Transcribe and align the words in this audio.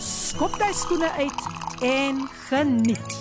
skop 0.00 0.54
jy 0.56 0.70
skoene 0.72 1.10
uit 1.20 1.40
en 1.84 2.22
geniet. 2.48 3.16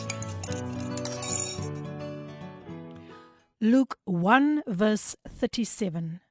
Luke 3.59 3.97
1 4.07 4.63
verse 4.65 5.17
37 5.39 6.21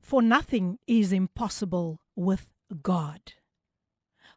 For 0.00 0.22
nothing 0.22 0.78
is 0.86 1.10
impossible 1.12 1.98
with 2.14 2.46
God. 2.82 3.34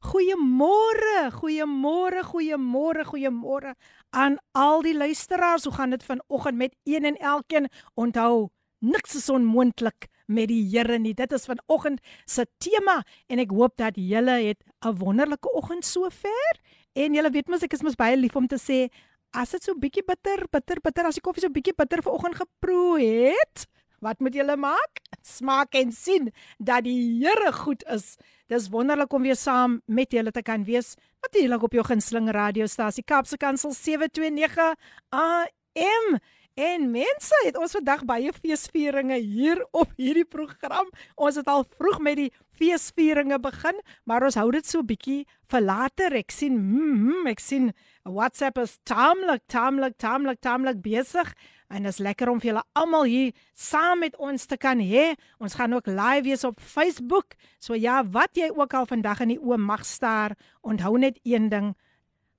Goeiemôre, 0.05 1.30
goeiemôre, 1.38 2.26
goeiemôre, 2.26 3.05
goeiemôre 3.05 3.76
aan 4.09 4.38
al 4.54 4.82
die 4.82 4.98
luisteraars. 4.98 5.63
Hoe 5.63 5.73
gaan 5.73 5.90
dit 5.90 6.04
vanoggend 6.04 6.57
met 6.57 6.76
een 6.84 7.05
en 7.05 7.18
elkeen? 7.18 7.70
Onthou, 7.93 8.49
niks 8.80 9.16
is 9.16 9.30
onmoontlik 9.30 10.09
met 10.26 10.49
die 10.49 10.63
Here 10.70 10.98
nie. 10.99 11.13
Dit 11.13 11.32
is 11.32 11.46
vanoggend 11.46 12.02
se 12.26 12.46
tema 12.57 13.02
en 13.27 13.41
ek 13.41 13.54
hoop 13.54 13.76
dat 13.82 13.98
julle 13.99 14.40
het 14.48 14.62
'n 14.85 14.98
wonderlike 14.98 15.52
oggend 15.52 15.85
sover. 15.85 16.59
En 16.93 17.13
julle 17.13 17.31
weet 17.31 17.48
mos 17.48 17.63
ek 17.63 17.73
is 17.73 17.84
mos 17.84 17.98
baie 17.99 18.15
lief 18.18 18.35
om 18.35 18.48
te 18.48 18.60
sê 18.62 18.90
as 19.35 19.51
dit 19.51 19.63
so 19.63 19.76
bietjie 19.76 20.04
bitter, 20.07 20.46
bitter, 20.51 20.79
bitter 20.84 21.10
as 21.10 21.18
die 21.20 21.23
koffie 21.26 21.43
so 21.43 21.51
bietjie 21.51 21.76
bitter 21.76 22.04
vanoggend 22.05 22.37
geproe 22.40 23.01
het, 23.04 23.65
wat 23.99 24.21
moet 24.23 24.37
julle 24.37 24.55
maak? 24.60 25.01
Smaak 25.26 25.76
en 25.76 25.91
sien 25.91 26.29
dat 26.60 26.85
die 26.85 27.20
Here 27.20 27.51
goed 27.51 27.84
is. 27.91 28.15
Dis 28.48 28.70
wonderlik 28.70 29.13
om 29.13 29.26
weer 29.26 29.35
saam 29.35 29.82
met 29.87 30.13
julle 30.13 30.32
te 30.32 30.43
kan 30.45 30.63
wees. 30.63 30.93
Natuurlik 31.26 31.63
op 31.63 31.73
jou 31.73 31.84
gunsteling 31.84 32.29
radiostasie 32.32 33.04
Kapse 33.04 33.38
Kansel 33.41 33.73
729 33.73 34.76
AM. 35.10 36.20
En 36.55 36.85
mense, 36.87 37.35
het 37.43 37.57
ons 37.59 37.73
vandag 37.75 38.05
baie 38.07 38.31
feesvieringe 38.31 39.17
hier 39.20 39.59
op 39.75 39.89
hierdie 39.99 40.23
program. 40.23 40.87
Ons 41.20 41.35
het 41.35 41.49
al 41.51 41.65
vroeg 41.75 41.98
met 41.99 42.15
die 42.15 42.29
feesvieringe 42.55 43.41
begin, 43.43 43.81
maar 44.07 44.23
ons 44.23 44.37
hou 44.39 44.45
dit 44.55 44.63
so 44.63 44.79
bietjie 44.87 45.26
vir 45.51 45.65
later. 45.65 46.13
Ek 46.15 46.31
sien, 46.31 46.55
mm, 46.55 47.27
ek 47.27 47.43
sien 47.43 47.73
WhatsApp 48.07 48.61
is 48.63 48.77
taamlik, 48.87 49.43
taamlik, 49.51 49.98
taamlik, 49.99 50.39
taamlik 50.39 50.79
besig. 50.79 51.33
En 51.67 51.83
dit 51.83 51.91
is 51.91 51.99
lekker 51.99 52.31
om 52.31 52.39
vir 52.39 52.53
julle 52.53 52.63
almal 52.73 53.03
hier 53.03 53.33
saam 53.51 53.99
met 53.99 54.15
ons 54.15 54.45
te 54.45 54.55
kan 54.55 54.79
hê. 54.79 55.17
Ons 55.43 55.57
gaan 55.59 55.73
ook 55.76 55.91
live 55.91 56.23
wees 56.23 56.45
op 56.48 56.61
Facebook. 56.61 57.35
So 57.59 57.76
ja, 57.76 57.99
wat 58.07 58.31
jy 58.39 58.48
ook 58.55 58.73
al 58.73 58.87
vandag 58.87 59.20
in 59.27 59.35
die 59.35 59.41
oë 59.43 59.59
mag 59.59 59.83
staar, 59.83 60.37
onthou 60.63 60.95
net 60.98 61.20
een 61.23 61.49
ding 61.49 61.76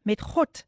met 0.09 0.25
God 0.25 0.65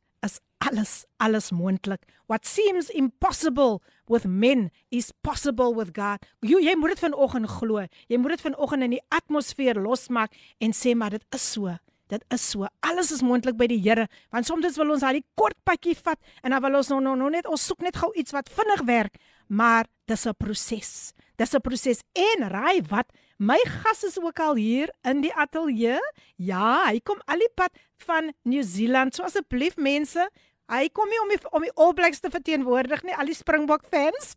alles 0.58 1.04
alles 1.16 1.50
moontlik. 1.50 2.02
What 2.26 2.46
seems 2.46 2.90
impossible 2.90 3.80
with 4.08 4.24
men 4.26 4.70
is 4.90 5.12
possible 5.22 5.74
with 5.74 5.94
God. 5.96 6.24
Jy, 6.40 6.60
jy 6.64 6.74
moet 6.76 6.96
dit 6.96 7.04
vanoggend 7.06 7.50
glo. 7.58 7.84
Jy 8.08 8.18
moet 8.20 8.36
dit 8.36 8.46
vanoggend 8.48 8.88
in 8.88 8.96
die 8.96 9.04
atmosfeer 9.14 9.80
losmaak 9.80 10.34
en 10.60 10.74
sê 10.76 10.94
maar 10.96 11.16
dit 11.16 11.24
is 11.36 11.52
so. 11.52 11.76
Dit 12.08 12.24
is 12.32 12.44
so. 12.50 12.68
Alles 12.80 13.12
is 13.12 13.22
moontlik 13.24 13.58
by 13.60 13.68
die 13.68 13.80
Here. 13.84 14.08
Want 14.32 14.48
soms 14.48 14.78
wil 14.80 14.94
ons 14.94 15.04
daai 15.04 15.20
kort 15.36 15.56
padjie 15.68 15.96
vat 15.98 16.20
en 16.42 16.54
dan 16.54 16.64
wil 16.64 16.80
ons 16.80 16.92
nou 16.94 17.02
nou 17.04 17.16
nou 17.20 17.30
net 17.32 17.48
ons 17.48 17.68
soek 17.70 17.84
net 17.84 18.00
gou 18.00 18.10
iets 18.16 18.32
wat 18.36 18.48
vinnig 18.52 18.84
werk, 18.88 19.18
maar 19.48 19.86
dis 20.08 20.26
'n 20.26 20.34
proses. 20.34 21.12
Dis 21.36 21.54
'n 21.54 21.60
proses. 21.60 22.00
En 22.14 22.48
raai 22.48 22.82
wat? 22.88 23.12
My 23.38 23.58
gas 23.64 24.02
is 24.04 24.18
ook 24.18 24.40
al 24.40 24.56
hier 24.56 24.90
in 25.02 25.20
die 25.20 25.34
ateljee. 25.34 26.00
Ja, 26.36 26.86
hy 26.88 26.98
kom 27.00 27.20
al 27.26 27.38
die 27.38 27.52
pad 27.54 27.70
van 28.02 28.32
Nieu-Seeland. 28.42 29.14
So 29.14 29.22
asseblief 29.22 29.76
mense, 29.76 30.30
hy 30.72 30.88
kom 30.94 31.08
nie 31.10 31.20
om 31.22 31.32
die, 31.32 31.40
om 31.52 31.64
die 31.64 31.74
All 31.76 31.94
Blacks 31.96 32.22
te 32.24 32.30
verteenwoordig 32.32 33.04
nie, 33.06 33.16
al 33.16 33.30
die 33.30 33.36
Springbok 33.36 33.86
fans. 33.90 34.34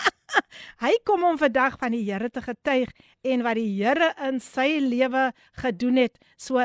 hy 0.84 0.92
kom 1.08 1.24
om 1.26 1.38
vandag 1.40 1.76
van 1.80 1.94
die 1.96 2.04
Here 2.06 2.30
te 2.32 2.42
getuig 2.44 2.92
en 3.26 3.44
wat 3.46 3.58
die 3.60 3.68
Here 3.78 4.12
in 4.28 4.40
sy 4.44 4.78
lewe 4.82 5.30
gedoen 5.62 6.00
het. 6.04 6.20
So 6.40 6.64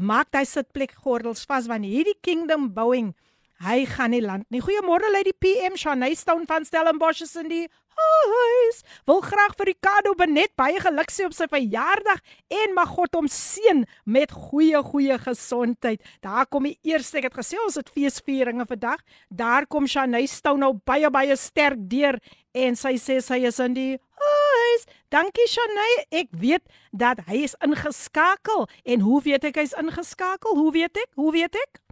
maak 0.00 0.32
hy 0.36 0.46
sitplek 0.48 0.94
gordels 1.04 1.44
vas 1.48 1.68
want 1.68 1.88
hierdie 1.88 2.16
kingdom 2.24 2.70
bouing 2.76 3.12
Hy 3.60 3.84
gaan 3.84 4.14
nie 4.14 4.22
land 4.24 4.46
nie. 4.48 4.62
Goeiemôre 4.64 5.10
lê 5.12 5.20
die 5.26 5.36
PM 5.36 5.74
Shanaystown 5.76 6.46
van 6.48 6.64
Stellenbosch 6.64 7.20
is 7.26 7.36
in 7.36 7.48
die 7.50 7.66
huis. 8.00 8.78
Wil 9.04 9.20
graag 9.20 9.52
vir 9.58 9.68
Ricardo 9.68 10.14
Benet 10.16 10.54
baie 10.56 10.80
geluk 10.80 11.12
sê 11.12 11.26
op 11.28 11.34
sy 11.36 11.44
verjaardag 11.50 12.22
en 12.62 12.72
mag 12.76 12.94
God 12.96 13.18
hom 13.18 13.28
seën 13.28 13.82
met 14.08 14.32
goeie 14.32 14.80
goeie 14.86 15.18
gesondheid. 15.20 16.00
Daar 16.24 16.48
kom 16.48 16.70
die 16.70 16.78
eerste 16.88 17.20
ek 17.20 17.28
het 17.28 17.36
gesê 17.42 17.60
ons 17.60 17.76
het 17.76 17.92
feesvieringe 17.92 18.64
vandag. 18.70 19.04
Daar 19.28 19.68
kom 19.68 19.84
Shanaystown 19.84 20.64
nou 20.64 20.72
baie 20.88 21.10
baie 21.12 21.36
sterk 21.36 21.84
deur 21.92 22.16
en 22.56 22.80
sy 22.80 22.94
sê 22.96 23.20
sy 23.20 23.42
is 23.50 23.60
in 23.60 23.76
die 23.76 23.92
huis. 24.24 24.88
Dankie 25.12 25.48
Shanay. 25.52 25.92
Ek 26.22 26.32
weet 26.32 26.64
dat 26.96 27.20
hy 27.28 27.44
is 27.44 27.58
ingeskakel 27.60 28.64
en 28.88 29.04
hoe 29.04 29.20
weet 29.28 29.44
ek 29.52 29.60
hy's 29.60 29.76
ingeskakel? 29.76 30.56
Hoe 30.56 30.72
weet 30.80 31.04
ek? 31.04 31.12
Hoe 31.20 31.36
weet 31.36 31.60
ek? 31.60 31.84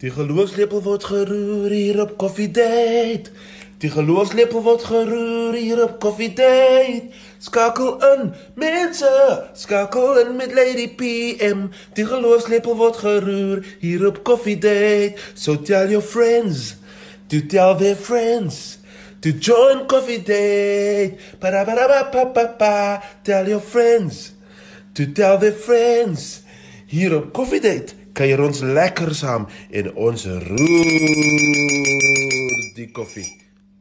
Die 0.00 0.08
geloofslepel 0.08 0.80
word 0.80 1.04
geroer 1.04 1.72
hier 1.76 1.98
op 2.00 2.14
Coffee 2.16 2.48
Date. 2.48 3.34
Die 3.84 3.90
geloofslepel 3.92 4.62
word 4.64 4.86
geroer 4.88 5.58
hier 5.60 5.82
op 5.84 5.98
Coffee 6.00 6.32
Date. 6.32 7.10
Skakel 7.36 7.98
in, 8.08 8.30
mense, 8.56 9.10
skakel 9.52 10.22
in 10.22 10.32
met 10.38 10.56
Lady 10.56 10.86
PM. 10.96 11.66
Die 11.98 12.06
geloofslepel 12.08 12.78
word 12.80 12.96
geroer 13.02 13.60
hier 13.84 14.06
op 14.08 14.22
Coffee 14.24 14.56
Date. 14.56 15.20
So 15.34 15.60
tell 15.60 15.92
your 15.92 16.04
friends, 16.04 16.78
to 17.28 17.44
tell 17.44 17.76
their 17.76 17.96
friends. 17.96 18.78
To 19.20 19.36
join 19.36 19.84
Coffee 19.84 20.22
Date. 20.24 21.20
Pa 21.44 21.52
pa 21.52 21.76
pa 21.76 22.04
pa 22.08 22.24
pa 22.32 22.48
pa. 22.56 22.76
Tell 23.22 23.52
your 23.52 23.60
friends. 23.60 24.32
To 24.96 25.12
tell 25.12 25.36
their 25.36 25.52
friends. 25.52 26.40
Hier 26.88 27.12
op 27.20 27.34
Coffee 27.36 27.60
Date 27.60 27.99
kuier 28.14 28.40
ons 28.42 28.62
lekker 28.62 29.14
saam 29.14 29.46
en 29.70 29.92
ons 29.94 30.26
roer 30.48 31.50
die 32.76 32.90
koffie. 32.94 33.28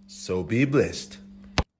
So 0.07 0.43
be 0.43 0.65
blessed. 0.67 1.19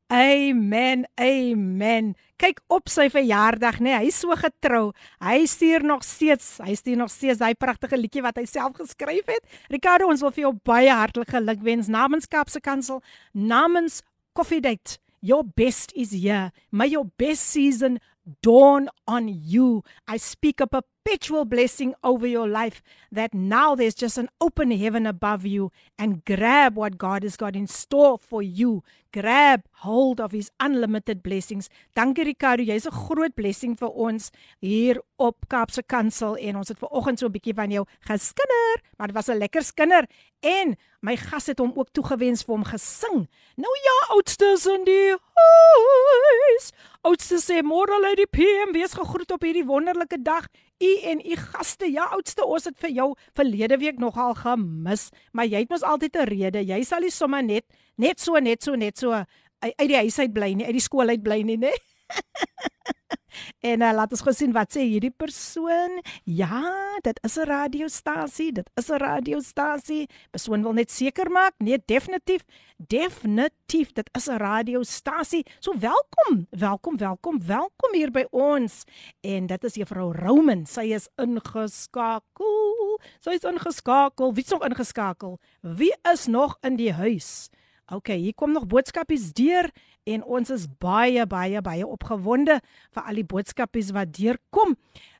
Amen. 0.10 1.06
Amen. 1.22 2.16
Kyk 2.40 2.62
op 2.72 2.88
sy 2.90 3.10
verjaardag, 3.14 3.78
nê? 3.78 3.92
Nee, 3.92 3.98
hy 4.00 4.08
is 4.10 4.18
so 4.24 4.34
getrou. 4.40 4.90
Hy 5.22 5.44
stuur 5.46 5.84
nog 5.86 6.06
steeds, 6.08 6.56
hy 6.64 6.74
stuur 6.80 6.98
nog 6.98 7.12
steeds 7.14 7.42
daai 7.42 7.54
pragtige 7.60 8.00
liedjie 8.00 8.24
wat 8.26 8.40
hy 8.42 8.46
self 8.50 8.74
geskryf 8.80 9.28
het. 9.30 9.44
Ricardo, 9.70 10.08
ons 10.10 10.24
wil 10.26 10.34
vir 10.34 10.48
jou 10.48 10.54
baie 10.66 10.90
hartlik 10.90 11.30
gelukwens 11.36 11.92
namens 11.92 12.26
Kapse 12.32 12.62
Kansel, 12.64 13.04
namens 13.34 14.02
Coffee 14.34 14.64
Date. 14.64 14.98
Your 15.22 15.44
best 15.44 15.92
is 15.94 16.16
here. 16.16 16.50
May 16.72 16.96
your 16.96 17.06
best 17.20 17.52
season 17.52 18.00
dawn 18.42 18.88
on 19.06 19.28
you. 19.28 19.84
I 20.08 20.18
speak 20.18 20.62
a 20.62 20.68
perpetual 21.10 21.44
blessing 21.44 21.96
over 22.04 22.28
your 22.28 22.48
life 22.48 22.84
that 23.12 23.34
now 23.34 23.74
there's 23.74 23.96
just 23.96 24.18
an 24.20 24.30
open 24.40 24.70
heaven 24.70 25.08
above 25.08 25.44
you 25.44 25.72
and 25.98 26.24
grab 26.24 26.76
what 26.76 27.00
God 27.00 27.24
has 27.24 27.36
got 27.36 27.56
in 27.56 27.66
store 27.66 28.20
for 28.20 28.44
you. 28.44 28.84
Grab 29.12 29.64
hold 29.82 30.22
of 30.22 30.32
his 30.32 30.52
unlimited 30.60 31.24
blessings. 31.24 31.68
Dankie 31.96 32.26
Ricardo, 32.26 32.64
jy's 32.64 32.86
'n 32.86 32.92
groot 32.92 33.34
blessing 33.36 33.76
vir 33.76 33.90
ons 33.90 34.32
hier 34.62 35.02
op 35.18 35.50
Kaapse 35.50 35.82
Kansel 35.82 36.38
en 36.38 36.58
ons 36.58 36.68
het 36.68 36.78
ver 36.78 36.90
oggend 36.90 37.20
so 37.20 37.26
'n 37.26 37.32
bietjie 37.32 37.56
van 37.56 37.72
jou 37.72 37.86
geskinder, 38.06 38.76
maar 38.98 39.08
dit 39.08 39.16
was 39.16 39.30
'n 39.30 39.40
lekker 39.40 39.64
skinder 39.64 40.06
en 40.42 40.78
my 41.02 41.16
gas 41.16 41.48
het 41.48 41.60
hom 41.60 41.72
ook 41.76 41.90
toegewens 41.92 42.44
vir 42.44 42.56
hom 42.56 42.64
gesing. 42.64 43.28
Nou 43.56 43.76
ja, 43.84 44.14
oudstes 44.16 44.66
in 44.66 44.84
die 44.84 45.16
huis. 45.34 46.72
Oudste 47.02 47.40
sê 47.40 47.62
môre 47.64 48.00
lê 48.04 48.16
die 48.16 48.28
PM 48.28 48.74
wees 48.74 48.94
gegroet 48.94 49.32
op 49.32 49.42
hierdie 49.42 49.66
wonderlike 49.66 50.22
dag. 50.22 50.48
U 50.80 50.90
en 51.12 51.20
u 51.20 51.36
gaste, 51.36 51.90
ja 51.92 52.06
oudste, 52.16 52.46
ons 52.46 52.64
het 52.70 52.78
vir 52.80 52.94
jou 52.96 53.10
verlede 53.36 53.78
week 53.82 54.00
nogal 54.00 54.36
gemis, 54.40 55.10
maar 55.36 55.50
jy 55.50 55.66
het 55.66 55.70
mos 55.74 55.84
altyd 55.84 56.16
'n 56.16 56.30
rede. 56.30 56.64
Jy 56.64 56.84
sal 56.84 57.02
nie 57.02 57.12
sommer 57.12 57.44
net 57.44 57.66
net 57.98 58.20
so 58.20 58.40
net 58.40 58.64
so 58.64 58.76
net 58.76 58.98
so 58.98 59.12
uit 59.60 59.88
die 59.88 59.96
huis 59.96 60.20
uit 60.20 60.34
bly 60.34 60.54
nie, 60.54 60.66
uit 60.66 60.78
die 60.78 60.84
skool 60.84 61.10
uit 61.10 61.24
bly 61.24 61.42
nie, 61.42 61.58
né? 61.58 61.72
En 63.60 63.82
uh, 63.82 63.92
laat 63.94 64.12
ons 64.16 64.22
gou 64.24 64.34
sien 64.36 64.54
wat 64.56 64.72
sê 64.76 64.86
hierdie 64.88 65.12
persoon. 65.12 66.00
Ja, 66.24 66.64
dit 67.04 67.20
is 67.28 67.36
'n 67.38 67.48
radiostasie. 67.50 68.52
Dit 68.52 68.70
is 68.76 68.90
'n 68.90 69.00
radiostasie. 69.04 70.08
Persoon 70.32 70.64
wil 70.64 70.74
net 70.74 70.92
seker 70.92 71.32
maak. 71.32 71.54
Nee, 71.58 71.82
definitief. 71.86 72.44
Definitief, 72.78 73.92
dit 73.92 74.10
is 74.12 74.28
'n 74.28 74.38
radiostasie. 74.38 75.46
So 75.60 75.74
welkom. 75.80 76.48
Welkom, 76.50 76.98
welkom, 76.98 77.46
welkom 77.46 77.94
hier 77.94 78.12
by 78.12 78.26
ons. 78.32 78.84
En 79.22 79.46
dit 79.46 79.64
is 79.64 79.74
juffrou 79.74 80.16
Roman. 80.16 80.66
Sy 80.66 80.94
is 80.94 81.10
ingeskakel. 81.16 83.00
Sy 83.20 83.30
is 83.30 83.44
ingeskakel. 83.44 84.34
Wie 84.34 84.44
is 84.44 84.50
nog 84.50 84.64
ingeskakel? 84.64 85.40
Wie 85.62 85.96
is 86.14 86.26
nog 86.26 86.58
in 86.62 86.76
die 86.76 86.94
huis? 86.94 87.50
OK, 87.90 88.08
hier 88.14 88.36
kom 88.38 88.52
nog 88.54 88.68
boodskapies 88.70 89.32
deur 89.34 89.66
en 90.06 90.22
ons 90.24 90.52
is 90.54 90.68
baie 90.78 91.24
baie 91.26 91.62
baie 91.66 91.86
opgewonde 91.88 92.60
vir 92.94 93.02
al 93.02 93.18
die 93.18 93.26
boodskapies 93.26 93.90
wat 93.96 94.12
deurkom. 94.14 94.76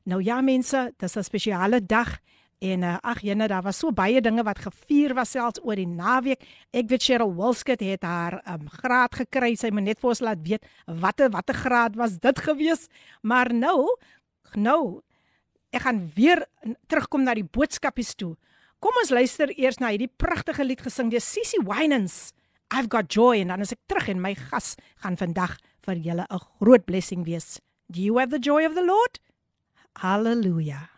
Nou 0.06 0.20
ja 0.22 0.38
mense, 0.40 0.92
dis 0.98 1.16
'n 1.16 1.26
spesiale 1.26 1.80
dag 1.82 2.20
en 2.60 2.82
uh, 2.82 2.96
ag 3.02 3.22
jene, 3.22 3.48
daar 3.48 3.62
was 3.62 3.78
so 3.78 3.90
baie 3.90 4.20
dinge 4.20 4.42
wat 4.44 4.58
gevier 4.58 5.14
was 5.14 5.30
selfs 5.30 5.60
oor 5.64 5.74
die 5.74 5.86
naweek. 5.86 6.44
Ek 6.70 6.88
weet 6.88 7.02
Cheryl 7.02 7.34
Wilskut 7.34 7.80
het 7.80 8.02
haar 8.02 8.40
um, 8.46 8.68
graad 8.68 9.14
gekry. 9.14 9.56
Sy 9.56 9.70
moet 9.70 9.82
net 9.84 9.98
vir 9.98 10.10
ons 10.10 10.20
laat 10.20 10.38
weet 10.44 10.62
watter 10.86 11.30
watter 11.30 11.54
graad 11.54 11.96
was 11.96 12.18
dit 12.18 12.38
gewees. 12.38 12.88
Maar 13.22 13.54
nou, 13.54 13.96
nou 14.54 15.00
ek 15.72 15.82
gaan 15.82 16.10
weer 16.14 16.46
terugkom 16.86 17.24
na 17.24 17.34
die 17.34 17.48
boodskapies 17.50 18.14
toe. 18.14 18.36
Kom 18.78 18.92
ons 19.02 19.10
luister 19.10 19.50
eers 19.58 19.78
na 19.78 19.90
hierdie 19.90 20.12
pragtige 20.16 20.64
lied 20.64 20.80
gesing 20.80 21.10
deur 21.10 21.20
Sissy 21.20 21.58
Winans. 21.64 22.32
I've 22.70 22.88
got 22.88 23.08
joy 23.08 23.40
en 23.40 23.48
dan 23.48 23.60
as 23.60 23.72
ek 23.74 23.82
terug 23.90 24.08
en 24.08 24.22
my 24.22 24.34
gas 24.34 24.76
gaan 25.02 25.18
vandag 25.18 25.58
vir 25.86 25.96
julle 26.06 26.26
'n 26.30 26.46
groot 26.60 26.84
blessing 26.86 27.24
wees. 27.24 27.60
Do 27.90 28.00
you 28.00 28.18
have 28.18 28.30
the 28.30 28.38
joy 28.38 28.64
of 28.64 28.74
the 28.74 28.84
Lord? 28.84 29.18
Hallelujah. 29.98 30.90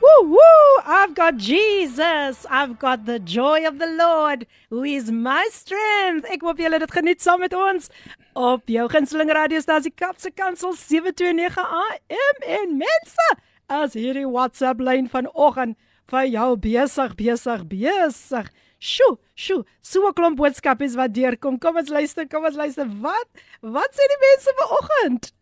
Woo 0.00 0.28
woo, 0.28 0.82
I've 0.84 1.14
got 1.14 1.38
Jesus. 1.38 2.46
I've 2.50 2.78
got 2.78 3.06
the 3.06 3.18
joy 3.18 3.66
of 3.66 3.78
the 3.78 3.86
Lord 3.86 4.46
who 4.70 4.84
is 4.84 5.10
my 5.10 5.48
strength. 5.50 6.28
Ek 6.30 6.42
hoop 6.42 6.58
julle 6.58 6.78
het 6.78 6.84
dit 6.84 6.96
geniet 6.98 7.22
saam 7.24 7.40
met 7.40 7.54
ons 7.54 7.88
op 8.34 8.68
jou 8.68 8.84
gunsteling 8.90 9.32
radiostasie 9.32 9.94
Kapse 9.96 10.30
Kansel 10.30 10.74
729 10.76 11.56
AM 11.58 12.46
en 12.58 12.76
mense 12.82 13.28
as 13.72 13.94
hierdie 13.96 14.26
WhatsApp 14.28 14.82
lyn 14.84 15.08
vanoggend 15.08 15.78
vir 16.12 16.28
jou 16.28 16.50
besig 16.60 17.16
besig 17.16 17.64
besig. 17.70 18.50
Sjoe, 18.84 19.16
sjoe, 19.34 19.64
so 19.80 20.08
'n 20.08 20.12
klomp 20.12 20.36
boodskapies 20.36 20.96
wat 21.00 21.14
deurkom. 21.16 21.56
Kom 21.58 21.78
ons 21.80 21.88
luister, 21.88 22.28
kom 22.28 22.44
ons 22.44 22.58
luister. 22.60 22.86
Wat? 23.06 23.28
Wat 23.76 23.96
sê 23.96 24.08
die 24.12 24.20
mense 24.24 24.52
vanoggend? 24.60 25.32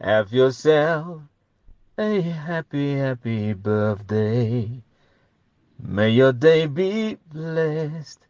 Have 0.00 0.32
yourself 0.32 1.20
a 1.98 2.22
happy, 2.22 2.96
happy 2.96 3.52
birthday. 3.52 4.82
May 5.78 6.10
your 6.10 6.32
day 6.32 6.66
be 6.66 7.18
blessed. 7.32 8.26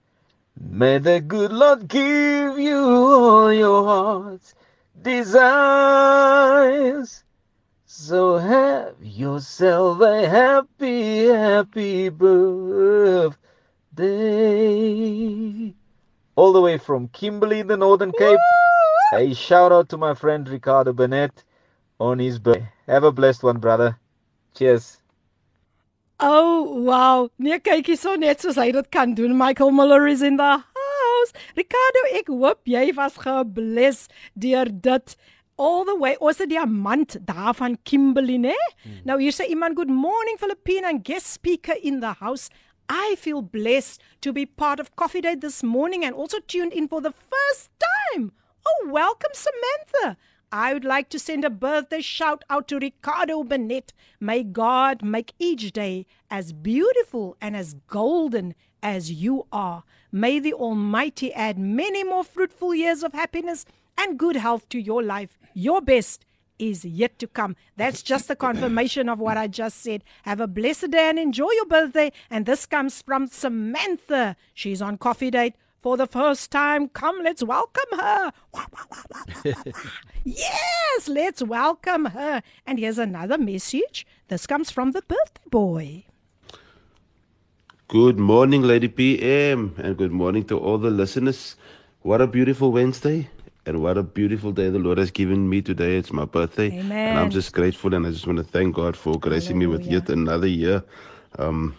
May 0.58 0.98
the 0.98 1.20
good 1.20 1.52
Lord 1.52 1.87
give 1.87 2.58
you 2.58 2.76
all 2.76 3.52
your 3.52 3.84
heart's 3.84 4.54
desires. 5.00 7.22
So 7.92 8.38
have 8.38 8.94
yourself 9.02 10.00
a 10.00 10.28
happy, 10.28 11.26
happy 11.26 12.08
birthday. 12.08 13.34
All 16.37 16.52
the 16.52 16.60
way 16.60 16.78
from 16.78 17.08
Kimberley, 17.08 17.62
the 17.62 17.76
Northern 17.76 18.12
Cape. 18.12 18.38
A 19.14 19.34
shout 19.34 19.72
out 19.72 19.88
to 19.88 19.96
my 19.96 20.14
friend 20.14 20.48
Ricardo 20.48 20.92
Bennett 20.92 21.42
on 21.98 22.20
his 22.20 22.38
birthday. 22.38 22.69
Have 22.87 23.02
a 23.02 23.10
blessed 23.10 23.42
one, 23.42 23.58
brother. 23.58 23.98
Cheers. 24.54 24.98
Oh, 26.20 26.62
wow. 26.62 27.28
Nee, 27.38 27.58
kyk 27.58 27.90
hierso 27.90 28.16
net 28.16 28.38
soos 28.38 28.54
hy 28.54 28.70
dit 28.70 28.90
kan 28.94 29.14
doen. 29.19 29.34
Michael 29.37 29.72
Muller 29.72 30.06
is 30.06 30.22
in 30.22 30.37
the 30.37 30.62
house. 30.62 31.32
Ricardo, 31.58 32.06
ek 32.14 32.31
hoop 32.31 32.62
jy 32.70 32.92
was 32.94 33.19
gebless 33.19 34.06
deur 34.38 34.70
dit 34.70 35.16
all 35.61 35.85
the 35.85 35.97
way 36.01 36.17
ons 36.25 36.39
het 36.41 36.49
diamant 36.49 37.19
daar 37.29 37.55
van 37.55 37.77
Kimberley 37.85 38.39
nê 38.41 38.57
hmm. 38.83 39.01
nou 39.05 39.19
hier 39.21 39.35
sê 39.37 39.45
iemand 39.53 39.77
good 39.77 39.93
morning 39.93 40.41
Philippine 40.41 40.89
and 40.89 41.05
guest 41.05 41.29
speaker 41.37 41.77
in 41.83 42.01
the 42.01 42.15
house 42.25 42.49
I 42.89 43.15
feel 43.21 43.43
blessed 43.43 44.01
to 44.25 44.33
be 44.33 44.47
part 44.47 44.81
of 44.81 44.97
Coffee 44.97 45.21
Date 45.21 45.43
this 45.45 45.62
morning 45.62 46.05
and 46.05 46.17
also 46.17 46.41
tuned 46.47 46.73
in 46.73 46.89
for 46.89 47.03
the 47.05 47.12
first 47.12 47.69
time 47.89 48.33
oh 48.65 48.89
welcome 48.89 49.37
Samantha 49.37 50.17
I 50.53 50.73
would 50.73 50.85
like 50.85 51.11
to 51.11 51.19
send 51.19 51.45
a 51.45 51.51
birthday 51.51 52.01
shout 52.01 52.43
out 52.51 52.67
to 52.69 52.81
Ricardo 52.81 53.45
Bennett. 53.45 53.93
May 54.19 54.43
God 54.43 55.01
make 55.01 55.33
each 55.39 55.71
day 55.71 56.07
as 56.29 56.53
beautiful 56.53 57.37
and 57.41 57.55
as 57.57 57.75
golden 57.87 58.57
as 58.83 59.12
you 59.12 59.47
are. 59.53 59.85
May 60.11 60.41
the 60.41 60.53
Almighty 60.53 61.33
add 61.35 61.57
many 61.57 62.03
more 62.03 62.25
fruitful 62.25 62.75
years 62.75 63.05
of 63.05 63.12
happiness 63.12 63.65
and 63.97 64.19
good 64.19 64.35
health 64.37 64.69
to 64.71 64.81
your 64.81 65.05
life. 65.05 65.39
Your 65.55 65.81
best 65.81 66.25
is 66.58 66.85
yet 66.85 67.19
to 67.19 67.26
come. 67.26 67.56
That's 67.76 68.02
just 68.02 68.29
the 68.29 68.37
confirmation 68.37 69.08
of 69.08 69.19
what 69.19 69.37
I 69.37 69.47
just 69.47 69.82
said. 69.82 70.05
Have 70.23 70.41
a 70.41 70.47
blessed 70.47 70.91
day 70.91 71.08
and 71.08 71.19
enjoy 71.19 71.50
your 71.52 71.67
birthday. 71.67 72.12
And 72.31 72.47
this 72.47 72.67
comes 72.67 73.02
from 73.02 73.26
Samantha. 73.26 74.37
She's 74.55 74.82
on 74.82 74.99
coffee 74.99 75.31
date 75.31 75.55
for 75.81 75.97
the 75.97 76.06
first 76.06 76.50
time. 76.50 76.88
Come, 76.88 77.20
let's 77.23 77.43
welcome 77.43 77.99
her. 77.99 78.32
yes, 80.25 81.08
let's 81.08 81.43
welcome 81.43 82.06
her. 82.06 82.43
And 82.67 82.79
here's 82.79 82.99
another 82.99 83.38
message. 83.38 84.06
This 84.29 84.47
comes 84.47 84.70
from 84.70 84.93
the 84.93 85.02
birthday 85.02 85.49
boy. 85.50 86.05
Good 87.88 88.20
morning, 88.20 88.62
Lady 88.62 88.87
PM, 88.87 89.75
and 89.79 89.97
good 89.97 90.12
morning 90.12 90.44
to 90.44 90.56
all 90.58 90.79
the 90.79 90.91
listeners. 90.91 91.56
What 92.02 92.20
a 92.20 92.29
beautiful 92.29 92.70
Wednesday. 92.70 93.29
And 93.70 93.82
what 93.82 93.96
a 93.96 94.02
beautiful 94.02 94.50
day 94.50 94.69
the 94.69 94.81
Lord 94.81 94.99
has 94.99 95.12
given 95.12 95.49
me 95.49 95.62
today. 95.62 95.96
It's 95.96 96.12
my 96.12 96.25
birthday. 96.25 96.72
Amen. 96.72 97.11
And 97.11 97.19
I'm 97.20 97.31
just 97.31 97.52
grateful 97.52 97.94
and 97.94 98.05
I 98.05 98.11
just 98.11 98.26
want 98.26 98.38
to 98.38 98.43
thank 98.43 98.75
God 98.75 98.96
for 98.96 99.17
gracing 99.17 99.61
me 99.61 99.67
with 99.69 99.87
yet 99.87 100.11
another 100.11 100.49
year. 100.49 100.82
Um, 101.38 101.76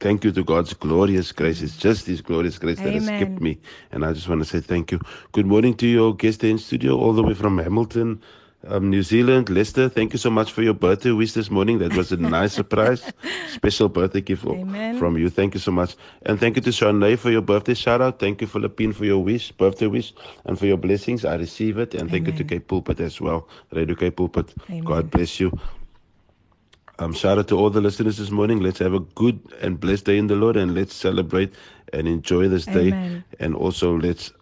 thank 0.00 0.24
you 0.24 0.32
to 0.32 0.42
God's 0.42 0.74
glorious 0.74 1.30
grace. 1.30 1.62
It's 1.62 1.76
just 1.76 2.06
His 2.06 2.20
glorious 2.20 2.58
grace 2.58 2.80
that 2.80 2.92
has 2.92 3.08
kept 3.08 3.40
me. 3.40 3.60
And 3.92 4.04
I 4.04 4.12
just 4.14 4.28
want 4.28 4.42
to 4.42 4.48
say 4.48 4.58
thank 4.58 4.90
you. 4.90 4.98
Good 5.30 5.46
morning 5.46 5.74
to 5.76 5.86
your 5.86 6.12
guest 6.12 6.42
in 6.42 6.58
studio, 6.58 6.98
all 6.98 7.12
the 7.12 7.22
way 7.22 7.34
from 7.34 7.56
Hamilton 7.58 8.20
um, 8.68 8.90
New 8.90 9.02
Zealand. 9.02 9.48
Lester, 9.50 9.88
thank 9.88 10.12
you 10.12 10.18
so 10.18 10.30
much 10.30 10.52
for 10.52 10.62
your 10.62 10.74
birthday 10.74 11.10
wish 11.10 11.32
this 11.32 11.50
morning. 11.50 11.78
That 11.78 11.94
was 11.96 12.12
a 12.12 12.16
nice 12.16 12.52
surprise. 12.52 13.12
Special 13.48 13.88
birthday 13.88 14.20
gift 14.20 14.44
Amen. 14.46 14.98
from 14.98 15.16
you. 15.16 15.30
Thank 15.30 15.54
you 15.54 15.60
so 15.60 15.70
much. 15.70 15.96
And 16.22 16.38
thank 16.38 16.56
you 16.56 16.62
to 16.62 16.70
Shanae 16.70 17.18
for 17.18 17.30
your 17.30 17.42
birthday 17.42 17.74
shout 17.74 18.00
out. 18.00 18.18
Thank 18.18 18.40
you, 18.40 18.46
Philippine, 18.46 18.92
for 18.92 19.04
your 19.04 19.22
wish, 19.22 19.52
birthday 19.52 19.86
wish, 19.86 20.12
and 20.44 20.58
for 20.58 20.66
your 20.66 20.76
blessings. 20.76 21.24
I 21.24 21.36
receive 21.36 21.78
it. 21.78 21.94
And 21.94 22.10
thank 22.10 22.26
you 22.26 22.32
to 22.32 22.44
Cape 22.44 22.68
Pulpit 22.68 23.00
as 23.00 23.20
well. 23.20 23.48
Radio 23.72 23.94
Cape 23.94 24.16
Pulpit. 24.16 24.54
Amen. 24.68 24.84
God 24.84 25.10
bless 25.10 25.40
you. 25.40 25.52
Um, 26.98 27.12
shout 27.12 27.38
out 27.38 27.48
to 27.48 27.58
all 27.58 27.70
the 27.70 27.80
listeners 27.80 28.18
this 28.18 28.30
morning. 28.30 28.60
Let's 28.60 28.78
have 28.78 28.94
a 28.94 29.00
good 29.00 29.40
and 29.60 29.80
blessed 29.80 30.04
day 30.04 30.16
in 30.16 30.28
the 30.28 30.36
Lord 30.36 30.56
and 30.56 30.74
let's 30.74 30.94
celebrate 30.94 31.52
and 31.92 32.06
enjoy 32.06 32.48
this 32.48 32.66
day. 32.66 33.22
And 33.40 33.54
also 33.56 33.96
let's 33.98 34.32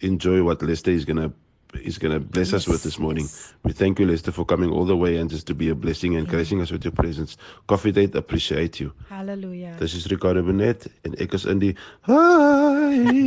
enjoy 0.00 0.42
what 0.42 0.62
Lester 0.62 0.90
is 0.90 1.04
going 1.04 1.16
to 1.16 1.32
is 1.74 1.98
going 1.98 2.12
to 2.12 2.20
bless 2.20 2.52
us 2.52 2.66
with 2.66 2.82
this 2.82 2.98
morning. 2.98 3.28
We 3.64 3.72
thank 3.72 3.98
you, 3.98 4.06
Lester, 4.06 4.32
for 4.32 4.44
coming 4.44 4.70
all 4.70 4.84
the 4.84 4.96
way 4.96 5.16
and 5.16 5.30
just 5.30 5.46
to 5.48 5.54
be 5.54 5.68
a 5.70 5.74
blessing 5.74 6.16
and 6.16 6.28
gracing 6.28 6.60
us 6.60 6.70
with 6.70 6.84
your 6.84 6.92
presence. 6.92 7.36
Coffee 7.66 7.92
Date, 7.92 8.14
appreciate 8.14 8.80
you. 8.80 8.92
Hallelujah. 9.08 9.76
This 9.78 9.94
is 9.94 10.10
Ricardo 10.10 10.42
Benet 10.42 10.86
en 11.04 11.14
ek 11.18 11.34
is 11.34 11.44
in 11.46 11.58
die 11.58 11.74
huis. 12.08 13.22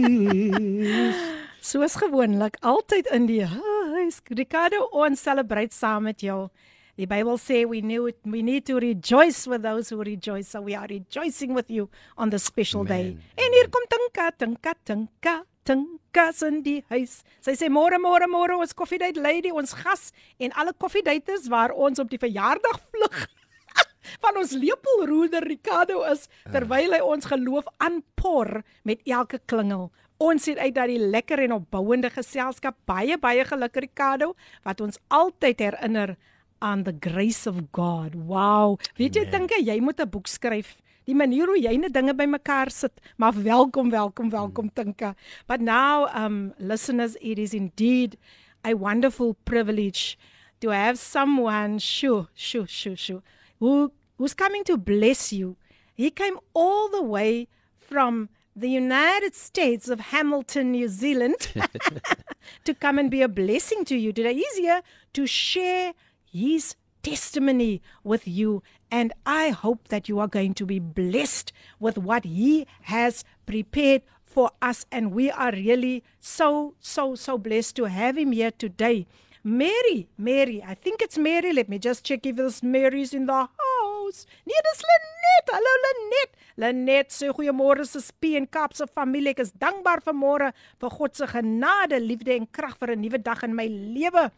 Soos 1.66 1.96
gewoonlik, 1.98 2.58
altyd 2.62 3.08
in 3.16 3.26
die 3.26 3.46
huis. 3.46 4.22
Ricardo, 4.30 4.86
ons 4.94 5.22
celebrate 5.22 5.74
saam 5.74 6.04
met 6.12 6.22
jou. 6.22 6.50
Die 6.96 7.08
Bybel 7.10 7.36
sê 7.42 7.66
we 7.68 7.82
knew 7.82 8.06
it, 8.08 8.20
we 8.24 8.42
need 8.42 8.66
to 8.70 8.78
rejoice 8.80 9.48
with 9.48 9.64
those 9.64 9.90
who 9.90 9.98
rejoice. 10.04 10.48
So 10.54 10.62
we 10.62 10.76
are 10.76 10.88
rejoicing 10.88 11.54
with 11.54 11.70
you 11.70 11.90
on 12.18 12.30
this 12.30 12.44
special 12.44 12.86
Amen. 12.86 13.18
day. 13.18 13.18
En 13.36 13.52
hier 13.52 13.68
kom 13.70 13.84
Tinka, 13.90 14.32
Tinka, 14.38 14.74
Tinka, 14.86 15.44
Tinka 15.66 16.05
in 16.47 16.63
die 16.63 16.85
huis. 16.91 17.23
Sy 17.41 17.55
sê 17.57 17.69
môre 17.71 17.99
môre 17.99 18.27
môre 18.27 18.57
ons 18.59 18.75
koffiedייט 18.75 19.17
lady, 19.17 19.51
ons 19.51 19.73
gas 19.73 20.13
en 20.39 20.53
alle 20.53 20.73
koffiedaters 20.73 21.49
waar 21.49 21.71
ons 21.73 21.99
op 21.99 22.11
die 22.11 22.19
verjaardag 22.19 22.81
vlug 22.91 23.29
van 24.25 24.39
ons 24.41 24.53
lepelroeder 24.57 25.45
Ricardo 25.47 26.03
is 26.09 26.27
terwyl 26.51 26.97
hy 26.97 27.01
ons 27.05 27.29
geloof 27.31 27.69
aanpor 27.79 28.63
met 28.89 29.03
elke 29.07 29.41
klingel. 29.47 29.91
Ons 30.21 30.45
sien 30.49 30.59
uit 30.61 30.75
dat 30.77 30.91
die 30.91 31.01
lekker 31.01 31.41
en 31.47 31.57
opbouende 31.61 32.11
geselskap 32.13 32.77
baie 32.89 33.17
baie 33.21 33.45
geluk 33.49 33.81
Ricardo 33.81 34.35
wat 34.67 34.83
ons 34.85 35.01
altyd 35.09 35.65
herinner 35.65 36.17
aan 36.61 36.85
the 36.85 36.93
grace 37.01 37.49
of 37.49 37.57
God. 37.73 38.15
Wow. 38.29 38.77
Weet 39.01 39.17
jy 39.17 39.25
dink 39.33 39.55
jy 39.57 39.81
moet 39.81 40.01
'n 40.01 40.11
boek 40.11 40.29
skryf? 40.29 40.77
Die 41.06 41.16
manier 41.16 41.50
hoe 41.52 41.60
jy 41.60 41.76
net 41.78 41.94
dinge 41.94 42.16
bymekaar 42.18 42.72
sit. 42.74 43.02
Maar 43.22 43.36
welkom, 43.44 43.90
welkom, 43.94 44.30
welkom 44.34 44.72
Tinka. 44.74 45.14
But 45.48 45.62
now 45.62 46.08
um 46.16 46.54
listeners, 46.58 47.16
it 47.22 47.38
is 47.38 47.54
indeed 47.54 48.18
a 48.64 48.74
wonderful 48.74 49.36
privilege 49.46 50.18
to 50.62 50.70
have 50.70 50.98
someone, 50.98 51.80
shoo, 51.80 52.28
shoo, 52.34 52.66
shoo, 52.66 52.96
shoo, 52.96 53.22
who 53.60 53.92
who's 54.18 54.34
coming 54.34 54.64
to 54.64 54.78
bless 54.78 55.32
you. 55.32 55.58
He 55.94 56.10
came 56.10 56.40
all 56.54 56.90
the 56.90 57.04
way 57.04 57.48
from 57.78 58.30
the 58.56 58.70
United 58.70 59.36
States 59.36 59.90
of 59.90 60.00
Hamilton, 60.00 60.72
New 60.72 60.88
Zealand, 60.88 61.52
to 62.66 62.74
come 62.74 62.98
and 62.98 63.12
be 63.12 63.22
a 63.22 63.28
blessing 63.28 63.86
to 63.86 63.96
you 63.96 64.12
today. 64.12 64.34
He's 64.34 64.58
here 64.58 64.82
to 65.14 65.28
share 65.28 65.94
his 66.32 66.76
testimony 67.06 67.84
with 68.04 68.28
you. 68.28 68.64
And 68.90 69.14
I 69.26 69.50
hope 69.50 69.90
that 69.90 70.10
you 70.10 70.20
are 70.20 70.28
going 70.28 70.56
to 70.56 70.66
be 70.66 70.80
blessed 70.80 71.54
with 71.80 71.98
what 71.98 72.26
he 72.26 72.66
has 72.82 73.24
prepared 73.46 74.02
for 74.24 74.50
us. 74.62 74.86
And 74.92 75.12
we 75.12 75.30
are 75.30 75.52
really 75.52 76.04
so, 76.20 76.74
so, 76.80 77.14
so 77.14 77.38
blessed 77.38 77.76
to 77.76 77.84
have 77.86 78.18
him 78.18 78.32
here 78.32 78.52
today. 78.52 79.06
Mary, 79.44 80.10
Mary, 80.18 80.64
I 80.66 80.74
think 80.74 81.04
it's 81.04 81.20
Mary. 81.20 81.54
Let 81.54 81.70
me 81.70 81.78
just 81.78 82.04
check 82.04 82.26
if 82.26 82.36
there's 82.38 82.64
Mary's 82.64 83.14
in 83.14 83.28
the 83.28 83.34
house. 83.34 84.26
Nee, 84.46 84.62
dis 84.66 84.82
Lenet. 84.90 85.54
Hallo 85.54 85.74
Lenet. 85.86 86.32
Lenet 86.58 87.12
sê 87.14 87.30
goeiemôre 87.30 87.86
se 87.86 88.02
spie 88.02 88.40
en 88.40 88.48
Kaapse 88.48 88.88
familie. 88.88 89.36
Ek 89.36 89.44
is 89.44 89.54
dankbaar 89.62 90.02
vir 90.06 90.18
môre 90.18 90.52
vir 90.82 90.98
God 90.98 91.14
se 91.20 91.28
genade, 91.30 92.00
liefde 92.02 92.34
en 92.34 92.48
krag 92.48 92.78
vir 92.80 92.96
'n 92.96 93.02
nuwe 93.02 93.22
dag 93.22 93.44
in 93.44 93.54
my 93.54 93.68
lewe. 93.68 94.32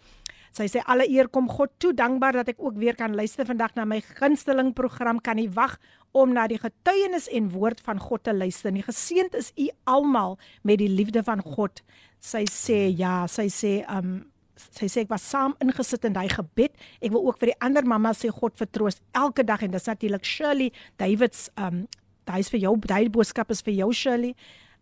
Sy 0.58 0.66
sê 0.72 0.82
alle 0.90 1.06
eer 1.06 1.28
kom 1.30 1.46
God 1.52 1.76
toe. 1.82 1.92
Dankbaar 1.94 2.40
dat 2.40 2.48
ek 2.56 2.62
ook 2.64 2.80
weer 2.82 2.98
kan 2.98 3.14
luister 3.16 3.46
vandag 3.46 3.76
na 3.78 3.86
my 3.86 4.00
gunsteling 4.18 4.72
program. 4.74 5.20
Kan 5.22 5.38
nie 5.38 5.50
wag 5.54 5.76
om 6.18 6.34
na 6.34 6.48
die 6.50 6.58
getuienis 6.58 7.28
en 7.30 7.52
woord 7.54 7.84
van 7.86 8.02
God 8.02 8.24
te 8.26 8.34
luister 8.34 8.74
nie. 8.74 8.86
Geseend 8.86 9.38
is 9.38 9.52
u 9.54 9.70
almal 9.86 10.38
met 10.66 10.82
die 10.82 10.90
liefde 10.90 11.22
van 11.28 11.44
God. 11.46 11.84
Sy 12.24 12.48
sê 12.50 12.88
ja, 12.98 13.28
sy 13.30 13.48
sê 13.54 13.78
um 13.94 14.24
sy 14.58 14.88
sê 14.90 15.04
ek 15.04 15.12
was 15.14 15.22
saam 15.22 15.54
ingesit 15.62 16.08
in 16.10 16.16
daai 16.16 16.32
gebed. 16.34 16.74
Ek 16.98 17.12
wil 17.14 17.28
ook 17.30 17.38
vir 17.38 17.52
die 17.52 17.60
ander 17.62 17.86
mamma 17.86 18.16
sê 18.18 18.32
God 18.34 18.58
vertroos 18.58 18.98
elke 19.14 19.46
dag 19.46 19.62
en 19.62 19.76
dis 19.76 19.86
natuurlik 19.86 20.26
Shirley 20.26 20.72
Davids 20.98 21.52
um 21.62 21.84
daai 22.28 22.42
is 22.42 22.50
vir 22.52 22.66
jou, 22.66 22.74
daai 22.82 23.06
boodskap 23.14 23.54
is 23.54 23.62
vir 23.62 23.78
jou 23.78 23.92
Shirley. 23.94 24.34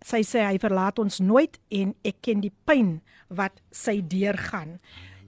Sy 0.06 0.24
sê 0.28 0.46
hy 0.48 0.56
verlaat 0.62 1.00
ons 1.04 1.20
nooit 1.20 1.60
en 1.76 1.92
ek 2.08 2.24
ken 2.24 2.42
die 2.44 2.54
pyn 2.68 3.02
wat 3.28 3.60
sy 3.76 4.00
deurgaan. 4.00 4.80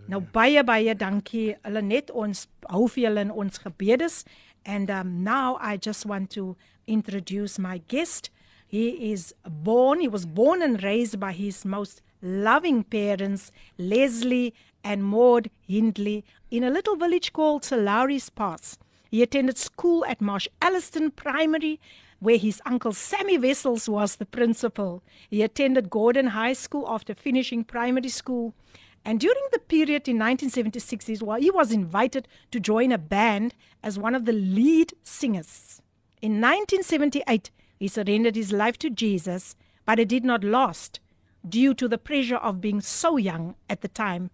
Nou 0.08 0.22
baie 0.22 0.64
baie 0.64 0.94
dankie. 0.96 1.58
Hulle 1.68 1.82
net 1.84 2.12
ons 2.16 2.46
hou 2.72 2.86
vir 2.88 3.08
julle 3.08 3.24
in 3.28 3.32
ons 3.32 3.60
gebedes 3.60 4.24
and 4.66 4.92
um 4.92 5.24
now 5.24 5.58
I 5.60 5.76
just 5.78 6.06
want 6.06 6.30
to 6.32 6.56
introduce 6.88 7.60
my 7.60 7.82
guest. 7.90 8.30
He 8.68 9.12
is 9.12 9.34
born, 9.46 10.00
he 10.00 10.08
was 10.08 10.26
born 10.26 10.62
and 10.62 10.82
raised 10.84 11.20
by 11.20 11.32
his 11.34 11.66
most 11.66 12.02
loving 12.22 12.84
parents, 12.84 13.52
Leslie 13.78 14.54
and 14.84 15.04
Maud 15.04 15.50
Hindley, 15.68 16.24
in 16.52 16.64
a 16.64 16.70
little 16.70 16.96
village 16.96 17.32
called 17.34 17.66
Sir 17.66 17.78
Lowry's 17.78 18.30
Pass. 18.30 18.78
He 19.10 19.22
attended 19.24 19.58
school 19.58 20.06
at 20.06 20.22
Marsh 20.22 20.48
Alliston 20.62 21.12
Primary, 21.16 21.80
where 22.20 22.38
his 22.38 22.62
uncle 22.66 22.94
Sammy 22.94 23.38
Wessels 23.38 23.88
was 23.88 24.16
the 24.16 24.26
principal. 24.26 25.04
He 25.30 25.44
attended 25.44 25.90
Gordon 25.90 26.28
High 26.28 26.54
School 26.54 26.86
after 26.90 27.14
finishing 27.14 27.64
primary 27.64 28.10
school. 28.10 28.54
And 29.08 29.22
during 29.22 29.42
the 29.54 29.60
period 29.60 30.10
in 30.10 30.20
1976, 30.20 31.06
he 31.06 31.50
was 31.50 31.72
invited 31.72 32.28
to 32.52 32.60
join 32.60 32.92
a 32.92 32.98
band 32.98 33.56
as 33.82 33.98
one 33.98 34.14
of 34.14 34.26
the 34.26 34.34
lead 34.34 34.92
singers. 35.02 35.82
In 36.22 36.42
1978, 36.42 37.50
he 37.80 37.88
surrendered 37.88 38.36
his 38.36 38.52
life 38.52 38.78
to 38.80 38.90
Jesus, 38.90 39.56
but 39.86 39.98
it 39.98 40.10
did 40.10 40.26
not 40.26 40.44
last 40.44 41.00
due 41.48 41.74
to 41.76 41.88
the 41.88 41.98
pressure 41.98 42.36
of 42.36 42.60
being 42.60 42.82
so 42.82 43.16
young 43.16 43.56
at 43.70 43.80
the 43.80 43.88
time. 43.88 44.30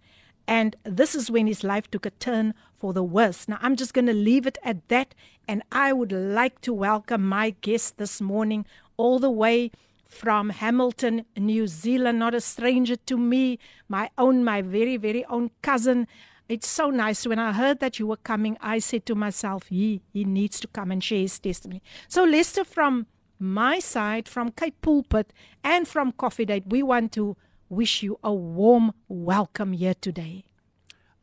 And 0.48 0.74
this 0.82 1.14
is 1.14 1.30
when 1.30 1.46
his 1.46 1.62
life 1.62 1.88
took 1.88 2.04
a 2.04 2.10
turn 2.10 2.52
for 2.76 2.92
the 2.92 3.04
worse. 3.04 3.46
Now, 3.46 3.60
I'm 3.62 3.76
just 3.76 3.94
going 3.94 4.06
to 4.06 4.12
leave 4.12 4.44
it 4.44 4.58
at 4.64 4.88
that. 4.88 5.14
And 5.46 5.62
I 5.70 5.92
would 5.92 6.10
like 6.10 6.60
to 6.62 6.74
welcome 6.74 7.24
my 7.24 7.50
guest 7.60 7.96
this 7.96 8.20
morning, 8.20 8.66
all 8.96 9.20
the 9.20 9.30
way 9.30 9.70
from 10.14 10.50
Hamilton, 10.50 11.26
New 11.36 11.66
Zealand, 11.66 12.18
not 12.18 12.34
a 12.34 12.40
stranger 12.40 12.96
to 12.96 13.18
me, 13.18 13.58
my 13.88 14.10
own, 14.16 14.44
my 14.44 14.62
very, 14.62 14.96
very 14.96 15.24
own 15.26 15.50
cousin. 15.60 16.06
It's 16.48 16.68
so 16.68 16.90
nice. 16.90 17.26
When 17.26 17.38
I 17.38 17.52
heard 17.52 17.80
that 17.80 17.98
you 17.98 18.06
were 18.06 18.16
coming, 18.16 18.56
I 18.60 18.78
said 18.78 19.06
to 19.06 19.14
myself, 19.14 19.66
he, 19.68 20.02
he 20.12 20.24
needs 20.24 20.60
to 20.60 20.68
come 20.68 20.90
and 20.90 21.02
share 21.02 21.20
his 21.20 21.38
testimony. 21.38 21.82
So, 22.08 22.24
Lester, 22.24 22.64
from 22.64 23.06
my 23.38 23.78
side, 23.78 24.28
from 24.28 24.50
Cape 24.52 24.80
Pulpit, 24.80 25.32
and 25.62 25.88
from 25.88 26.12
Coffee 26.12 26.44
Date, 26.44 26.64
we 26.66 26.82
want 26.82 27.12
to 27.12 27.36
wish 27.68 28.02
you 28.02 28.18
a 28.22 28.32
warm 28.32 28.92
welcome 29.08 29.72
here 29.72 29.94
today. 29.94 30.44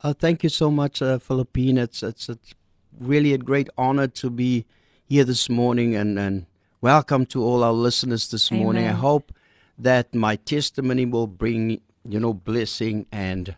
Uh, 0.03 0.13
thank 0.13 0.43
you 0.43 0.50
so 0.50 0.69
much, 0.71 1.01
uh, 1.01 1.19
Philippine. 1.19 1.77
It's, 1.77 2.03
it's, 2.03 2.27
it's 2.27 2.53
really 3.00 3.33
a 3.33 3.38
great 3.38 3.69
honor 3.77 4.07
to 4.07 4.29
be 4.29 4.65
here 5.05 5.24
this 5.24 5.50
morning 5.50 5.95
and, 5.95 6.17
and 6.17 6.45
welcome 6.81 7.27
to 7.27 7.43
all 7.43 7.63
our 7.63 7.71
listeners 7.71 8.29
this 8.29 8.51
Amen. 8.51 8.63
morning. 8.63 8.88
I 8.88 8.93
hope 8.93 9.31
that 9.77 10.15
my 10.15 10.35
testimony 10.35 11.05
will 11.05 11.27
bring, 11.27 11.79
you 12.03 12.19
know, 12.19 12.33
blessing 12.33 13.05
and 13.11 13.55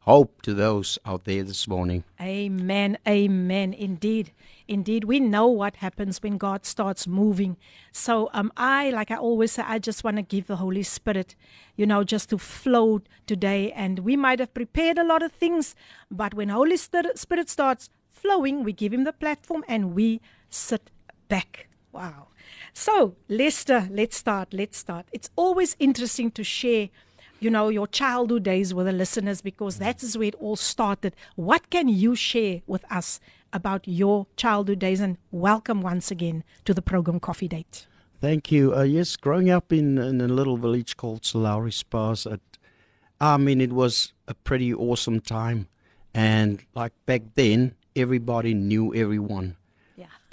hope 0.00 0.42
to 0.42 0.52
those 0.52 0.98
out 1.06 1.24
there 1.24 1.42
this 1.42 1.66
morning. 1.66 2.04
Amen. 2.20 2.98
Amen. 3.08 3.72
Indeed. 3.72 4.30
Indeed. 4.68 5.04
We 5.04 5.20
know 5.20 5.46
what 5.46 5.76
happens 5.76 6.22
when 6.22 6.36
God 6.36 6.66
starts 6.66 7.06
moving. 7.06 7.56
So 7.92 8.28
um 8.34 8.52
I 8.58 8.90
like 8.90 9.10
I 9.10 9.16
always 9.16 9.52
say 9.52 9.62
I 9.66 9.78
just 9.78 10.04
want 10.04 10.18
to 10.18 10.22
give 10.22 10.46
the 10.46 10.56
Holy 10.56 10.82
Spirit, 10.82 11.34
you 11.76 11.86
know, 11.86 12.04
just 12.04 12.28
to 12.28 12.38
flow 12.38 13.00
today 13.26 13.72
and 13.72 14.00
we 14.00 14.16
might 14.16 14.38
have 14.38 14.52
prepared 14.52 14.98
a 14.98 15.04
lot 15.04 15.22
of 15.22 15.32
things, 15.32 15.74
but 16.10 16.34
when 16.34 16.50
Holy 16.50 16.76
Spirit 16.76 17.18
Spirit 17.18 17.48
starts 17.48 17.88
flowing, 18.12 18.64
we 18.64 18.74
give 18.74 18.92
him 18.92 19.04
the 19.04 19.14
platform 19.14 19.64
and 19.66 19.94
we 19.94 20.20
sit 20.50 20.90
back. 21.28 21.68
Wow. 21.90 22.28
So, 22.78 23.16
Lester, 23.30 23.88
let's 23.90 24.18
start. 24.18 24.52
Let's 24.52 24.76
start. 24.76 25.06
It's 25.10 25.30
always 25.34 25.76
interesting 25.78 26.30
to 26.32 26.44
share 26.44 26.90
you 27.40 27.48
know, 27.48 27.70
your 27.70 27.86
childhood 27.86 28.42
days 28.42 28.74
with 28.74 28.84
the 28.84 28.92
listeners 28.92 29.40
because 29.40 29.78
that 29.78 30.02
is 30.02 30.18
where 30.18 30.28
it 30.28 30.34
all 30.34 30.56
started. 30.56 31.16
What 31.36 31.70
can 31.70 31.88
you 31.88 32.14
share 32.14 32.60
with 32.66 32.84
us 32.92 33.18
about 33.50 33.88
your 33.88 34.26
childhood 34.36 34.80
days? 34.80 35.00
And 35.00 35.16
welcome 35.30 35.80
once 35.80 36.10
again 36.10 36.44
to 36.66 36.74
the 36.74 36.82
program 36.82 37.18
Coffee 37.18 37.48
Date. 37.48 37.86
Thank 38.20 38.52
you. 38.52 38.76
Uh, 38.76 38.82
yes, 38.82 39.16
growing 39.16 39.48
up 39.48 39.72
in, 39.72 39.96
in 39.96 40.20
a 40.20 40.28
little 40.28 40.58
village 40.58 40.98
called 40.98 41.24
Sir 41.24 41.38
Lowry's 41.38 41.82
Pass, 41.82 42.26
I 43.18 43.36
mean, 43.38 43.62
it 43.62 43.72
was 43.72 44.12
a 44.28 44.34
pretty 44.34 44.74
awesome 44.74 45.20
time. 45.20 45.68
And 46.12 46.62
like 46.74 46.92
back 47.06 47.22
then, 47.36 47.74
everybody 47.96 48.52
knew 48.52 48.94
everyone. 48.94 49.56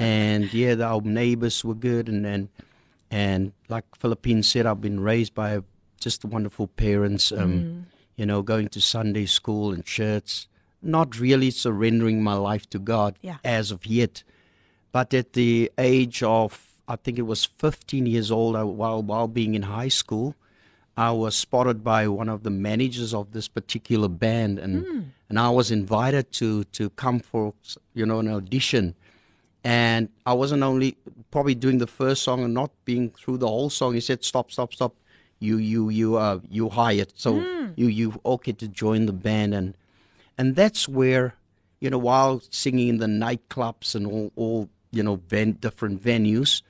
And 0.03 0.53
yeah, 0.53 0.75
the, 0.75 0.85
our 0.85 1.01
neighbors 1.01 1.63
were 1.63 1.75
good. 1.75 2.09
And, 2.09 2.25
and, 2.25 2.49
and 3.09 3.53
like 3.69 3.85
Philippine 3.95 4.43
said, 4.43 4.65
I've 4.65 4.81
been 4.81 4.99
raised 4.99 5.33
by 5.33 5.59
just 5.99 6.25
wonderful 6.25 6.67
parents, 6.67 7.31
um, 7.31 7.87
you 8.17 8.25
know, 8.25 8.41
going 8.41 8.67
to 8.69 8.81
Sunday 8.81 9.25
school 9.25 9.71
and 9.71 9.85
church, 9.85 10.47
not 10.81 11.19
really 11.19 11.49
surrendering 11.51 12.21
my 12.21 12.33
life 12.33 12.69
to 12.71 12.79
God 12.79 13.17
Yeah. 13.21 13.37
as 13.43 13.71
of 13.71 13.85
yet. 13.85 14.23
But 14.91 15.13
at 15.13 15.33
the 15.33 15.71
age 15.77 16.21
of, 16.21 16.49
I 16.87 16.97
think 16.97 17.17
it 17.17 17.23
was 17.33 17.45
15 17.45 18.05
years 18.05 18.29
old, 18.31 18.55
I, 18.55 18.63
while, 18.63 19.01
while 19.01 19.27
being 19.29 19.55
in 19.55 19.63
high 19.63 19.87
school, 19.87 20.35
I 20.95 21.11
was 21.11 21.35
spotted 21.35 21.83
by 21.83 22.07
one 22.07 22.29
of 22.29 22.43
the 22.43 22.51
managers 22.51 23.13
of 23.15 23.31
this 23.31 23.47
particular 23.47 24.07
band, 24.07 24.59
and 24.59 24.75
and 25.27 25.39
I 25.39 25.49
was 25.49 25.71
invited 25.71 26.31
to 26.33 26.65
to 26.77 26.91
come 26.91 27.19
for 27.19 27.55
you 27.95 28.05
know 28.05 28.19
an 28.19 28.27
audition, 28.27 28.93
and 29.63 30.09
I 30.25 30.33
wasn't 30.33 30.63
only 30.63 30.97
probably 31.31 31.55
doing 31.55 31.77
the 31.77 31.87
first 31.87 32.23
song 32.23 32.43
and 32.43 32.53
not 32.53 32.71
being 32.85 33.09
through 33.11 33.37
the 33.37 33.47
whole 33.47 33.69
song. 33.69 33.93
He 33.93 34.01
said, 34.01 34.23
"Stop, 34.23 34.51
stop, 34.51 34.73
stop! 34.73 34.95
You 35.39 35.57
you 35.57 35.89
you 35.89 36.17
uh 36.17 36.39
you 36.49 36.69
hired, 36.69 37.13
so 37.15 37.37
you 37.75 37.87
you 37.87 38.19
okay 38.25 38.51
to 38.53 38.67
join 38.67 39.05
the 39.05 39.13
band," 39.13 39.53
and 39.53 39.75
and 40.37 40.55
that's 40.55 40.87
where 40.87 41.35
you 41.79 41.89
know 41.89 41.97
while 41.97 42.41
singing 42.49 42.87
in 42.89 42.97
the 42.97 43.07
nightclubs 43.07 43.95
and 43.95 44.05
all 44.05 44.31
all 44.35 44.69
you 44.91 45.03
know 45.03 45.15
ven- 45.27 45.57
different 45.59 46.03
venues. 46.03 46.61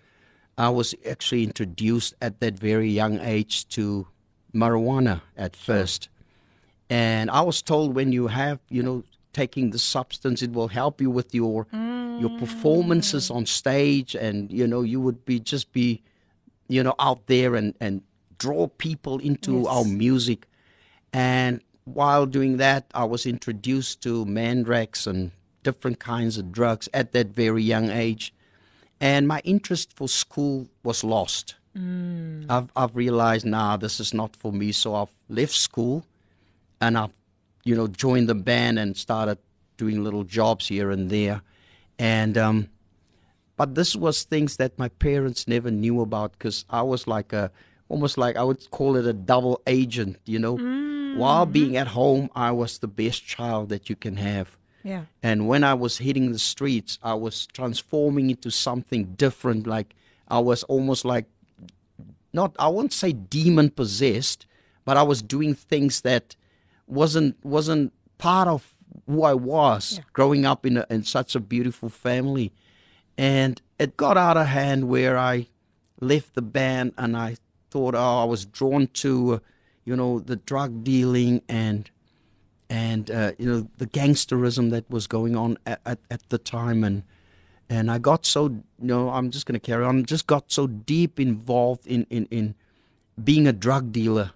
I 0.56 0.70
was 0.70 0.94
actually 1.10 1.44
introduced 1.44 2.14
at 2.22 2.40
that 2.42 2.60
very 2.60 2.90
young 2.90 3.20
age 3.20 3.68
to 3.70 4.06
marijuana 4.54 5.22
at 5.36 5.56
first. 5.56 6.10
And 6.90 7.32
I 7.32 7.42
was 7.42 7.64
told 7.64 7.96
when 7.96 8.12
you 8.12 8.28
have, 8.28 8.60
you 8.70 8.84
know, 8.84 9.04
taking 9.34 9.72
the 9.72 9.80
substance, 9.80 10.42
it 10.42 10.54
will 10.54 10.70
help 10.70 11.02
you 11.02 11.10
with 11.10 11.34
your 11.34 11.68
your 12.20 12.38
performances 12.40 13.30
mm. 13.30 13.36
on 13.36 13.46
stage 13.46 14.16
and 14.16 14.52
you 14.52 14.68
know, 14.68 14.82
you 14.82 15.02
would 15.02 15.26
be 15.26 15.40
just 15.40 15.72
be, 15.74 16.02
you 16.68 16.84
know, 16.84 16.96
out 17.00 17.26
there 17.28 17.56
and, 17.56 17.74
and 17.80 18.02
draw 18.38 18.68
people 18.68 19.20
into 19.20 19.58
Yes. 19.58 19.68
our 19.68 19.84
music. 19.86 20.48
And 21.12 21.62
while 21.86 22.26
doing 22.26 22.58
that, 22.58 22.86
I 22.94 23.04
was 23.06 23.26
introduced 23.26 24.02
to 24.04 24.26
mandrax 24.26 25.08
and 25.08 25.32
different 25.64 26.00
kinds 26.00 26.38
of 26.38 26.52
drugs 26.52 26.88
at 26.94 27.12
that 27.14 27.28
very 27.28 27.64
young 27.64 27.90
age 27.90 28.34
and 29.00 29.28
my 29.28 29.42
interest 29.44 29.92
for 29.92 30.08
school 30.08 30.70
was 30.84 31.04
lost. 31.04 31.56
Mm. 31.78 32.46
I've, 32.50 32.70
I've 32.76 32.96
realized, 32.96 33.46
nah, 33.46 33.76
this 33.76 34.00
is 34.00 34.14
not 34.14 34.36
for 34.36 34.54
me. 34.54 34.72
So 34.72 34.96
I've 34.96 35.14
left 35.28 35.54
school 35.54 36.06
and 36.80 36.98
I've 36.98 37.12
you 37.64 37.76
know, 37.76 37.88
joined 37.88 38.30
the 38.30 38.36
band 38.36 38.80
and 38.80 38.96
started 38.98 39.38
doing 39.78 40.04
little 40.04 40.24
jobs 40.24 40.68
here 40.68 40.92
and 40.92 41.10
there. 41.10 41.42
And, 41.98 42.38
um, 42.38 42.70
but 43.56 43.76
this 43.76 43.96
was 43.96 44.24
things 44.24 44.58
that 44.58 44.78
my 44.78 44.90
parents 44.90 45.48
never 45.48 45.72
knew 45.72 46.02
about 46.02 46.34
because 46.34 46.66
I 46.70 46.82
was 46.82 47.08
like 47.08 47.34
a, 47.34 47.52
almost 47.90 48.18
like 48.18 48.36
I 48.36 48.44
would 48.44 48.70
call 48.72 48.96
it 48.96 49.06
a 49.06 49.14
double 49.14 49.62
agent, 49.68 50.18
you 50.26 50.40
know. 50.40 50.58
While 51.18 51.46
being 51.46 51.78
at 51.78 51.88
home, 51.88 52.30
I 52.36 52.52
was 52.52 52.80
the 52.80 52.88
best 52.88 53.24
child 53.24 53.70
that 53.70 53.88
you 53.90 53.96
can 53.96 54.18
have. 54.18 54.58
Yeah. 54.84 55.04
And 55.22 55.48
when 55.48 55.64
I 55.64 55.76
was 55.76 56.00
hitting 56.00 56.32
the 56.32 56.40
streets, 56.40 56.98
I 57.04 57.14
was 57.14 57.48
transforming 57.48 58.32
into 58.32 58.50
something 58.52 59.14
different. 59.14 59.68
Like 59.68 59.96
I 60.28 60.40
was 60.40 60.64
almost 60.64 61.06
like 61.06 61.26
not 62.34 62.56
I 62.60 62.68
won't 62.68 62.94
say 62.94 63.14
demon 63.14 63.70
possessed, 63.70 64.46
but 64.86 64.98
I 64.98 65.04
was 65.04 65.22
doing 65.22 65.54
things 65.54 66.02
that 66.02 66.36
wasn't 66.94 67.36
wasn't 67.44 67.92
part 68.18 68.48
of 68.48 68.74
who 69.08 69.24
I 69.24 69.34
was 69.34 69.98
Yeah. 69.98 70.04
growing 70.14 70.46
up 70.46 70.66
in 70.66 70.78
a, 70.78 70.86
in 70.90 71.04
such 71.04 71.36
a 71.36 71.40
beautiful 71.40 71.90
family. 71.90 72.52
And 73.18 73.62
it 73.80 73.98
got 73.98 74.18
out 74.18 74.38
of 74.38 74.48
hand 74.48 74.88
where 74.88 75.18
I 75.18 75.48
left 76.00 76.36
the 76.36 76.42
band 76.42 76.94
and 76.98 77.16
I 77.18 77.38
thought, 77.70 77.96
oh, 77.96 78.22
I 78.22 78.24
was 78.26 78.46
drawn 78.46 78.88
to, 79.04 79.34
uh, 79.36 79.40
you 79.86 79.96
know, 79.96 80.20
the 80.20 80.36
drug 80.36 80.84
dealing 80.84 81.42
and 81.50 81.90
and 82.70 83.12
uh, 83.12 83.32
you 83.38 83.46
know 83.46 83.68
the 83.78 83.86
gangsterism 83.86 84.72
that 84.72 84.90
was 84.90 85.06
going 85.08 85.36
on 85.36 85.58
at, 85.66 85.80
at, 85.86 86.00
at 86.10 86.22
the 86.30 86.38
time 86.38 86.84
and 86.84 87.04
and 87.70 87.92
I 87.92 87.98
got 88.00 88.26
so 88.26 88.46
you 88.48 88.64
know 88.80 89.10
I'm 89.10 89.30
just 89.32 89.46
going 89.46 89.60
to 89.60 89.66
carry 89.72 89.84
on 89.86 90.06
just 90.06 90.26
got 90.28 90.52
so 90.52 90.66
deep 90.68 91.20
involved 91.20 91.86
in 91.86 92.08
in, 92.10 92.26
in 92.32 92.56
being 93.22 93.48
a 93.48 93.54
drug 93.54 93.92
dealer 93.92 94.32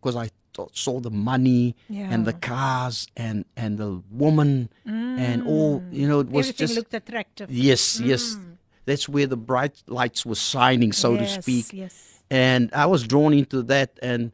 because 0.00 0.16
I 0.16 0.30
saw 0.72 1.00
the 1.00 1.10
money 1.10 1.74
and 1.88 2.24
the 2.26 2.32
cars 2.32 3.06
and 3.16 3.44
and 3.56 3.78
the 3.78 4.02
woman 4.10 4.68
and 4.86 5.42
mm. 5.42 5.46
all 5.46 5.82
you 5.90 6.06
know 6.08 6.20
it 6.20 6.28
was 6.28 6.48
Everything 6.48 6.66
just 6.66 6.76
looked 6.76 6.94
attractive. 6.94 7.50
yes 7.50 8.00
mm. 8.00 8.06
yes 8.06 8.36
that's 8.84 9.08
where 9.08 9.26
the 9.26 9.36
bright 9.36 9.82
lights 9.86 10.26
were 10.26 10.34
shining 10.34 10.92
so 10.92 11.16
to 11.16 11.22
Yes, 11.22 11.40
speak 11.40 11.66
Yes. 11.72 12.22
and 12.30 12.70
I 12.74 12.86
was 12.86 13.06
drawn 13.06 13.32
into 13.32 13.62
that. 13.64 13.98
And 14.02 14.32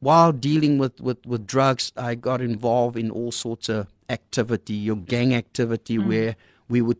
while 0.00 0.32
dealing 0.32 0.78
with, 0.78 1.00
with, 1.00 1.24
with 1.24 1.46
drugs, 1.46 1.92
I 1.96 2.14
got 2.16 2.40
involved 2.40 2.96
in 2.96 3.10
all 3.10 3.30
sorts 3.32 3.68
of 3.68 3.86
activity, 4.10 4.74
your 4.74 4.96
gang 4.96 5.34
activity, 5.34 5.98
mm. 5.98 6.06
where 6.08 6.36
we 6.68 6.82
would, 6.82 6.98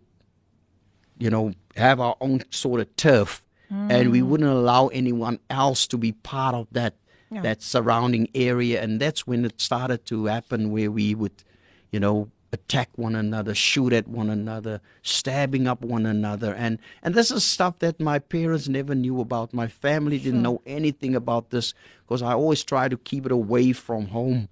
you 1.19 1.31
know, 1.31 1.53
have 1.77 1.99
our 2.01 2.17
own 2.21 2.43
sort 2.51 2.81
of 2.81 2.95
turf, 2.97 3.43
and 3.69 4.13
we 4.13 4.23
wouldn't 4.23 4.49
allow 4.49 4.87
anyone 4.89 5.41
else 5.51 5.89
to 5.89 5.99
be 5.99 6.13
part 6.13 6.55
of 6.55 6.69
that 6.71 6.95
Yeah. 7.31 7.43
that 7.43 7.61
surrounding 7.63 8.29
area. 8.35 8.81
And 8.83 9.01
that's 9.01 9.27
when 9.27 9.45
it 9.45 9.61
started 9.61 10.07
to 10.07 10.27
happen, 10.27 10.71
where 10.71 10.91
we 10.91 11.15
would, 11.15 11.43
you 11.91 11.99
know, 11.99 12.31
attack 12.53 12.89
one 12.95 13.17
another, 13.17 13.55
shoot 13.55 13.93
at 13.93 14.07
one 14.07 14.31
another, 14.31 14.81
stabbing 15.03 15.67
up 15.67 15.83
one 15.83 16.07
another, 16.07 16.55
and 16.55 16.79
and 17.03 17.15
this 17.15 17.31
is 17.33 17.43
stuff 17.45 17.81
that 17.81 17.99
my 18.01 18.19
parents 18.21 18.69
never 18.69 18.95
knew 18.95 19.21
about. 19.21 19.53
My 19.53 19.67
family 19.67 20.19
didn't 20.19 20.43
know 20.43 20.63
anything 20.65 21.15
about 21.17 21.51
this 21.51 21.75
because 22.07 22.23
I 22.23 22.33
always 22.33 22.63
try 22.65 22.89
to 22.89 22.97
keep 22.97 23.27
it 23.27 23.33
away 23.33 23.73
from 23.73 24.07
home. 24.07 24.49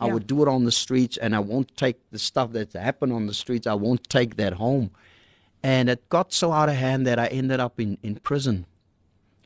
I 0.00 0.06
Yeah. 0.06 0.14
would 0.14 0.26
do 0.26 0.42
it 0.42 0.48
on 0.48 0.64
the 0.64 0.72
streets, 0.72 1.16
and 1.18 1.36
I 1.36 1.40
won't 1.40 1.76
take 1.76 1.98
the 2.10 2.18
stuff 2.18 2.52
that's 2.52 2.74
happened 2.74 3.12
on 3.12 3.26
the 3.26 3.34
streets. 3.34 3.66
I 3.66 3.74
won't 3.74 4.08
take 4.08 4.36
that 4.36 4.54
home, 4.54 4.90
and 5.62 5.90
it 5.90 6.08
got 6.08 6.32
so 6.32 6.52
out 6.52 6.68
of 6.70 6.76
hand 6.76 7.06
that 7.06 7.18
I 7.18 7.26
ended 7.26 7.60
up 7.60 7.78
in 7.78 7.98
in 8.02 8.16
prison. 8.16 8.64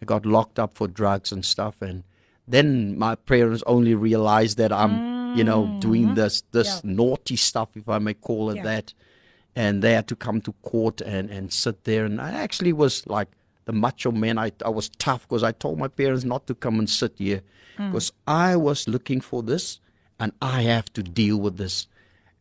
I 0.01 0.05
got 0.05 0.25
locked 0.25 0.59
up 0.59 0.75
for 0.79 0.87
drugs 0.89 1.33
and 1.33 1.45
stuff, 1.45 1.83
and 1.83 2.05
then 2.49 2.99
my 2.99 3.15
parents 3.15 3.63
only 3.67 3.95
realized 3.95 4.57
that 4.59 4.73
I'm, 4.73 5.37
you 5.37 5.45
know, 5.45 5.77
doing 5.81 6.15
this 6.15 6.43
this 6.53 6.69
Mm-hmm. 6.69 6.89
Yeah. 6.91 6.97
naughty 6.97 7.37
stuff, 7.37 7.69
if 7.77 7.89
I 7.89 7.99
may 7.99 8.15
call 8.15 8.51
it 8.51 8.57
Yeah. 8.57 8.65
that. 8.65 8.95
And 9.55 9.83
they 9.83 9.93
had 9.93 10.07
to 10.09 10.17
come 10.17 10.41
to 10.43 10.53
court 10.63 11.01
and 11.03 11.31
and 11.31 11.53
sit 11.53 11.85
there, 11.85 12.05
and 12.07 12.21
I 12.21 12.31
actually 12.33 12.73
was 12.73 13.07
like 13.07 13.29
the 13.67 13.73
macho 13.73 14.11
man. 14.11 14.39
I 14.39 14.51
I 14.65 14.71
was 14.71 14.89
tough 14.99 15.23
because 15.29 15.43
I 15.43 15.53
told 15.53 15.79
my 15.79 15.89
parents 15.89 16.25
not 16.25 16.47
to 16.47 16.55
come 16.55 16.79
and 16.79 16.89
sit 16.89 17.13
here 17.19 17.41
Mm. 17.79 17.91
because 17.93 18.13
I 18.27 18.57
was 18.57 18.87
looking 18.89 19.21
for 19.23 19.43
this, 19.43 19.81
and 20.19 20.33
I 20.43 20.63
have 20.63 20.93
to 20.95 21.03
deal 21.03 21.37
with 21.39 21.57
this. 21.57 21.87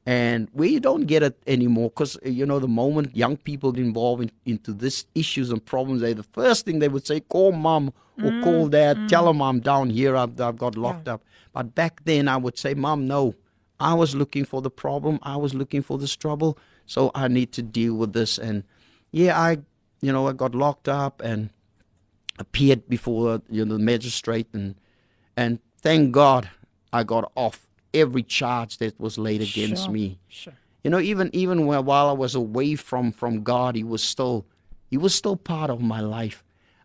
And 0.05 0.49
we 0.53 0.79
don't 0.79 1.05
get 1.05 1.21
it 1.21 1.37
anymore 1.45 1.89
because 1.91 2.17
you 2.23 2.45
know 2.45 2.57
the 2.57 2.67
moment 2.67 3.15
young 3.15 3.37
people 3.37 3.71
get 3.71 3.85
involved 3.85 4.23
in, 4.23 4.31
into 4.45 4.73
this 4.73 5.05
issues 5.13 5.51
and 5.51 5.63
problems, 5.63 6.01
they 6.01 6.13
the 6.13 6.23
first 6.23 6.65
thing 6.65 6.79
they 6.79 6.89
would 6.89 7.05
say, 7.05 7.19
call 7.19 7.51
mom 7.51 7.93
or 8.17 8.31
mm, 8.31 8.43
call 8.43 8.67
dad, 8.67 8.97
mm. 8.97 9.07
tell 9.07 9.25
them 9.25 9.41
I'm 9.41 9.59
down 9.59 9.91
here, 9.91 10.15
I've, 10.15 10.39
I've 10.41 10.57
got 10.57 10.75
locked 10.75 11.07
up. 11.07 11.23
But 11.53 11.75
back 11.75 12.01
then, 12.05 12.27
I 12.27 12.37
would 12.37 12.57
say, 12.57 12.73
mom, 12.73 13.07
no, 13.07 13.35
I 13.79 13.93
was 13.93 14.15
looking 14.15 14.43
for 14.43 14.61
the 14.61 14.71
problem, 14.71 15.19
I 15.21 15.37
was 15.37 15.53
looking 15.53 15.83
for 15.83 15.97
this 15.97 16.15
trouble, 16.15 16.57
so 16.85 17.11
I 17.13 17.27
need 17.27 17.51
to 17.53 17.61
deal 17.61 17.93
with 17.93 18.13
this. 18.13 18.37
And 18.37 18.63
yeah, 19.11 19.39
I, 19.39 19.59
you 20.01 20.11
know, 20.11 20.27
I 20.27 20.33
got 20.33 20.55
locked 20.55 20.87
up 20.87 21.21
and 21.23 21.51
appeared 22.39 22.89
before 22.89 23.41
you 23.49 23.65
know 23.65 23.77
the 23.77 23.83
magistrate. 23.83 24.47
And 24.53 24.75
and 25.37 25.59
thank 25.81 26.11
God 26.11 26.49
I 26.91 27.03
got 27.03 27.31
off 27.35 27.67
every 27.93 28.23
charge 28.23 28.77
that 28.77 28.99
was 28.99 29.17
laid 29.17 29.41
against 29.41 29.83
Sure, 29.85 29.93
me. 29.93 30.17
Sure. 30.29 30.53
You 30.83 30.89
know, 30.89 30.99
even 30.99 31.29
even 31.33 31.65
while 31.67 31.83
while 31.83 32.09
I 32.09 32.13
was 32.13 32.35
away 32.35 32.75
from 32.75 33.11
from 33.11 33.43
God, 33.43 33.75
He 33.75 33.83
was 33.83 34.03
still 34.03 34.45
He 34.89 34.97
was 34.97 35.13
still 35.15 35.35
part 35.35 35.69
of 35.69 35.81
my 35.81 35.99
life. 36.01 36.43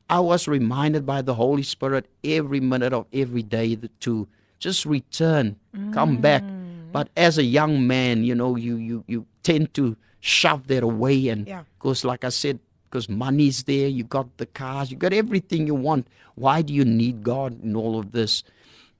I 0.08 0.20
was 0.20 0.46
reminded 0.46 1.04
by 1.04 1.22
the 1.22 1.34
Holy 1.34 1.62
Spirit 1.64 2.06
every 2.22 2.60
minute 2.60 2.92
of 2.92 3.06
every 3.12 3.42
day 3.42 3.76
to 4.00 4.28
just 4.58 4.86
return, 4.86 5.56
come 5.92 6.18
back. 6.18 6.42
Mm. 6.42 6.92
But 6.92 7.08
as 7.16 7.36
a 7.38 7.42
young 7.42 7.86
man, 7.86 8.22
you 8.24 8.34
know, 8.34 8.54
you 8.56 8.76
you 8.76 9.04
you 9.08 9.26
tend 9.42 9.74
to 9.74 9.96
shove 10.20 10.66
that 10.68 10.82
away, 10.82 11.28
and 11.28 11.46
Yeah. 11.46 11.62
because, 11.78 12.04
like 12.04 12.24
I 12.24 12.30
said, 12.30 12.58
because 12.88 13.08
money's 13.08 13.64
there, 13.64 13.88
you 13.88 14.04
got 14.04 14.36
the 14.38 14.46
cars, 14.46 14.90
you 14.90 14.96
got 14.96 15.12
everything 15.12 15.66
you 15.66 15.74
want. 15.74 16.06
Why 16.36 16.62
do 16.62 16.72
you 16.72 16.84
need 16.84 17.22
God 17.22 17.62
in 17.62 17.74
all 17.76 17.98
of 17.98 18.12
this? 18.12 18.42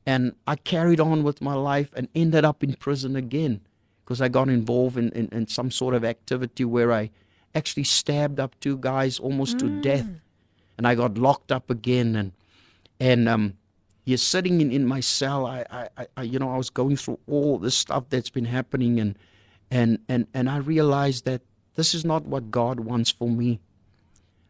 And 0.07 0.37
I 0.47 0.55
carried 0.57 1.01
on 1.01 1.25
with 1.25 1.43
my 1.43 1.55
life 1.55 1.91
and 1.97 2.09
ended 2.15 2.45
up 2.45 2.63
in 2.63 2.75
prison 2.75 3.17
again 3.17 3.61
because 4.05 4.21
I 4.21 4.29
got 4.29 4.49
involved 4.49 4.97
in, 4.97 5.11
in, 5.11 5.29
in 5.33 5.47
some 5.49 5.71
sort 5.71 5.95
of 5.95 6.05
activity 6.05 6.65
where 6.65 6.93
I 6.93 7.11
actually 7.55 7.85
stabbed 7.85 8.39
up 8.39 8.55
two 8.61 8.79
guys 8.79 9.19
almost 9.19 9.59
to 9.59 9.69
death. 9.81 10.07
And 10.79 10.87
I 10.87 10.95
got 10.95 11.19
locked 11.19 11.51
up 11.51 11.71
again. 11.71 12.15
And, 12.15 12.33
and 13.01 13.29
um, 13.29 13.55
you're 14.05 14.19
sitting 14.19 14.61
in, 14.61 14.71
in 14.71 14.87
my 14.87 15.01
cell. 15.01 15.45
I, 15.47 15.65
I, 15.71 15.89
I- 15.97 16.07
I, 16.19 16.23
you 16.23 16.39
know, 16.39 16.53
I 16.53 16.57
was 16.57 16.71
going 16.71 16.97
through 16.97 17.19
all 17.27 17.59
this 17.59 17.75
stuff 17.77 18.05
that's 18.09 18.31
been 18.31 18.45
happening. 18.45 19.01
And, 19.01 19.19
and, 19.71 19.99
and, 20.09 20.29
and 20.33 20.49
I 20.49 20.59
realized 20.59 21.25
that 21.25 21.43
this 21.75 21.95
is 21.95 22.05
not 22.05 22.27
what 22.27 22.51
God 22.53 22.81
wants 22.81 23.11
for 23.11 23.29
me 23.29 23.61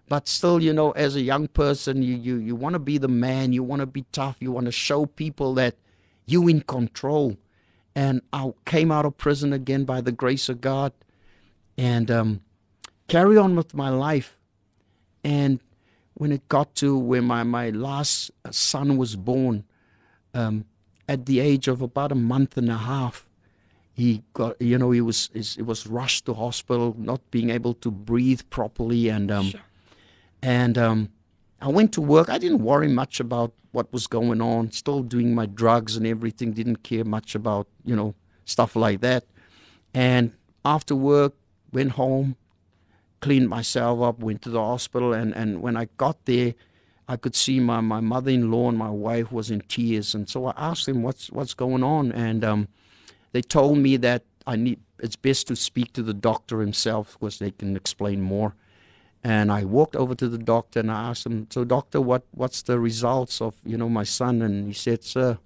but 0.09 0.29
still 0.29 0.63
you 0.63 0.73
know 0.73 0.91
as 0.93 1.17
a 1.17 1.21
young 1.21 1.49
person 1.49 2.03
you 2.03 2.15
you, 2.15 2.37
you 2.37 2.55
want 2.55 2.73
to 2.75 2.79
be 2.79 2.99
the 2.99 3.09
man 3.09 3.53
you 3.53 3.63
want 3.63 3.81
to 3.81 3.87
be 3.87 4.05
tough 4.13 4.37
you 4.41 4.53
want 4.53 4.67
to 4.67 4.73
show 4.73 5.07
people 5.07 5.55
that 5.55 5.75
you 6.27 6.49
in 6.49 6.61
control 6.61 7.37
and 7.95 8.21
i 8.33 8.53
came 8.65 8.91
out 8.93 9.05
of 9.05 9.17
prison 9.17 9.53
again 9.53 9.85
by 9.85 10.01
the 10.01 10.13
grace 10.13 10.49
of 10.49 10.61
god 10.61 10.93
and 11.79 12.11
um, 12.11 12.41
carry 13.09 13.37
on 13.37 13.55
with 13.57 13.75
my 13.75 13.89
life 13.89 14.37
and 15.25 15.61
when 16.15 16.33
it 16.33 16.49
got 16.49 16.75
to 16.75 16.97
where 16.97 17.21
my, 17.21 17.43
my 17.43 17.69
last 17.69 18.31
son 18.51 18.97
was 18.97 19.17
born 19.17 19.65
um, 20.33 20.65
at 21.09 21.27
the 21.27 21.41
age 21.41 21.69
of 21.69 21.83
about 21.83 22.11
a 22.11 22.15
month 22.15 22.57
and 22.57 22.71
a 22.71 22.77
half 22.79 23.27
he 23.93 24.23
got 24.35 24.61
you 24.61 24.79
know 24.79 24.91
he 24.91 25.01
was 25.01 25.31
he 25.33 25.63
was 25.63 25.87
rushed 25.87 26.27
to 26.27 26.35
hospital 26.35 26.95
not 26.99 27.21
being 27.31 27.51
able 27.51 27.75
to 27.75 27.91
breathe 27.91 28.41
properly 28.51 29.09
and 29.09 29.31
um, 29.31 29.51
Sure. 29.51 29.61
And 30.43 30.77
um, 30.79 31.11
I 31.61 31.69
went 31.69 31.93
to 31.95 32.01
work. 32.01 32.29
I 32.29 32.39
didn't 32.39 32.63
worry 32.63 32.89
much 32.89 33.21
about 33.21 33.53
what 33.73 33.93
was 33.93 34.07
going 34.07 34.41
on. 34.41 34.71
Still 34.73 35.03
doing 35.03 35.35
my 35.35 35.47
drugs 35.47 35.97
and 35.97 36.07
everything. 36.07 36.53
Didn't 36.53 36.83
care 36.83 37.05
much 37.05 37.35
about 37.35 37.67
you 37.85 37.97
know 37.97 38.15
stuff 38.45 38.77
like 38.77 39.01
that. 39.01 39.25
And 39.95 40.33
after 40.65 40.95
work, 40.95 41.35
went 41.73 41.93
home, 41.93 42.37
cleaned 43.21 43.49
myself 43.49 44.01
up, 44.01 44.19
went 44.21 44.43
to 44.43 44.51
the 44.51 44.61
hospital, 44.61 45.13
and 45.13 45.35
and 45.35 45.63
when 45.63 45.77
I 45.77 45.89
got 45.97 46.25
there, 46.27 46.55
I 47.09 47.17
could 47.17 47.35
see 47.35 47.61
my 47.61 47.81
my 47.81 48.01
mother-in-law 48.01 48.69
and 48.69 48.79
my 48.79 48.91
wife 48.91 49.33
was 49.33 49.51
in 49.51 49.61
tears. 49.63 50.15
And 50.15 50.29
so 50.29 50.47
I 50.47 50.53
asked 50.57 50.87
them 50.87 51.03
what's 51.03 51.31
what's 51.31 51.55
going 51.55 51.83
on, 51.83 52.13
and 52.13 52.45
um, 52.45 52.69
they 53.33 53.43
told 53.43 53.79
me 53.79 53.97
that 53.99 54.25
I 54.47 54.57
need. 54.57 54.81
It's 54.99 55.17
best 55.17 55.49
to 55.49 55.57
speak 55.57 55.93
to 55.93 56.03
the 56.03 56.15
doctor 56.15 56.61
himself 56.61 57.19
because 57.19 57.39
they 57.39 57.51
can 57.51 57.77
explain 57.77 58.23
more. 58.23 58.55
And 59.25 59.51
I 59.51 59.65
walked 59.65 59.97
over 59.97 60.15
to 60.15 60.29
the 60.29 60.39
doctor 60.39 60.81
and 60.81 60.91
I 60.91 61.11
asked 61.11 61.27
him, 61.27 61.47
"So, 61.51 61.65
doctor, 61.65 62.01
what 62.01 62.23
what's 62.33 62.63
the 62.63 62.79
results 62.79 63.41
of 63.41 63.55
you 63.65 63.77
know 63.77 63.89
my 63.89 64.05
son?" 64.05 64.43
And 64.43 64.67
he 64.69 64.73
said, 64.73 65.03
"Sir, 65.03 65.39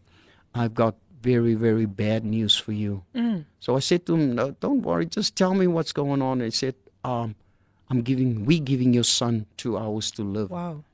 I've 0.54 0.74
got 0.74 0.94
very 1.22 1.54
very 1.54 1.87
bad 1.87 2.24
news 2.24 2.56
for 2.56 2.72
you." 2.72 3.02
So 3.61 3.76
I 3.76 3.80
said 3.80 4.04
to 4.06 4.14
him, 4.14 4.35
"No, 4.35 4.50
don't 4.61 4.83
worry, 4.83 5.06
just 5.06 5.35
tell 5.37 5.54
me 5.54 5.66
what's 5.66 5.92
going 5.92 6.20
on." 6.22 6.40
And 6.40 6.52
he 6.52 6.56
said, 6.64 6.74
um, 7.04 7.35
"I'm 7.88 8.02
giving 8.02 8.44
we 8.44 8.61
giving 8.61 8.92
your 8.92 9.04
son 9.04 9.46
two 9.56 9.78
hours 9.78 10.11
to 10.12 10.22
live," 10.24 10.50
Wow. 10.50 10.85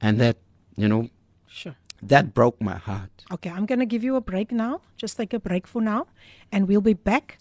and 0.00 0.18
that 0.20 0.36
you 0.76 0.88
know 0.88 1.08
Sure. 1.46 1.76
that 2.02 2.34
broke 2.34 2.60
my 2.60 2.76
heart. 2.76 3.24
Okay, 3.30 3.50
I'm 3.50 3.66
going 3.66 3.78
to 3.80 3.86
give 3.86 4.02
you 4.04 4.16
a 4.16 4.20
break 4.20 4.50
now. 4.52 4.80
Just 4.96 5.16
take 5.16 5.32
a 5.32 5.38
break 5.40 5.66
for 5.66 5.80
now 5.82 6.06
and 6.52 6.66
we'll 6.68 6.80
be 6.80 6.94
back. 6.94 7.38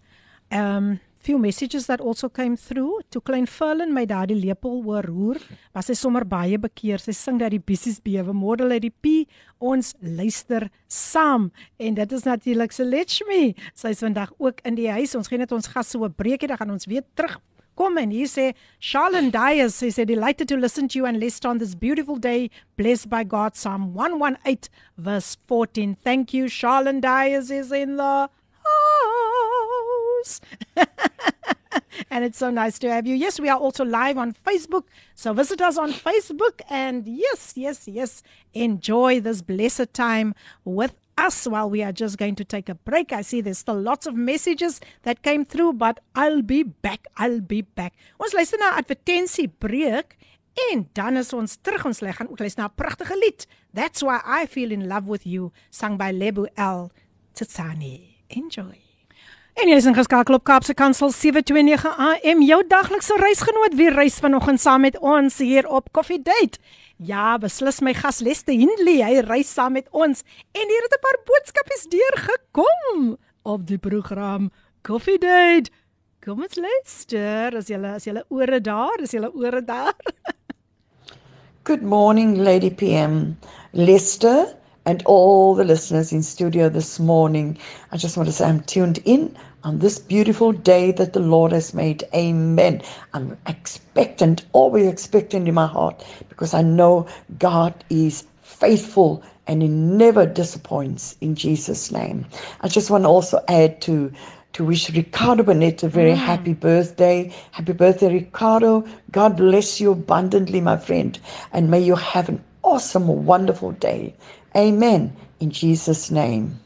Um 0.51 0.99
few 1.25 1.39
messages 1.41 1.87
that 1.87 2.01
also 2.01 2.29
came 2.29 2.55
through. 2.55 3.01
Toe 3.09 3.21
klein 3.25 3.47
Furlan 3.49 3.93
my 3.95 4.05
daardie 4.05 4.37
lepel 4.37 4.83
hoor 4.85 5.07
roer, 5.09 5.41
was 5.73 5.89
sy 5.89 5.95
sommer 5.97 6.23
baie 6.23 6.59
bekeer. 6.61 7.01
Sy 7.01 7.15
sing 7.17 7.41
dat 7.41 7.55
die 7.55 7.61
bissies 7.71 7.97
bewe. 8.03 8.35
Model 8.35 8.75
uit 8.75 8.85
die 8.85 8.93
P 8.93 9.15
ons 9.59 9.95
luister 10.01 10.67
saam 10.91 11.49
en 11.81 11.97
dit 11.97 12.15
is 12.19 12.27
natuurlik 12.29 12.75
Selechmi. 12.75 13.55
Sy 13.73 13.95
is 13.95 14.05
vandag 14.05 14.35
ook 14.37 14.61
in 14.67 14.77
die 14.77 14.91
huis. 14.91 15.17
Ons 15.17 15.31
gee 15.31 15.41
net 15.41 15.55
ons 15.55 15.73
gas 15.73 15.89
so 15.95 16.05
'n 16.05 16.13
breekie, 16.13 16.47
dan 16.47 16.57
gaan 16.61 16.77
ons 16.77 16.85
weer 16.85 17.03
terug 17.15 17.41
Kom 17.75 17.97
en 17.99 18.09
hier 18.09 18.27
sê 18.31 18.53
Charlene 18.79 19.31
Dias 19.31 19.81
sê 19.83 20.05
delighted 20.07 20.47
to 20.47 20.55
listen 20.55 20.87
to 20.87 20.99
you 20.99 21.05
and 21.05 21.19
list 21.19 21.45
on 21.45 21.57
this 21.57 21.75
beautiful 21.75 22.15
day 22.15 22.49
blessed 22.77 23.09
by 23.09 23.23
God 23.23 23.55
Psalm 23.55 23.93
118 23.93 24.69
verse 24.97 25.37
14. 25.47 25.97
Thank 26.01 26.33
you 26.33 26.45
Charlene 26.45 27.01
Dias 27.01 27.51
is 27.51 27.73
in 27.73 27.97
the 27.97 28.29
house. 30.23 30.41
and 32.09 32.23
it's 32.23 32.37
so 32.37 32.49
nice 32.49 32.79
to 32.79 32.91
have 32.91 33.07
you. 33.07 33.15
Yes, 33.15 33.39
we 33.39 33.49
are 33.49 33.57
also 33.57 33.85
live 33.85 34.17
on 34.17 34.33
Facebook. 34.33 34.83
So 35.15 35.33
visit 35.33 35.61
us 35.61 35.77
on 35.77 35.91
Facebook 35.93 36.61
and 36.69 37.07
yes, 37.07 37.53
yes, 37.55 37.87
yes, 37.87 38.23
enjoy 38.53 39.19
this 39.19 39.41
blessed 39.41 39.93
time 39.93 40.33
with 40.63 40.95
us 41.17 41.47
while 41.47 41.69
we 41.69 41.81
are 41.83 41.91
just 41.91 42.17
going 42.17 42.35
to 42.35 42.43
take 42.43 42.69
a 42.69 42.75
break. 42.75 43.11
I 43.13 43.21
see 43.21 43.41
there's 43.41 43.59
still 43.59 43.79
lots 43.79 44.05
of 44.05 44.15
messages 44.15 44.81
that 45.03 45.21
came 45.21 45.45
through, 45.45 45.73
but 45.73 45.99
I'll 46.15 46.41
be 46.41 46.63
back. 46.63 47.07
I'll 47.17 47.41
be 47.41 47.61
back. 47.61 47.93
Ons 48.19 48.33
luister 48.33 48.59
na 48.59 48.75
advertensie 48.77 49.47
breek 49.47 50.17
en 50.71 50.87
dan 50.93 51.17
is 51.19 51.33
ons 51.35 51.57
terug 51.57 51.85
ons 51.85 51.99
lê 52.03 52.13
gaan 52.15 52.29
ook 52.31 52.39
luister 52.39 52.63
na 52.63 52.67
'n 52.67 52.75
pragtige 52.75 53.15
lied. 53.15 53.47
That's 53.73 54.01
why 54.01 54.19
I 54.23 54.47
feel 54.47 54.71
in 54.71 54.87
love 54.87 55.07
with 55.07 55.25
you 55.25 55.51
sung 55.69 55.97
by 55.97 56.11
Lebu 56.11 56.47
L 56.55 56.91
Tsani. 57.33 58.23
Enjoy. 58.29 58.84
En 59.55 59.69
jy 59.71 59.75
is 59.79 59.85
ingeskakel 59.87 60.35
op 60.35 60.43
Kaapse 60.43 60.73
Kansel 60.75 61.13
729 61.15 61.85
AM, 61.95 62.41
jou 62.43 62.57
daglikse 62.67 63.15
reisgenoot 63.21 63.77
wie 63.79 63.87
reis 63.93 64.17
vanoggend 64.19 64.59
saam 64.59 64.83
met 64.83 64.97
ons 64.99 65.37
hier 65.39 65.63
op 65.71 65.87
Coffee 65.95 66.19
Date. 66.19 66.59
Ja, 66.99 67.37
beslis 67.39 67.79
my 67.79 67.93
gas 67.95 68.19
Leste 68.19 68.51
Hindley, 68.51 68.97
hy 68.99 69.21
reis 69.23 69.53
saam 69.55 69.77
met 69.79 69.87
ons 69.95 70.25
en 70.51 70.73
hier 70.73 70.83
het 70.83 70.97
'n 70.97 71.03
paar 71.05 71.19
boodskapies 71.29 71.87
deurgekom 71.87 73.15
op 73.43 73.65
die 73.67 73.79
program 73.79 74.51
Coffee 74.83 75.17
Date. 75.17 75.71
Kom 76.19 76.43
ons 76.43 76.55
luister, 76.55 77.55
as 77.55 77.69
jy 77.69 77.79
as 77.79 78.03
jy 78.03 78.23
ore 78.27 78.59
daar, 78.59 78.99
as 79.01 79.13
jy 79.13 79.23
ore 79.23 79.63
daar. 79.63 79.95
Good 81.67 81.81
morning, 81.81 82.37
Lady 82.37 82.71
PM. 82.71 83.37
Lester 83.71 84.57
and 84.85 85.03
all 85.05 85.55
the 85.55 85.63
listeners 85.63 86.13
in 86.13 86.21
studio 86.21 86.69
this 86.69 86.99
morning. 86.99 87.57
I 87.91 87.97
just 87.97 88.17
want 88.17 88.27
to 88.27 88.33
say 88.33 88.45
I'm 88.45 88.61
tuned 88.61 88.99
in 89.05 89.35
on 89.63 89.79
this 89.79 89.97
beautiful 89.97 90.51
day 90.51 90.91
that 90.91 91.13
the 91.13 91.19
Lord 91.19 91.51
has 91.51 91.73
made. 91.73 92.03
Amen. 92.13 92.81
I'm 93.13 93.37
expectant, 93.47 94.45
always 94.53 94.87
expectant 94.87 95.47
in 95.47 95.55
my 95.55 95.67
heart 95.67 96.05
because 96.29 96.53
I 96.53 96.61
know 96.61 97.07
God 97.39 97.83
is 97.89 98.25
faithful 98.41 99.23
and 99.47 99.61
he 99.61 99.67
never 99.67 100.25
disappoints 100.25 101.15
in 101.21 101.35
Jesus' 101.35 101.91
name. 101.91 102.25
I 102.61 102.67
just 102.67 102.89
want 102.89 103.03
to 103.03 103.09
also 103.09 103.43
add 103.47 103.81
to 103.81 104.11
to 104.53 104.63
wish 104.63 104.89
Ricardo 104.89 105.43
Burnett 105.43 105.83
a 105.83 105.89
very 105.89 106.13
mm. 106.13 106.15
happy 106.15 106.53
birthday. 106.53 107.29
Happy 107.51 107.73
birthday, 107.73 108.13
Ricardo. 108.13 108.85
God 109.11 109.35
bless 109.35 109.81
you 109.81 109.91
abundantly, 109.91 110.61
my 110.61 110.77
friend, 110.77 111.19
and 111.51 111.69
may 111.69 111.81
you 111.81 111.95
have 111.95 112.29
an 112.29 112.41
awesome, 112.63 113.25
wonderful 113.25 113.73
day. 113.73 114.15
Amen. 114.55 115.15
In 115.39 115.51
Jesus' 115.51 116.11
name. 116.11 116.59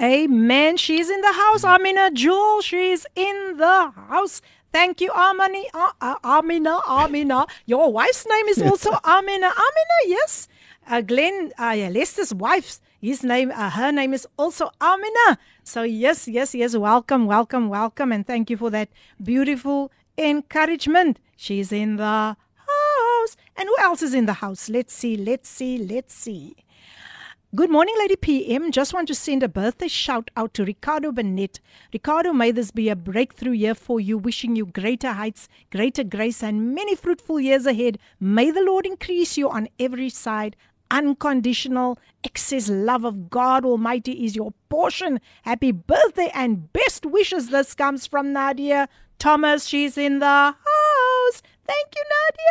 Amen. 0.00 0.76
She's 0.76 1.10
in 1.10 1.20
the 1.20 1.32
house. 1.32 1.64
Amina 1.64 2.10
Jewel, 2.12 2.60
she's 2.60 3.06
in 3.14 3.56
the 3.56 3.92
house. 4.08 4.40
Thank 4.72 5.00
you, 5.00 5.10
Amani, 5.10 5.64
uh, 5.72 5.92
uh, 6.00 6.16
Amina, 6.22 6.80
Amina. 6.86 7.46
Your 7.66 7.90
wife's 7.90 8.26
name 8.26 8.46
is 8.48 8.60
also 8.62 8.90
Amina. 9.04 9.46
Amina, 9.46 9.98
yes. 10.06 10.46
Uh, 10.86 11.00
Glenn, 11.00 11.52
uh, 11.58 11.74
Lester's 11.90 12.34
wife's 12.34 12.80
his 13.00 13.22
name, 13.22 13.52
uh, 13.52 13.70
her 13.70 13.92
name 13.92 14.12
is 14.12 14.26
also 14.36 14.70
Amina. 14.80 15.38
So 15.62 15.82
yes, 15.82 16.26
yes, 16.26 16.54
yes. 16.54 16.76
Welcome, 16.76 17.26
welcome, 17.26 17.68
welcome, 17.68 18.10
and 18.10 18.26
thank 18.26 18.50
you 18.50 18.56
for 18.56 18.70
that 18.70 18.88
beautiful 19.22 19.92
encouragement. 20.16 21.20
She's 21.36 21.70
in 21.70 21.96
the 21.96 22.36
house, 22.56 23.36
and 23.56 23.68
who 23.68 23.76
else 23.78 24.02
is 24.02 24.14
in 24.14 24.26
the 24.26 24.32
house? 24.34 24.68
Let's 24.68 24.92
see, 24.92 25.16
let's 25.16 25.48
see, 25.48 25.78
let's 25.78 26.12
see. 26.12 26.56
Good 27.54 27.70
morning, 27.70 27.94
Lady 27.98 28.14
PM. 28.14 28.70
Just 28.70 28.92
want 28.92 29.08
to 29.08 29.14
send 29.14 29.42
a 29.42 29.48
birthday 29.48 29.88
shout 29.88 30.30
out 30.36 30.52
to 30.52 30.66
Ricardo 30.66 31.10
Bennett. 31.10 31.60
Ricardo, 31.94 32.34
may 32.34 32.50
this 32.50 32.70
be 32.70 32.90
a 32.90 32.94
breakthrough 32.94 33.52
year 33.52 33.74
for 33.74 33.98
you, 33.98 34.18
wishing 34.18 34.54
you 34.54 34.66
greater 34.66 35.12
heights, 35.12 35.48
greater 35.72 36.04
grace, 36.04 36.42
and 36.42 36.74
many 36.74 36.94
fruitful 36.94 37.40
years 37.40 37.64
ahead. 37.64 37.98
May 38.20 38.50
the 38.50 38.60
Lord 38.60 38.84
increase 38.84 39.38
you 39.38 39.48
on 39.48 39.68
every 39.80 40.10
side. 40.10 40.56
Unconditional, 40.90 41.98
excess 42.22 42.68
love 42.68 43.04
of 43.04 43.30
God 43.30 43.64
Almighty 43.64 44.26
is 44.26 44.36
your 44.36 44.52
portion. 44.68 45.18
Happy 45.40 45.72
birthday 45.72 46.30
and 46.34 46.70
best 46.74 47.06
wishes. 47.06 47.48
This 47.48 47.72
comes 47.72 48.06
from 48.06 48.34
Nadia 48.34 48.90
Thomas. 49.18 49.64
She's 49.64 49.96
in 49.96 50.18
the 50.18 50.26
house. 50.26 51.42
Thank 51.66 51.94
you, 51.96 52.04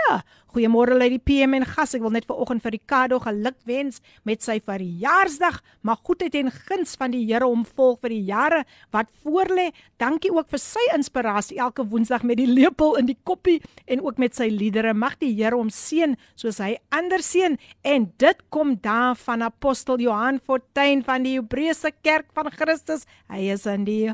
Nadia. 0.10 0.24
Goeiemôre 0.58 0.98
Lady 0.98 1.20
PM 1.22 1.54
en 1.54 1.64
gas. 1.70 1.92
Ek 1.94 2.02
wil 2.02 2.16
net 2.16 2.26
vir 2.26 2.40
oggend 2.42 2.64
vir 2.66 2.74
Ricardo 2.74 3.20
geluk 3.22 3.60
wens 3.70 4.00
met 4.26 4.42
sy 4.42 4.56
verjaarsdag. 4.66 5.60
Mag 5.86 6.00
goedheid 6.02 6.34
en 6.40 6.50
guns 6.50 6.96
van 6.98 7.14
die 7.14 7.22
Here 7.28 7.46
hom 7.46 7.62
volg 7.78 8.00
vir 8.02 8.16
die 8.16 8.24
jare 8.26 8.64
wat 8.96 9.12
voorlê. 9.22 9.68
Dankie 10.02 10.32
ook 10.34 10.50
vir 10.50 10.64
sy 10.64 10.82
inspirasie 10.96 11.60
elke 11.62 11.86
Woensdag 11.86 12.26
met 12.26 12.42
die 12.42 12.50
lepel 12.50 12.98
in 12.98 13.06
die 13.06 13.20
koppie 13.22 13.60
en 13.86 14.02
ook 14.02 14.18
met 14.18 14.34
sy 14.34 14.50
liedere. 14.50 14.96
Mag 14.98 15.20
die 15.22 15.30
Here 15.38 15.54
hom 15.54 15.70
seën 15.70 16.18
soos 16.34 16.58
hy 16.58 16.74
ander 16.90 17.22
seën 17.22 17.60
en 17.86 18.10
dit 18.18 18.42
kom 18.50 18.80
daar 18.82 19.14
van 19.28 19.46
apostel 19.46 20.02
Johan 20.02 20.42
Fortuin 20.42 21.06
van 21.06 21.22
die 21.28 21.38
Hebreëse 21.38 21.94
Kerk 22.02 22.34
van 22.34 22.50
Christus. 22.50 23.06
Hy 23.30 23.46
is 23.54 23.70
in 23.70 23.86
die 23.86 24.08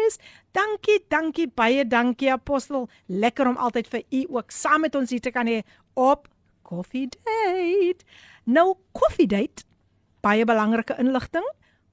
huis. 0.00 0.18
Dankie, 0.56 0.98
dankie 1.12 1.46
baie 1.46 1.84
dankie 1.86 2.32
apostel. 2.32 2.88
Lekker 3.06 3.48
om 3.50 3.56
altyd 3.56 3.88
vir 3.92 4.04
u 4.10 4.24
ook 4.40 4.52
saam 4.54 4.86
met 4.86 4.96
ons 4.98 5.10
hier 5.10 5.22
te 5.22 5.32
kan 5.34 5.48
hê 5.48 5.60
op 5.94 6.28
Coffee 6.66 7.08
Date. 7.10 8.04
Nou 8.44 8.76
Coffee 8.96 9.26
Date, 9.26 9.64
baie 10.22 10.44
belangrike 10.44 10.96
inligting. 10.98 11.46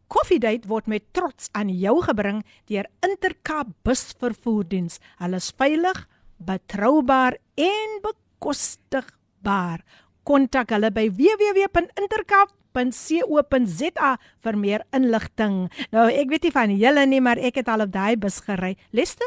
Coffee 0.08 0.40
Date 0.40 0.68
word 0.68 0.88
met 0.88 1.04
trots 1.12 1.50
aan 1.58 1.70
jou 1.70 1.98
gebring 2.06 2.44
deur 2.72 2.88
Intercape 3.04 3.74
busvervoerdiens. 3.84 5.02
Hulle 5.20 5.42
is 5.42 5.52
veilig, 5.58 6.06
betroubaar 6.38 7.40
en 7.60 7.98
bekostigbaar. 8.06 9.84
Kontak 10.28 10.72
hulle 10.76 10.92
by 10.96 11.10
www.intercape 11.12 12.54
www.co.za 12.74 14.18
vir 14.44 14.58
meer 14.58 14.84
inligting. 14.96 15.68
Nou 15.94 16.08
ek 16.12 16.30
weet 16.32 16.48
nie 16.48 16.54
van 16.56 16.76
julle 16.78 17.06
nie, 17.08 17.22
maar 17.22 17.38
ek 17.38 17.62
het 17.62 17.72
al 17.72 17.86
op 17.88 17.92
daai 17.94 18.16
bus 18.20 18.40
gery. 18.46 18.76
Leste? 18.92 19.26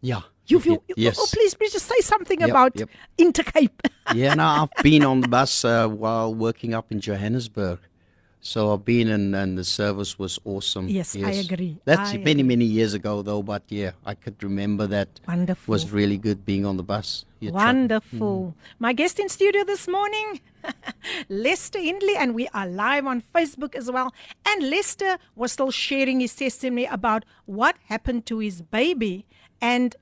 Ja. 0.00 0.24
You, 0.48 0.60
you, 0.64 0.80
yes. 0.96 1.18
Oh, 1.20 1.26
please, 1.30 1.52
please 1.52 1.74
just 1.74 1.86
say 1.86 2.00
something 2.00 2.40
yep, 2.40 2.48
about 2.48 2.72
yep. 2.74 2.88
Intercape. 3.18 3.84
yeah, 4.14 4.32
no, 4.32 4.44
I've 4.44 4.82
been 4.82 5.04
on 5.04 5.20
the 5.20 5.28
bus 5.28 5.62
uh, 5.62 5.86
while 5.86 6.34
working 6.34 6.72
up 6.72 6.90
in 6.90 7.00
Johannesburg. 7.00 7.80
So 8.40 8.72
I've 8.72 8.84
been 8.84 9.08
and, 9.08 9.34
and 9.36 9.58
the 9.58 9.64
service 9.64 10.18
was 10.18 10.38
awesome. 10.46 10.88
Yes, 10.88 11.14
yes. 11.14 11.26
I 11.26 11.40
agree. 11.40 11.76
That's 11.84 12.14
I 12.14 12.16
many, 12.16 12.40
agree. 12.40 12.42
many 12.44 12.64
years 12.64 12.94
ago 12.94 13.20
though, 13.20 13.42
but 13.42 13.62
yeah, 13.68 13.90
I 14.06 14.14
could 14.14 14.42
remember 14.42 14.86
that 14.86 15.20
Wonderful. 15.28 15.70
was 15.70 15.90
really 15.90 16.16
good 16.16 16.46
being 16.46 16.64
on 16.64 16.78
the 16.78 16.82
bus. 16.82 17.26
Wonderful. 17.40 18.54
Mm. 18.56 18.78
My 18.78 18.92
guest 18.92 19.18
in 19.18 19.28
studio 19.28 19.64
this 19.64 19.86
morning, 19.86 20.40
Lester 21.28 21.78
Hindley, 21.78 22.16
and 22.16 22.34
we 22.34 22.48
are 22.48 22.66
live 22.66 23.06
on 23.06 23.22
Facebook 23.34 23.74
as 23.74 23.90
well. 23.90 24.12
And 24.46 24.68
Lester 24.68 25.18
was 25.36 25.52
still 25.52 25.70
sharing 25.70 26.20
his 26.20 26.34
testimony 26.34 26.86
about 26.86 27.24
what 27.46 27.76
happened 27.86 28.26
to 28.26 28.38
his 28.38 28.62
baby. 28.62 29.26
And 29.60 29.94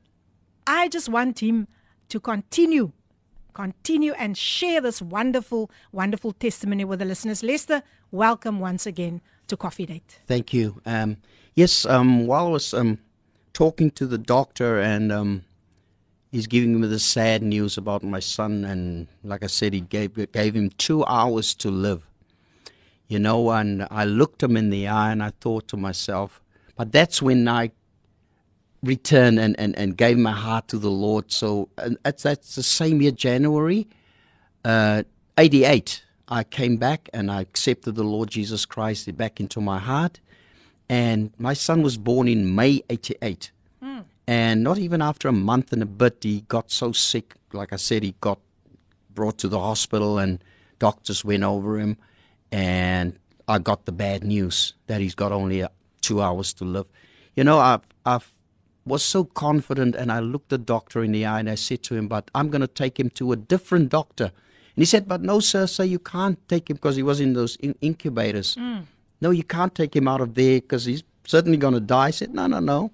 I 0.66 0.88
just 0.88 1.08
want 1.08 1.40
him 1.40 1.68
to 2.08 2.20
continue 2.20 2.92
continue 3.56 4.12
and 4.18 4.36
share 4.36 4.82
this 4.82 5.00
wonderful, 5.00 5.70
wonderful 5.90 6.30
testimony 6.32 6.84
with 6.84 6.98
the 6.98 7.06
listeners. 7.06 7.42
Lester, 7.42 7.82
welcome 8.10 8.60
once 8.60 8.84
again 8.84 9.22
to 9.48 9.56
Coffee 9.56 9.86
Date. 9.86 10.20
Thank 10.26 10.52
you. 10.52 10.82
Um, 10.84 11.16
yes, 11.54 11.86
um, 11.86 12.26
while 12.26 12.48
I 12.48 12.50
was 12.50 12.74
um, 12.74 12.98
talking 13.54 13.90
to 13.92 14.06
the 14.06 14.18
doctor 14.18 14.78
and 14.78 15.10
um, 15.10 15.44
he's 16.36 16.46
giving 16.46 16.78
me 16.78 16.86
the 16.86 16.98
sad 16.98 17.42
news 17.42 17.78
about 17.78 18.02
my 18.02 18.20
son, 18.20 18.62
and 18.66 19.08
like 19.24 19.42
I 19.42 19.46
said, 19.46 19.72
he 19.72 19.80
gave 19.80 20.30
gave 20.32 20.54
him 20.54 20.68
two 20.76 21.02
hours 21.06 21.54
to 21.54 21.70
live. 21.70 22.06
You 23.08 23.18
know, 23.18 23.50
and 23.50 23.86
I 23.90 24.04
looked 24.04 24.42
him 24.42 24.56
in 24.56 24.68
the 24.68 24.88
eye 24.88 25.12
and 25.12 25.22
I 25.22 25.30
thought 25.40 25.68
to 25.68 25.76
myself, 25.76 26.42
but 26.76 26.92
that's 26.92 27.22
when 27.22 27.48
I 27.48 27.70
returned 28.82 29.38
and, 29.38 29.58
and, 29.58 29.78
and 29.78 29.96
gave 29.96 30.18
my 30.18 30.32
heart 30.32 30.68
to 30.68 30.78
the 30.78 30.90
Lord. 30.90 31.30
So 31.30 31.68
that's, 32.02 32.24
that's 32.24 32.56
the 32.56 32.64
same 32.64 33.00
year, 33.00 33.12
January, 33.12 33.86
uh, 34.64 35.04
88. 35.38 36.04
I 36.28 36.42
came 36.42 36.76
back 36.76 37.08
and 37.14 37.30
I 37.30 37.40
accepted 37.42 37.94
the 37.94 38.02
Lord 38.02 38.28
Jesus 38.28 38.66
Christ 38.66 39.16
back 39.16 39.38
into 39.38 39.60
my 39.60 39.78
heart. 39.78 40.18
And 40.88 41.32
my 41.38 41.54
son 41.54 41.82
was 41.82 41.96
born 41.96 42.26
in 42.26 42.54
May 42.56 42.82
88. 42.90 43.52
And 44.26 44.64
not 44.64 44.78
even 44.78 45.00
after 45.02 45.28
a 45.28 45.32
month 45.32 45.72
and 45.72 45.82
a 45.82 45.86
bit, 45.86 46.18
he 46.22 46.40
got 46.48 46.70
so 46.70 46.92
sick. 46.92 47.34
Like 47.52 47.72
I 47.72 47.76
said, 47.76 48.02
he 48.02 48.14
got 48.20 48.40
brought 49.14 49.38
to 49.38 49.48
the 49.48 49.60
hospital 49.60 50.18
and 50.18 50.42
doctors 50.78 51.24
went 51.24 51.44
over 51.44 51.78
him. 51.78 51.96
And 52.50 53.18
I 53.46 53.58
got 53.58 53.84
the 53.84 53.92
bad 53.92 54.24
news 54.24 54.74
that 54.88 55.00
he's 55.00 55.14
got 55.14 55.32
only 55.32 55.62
uh, 55.62 55.68
two 56.00 56.20
hours 56.20 56.52
to 56.54 56.64
live. 56.64 56.86
You 57.36 57.44
know, 57.44 57.58
I 57.58 57.78
I 58.04 58.18
was 58.84 59.02
so 59.02 59.24
confident 59.24 59.94
and 59.94 60.10
I 60.12 60.20
looked 60.20 60.48
the 60.48 60.58
doctor 60.58 61.02
in 61.02 61.12
the 61.12 61.26
eye 61.26 61.40
and 61.40 61.50
I 61.50 61.56
said 61.56 61.82
to 61.84 61.94
him, 61.96 62.08
but 62.08 62.30
I'm 62.34 62.48
going 62.50 62.60
to 62.60 62.68
take 62.68 62.98
him 62.98 63.10
to 63.10 63.32
a 63.32 63.36
different 63.36 63.88
doctor. 63.90 64.24
And 64.24 64.82
he 64.82 64.84
said, 64.84 65.08
but 65.08 65.22
no, 65.22 65.40
sir, 65.40 65.66
sir, 65.66 65.84
you 65.84 65.98
can't 65.98 66.38
take 66.48 66.70
him 66.70 66.76
because 66.76 66.96
he 66.96 67.02
was 67.02 67.20
in 67.20 67.32
those 67.32 67.56
in- 67.56 67.76
incubators. 67.80 68.56
No, 69.20 69.30
you 69.30 69.42
can't 69.42 69.74
take 69.74 69.94
him 69.96 70.06
out 70.06 70.20
of 70.20 70.34
there 70.34 70.60
because 70.60 70.84
he's 70.84 71.02
certainly 71.24 71.56
going 71.56 71.74
to 71.74 71.80
die. 71.80 72.06
I 72.06 72.10
said, 72.10 72.34
no, 72.34 72.46
no, 72.46 72.60
no. 72.60 72.92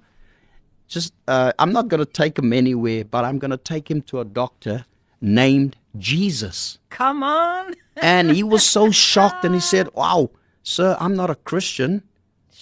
Just, 0.93 1.15
uh, 1.27 1.53
I'm 1.59 1.73
not 1.73 1.89
going 1.89 2.05
to 2.05 2.13
take 2.23 2.39
him 2.39 2.53
anywhere, 2.53 3.05
but 3.05 3.25
I'm 3.25 3.39
going 3.39 3.51
to 3.51 3.57
take 3.57 3.91
him 3.91 4.03
to 4.03 4.21
a 4.21 4.25
doctor 4.25 4.85
named 5.21 5.77
Jesus. 5.99 6.79
Come 6.91 7.23
on. 7.23 7.75
And 7.97 8.31
he 8.31 8.43
was 8.43 8.63
so 8.65 8.91
shocked 9.09 9.45
and 9.47 9.55
he 9.55 9.61
said, 9.61 9.89
wow, 9.95 10.31
sir, 10.63 10.97
I'm 11.01 11.15
not 11.17 11.31
a 11.31 11.35
Christian, 11.35 12.03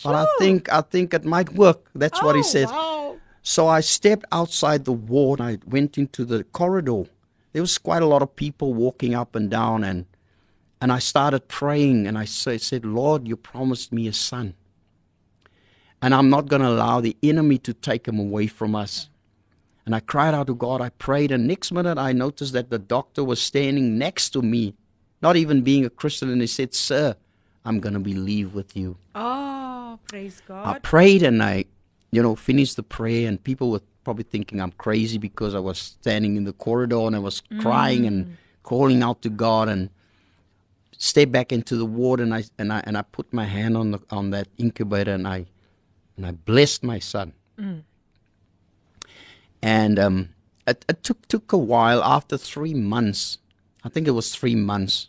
but 0.05 0.15
I 0.15 0.27
think, 0.39 0.73
I 0.73 0.81
think 0.83 1.13
it 1.13 1.25
might 1.25 1.53
work. 1.55 1.91
That's 1.95 2.23
what 2.23 2.37
he 2.37 2.41
Oh, 2.41 2.45
said. 2.45 2.69
Wow. 2.69 3.17
So 3.43 3.67
I 3.67 3.81
stepped 3.81 4.27
outside 4.31 4.85
the 4.85 4.93
ward. 4.93 5.41
I 5.41 5.59
went 5.67 5.99
into 5.99 6.25
the 6.25 6.45
corridor. 6.45 7.05
There 7.53 7.63
was 7.63 7.79
quite 7.79 8.03
a 8.03 8.07
lot 8.07 8.23
of 8.23 8.37
people 8.37 8.75
walking 8.75 9.13
up 9.15 9.35
and 9.35 9.51
down, 9.51 9.83
and 9.83 10.05
and 10.83 10.93
I 10.93 10.99
started 11.01 11.49
praying. 11.49 12.07
And 12.07 12.17
I 12.17 12.27
sa- 12.27 12.59
said, 12.59 12.85
"Lord, 12.85 13.27
you 13.27 13.37
promised 13.37 13.93
me 13.93 14.07
a 14.09 14.13
son, 14.13 14.55
and 16.03 16.15
I'm 16.15 16.31
not 16.31 16.49
going 16.49 16.63
to 16.63 16.69
allow 16.69 17.01
the 17.01 17.17
enemy 17.23 17.59
to 17.59 17.75
take 17.75 18.07
him 18.07 18.19
away 18.19 18.47
from 18.47 18.75
us." 18.75 19.09
And 19.87 19.95
I 19.95 20.01
cried 20.01 20.35
out 20.35 20.47
to 20.49 20.55
God. 20.55 20.81
I 20.81 20.91
prayed, 20.91 21.33
and 21.33 21.47
next 21.47 21.73
minute 21.73 21.99
I 21.99 22.13
noticed 22.13 22.53
that 22.53 22.71
the 22.71 22.79
doctor 22.79 23.25
was 23.25 23.41
standing 23.41 23.99
next 23.99 24.31
to 24.31 24.43
me, 24.43 24.75
not 25.23 25.37
even 25.37 25.63
being 25.63 25.85
a 25.85 25.91
Christian, 25.91 26.31
and 26.31 26.41
he 26.41 26.47
said, 26.47 26.75
"Sir, 26.75 27.17
I'm 27.65 27.81
going 27.81 27.95
to 27.95 28.01
believe 28.01 28.55
with 28.55 28.77
you." 28.77 28.97
Oh, 29.15 29.99
praise 30.09 30.41
God. 30.47 30.77
I 30.77 30.79
prayed 30.79 31.23
and 31.23 31.43
I, 31.43 31.65
you 32.11 32.23
know, 32.23 32.37
finished 32.37 32.77
the 32.77 32.83
prayer, 32.83 33.29
and 33.29 33.43
people 33.43 33.71
were 33.71 33.83
probably 34.05 34.25
thinking 34.25 34.61
I'm 34.61 34.73
crazy 34.73 35.19
because 35.19 35.55
I 35.55 35.59
was 35.59 35.79
standing 35.79 36.37
in 36.37 36.45
the 36.45 36.53
corridor 36.53 37.01
and 37.07 37.15
I 37.15 37.19
was 37.19 37.43
crying 37.61 38.07
and 38.07 38.27
mm. 38.27 38.33
calling 38.63 39.03
out 39.03 39.23
to 39.23 39.29
God 39.29 39.69
and 39.69 39.91
stepped 40.97 41.33
back 41.33 41.53
into 41.53 41.77
the 41.77 41.85
ward 41.85 42.21
and 42.21 42.35
I 42.35 42.45
and 42.59 42.73
I 42.73 42.83
and 42.85 42.97
I 42.97 43.03
put 43.03 43.33
my 43.33 43.45
hand 43.45 43.77
on 43.77 43.91
the 43.93 44.01
on 44.11 44.31
that 44.31 44.49
incubator 44.59 45.13
and 45.13 45.27
I 45.27 45.47
and 46.21 46.27
I 46.27 46.33
blessed 46.33 46.83
my 46.83 46.99
son. 46.99 47.33
And 49.63 49.99
um, 49.99 50.29
it, 50.67 50.85
it 50.87 51.03
took 51.03 51.27
took 51.29 51.51
a 51.53 51.57
while. 51.57 52.03
After 52.05 52.37
three 52.37 52.75
months, 52.75 53.39
I 53.85 53.89
think 53.89 54.07
it 54.07 54.11
was 54.11 54.35
three 54.35 54.55
months, 54.55 55.09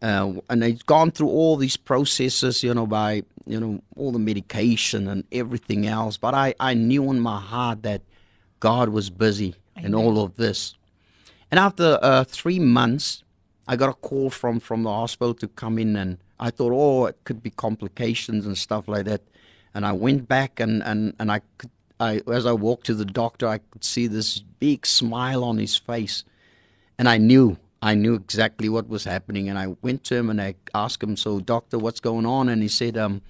uh, 0.00 0.32
and 0.48 0.64
I'd 0.64 0.86
gone 0.86 1.10
through 1.10 1.28
all 1.28 1.56
these 1.56 1.76
processes, 1.76 2.62
you 2.62 2.72
know, 2.72 2.86
by 2.86 3.22
you 3.46 3.60
know 3.60 3.82
all 3.96 4.12
the 4.12 4.18
medication 4.18 5.08
and 5.08 5.24
everything 5.30 5.86
else. 5.86 6.16
But 6.16 6.34
I 6.34 6.54
I 6.58 6.72
knew 6.72 7.10
in 7.10 7.20
my 7.20 7.38
heart 7.38 7.82
that 7.82 8.00
God 8.60 8.88
was 8.88 9.10
busy 9.10 9.54
in 9.76 9.94
all 9.94 10.22
of 10.24 10.36
this. 10.36 10.74
And 11.50 11.58
after 11.58 11.98
uh, 12.00 12.24
three 12.24 12.58
months, 12.58 13.24
I 13.68 13.76
got 13.76 13.90
a 13.90 13.94
call 13.94 14.30
from 14.30 14.58
from 14.58 14.84
the 14.84 14.90
hospital 14.90 15.34
to 15.34 15.48
come 15.48 15.78
in, 15.78 15.96
and 15.96 16.16
I 16.40 16.50
thought, 16.50 16.72
oh, 16.72 17.06
it 17.06 17.16
could 17.24 17.42
be 17.42 17.50
complications 17.50 18.46
and 18.46 18.56
stuff 18.56 18.88
like 18.88 19.04
that. 19.04 19.22
And 19.74 19.86
I 19.86 19.92
went 19.92 20.28
back, 20.28 20.60
and 20.60 20.82
and 20.82 21.14
and 21.18 21.30
I 21.30 21.40
could. 21.58 21.70
I, 22.00 22.20
as 22.26 22.46
I 22.46 22.52
walked 22.52 22.86
to 22.86 22.94
the 22.94 23.04
doctor, 23.04 23.46
I 23.46 23.58
could 23.58 23.84
see 23.84 24.08
this 24.08 24.40
big 24.40 24.86
smile 24.86 25.44
on 25.44 25.58
his 25.58 25.76
face, 25.76 26.24
and 26.98 27.08
I 27.08 27.16
knew, 27.16 27.58
I 27.80 27.94
knew 27.94 28.14
exactly 28.14 28.68
what 28.68 28.88
was 28.88 29.04
happening. 29.04 29.48
And 29.48 29.56
I 29.56 29.76
went 29.82 30.02
to 30.04 30.16
him 30.16 30.28
and 30.28 30.40
I 30.40 30.56
asked 30.74 31.02
him, 31.02 31.16
"So, 31.16 31.38
doctor, 31.38 31.78
what's 31.78 32.00
going 32.00 32.26
on?" 32.26 32.48
And 32.48 32.60
he 32.60 32.68
said, 32.68 32.96
"Um, 32.96 33.22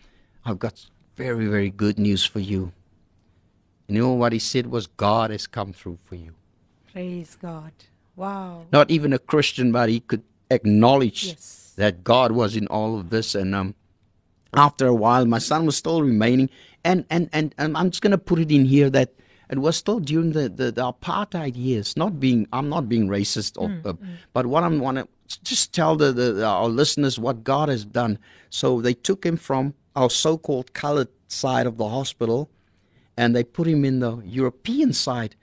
I've 0.44 0.58
got 0.58 0.86
very, 1.16 1.46
very 1.46 1.70
good 1.70 1.98
news 1.98 2.24
for 2.24 2.40
you." 2.40 2.72
And 3.88 3.96
you 3.96 4.02
know 4.04 4.14
what 4.14 4.32
he 4.32 4.38
said 4.38 4.68
was, 4.68 4.86
"God 4.86 5.30
has 5.30 5.46
come 5.46 5.72
through 5.74 5.98
for 6.04 6.14
you." 6.16 6.32
Praise 6.92 7.36
God. 7.40 7.72
Wow. 8.16 8.66
Not 8.72 8.90
even 8.90 9.12
a 9.12 9.18
Christian, 9.18 9.70
but 9.72 9.88
he 9.88 10.00
could 10.00 10.22
acknowledge 10.50 11.26
Yes. 11.26 11.72
that 11.76 12.04
God 12.04 12.32
was 12.32 12.56
in 12.56 12.66
all 12.68 12.98
of 12.98 13.10
this. 13.10 13.34
And 13.34 13.54
um, 13.54 13.74
after 14.54 14.86
a 14.86 14.94
while, 14.94 15.24
my 15.26 15.38
son 15.38 15.66
was 15.66 15.76
still 15.76 16.02
remaining. 16.02 16.50
And, 16.84 17.04
and, 17.10 17.28
and, 17.32 17.54
and 17.58 17.76
I'm 17.76 17.90
just 17.90 18.02
going 18.02 18.10
to 18.10 18.18
put 18.18 18.38
it 18.38 18.50
in 18.50 18.64
here 18.64 18.90
that 18.90 19.12
it 19.50 19.58
was 19.58 19.76
still 19.76 20.00
during 20.00 20.32
the, 20.32 20.48
the, 20.48 20.72
the 20.72 20.92
apartheid 20.92 21.56
years. 21.56 21.96
Not 21.96 22.18
being, 22.18 22.46
I'm 22.52 22.68
not 22.68 22.88
being 22.88 23.08
racist, 23.08 23.60
or, 23.60 23.70
uh, 23.84 23.94
but 24.32 24.46
what 24.46 24.64
I'm 24.64 24.80
want 24.80 24.98
to 24.98 25.08
just 25.44 25.72
tell 25.72 25.96
the, 25.96 26.12
the, 26.12 26.44
our 26.44 26.68
listeners 26.68 27.18
what 27.18 27.44
God 27.44 27.68
has 27.68 27.84
done. 27.84 28.18
So 28.50 28.80
they 28.80 28.94
took 28.94 29.24
him 29.24 29.36
from 29.36 29.74
our 29.94 30.10
so-called 30.10 30.72
colored 30.72 31.08
side 31.28 31.66
of 31.66 31.76
the 31.76 31.88
hospital, 31.88 32.50
and 33.16 33.36
they 33.36 33.44
put 33.44 33.66
him 33.66 33.84
in 33.84 34.00
the 34.00 34.18
European 34.24 34.92
side, 34.92 35.36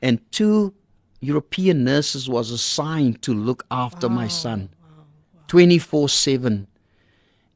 and 0.00 0.20
two 0.30 0.74
European 1.20 1.84
nurses 1.84 2.28
was 2.28 2.50
assigned 2.50 3.22
to 3.22 3.32
look 3.32 3.64
after 3.70 4.08
my 4.10 4.28
son, 4.28 4.68
twenty 5.48 5.78
four 5.78 6.08
seven. 6.08 6.66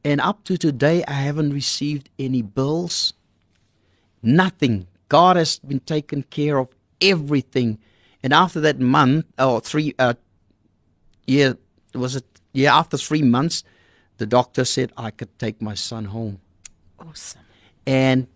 And 0.03 0.21
up 0.21 0.43
to 0.45 0.57
today, 0.57 1.03
I 1.07 1.13
haven't 1.13 1.53
received 1.53 2.09
any 2.17 2.41
bills. 2.41 3.13
Nothing. 4.21 4.87
God 5.09 5.35
has 5.35 5.59
been 5.59 5.81
taking 5.81 6.23
care 6.23 6.57
of 6.57 6.69
everything. 7.01 7.79
And 8.23 8.33
after 8.33 8.59
that 8.61 8.79
month, 8.79 9.25
or 9.37 9.61
three, 9.61 9.93
uh, 9.99 10.13
yeah, 11.25 11.53
was 11.93 12.15
it? 12.15 12.25
Yeah, 12.53 12.77
after 12.77 12.97
three 12.97 13.21
months, 13.21 13.63
the 14.17 14.25
doctor 14.25 14.65
said 14.65 14.91
I 14.97 15.11
could 15.11 15.37
take 15.39 15.61
my 15.61 15.75
son 15.75 16.05
home. 16.05 16.39
Awesome. 16.99 17.41
And 17.85 18.27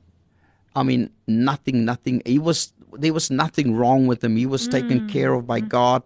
I 0.76 0.84
mean, 0.84 1.10
nothing, 1.28 1.86
nothing. 1.86 2.22
He 2.26 2.40
was 2.40 2.74
there 2.94 3.14
was 3.14 3.30
nothing 3.32 3.76
wrong 3.76 4.08
with 4.08 4.24
him. 4.24 4.36
He 4.36 4.46
was 4.46 4.68
taken 4.68 5.10
care 5.10 5.34
of 5.34 5.48
by 5.48 5.60
God. 5.60 6.04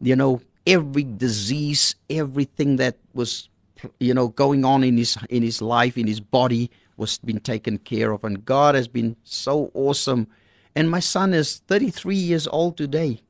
You 0.00 0.16
know, 0.16 0.40
every 0.66 1.04
disease, 1.04 1.94
everything 2.08 2.76
that 2.76 2.96
was, 3.12 3.48
you 3.98 4.14
know, 4.14 4.28
going 4.28 4.64
on 4.64 4.84
in 4.84 4.96
his 4.96 5.16
in 5.28 5.42
his 5.42 5.60
life, 5.62 5.96
in 5.98 6.06
his 6.06 6.20
body, 6.20 6.70
was 6.96 7.18
been 7.18 7.40
taken 7.40 7.78
care 7.78 8.12
of. 8.12 8.24
And 8.24 8.44
God 8.44 8.74
has 8.74 8.88
been 8.88 9.16
so 9.24 9.70
awesome. 9.74 10.26
And 10.76 10.90
my 10.90 11.00
son 11.00 11.34
is 11.34 11.58
33 11.66 12.14
years 12.14 12.46
old 12.46 12.76
today. 12.76 13.20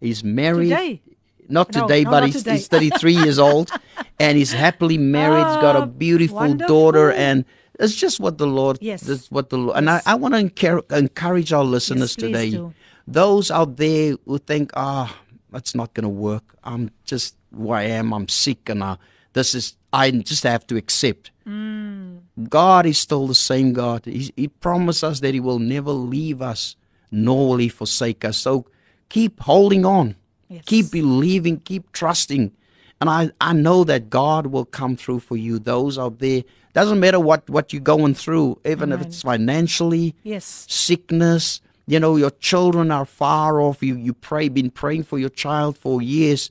He's 0.00 0.24
married. 0.24 0.70
Today. 0.70 1.02
Not 1.48 1.72
today, 1.72 2.04
no, 2.04 2.10
but 2.10 2.20
not 2.20 2.26
he's, 2.26 2.36
today. 2.36 2.52
he's 2.52 2.68
33 2.68 3.16
years 3.16 3.38
old, 3.38 3.70
and 4.18 4.38
he's 4.38 4.52
happily 4.52 4.96
married. 4.96 5.44
He's 5.46 5.56
got 5.56 5.76
a 5.76 5.80
Ah, 5.80 5.86
beautiful 5.86 6.54
daughter, 6.54 7.12
and 7.12 7.44
it's 7.78 7.94
just 7.94 8.18
what 8.18 8.38
the 8.38 8.46
Lord. 8.46 8.78
Yes. 8.80 9.02
That's 9.02 9.30
what 9.30 9.50
the 9.50 9.58
Lord. 9.58 9.76
And 9.76 9.90
I, 9.90 10.00
I 10.06 10.14
want 10.14 10.32
to 10.32 10.38
encourage, 10.40 10.86
encourage 10.90 11.52
our 11.52 11.64
listeners 11.64 12.16
please 12.16 12.32
today. 12.32 12.50
do. 12.50 12.72
Those 13.06 13.50
out 13.50 13.76
there 13.76 14.16
who 14.24 14.38
think, 14.38 14.70
ah, 14.74 15.14
that's 15.52 15.74
not 15.74 15.92
going 15.92 16.04
to 16.04 16.08
work. 16.08 16.56
I'm 16.64 16.90
just 17.04 17.36
who 17.54 17.70
I 17.72 17.82
am. 17.82 18.14
I'm 18.14 18.28
sick, 18.28 18.70
and 18.70 18.82
uh, 18.82 18.96
this 19.34 19.54
is. 19.54 19.76
I 19.92 20.10
just 20.10 20.42
have 20.42 20.66
to 20.68 20.76
accept. 20.76 21.30
Mm. 21.46 22.20
God 22.48 22.84
is 22.86 22.98
still 22.98 23.28
the 23.28 23.34
same 23.34 23.72
God. 23.72 24.04
He, 24.06 24.32
he 24.36 24.48
promised 24.48 25.04
us 25.04 25.20
that 25.20 25.34
He 25.34 25.40
will 25.40 25.60
never 25.60 25.92
leave 25.92 26.42
us, 26.42 26.74
nor 27.12 27.50
will 27.50 27.58
He 27.58 27.68
forsake 27.68 28.24
us. 28.24 28.36
So 28.38 28.66
keep 29.08 29.38
holding 29.40 29.84
on, 29.84 30.16
Yes. 30.48 30.64
keep 30.66 30.90
believing, 30.90 31.60
keep 31.60 31.92
trusting. 31.92 32.50
And 33.00 33.08
I, 33.10 33.30
I 33.40 33.52
know 33.52 33.84
that 33.84 34.10
God 34.10 34.46
will 34.48 34.64
come 34.64 34.96
through 34.96 35.20
for 35.20 35.36
you. 35.36 35.58
Those 35.60 35.96
out 35.98 36.18
there, 36.18 36.42
doesn't 36.72 36.98
matter 36.98 37.20
what, 37.20 37.48
what 37.48 37.72
you're 37.72 37.82
going 37.82 38.14
through, 38.14 38.58
even 38.64 38.90
if 38.92 39.00
it's 39.02 39.22
financially, 39.22 40.14
Yes. 40.24 40.66
sickness, 40.68 41.60
you 41.86 42.00
know, 42.00 42.16
your 42.16 42.30
children 42.30 42.90
are 42.90 43.04
far 43.04 43.60
off. 43.60 43.82
You 43.82 43.94
you 43.96 44.12
pray, 44.14 44.48
been 44.48 44.70
praying 44.70 45.04
for 45.04 45.18
your 45.18 45.28
child 45.28 45.76
for 45.78 46.00
years. 46.02 46.50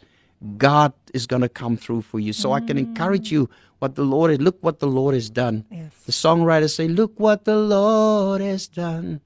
God 0.58 0.94
is 1.14 1.26
going 1.26 1.42
to 1.42 1.50
come 1.50 1.78
through 1.78 2.02
for 2.02 2.20
you. 2.20 2.34
So 2.34 2.52
I 2.52 2.60
can 2.60 2.78
mm. 2.78 2.82
encourage 2.82 3.32
you 3.32 3.50
what 3.80 3.96
the 3.96 4.04
Lord, 4.04 4.32
is. 4.32 4.40
look 4.40 4.58
what 4.62 4.80
the 4.80 4.88
Lord 4.88 5.14
has 5.14 5.30
done. 5.30 5.66
Yes. 5.72 5.92
The 6.06 6.12
songwriters 6.12 6.76
say, 6.76 6.88
Look 6.88 7.20
what 7.20 7.46
the 7.46 7.58
Lord 7.58 8.42
has 8.42 8.68
done. 8.68 9.22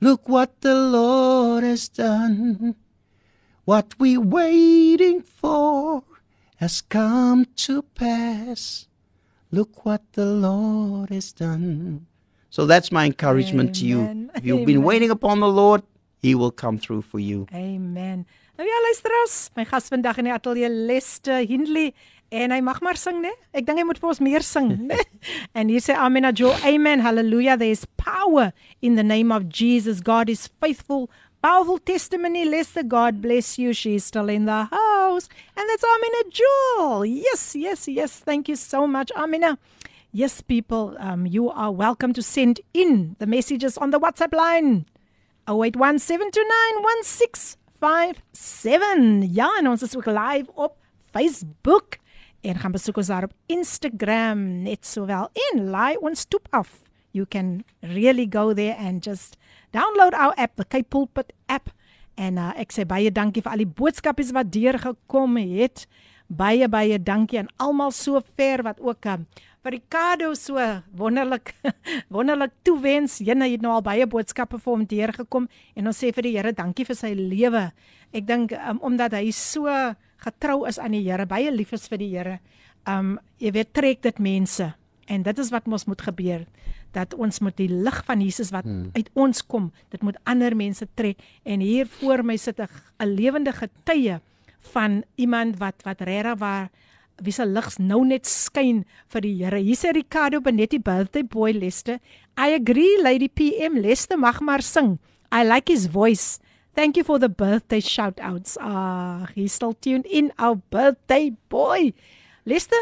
Look 0.00 0.28
what 0.28 0.60
the 0.60 0.74
Lord 0.74 1.64
has 1.64 1.88
done. 1.88 2.74
What 3.64 3.94
we 3.98 4.16
waiting 4.16 5.20
for 5.22 6.02
has 6.56 6.80
come 6.80 7.46
to 7.56 7.82
pass. 7.82 8.88
Look 9.50 9.84
what 9.84 10.02
the 10.12 10.26
Lord 10.26 11.10
has 11.10 11.32
done. 11.32 12.06
So 12.50 12.66
that's 12.66 12.90
my 12.90 13.06
encouragement 13.06 13.76
to 13.76 13.86
you. 13.86 14.30
If 14.34 14.44
you've 14.44 14.66
been 14.66 14.82
waiting 14.82 15.10
upon 15.10 15.40
the 15.40 15.48
Lord, 15.48 15.82
He 16.18 16.34
will 16.34 16.50
come 16.50 16.78
through 16.78 17.02
for 17.02 17.18
you. 17.18 17.46
Amen. 17.54 18.26
Nou 18.60 18.68
ja, 18.68 18.80
luisterers, 18.84 19.48
my 19.56 19.64
gas 19.64 19.86
vandag 19.88 20.18
in 20.20 20.26
die 20.28 20.32
ateljee 20.34 20.68
Lester 20.68 21.38
Hindley 21.48 21.94
en 22.28 22.52
hy 22.52 22.58
mag 22.60 22.82
maar 22.84 22.98
sing, 23.00 23.22
né? 23.24 23.30
Ek 23.56 23.64
dink 23.64 23.80
hy 23.80 23.86
moet 23.88 23.96
vir 24.02 24.10
ons 24.10 24.18
meer 24.20 24.44
sing, 24.44 24.74
né? 24.90 24.98
en 25.56 25.70
hier 25.72 25.80
sê 25.80 25.96
Amen, 25.96 26.28
Jo, 26.36 26.50
Amen, 26.68 27.00
Hallelujah. 27.00 27.56
There 27.56 27.72
is 27.72 27.86
power 27.96 28.52
in 28.82 29.00
the 29.00 29.02
name 29.02 29.32
of 29.32 29.48
Jesus. 29.48 30.02
God 30.04 30.28
is 30.28 30.44
faithful. 30.60 31.08
Powerful 31.40 31.78
testimony, 31.78 32.44
Lester. 32.44 32.84
God 32.84 33.22
bless 33.22 33.56
you. 33.56 33.72
She's 33.72 34.04
still 34.04 34.28
in 34.28 34.44
the 34.44 34.68
house. 34.68 35.32
And 35.56 35.64
that's 35.64 35.84
Amina 35.94 36.28
Jewel. 36.28 37.06
Yes, 37.06 37.56
yes, 37.56 37.88
yes. 37.88 38.20
Thank 38.20 38.52
you 38.52 38.56
so 38.56 38.86
much, 38.86 39.10
Amina. 39.16 39.56
Yes, 40.12 40.42
people, 40.42 40.98
um, 41.00 41.24
you 41.24 41.48
are 41.48 41.72
welcome 41.72 42.12
to 42.12 42.20
send 42.20 42.60
in 42.74 43.16
the 43.20 43.26
messages 43.26 43.78
on 43.78 43.88
the 43.88 43.98
WhatsApp 43.98 44.36
line. 44.36 44.84
0817291657. 47.80 49.32
Ja, 49.32 49.56
en 49.58 49.68
ons 49.68 49.82
is 49.82 49.96
ook 49.96 50.06
live 50.06 50.50
op 50.54 50.76
Facebook 51.10 51.98
en 52.40 52.54
gaan 52.56 52.72
besoek 52.72 52.96
ons 52.96 53.06
daar 53.06 53.24
op 53.24 53.32
Instagram 53.46 54.62
net 54.62 54.86
sowel 54.86 55.28
en 55.32 55.68
laai 55.70 55.96
ons 55.96 56.24
toep 56.24 56.46
af. 56.50 56.82
You 57.10 57.26
can 57.26 57.64
really 57.80 58.26
go 58.30 58.52
there 58.54 58.76
and 58.76 59.04
just 59.04 59.36
download 59.70 60.14
our 60.14 60.34
app, 60.34 60.56
the 60.56 60.64
Cape 60.68 60.88
Pulpit 60.88 61.32
app. 61.46 61.72
En 62.14 62.36
uh, 62.36 62.52
ek 62.60 62.72
sê 62.74 62.84
baie 62.86 63.10
dankie 63.12 63.42
vir 63.42 63.52
al 63.54 63.64
die 63.64 63.74
boodskapies 63.80 64.32
wat 64.36 64.52
deurgekom 64.52 65.36
het. 65.40 65.86
Baie 66.28 66.68
baie 66.70 66.98
dankie 67.02 67.40
aan 67.40 67.50
almal 67.58 67.90
so 67.94 68.20
ver 68.36 68.62
wat 68.62 68.80
ook 68.80 69.08
um, 69.10 69.26
vir 69.60 69.76
Ricardo 69.76 70.32
so 70.38 70.56
wonderlik 70.96 71.52
wonderlik 72.14 72.52
toewens. 72.64 73.18
Jenne 73.20 73.48
het 73.50 73.62
nou 73.64 73.74
al 73.76 73.84
baie 73.84 74.06
boodskappe 74.08 74.58
vir 74.58 74.72
hom 74.72 74.86
deurgekom 74.88 75.48
en 75.76 75.90
ons 75.90 76.00
sê 76.00 76.12
vir 76.16 76.28
die 76.28 76.34
Here 76.38 76.52
dankie 76.56 76.86
vir 76.88 76.96
sy 76.96 77.12
lewe. 77.16 77.68
Ek 78.12 78.26
dink 78.26 78.54
um, 78.56 78.80
omdat 78.86 79.18
hy 79.18 79.28
so 79.36 79.68
getrou 80.24 80.64
is 80.68 80.80
aan 80.80 80.96
die 80.96 81.04
Here, 81.04 81.28
baie 81.28 81.52
lief 81.52 81.74
is 81.76 81.88
vir 81.92 82.00
die 82.00 82.10
Here. 82.14 82.38
Um 82.88 83.18
jy 83.42 83.52
weet 83.58 83.74
trek 83.76 84.02
dit 84.06 84.22
mense 84.22 84.72
en 85.10 85.26
dit 85.26 85.42
is 85.42 85.52
wat 85.52 85.68
ons 85.68 85.88
moet 85.90 86.08
gebeur 86.08 86.46
dat 86.94 87.14
ons 87.14 87.38
moet 87.38 87.54
die 87.54 87.68
lig 87.70 88.00
van 88.06 88.22
Jesus 88.24 88.50
wat 88.50 88.66
hmm. 88.66 88.90
uit 88.96 89.10
ons 89.14 89.44
kom, 89.46 89.68
dit 89.94 90.02
moet 90.02 90.16
ander 90.26 90.56
mense 90.58 90.86
trek 90.98 91.20
en 91.46 91.62
hier 91.62 91.86
voor 92.00 92.24
my 92.26 92.36
sit 92.36 92.58
'n 92.58 92.66
lewende 93.06 93.52
getuie 93.52 94.18
van 94.72 95.02
iemand 95.16 95.58
wat 95.58 95.82
wat 95.84 96.00
regtig 96.00 96.38
waar 96.38 96.70
wie 97.24 97.32
se 97.34 97.44
lig 97.46 97.68
nou 97.78 98.02
net 98.04 98.28
skyn 98.28 98.84
vir 99.12 99.24
die 99.24 99.34
Here. 99.38 99.60
Hier 99.60 99.78
sê 99.78 99.92
Ricardo 99.94 100.40
Benetti 100.40 100.78
birthday 100.78 101.22
boy 101.22 101.52
Lester. 101.52 102.00
I 102.38 102.54
agree 102.56 103.00
Lady 103.02 103.28
PM 103.28 103.76
Lester 103.80 104.18
mag 104.18 104.40
maar 104.40 104.62
sing. 104.62 104.98
I 105.32 105.44
like 105.44 105.68
his 105.70 105.86
voice. 105.86 106.40
Thank 106.74 106.96
you 106.96 107.04
for 107.04 107.18
the 107.18 107.28
birthday 107.28 107.80
shout 107.80 108.18
outs. 108.20 108.56
Ah, 108.60 109.28
he's 109.34 109.52
still 109.52 109.74
tuned 109.74 110.06
in 110.06 110.32
our 110.38 110.56
birthday 110.56 111.32
boy. 111.48 111.92
Lester, 112.46 112.78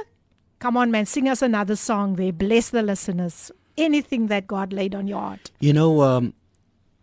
come 0.59 0.77
on 0.77 0.91
man, 0.91 1.07
sing 1.07 1.29
us 1.29 1.43
another 1.43 1.77
song 1.77 2.17
there. 2.17 2.33
Bless 2.33 2.71
the 2.71 2.83
listeners. 2.83 3.51
Anything 3.77 4.27
that 4.27 4.47
God 4.47 4.73
laid 4.73 4.95
on 4.95 5.07
your 5.07 5.21
heart. 5.21 5.51
You 5.61 5.73
know, 5.73 6.03
um, 6.03 6.35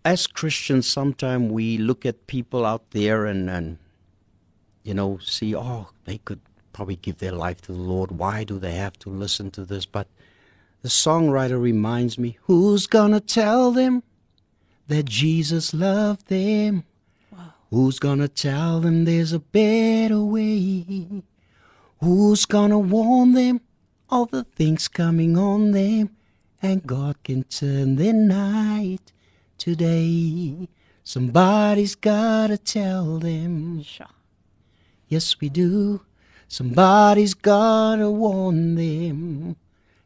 as 0.04 0.28
Christians, 0.28 0.88
sometimes 0.88 1.52
we 1.52 1.78
look 1.78 2.06
at 2.06 2.28
people 2.28 2.66
out 2.66 2.92
there 2.92 3.26
and, 3.26 3.50
and, 3.50 3.78
you 4.84 4.94
know, 4.94 5.18
see, 5.18 5.56
oh, 5.56 5.88
they 6.06 6.20
could 6.20 6.42
probably 6.76 6.98
give 6.98 7.20
their 7.20 7.32
life 7.32 7.62
to 7.62 7.72
the 7.72 7.80
Lord. 7.80 8.12
Why 8.12 8.44
do 8.44 8.60
they 8.60 8.74
have 8.74 9.00
to 9.00 9.10
listen 9.10 9.50
to 9.52 9.64
this? 9.64 9.86
But 9.86 10.08
the 10.82 10.90
songwriter 10.90 11.60
reminds 11.60 12.18
me, 12.18 12.38
who's 12.44 12.86
gonna 12.86 13.22
tell 13.22 13.72
them 13.72 14.04
that 14.88 15.06
Jesus 15.06 15.74
loved 15.74 16.28
them? 16.28 16.84
Wow. 17.32 17.54
Who's 17.70 17.98
gonna 17.98 18.28
tell 18.28 18.82
them 18.82 19.06
there's 19.06 19.32
a 19.32 19.40
better 19.40 20.20
way? 20.20 21.24
Who's 22.02 22.46
gonna 22.46 22.78
warn 22.78 23.32
them 23.32 23.62
of 24.10 24.32
the 24.32 24.44
things 24.44 24.90
coming 24.90 25.38
on 25.38 25.72
them? 25.72 26.10
And 26.62 26.86
God 26.86 27.24
can 27.24 27.44
turn 27.46 27.96
their 27.96 28.14
night 28.14 29.14
today. 29.58 30.68
Somebody's 31.06 31.96
gotta 31.96 32.58
tell 32.58 33.18
them. 33.20 33.82
Sure. 33.82 34.08
Yes, 35.08 35.40
we 35.40 35.48
do. 35.48 36.02
Somebody's 36.60 37.34
gotta 37.34 38.10
warn 38.10 38.76
them. 38.76 39.58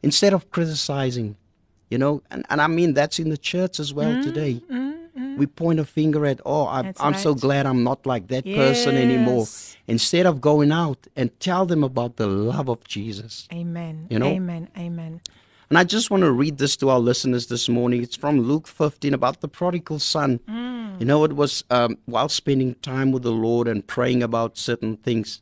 Instead 0.01 0.33
of 0.33 0.49
criticizing, 0.49 1.35
you 1.91 1.99
know, 1.99 2.23
and, 2.31 2.43
and 2.49 2.59
I 2.59 2.65
mean 2.65 2.95
that's 2.95 3.19
in 3.19 3.29
the 3.29 3.37
church 3.37 3.79
as 3.79 3.93
well 3.93 4.13
Mm, 4.15 4.23
today. 4.23 4.53
mm, 4.67 4.97
mm. 5.15 5.37
We 5.37 5.45
point 5.45 5.79
a 5.79 5.85
finger 5.85 6.25
at, 6.25 6.41
oh, 6.47 6.65
I'm, 6.67 6.85
That's 6.85 7.01
I'm 7.01 7.13
so 7.13 7.35
glad 7.35 7.67
I'm 7.67 7.83
not 7.83 8.03
like 8.07 8.29
that 8.29 8.45
person 8.45 8.97
anymore. 8.97 9.45
Instead 9.87 10.25
of 10.25 10.41
going 10.41 10.71
out 10.71 11.05
and 11.15 11.29
tell 11.39 11.67
them 11.67 11.83
about 11.83 12.15
the 12.15 12.25
love 12.25 12.67
of 12.67 12.83
Jesus. 12.83 13.47
Amen. 13.53 14.07
You 14.09 14.17
know? 14.17 14.27
Amen. 14.29 14.69
Amen. 14.75 15.21
And 15.69 15.77
I 15.77 15.83
just 15.83 16.09
want 16.09 16.23
to 16.23 16.31
read 16.31 16.57
this 16.57 16.75
to 16.77 16.89
our 16.89 16.99
listeners 16.99 17.45
this 17.45 17.69
morning. 17.69 18.01
It's 18.01 18.15
from 18.15 18.41
Luke 18.41 18.67
15 18.67 19.13
about 19.13 19.41
the 19.41 19.47
prodigal 19.47 19.99
son. 19.99 20.39
You 20.99 21.05
know, 21.05 21.23
it 21.25 21.33
was 21.35 21.63
um, 21.69 21.97
while 22.07 22.27
spending 22.27 22.73
time 22.81 23.11
with 23.11 23.21
the 23.21 23.31
Lord 23.31 23.67
and 23.67 23.85
praying 23.85 24.23
about 24.23 24.57
certain 24.57 24.97
things. 24.97 25.41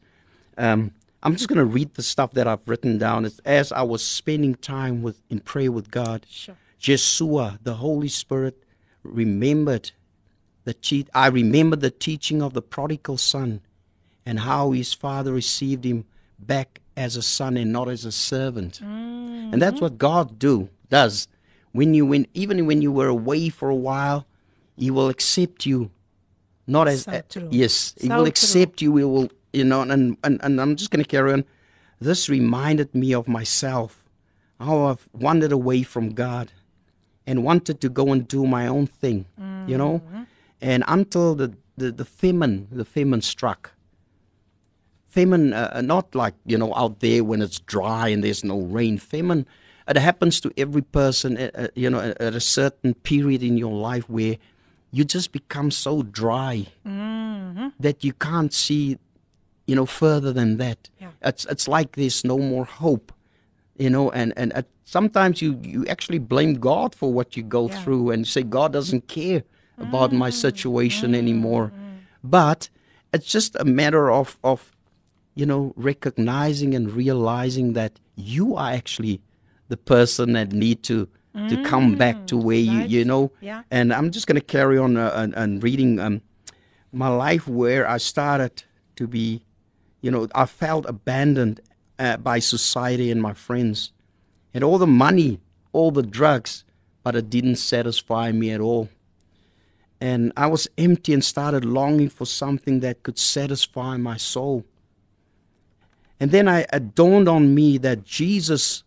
Um, 0.59 0.91
I'm 1.27 1.35
just 1.35 1.49
going 1.49 1.57
to 1.57 1.65
read 1.65 1.93
the 1.95 2.03
stuff 2.03 2.31
that 2.35 2.47
I've 2.47 2.65
written 2.65 2.97
down. 2.97 3.25
It's 3.25 3.39
as 3.39 3.73
I 3.73 3.81
was 3.81 4.01
spending 4.01 4.55
time 4.55 5.01
with 5.01 5.21
in 5.29 5.41
prayer 5.41 5.73
with 5.73 5.91
God. 5.91 6.25
Sure. 6.29 6.55
Yeshua, 6.79 7.59
the 7.61 7.73
Holy 7.73 8.07
Spirit, 8.07 8.63
remembered 9.03 9.91
the 10.63 11.05
I 11.13 11.27
remembered 11.27 11.81
the 11.81 11.91
teaching 11.91 12.41
of 12.41 12.53
the 12.53 12.61
prodigal 12.61 13.17
son 13.17 13.59
and 14.25 14.39
how 14.39 14.71
his 14.71 14.93
father 14.93 15.33
received 15.33 15.83
him 15.83 16.05
back 16.39 16.79
as 16.95 17.17
a 17.17 17.21
son 17.21 17.57
and 17.57 17.73
not 17.73 17.89
as 17.89 18.05
a 18.05 18.11
servant. 18.13 18.79
Mm-hmm. 18.81 19.51
And 19.51 19.61
that's 19.61 19.81
what 19.81 19.97
God 19.97 20.39
do 20.39 20.69
does. 20.89 21.27
When 21.73 21.93
you 21.93 22.05
when 22.05 22.25
even 22.35 22.65
when 22.65 22.81
you 22.81 22.93
were 22.93 23.07
away 23.07 23.49
for 23.49 23.69
a 23.69 23.75
while, 23.75 24.25
he 24.77 24.89
will 24.91 25.09
accept 25.09 25.65
you 25.65 25.91
not 26.67 26.87
as 26.87 27.03
So 27.03 27.21
yes, 27.51 27.95
he 27.99 28.07
So 28.07 28.15
will 28.15 28.23
true. 28.23 28.29
accept 28.29 28.81
you. 28.81 28.95
He 28.95 29.03
will 29.03 29.29
you 29.53 29.63
know 29.63 29.81
and 29.81 30.17
and, 30.23 30.39
and 30.43 30.61
I'm 30.61 30.75
just 30.75 30.91
going 30.91 31.03
to 31.03 31.09
carry 31.09 31.33
on. 31.33 31.45
This 31.99 32.29
reminded 32.29 32.93
me 32.93 33.13
of 33.13 33.27
myself. 33.27 34.03
How 34.59 34.85
I've 34.87 35.07
wandered 35.13 35.51
away 35.51 35.83
from 35.83 36.09
God 36.13 36.51
and 37.27 37.43
wanted 37.43 37.79
to 37.81 37.89
go 37.89 38.11
and 38.11 38.27
do 38.27 38.45
my 38.45 38.67
own 38.67 38.87
thing, 38.87 39.25
you 39.67 39.77
know? 39.77 40.01
And 40.61 40.83
until 40.87 41.35
the, 41.35 41.53
the, 41.77 41.91
the 41.91 42.05
famine, 42.05 42.67
the 42.71 42.85
famine 42.85 43.21
struck. 43.21 43.71
Famine, 45.07 45.53
uh, 45.53 45.81
not 45.81 46.13
like, 46.15 46.33
you 46.45 46.57
know, 46.57 46.73
out 46.75 46.99
there 46.99 47.23
when 47.23 47.41
it's 47.41 47.59
dry 47.59 48.07
and 48.09 48.23
there's 48.23 48.43
no 48.43 48.59
rain. 48.61 48.97
Famine, 48.97 49.45
it 49.87 49.97
happens 49.97 50.39
to 50.41 50.51
every 50.57 50.81
person, 50.81 51.37
uh, 51.37 51.49
uh, 51.55 51.67
you 51.75 51.89
know, 51.89 51.99
at 51.99 52.19
at 52.21 52.35
a 52.35 52.39
certain 52.39 52.93
period 52.93 53.41
in 53.43 53.57
your 53.57 53.73
life 53.73 54.09
where 54.09 54.37
you 54.91 55.03
just 55.05 55.31
become 55.31 55.69
so 55.71 56.01
dry 56.03 56.65
that 57.79 58.03
you 58.03 58.13
can't 58.13 58.53
see, 58.53 58.97
you 59.67 59.75
know, 59.75 59.85
further 59.85 60.31
than 60.33 60.57
that. 60.57 60.89
Yeah. 60.99 61.11
It's, 61.21 61.45
it's 61.45 61.67
like 61.67 61.95
there's 61.95 62.23
no 62.23 62.37
more 62.39 62.65
hope 62.65 63.11
you 63.79 63.91
know 63.91 64.09
and 64.09 64.33
and 64.35 64.51
uh, 64.53 64.63
sometimes 64.85 65.39
you 65.39 65.59
you 65.61 65.85
actually 65.85 66.17
blame 66.17 66.55
god 66.55 66.95
for 66.95 67.13
what 67.13 67.37
you 67.37 67.43
go 67.43 67.67
Yeah. 67.67 67.77
through 67.77 68.09
and 68.13 68.25
say 68.27 68.41
god 68.41 68.73
doesn't 68.73 69.07
care 69.07 69.43
about 69.77 70.11
my 70.11 70.31
situation 70.31 71.13
anymore 71.13 71.71
but 72.23 72.69
it's 73.13 73.27
just 73.31 73.55
a 73.59 73.65
matter 73.65 74.09
of 74.09 74.37
of 74.43 74.71
you 75.35 75.45
know 75.45 75.73
recognizing 75.75 76.73
and 76.73 76.91
realizing 76.91 77.73
that 77.73 77.99
you 78.15 78.55
are 78.55 78.71
actually 78.71 79.21
the 79.69 79.77
person 79.77 80.33
that 80.33 80.51
need 80.51 80.81
to 80.83 81.07
to 81.49 81.55
come 81.71 81.95
back 81.95 82.25
to 82.25 82.35
where 82.35 82.57
you 82.73 82.79
you 82.97 83.05
know 83.05 83.31
Yeah. 83.41 83.61
and 83.69 83.93
i'm 83.93 84.09
just 84.09 84.25
going 84.27 84.41
to 84.41 84.47
carry 84.57 84.77
on 84.79 84.97
uh, 84.97 85.11
and, 85.21 85.35
and 85.35 85.61
reading 85.63 85.99
um 85.99 86.21
my 86.91 87.09
life 87.09 87.47
where 87.47 87.83
i 87.95 87.97
started 87.99 88.63
to 88.95 89.07
be 89.07 89.43
you 90.01 90.11
know, 90.11 90.27
I 90.33 90.45
felt 90.45 90.85
abandoned 90.85 91.61
uh, 91.99 92.17
by 92.17 92.39
society 92.39 93.11
and 93.11 93.21
my 93.21 93.33
friends. 93.33 93.91
Had 94.53 94.63
all 94.63 94.77
the 94.77 94.87
money, 94.87 95.39
all 95.73 95.91
the 95.91 96.03
drugs, 96.03 96.63
but 97.03 97.15
it 97.15 97.29
didn't 97.29 97.57
satisfy 97.57 98.31
me 98.31 98.51
at 98.51 98.61
all. 98.61 98.89
And 99.99 100.31
I 100.37 100.47
was 100.47 100.67
empty 100.77 101.13
and 101.13 101.23
started 101.23 101.65
longing 101.65 102.09
for 102.09 102.25
something 102.25 102.81
that 102.81 103.03
could 103.03 103.17
satisfy 103.17 103.97
my 103.97 104.17
soul. 104.17 104.63
And 106.19 106.31
then 106.31 106.47
I, 106.47 106.65
it 106.71 106.95
dawned 106.95 107.27
on 107.27 107.53
me 107.55 107.77
that 107.79 108.03
Jesus 108.03 108.83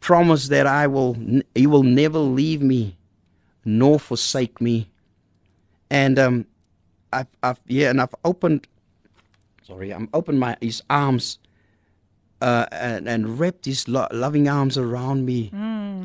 promised 0.00 0.50
that 0.50 0.66
I 0.66 0.86
will, 0.86 1.16
He 1.54 1.66
will 1.66 1.82
never 1.82 2.18
leave 2.18 2.62
me 2.62 2.96
nor 3.64 3.98
forsake 3.98 4.60
me. 4.60 4.90
And 5.90 6.18
um, 6.18 6.46
I've, 7.12 7.28
I've 7.42 7.60
yeah, 7.66 7.90
and 7.90 8.00
I've 8.00 8.14
opened 8.24 8.66
sorry, 9.66 9.92
I'm 9.92 10.08
opened 10.12 10.40
my 10.40 10.56
his 10.60 10.82
arms 10.88 11.38
uh, 12.40 12.66
and, 12.72 13.08
and 13.08 13.38
wrapped 13.38 13.64
his 13.64 13.88
lo- 13.88 14.08
loving 14.12 14.48
arms 14.48 14.76
around 14.76 15.24
me 15.24 15.48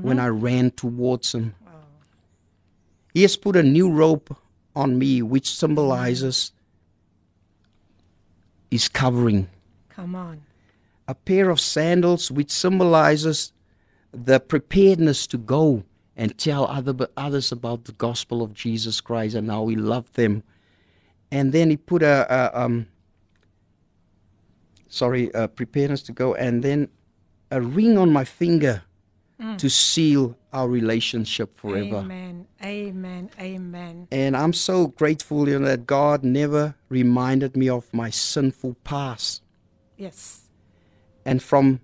when 0.01 0.19
I 0.19 0.27
ran 0.27 0.71
towards 0.71 1.33
him. 1.33 1.55
He 3.13 3.23
has 3.23 3.35
put 3.35 3.55
a 3.55 3.63
new 3.63 3.91
robe 3.91 4.35
on 4.75 4.97
me, 4.97 5.21
which 5.21 5.49
symbolizes 5.49 6.51
his 8.71 8.87
covering. 8.87 9.49
Come 9.89 10.15
on. 10.15 10.41
A 11.07 11.15
pair 11.15 11.49
of 11.49 11.59
sandals 11.59 12.29
which 12.29 12.51
symbolizes 12.51 13.51
the 14.13 14.39
preparedness 14.39 15.25
to 15.27 15.37
go 15.37 15.83
and 16.15 16.37
tell 16.37 16.65
other, 16.65 17.07
others 17.17 17.51
about 17.51 17.85
the 17.85 17.93
gospel 17.93 18.41
of 18.41 18.53
Jesus 18.53 19.01
Christ 19.01 19.35
and 19.35 19.49
how 19.49 19.67
he 19.67 19.75
loved 19.75 20.13
them. 20.15 20.43
And 21.31 21.51
then 21.51 21.69
he 21.69 21.77
put 21.77 22.03
a, 22.03 22.27
a 22.29 22.61
um, 22.61 22.87
sorry, 24.89 25.31
a 25.33 25.47
preparedness 25.47 26.01
to 26.03 26.11
go, 26.11 26.35
and 26.35 26.63
then 26.63 26.89
a 27.51 27.61
ring 27.61 27.97
on 27.97 28.11
my 28.11 28.25
finger 28.25 28.83
mm. 29.39 29.57
to 29.57 29.69
seal 29.69 30.37
our 30.51 30.67
relationship 30.67 31.57
forever. 31.57 31.97
Amen. 31.97 32.47
Amen. 32.63 33.29
Amen. 33.39 34.07
And 34.11 34.35
I'm 34.35 34.53
so 34.53 34.87
grateful 34.87 35.47
you 35.47 35.59
know, 35.59 35.67
that 35.67 35.85
God 35.85 36.23
never 36.23 36.75
reminded 36.89 37.55
me 37.55 37.69
of 37.69 37.91
my 37.93 38.09
sinful 38.09 38.75
past. 38.83 39.41
Yes. 39.97 40.49
And 41.25 41.41
from 41.41 41.79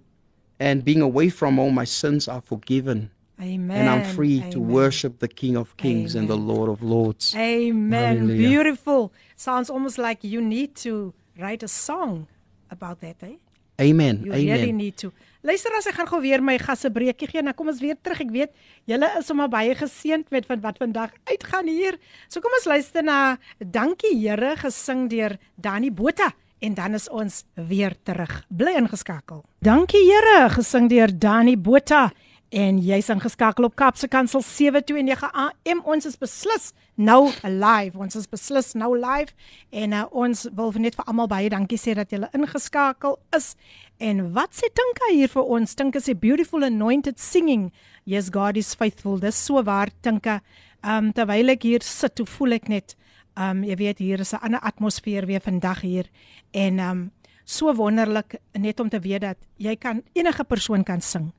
and 0.59 0.83
being 0.85 1.01
away 1.01 1.29
from 1.29 1.59
all 1.59 1.69
my 1.69 1.83
sins 1.83 2.27
are 2.27 2.41
forgiven. 2.41 3.11
Amen. 3.41 3.77
And 3.77 3.89
I'm 3.89 4.15
free 4.15 4.49
to 4.51 4.59
worship 4.61 5.19
the 5.19 5.27
King 5.27 5.57
of 5.57 5.75
Kings 5.75 6.15
and 6.15 6.29
the 6.29 6.37
Lord 6.37 6.69
of 6.69 6.81
Lords. 6.81 7.35
Amen. 7.35 8.17
Hallelujah. 8.17 8.47
Beautiful. 8.47 9.13
Sounds 9.35 9.69
almost 9.69 9.97
like 9.97 10.23
you 10.23 10.39
need 10.39 10.75
to 10.77 11.13
write 11.37 11.61
a 11.61 11.67
song 11.67 12.27
about 12.69 13.01
that, 13.01 13.23
eh? 13.23 13.37
Amen. 13.81 14.21
You 14.23 14.31
really 14.31 14.69
Amen. 14.69 14.77
need 14.77 14.97
to. 14.97 15.11
Luister 15.43 15.73
as 15.75 15.87
ek 15.89 15.97
gaan 15.99 16.07
gou 16.07 16.21
weer 16.23 16.41
my 16.41 16.55
gasse 16.61 16.87
breekie 16.89 17.27
gee, 17.27 17.43
nou 17.43 17.53
kom 17.57 17.67
ons 17.73 17.81
weer 17.83 17.97
terug. 17.99 18.21
Ek 18.23 18.31
weet 18.31 18.53
julle 18.87 19.09
is 19.19 19.27
sommer 19.27 19.49
baie 19.51 19.75
geseënd 19.75 20.31
met 20.31 20.47
van 20.47 20.61
wat 20.63 20.79
vandag 20.79 21.11
uitgaan 21.27 21.67
hier. 21.67 21.99
So 22.31 22.39
kom 22.43 22.55
ons 22.55 22.67
luister 22.71 23.03
na 23.03 23.35
Dankie 23.59 24.15
Here 24.15 24.55
gesing 24.63 25.09
deur 25.11 25.35
Danny 25.59 25.91
Botha 25.91 26.31
en 26.63 26.73
dan 26.73 26.95
is 26.95 27.09
ons 27.11 27.43
weer 27.67 27.93
terug. 28.07 28.45
Bly 28.47 28.77
ingeskakel. 28.79 29.43
Dankie 29.59 30.05
Here 30.07 30.47
gesing 30.55 30.87
deur 30.89 31.11
Danny 31.11 31.57
Botha 31.59 32.07
en 32.49 32.77
jy's 32.83 33.09
ingeskakel 33.09 33.65
op 33.67 33.75
Kapse 33.75 34.07
Kansel 34.07 34.41
729 34.41 35.31
AM. 35.33 35.81
Ons 35.83 36.05
is 36.05 36.17
beslis 36.17 36.71
nou 36.95 37.31
live. 37.43 37.97
Ons 37.97 38.15
is 38.15 38.27
beslis 38.29 38.73
nou 38.77 38.91
live 38.99 39.33
en 39.71 39.93
uh, 39.93 40.03
ons 40.11 40.45
wil 40.55 40.71
net 40.79 40.95
vir 40.95 41.09
almal 41.09 41.29
baie 41.31 41.49
dankie 41.49 41.79
sê 41.79 41.95
dat 41.97 42.11
julle 42.13 42.29
ingeskakel 42.37 43.17
is. 43.35 43.53
En 43.97 44.21
wat 44.35 44.53
sê 44.55 44.69
Tinka 44.73 45.11
hier 45.13 45.31
vir 45.31 45.51
ons? 45.57 45.75
Tinka 45.75 45.99
sê 46.03 46.15
beautiful 46.17 46.63
anointed 46.67 47.19
singing. 47.19 47.71
Yes, 48.05 48.29
God 48.29 48.57
is 48.57 48.75
faithful. 48.75 49.19
Dis 49.19 49.39
so 49.39 49.63
waar 49.65 49.91
Tinka. 50.01 50.41
Um 50.85 51.11
terwyl 51.15 51.55
ek 51.55 51.65
hier 51.65 51.83
sit, 51.83 52.19
hoe 52.21 52.29
voel 52.29 52.59
ek 52.59 52.69
net 52.69 52.95
um 53.35 53.65
jy 53.67 53.75
weet 53.79 53.99
hier 53.99 54.21
is 54.21 54.33
'n 54.33 54.39
ander 54.41 54.61
atmosfeer 54.61 55.25
weer 55.25 55.41
vandag 55.41 55.81
hier 55.81 56.05
en 56.53 56.79
um 56.79 57.11
so 57.43 57.73
wonderlik 57.73 58.39
net 58.53 58.79
om 58.79 58.89
te 58.89 58.99
weet 58.99 59.21
dat 59.21 59.37
jy 59.57 59.75
kan 59.75 60.01
enige 60.13 60.43
persoon 60.43 60.83
kan 60.83 61.01
sing. 61.01 61.33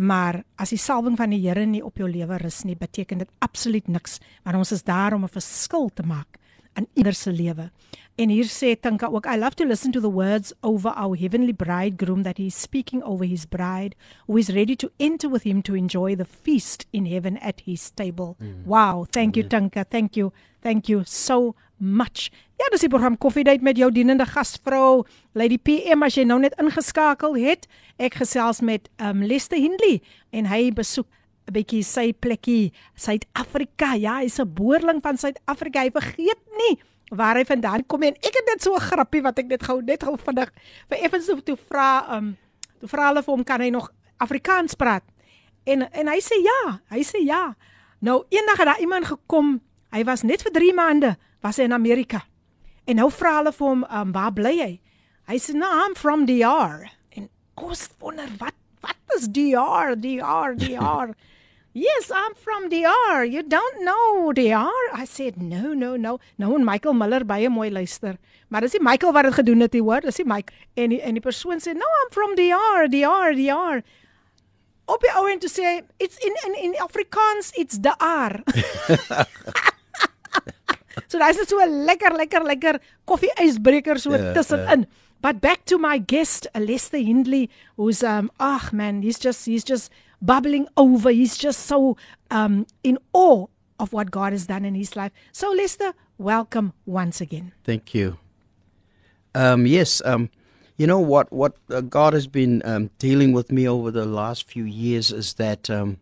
Maar 0.00 0.42
as 0.56 0.72
die 0.72 0.80
salwing 0.80 1.18
van 1.20 1.34
die 1.34 1.42
Here 1.44 1.66
nie 1.68 1.82
op 1.84 2.00
jou 2.00 2.08
lewe 2.08 2.38
rus 2.40 2.62
nie, 2.64 2.76
beteken 2.78 3.20
dit 3.20 3.28
absoluut 3.44 3.88
niks, 3.88 4.18
want 4.44 4.56
ons 4.56 4.72
is 4.72 4.82
daar 4.82 5.12
om 5.14 5.24
'n 5.24 5.28
verskil 5.28 5.90
te 5.94 6.02
maak 6.02 6.38
in 6.76 6.86
ieder 6.94 7.14
se 7.14 7.32
lewe. 7.32 7.70
En 8.14 8.28
hier 8.28 8.44
sê 8.44 8.76
Tinka 8.80 9.06
ook, 9.06 9.26
I 9.26 9.36
love 9.36 9.54
to 9.56 9.64
listen 9.64 9.92
to 9.92 10.00
the 10.00 10.12
words 10.12 10.52
over 10.62 10.90
our 10.90 11.16
heavenly 11.16 11.52
bridegroom 11.52 12.22
that 12.22 12.36
he 12.36 12.46
is 12.46 12.60
speaking 12.60 13.02
over 13.02 13.24
his 13.24 13.46
bride 13.46 13.94
who 14.26 14.36
is 14.36 14.48
ready 14.48 14.76
to 14.76 14.90
enter 14.98 15.30
with 15.30 15.42
him 15.42 15.62
to 15.62 15.74
enjoy 15.74 16.16
the 16.16 16.24
feast 16.24 16.86
in 16.92 17.06
heaven 17.06 17.38
at 17.38 17.60
his 17.64 17.90
table. 17.90 18.36
Wow, 18.64 19.06
thank 19.10 19.36
you 19.36 19.48
Tinka, 19.48 19.84
thank 19.84 20.16
you. 20.16 20.32
Thank 20.62 20.88
you 20.88 21.04
so 21.04 21.54
much. 21.79 22.29
Ja, 22.59 22.69
dis 22.71 22.85
die 22.85 22.89
program 22.89 23.17
Koffiedייט 23.17 23.61
met 23.61 23.77
jou 23.77 23.91
dienende 23.91 24.25
gasvrou, 24.25 25.05
Lady 25.35 25.57
PM 25.57 26.03
as 26.03 26.15
jy 26.15 26.23
nou 26.23 26.39
net 26.39 26.55
ingeskakel 26.61 27.35
het. 27.35 27.67
Ek 27.99 28.15
gesels 28.21 28.61
met 28.61 28.87
um 29.03 29.23
Lester 29.27 29.59
Hindley 29.59 30.01
en 30.31 30.47
hy 30.51 30.71
besoek 30.71 31.07
'n 31.45 31.53
bietjie 31.53 31.83
sy 31.83 32.13
plekkie, 32.13 32.73
Suid-Afrika. 32.95 33.93
Ja, 33.95 34.19
hy's 34.19 34.39
'n 34.39 34.53
boerling 34.53 35.01
van 35.01 35.17
Suid-Afrika. 35.17 35.81
Hy 35.81 35.91
vergeet 35.91 36.41
nie 36.57 36.79
waar 37.11 37.35
hy 37.35 37.45
vandaan 37.45 37.85
kom 37.85 37.99
nie. 37.99 38.07
en 38.07 38.15
ek 38.15 38.33
het 38.33 38.45
net 38.47 38.61
so 38.61 38.73
'n 38.73 38.79
grappie 38.79 39.21
wat 39.21 39.39
ek 39.39 39.47
net 39.47 39.63
gou 39.63 39.81
net 39.81 40.03
gou 40.03 40.17
vinnig 40.17 40.51
vir 40.89 40.97
effens 40.97 41.25
toe, 41.25 41.41
toe 41.43 41.57
vra 41.69 42.17
um 42.17 42.37
toe 42.79 42.89
vra 42.89 43.07
hulle 43.07 43.23
vir 43.23 43.33
hom 43.33 43.43
kan 43.43 43.61
hy 43.61 43.69
nog 43.69 43.91
Afrikaans 44.17 44.75
praat? 44.75 45.03
En 45.65 45.91
en 45.91 46.07
hy 46.07 46.19
sê 46.19 46.41
ja, 46.41 46.79
hy 46.89 47.03
sê 47.03 47.23
ja. 47.25 47.55
Nou 48.01 48.23
eendag 48.29 48.57
het 48.57 48.65
daar 48.65 48.79
iemand 48.79 49.05
gekom. 49.05 49.61
Hy 49.91 50.03
was 50.03 50.23
net 50.23 50.41
vir 50.41 50.51
3 50.51 50.73
maande 50.73 51.15
was 51.42 51.56
hy 51.56 51.68
in 51.68 51.72
Amerika. 51.72 52.24
En 52.86 52.96
nou 53.00 53.10
vra 53.12 53.36
hulle 53.38 53.52
vir 53.52 53.66
hom, 53.66 53.84
um, 53.90 54.12
"Waar 54.12 54.32
bly 54.32 54.54
jy?" 54.58 54.80
Hy 55.28 55.36
sê, 55.38 55.54
"No, 55.54 55.66
I'm 55.66 55.94
from 55.94 56.26
DR." 56.26 56.90
En 57.16 57.28
ons 57.56 57.88
wonder 57.98 58.28
wat 58.38 58.54
wat 58.80 58.96
is 59.16 59.28
DR? 59.28 59.94
DR, 59.94 60.54
DR. 60.56 61.14
yes, 61.72 62.10
I'm 62.10 62.34
from 62.34 62.68
DR. 62.68 63.24
You 63.24 63.42
don't 63.42 63.80
know 63.84 64.32
DR? 64.32 64.72
I 64.92 65.04
said, 65.04 65.40
"No, 65.40 65.74
no, 65.74 65.96
no." 65.96 66.18
Nou 66.36 66.54
en 66.54 66.64
Michael 66.64 66.94
Miller 66.94 67.24
baie 67.24 67.48
mooi 67.48 67.70
luister. 67.70 68.16
Maar 68.48 68.60
dis 68.60 68.72
nie 68.72 68.82
Michael 68.82 69.12
wat 69.12 69.24
dit 69.24 69.34
gedoen 69.34 69.60
het 69.60 69.72
nie, 69.72 69.82
hoor. 69.82 70.00
Dis 70.00 70.18
nie 70.18 70.26
Mike. 70.26 70.52
En 70.74 70.88
die, 70.88 71.00
en 71.00 71.14
die 71.14 71.22
persoon 71.22 71.60
sê, 71.60 71.74
"No, 71.74 71.86
I'm 72.02 72.10
from 72.10 72.34
DR, 72.34 72.88
DR, 72.88 73.34
DR." 73.34 73.82
Op 74.86 75.00
die 75.00 75.12
ou 75.14 75.28
en 75.30 75.38
toe 75.38 75.50
sê, 75.50 75.84
"It's 75.98 76.18
in 76.18 76.34
in 76.46 76.54
in 76.64 76.74
Afrikaans, 76.80 77.52
it's 77.54 77.78
DR." 77.78 78.42
So 81.08 81.18
daai 81.18 81.30
is 81.30 81.38
net 81.38 81.48
so 81.48 81.60
'n 81.60 81.86
lekker 81.86 82.12
lekker 82.16 82.42
lekker 82.44 82.80
koffie 83.06 83.30
ysbreker 83.38 83.98
so 84.00 84.12
Ja, 84.12 84.32
tussenin. 84.34 84.86
But 85.22 85.40
back 85.40 85.66
to 85.66 85.76
my 85.78 85.98
guest, 85.98 86.46
Lester 86.54 86.98
Hindley, 86.98 87.50
who's 87.76 88.02
um 88.02 88.30
ag 88.40 88.72
man, 88.72 89.02
he's 89.02 89.18
just 89.18 89.46
he's 89.46 89.64
just 89.64 89.90
bubbling 90.22 90.66
over. 90.76 91.10
He's 91.10 91.36
just 91.36 91.66
so 91.66 91.96
um 92.30 92.66
in 92.82 92.98
awe 93.12 93.46
of 93.78 93.92
what 93.92 94.10
God 94.10 94.32
has 94.32 94.46
done 94.46 94.64
in 94.64 94.74
his 94.74 94.96
life. 94.96 95.12
So 95.32 95.50
Lester, 95.52 95.92
welcome 96.18 96.72
once 96.86 97.20
again. 97.20 97.52
Thank 97.64 97.94
you. 97.94 98.18
Um, 99.34 99.66
yes, 99.66 100.02
um, 100.04 100.28
you 100.76 100.86
know 100.86 100.98
what? 100.98 101.32
What 101.32 101.56
uh, 101.70 101.80
God 101.82 102.14
has 102.14 102.26
been 102.26 102.62
um, 102.64 102.90
dealing 102.98 103.32
with 103.32 103.52
me 103.52 103.68
over 103.68 103.90
the 103.90 104.04
last 104.04 104.44
few 104.48 104.64
years 104.64 105.12
is 105.12 105.34
that 105.34 105.70
um, 105.70 105.98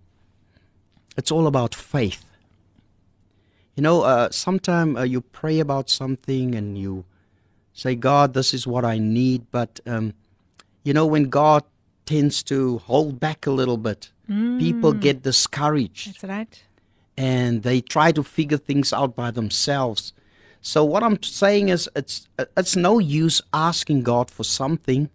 it's 1.16 1.30
all 1.30 1.46
about 1.46 1.74
faith. 1.74 2.24
You 3.78 3.82
know, 3.82 4.02
uh, 4.02 4.28
sometimes 4.32 4.98
uh, 4.98 5.02
you 5.02 5.20
pray 5.20 5.60
about 5.60 5.88
something 5.88 6.56
and 6.56 6.76
you 6.76 7.04
say, 7.72 7.94
God, 7.94 8.34
this 8.34 8.52
is 8.52 8.66
what 8.66 8.84
I 8.84 8.98
need. 8.98 9.46
But, 9.52 9.78
um, 9.86 10.14
you 10.82 10.92
know, 10.92 11.06
when 11.06 11.30
God 11.30 11.62
tends 12.04 12.42
to 12.50 12.78
hold 12.78 13.20
back 13.20 13.46
a 13.46 13.52
little 13.52 13.76
bit, 13.76 14.10
people 14.58 14.92
get 14.92 15.22
discouraged 15.22 16.08
That's 16.08 16.24
right. 16.24 16.64
and 17.16 17.62
they 17.62 17.80
try 17.80 18.10
to 18.10 18.24
figure 18.24 18.58
things 18.58 18.92
out 18.92 19.14
by 19.14 19.30
themselves. 19.30 20.12
So 20.60 20.84
what 20.84 21.04
I'm 21.04 21.22
saying 21.22 21.68
is 21.68 21.88
it's 21.94 22.26
it's 22.56 22.74
no 22.74 22.98
use 22.98 23.40
asking 23.54 24.02
God 24.02 24.28
for 24.28 24.42
something 24.42 25.08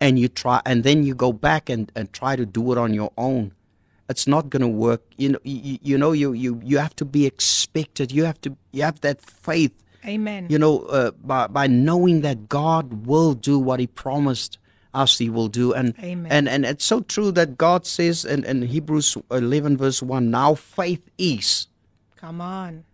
and 0.00 0.18
you 0.18 0.28
try 0.28 0.62
and 0.64 0.84
then 0.84 1.04
you 1.04 1.14
go 1.14 1.34
back 1.34 1.68
and, 1.68 1.92
and 1.94 2.10
try 2.14 2.34
to 2.34 2.46
do 2.46 2.72
it 2.72 2.78
on 2.78 2.94
your 2.94 3.12
own. 3.18 3.52
It's 4.08 4.26
not 4.26 4.50
going 4.50 4.62
to 4.62 4.68
work. 4.68 5.02
You 5.16 5.30
know 5.30 5.38
you, 5.42 5.78
you 5.82 5.98
know 5.98 6.12
you, 6.12 6.32
you 6.32 6.60
you 6.64 6.78
have 6.78 6.94
to 6.96 7.04
be 7.04 7.26
expected. 7.26 8.12
You 8.12 8.24
have 8.24 8.40
to 8.42 8.56
you 8.72 8.82
have 8.82 9.00
that 9.00 9.20
faith 9.20 9.72
Amen. 10.06 10.46
you 10.48 10.58
know, 10.58 10.82
uh, 10.82 11.10
by 11.10 11.48
by 11.48 11.66
knowing 11.66 12.20
that 12.20 12.48
God 12.48 13.06
will 13.06 13.34
do 13.34 13.58
what 13.58 13.80
He 13.80 13.88
promised 13.88 14.58
us 14.94 15.18
He 15.18 15.28
will 15.28 15.48
do, 15.48 15.74
and 15.74 15.94
Amen. 15.98 16.30
and 16.30 16.48
and 16.48 16.64
it's 16.64 16.84
so 16.84 17.00
true 17.00 17.32
that 17.32 17.58
God 17.58 17.84
says 17.86 18.24
in, 18.24 18.44
in 18.44 18.62
Hebrews 18.62 19.16
eleven 19.30 19.76
verse 19.76 20.02
one, 20.02 20.30
now 20.30 20.54
faith 20.54 21.02
is 21.18 21.66
Come 22.16 22.40
on. 22.40 22.84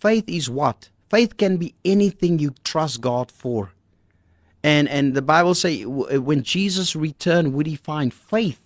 faith 0.00 0.24
is 0.26 0.50
what 0.50 0.90
faith 1.08 1.36
can 1.36 1.56
be 1.56 1.72
anything 1.84 2.40
you 2.40 2.52
trust 2.64 3.00
God 3.00 3.30
for, 3.30 3.70
and 4.64 4.88
and 4.88 5.14
the 5.14 5.22
Bible 5.22 5.54
say 5.54 5.84
when 5.84 6.42
Jesus 6.42 6.96
returned, 6.96 7.54
would 7.54 7.66
He 7.68 7.76
find 7.76 8.12
faith? 8.12 8.60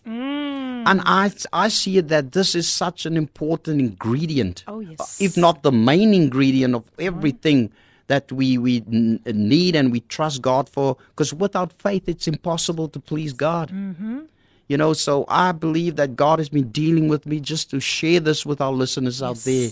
And 0.87 1.01
I 1.05 1.33
I 1.53 1.69
see 1.69 1.99
it 1.99 2.09
that 2.09 2.33
this 2.33 2.55
is 2.55 2.69
such 2.69 3.07
an 3.07 3.17
important 3.17 3.81
ingredient 3.81 4.65
Oh 4.67 4.81
yes. 4.81 5.21
if 5.21 5.37
not 5.37 5.63
the 5.63 5.73
main 5.73 6.15
ingredient 6.15 6.75
of 6.75 6.85
everything 6.99 7.71
that 8.07 8.31
we 8.33 8.59
we 8.59 8.79
n- 8.93 9.21
need 9.27 9.75
and 9.77 9.91
we 9.93 10.01
trust 10.01 10.43
God 10.43 10.69
for 10.69 10.97
because 11.11 11.33
without 11.35 11.73
faith 11.73 12.09
it's 12.09 12.27
impossible 12.29 12.89
to 12.89 13.01
please 13.01 13.33
God. 13.33 13.71
Mm-hmm. 13.71 14.21
You 14.69 14.77
know, 14.77 14.93
so 14.93 15.25
I 15.29 15.51
believe 15.51 15.97
that 15.97 16.15
God 16.15 16.39
has 16.39 16.49
been 16.49 16.71
dealing 16.71 17.09
with 17.09 17.27
me 17.27 17.41
just 17.41 17.71
to 17.71 17.81
share 17.81 18.21
this 18.21 18.47
with 18.47 18.61
our 18.61 18.73
listeners 18.73 19.21
out 19.21 19.39
there. 19.39 19.71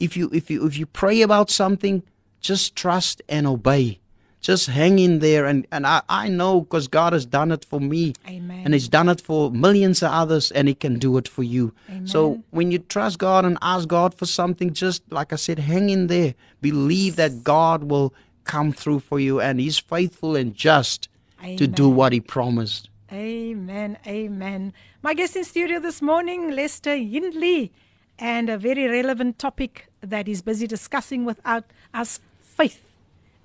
If 0.00 0.16
you 0.16 0.28
if 0.32 0.50
you 0.50 0.66
if 0.66 0.76
you 0.76 0.86
pray 0.86 1.22
about 1.22 1.50
something, 1.50 2.02
just 2.40 2.74
trust 2.74 3.22
and 3.28 3.46
obey. 3.46 3.99
Just 4.40 4.68
hang 4.68 4.98
in 4.98 5.18
there 5.18 5.44
and 5.44 5.66
and 5.70 5.86
I 5.86 6.00
I 6.08 6.28
know 6.28 6.62
because 6.62 6.88
God 6.88 7.12
has 7.12 7.26
done 7.26 7.52
it 7.52 7.64
for 7.64 7.80
me. 7.80 8.14
Amen. 8.26 8.62
And 8.64 8.72
He's 8.74 8.88
done 8.88 9.08
it 9.08 9.20
for 9.20 9.50
millions 9.50 10.02
of 10.02 10.10
others, 10.10 10.50
and 10.50 10.66
He 10.66 10.74
can 10.74 10.98
do 10.98 11.18
it 11.18 11.28
for 11.28 11.42
you. 11.42 11.72
So 12.04 12.42
when 12.50 12.70
you 12.70 12.78
trust 12.78 13.18
God 13.18 13.44
and 13.44 13.58
ask 13.60 13.86
God 13.88 14.14
for 14.14 14.26
something, 14.26 14.72
just 14.72 15.02
like 15.10 15.32
I 15.32 15.36
said, 15.36 15.58
hang 15.58 15.90
in 15.90 16.06
there. 16.06 16.34
Believe 16.62 17.16
that 17.16 17.44
God 17.44 17.84
will 17.84 18.14
come 18.44 18.72
through 18.72 19.00
for 19.00 19.20
you, 19.20 19.40
and 19.40 19.60
He's 19.60 19.78
faithful 19.78 20.36
and 20.36 20.54
just 20.54 21.08
to 21.56 21.66
do 21.66 21.88
what 21.88 22.12
He 22.12 22.20
promised. 22.20 22.88
Amen. 23.12 23.98
Amen. 24.06 24.72
My 25.02 25.14
guest 25.14 25.34
in 25.36 25.44
studio 25.44 25.80
this 25.80 26.00
morning, 26.00 26.50
Lester 26.50 26.96
Hindley, 26.96 27.72
and 28.18 28.48
a 28.48 28.56
very 28.56 28.86
relevant 28.86 29.38
topic 29.38 29.88
that 30.00 30.26
he's 30.26 30.42
busy 30.42 30.66
discussing 30.66 31.24
with 31.24 31.40
out- 31.44 31.64
us 31.92 32.20
faith. 32.40 32.80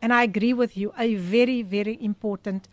And 0.05 0.13
I 0.13 0.21
agree 0.21 0.53
with 0.53 0.77
you, 0.77 0.93
a 0.99 1.15
very, 1.15 1.63
very 1.63 1.97
important 1.99 2.67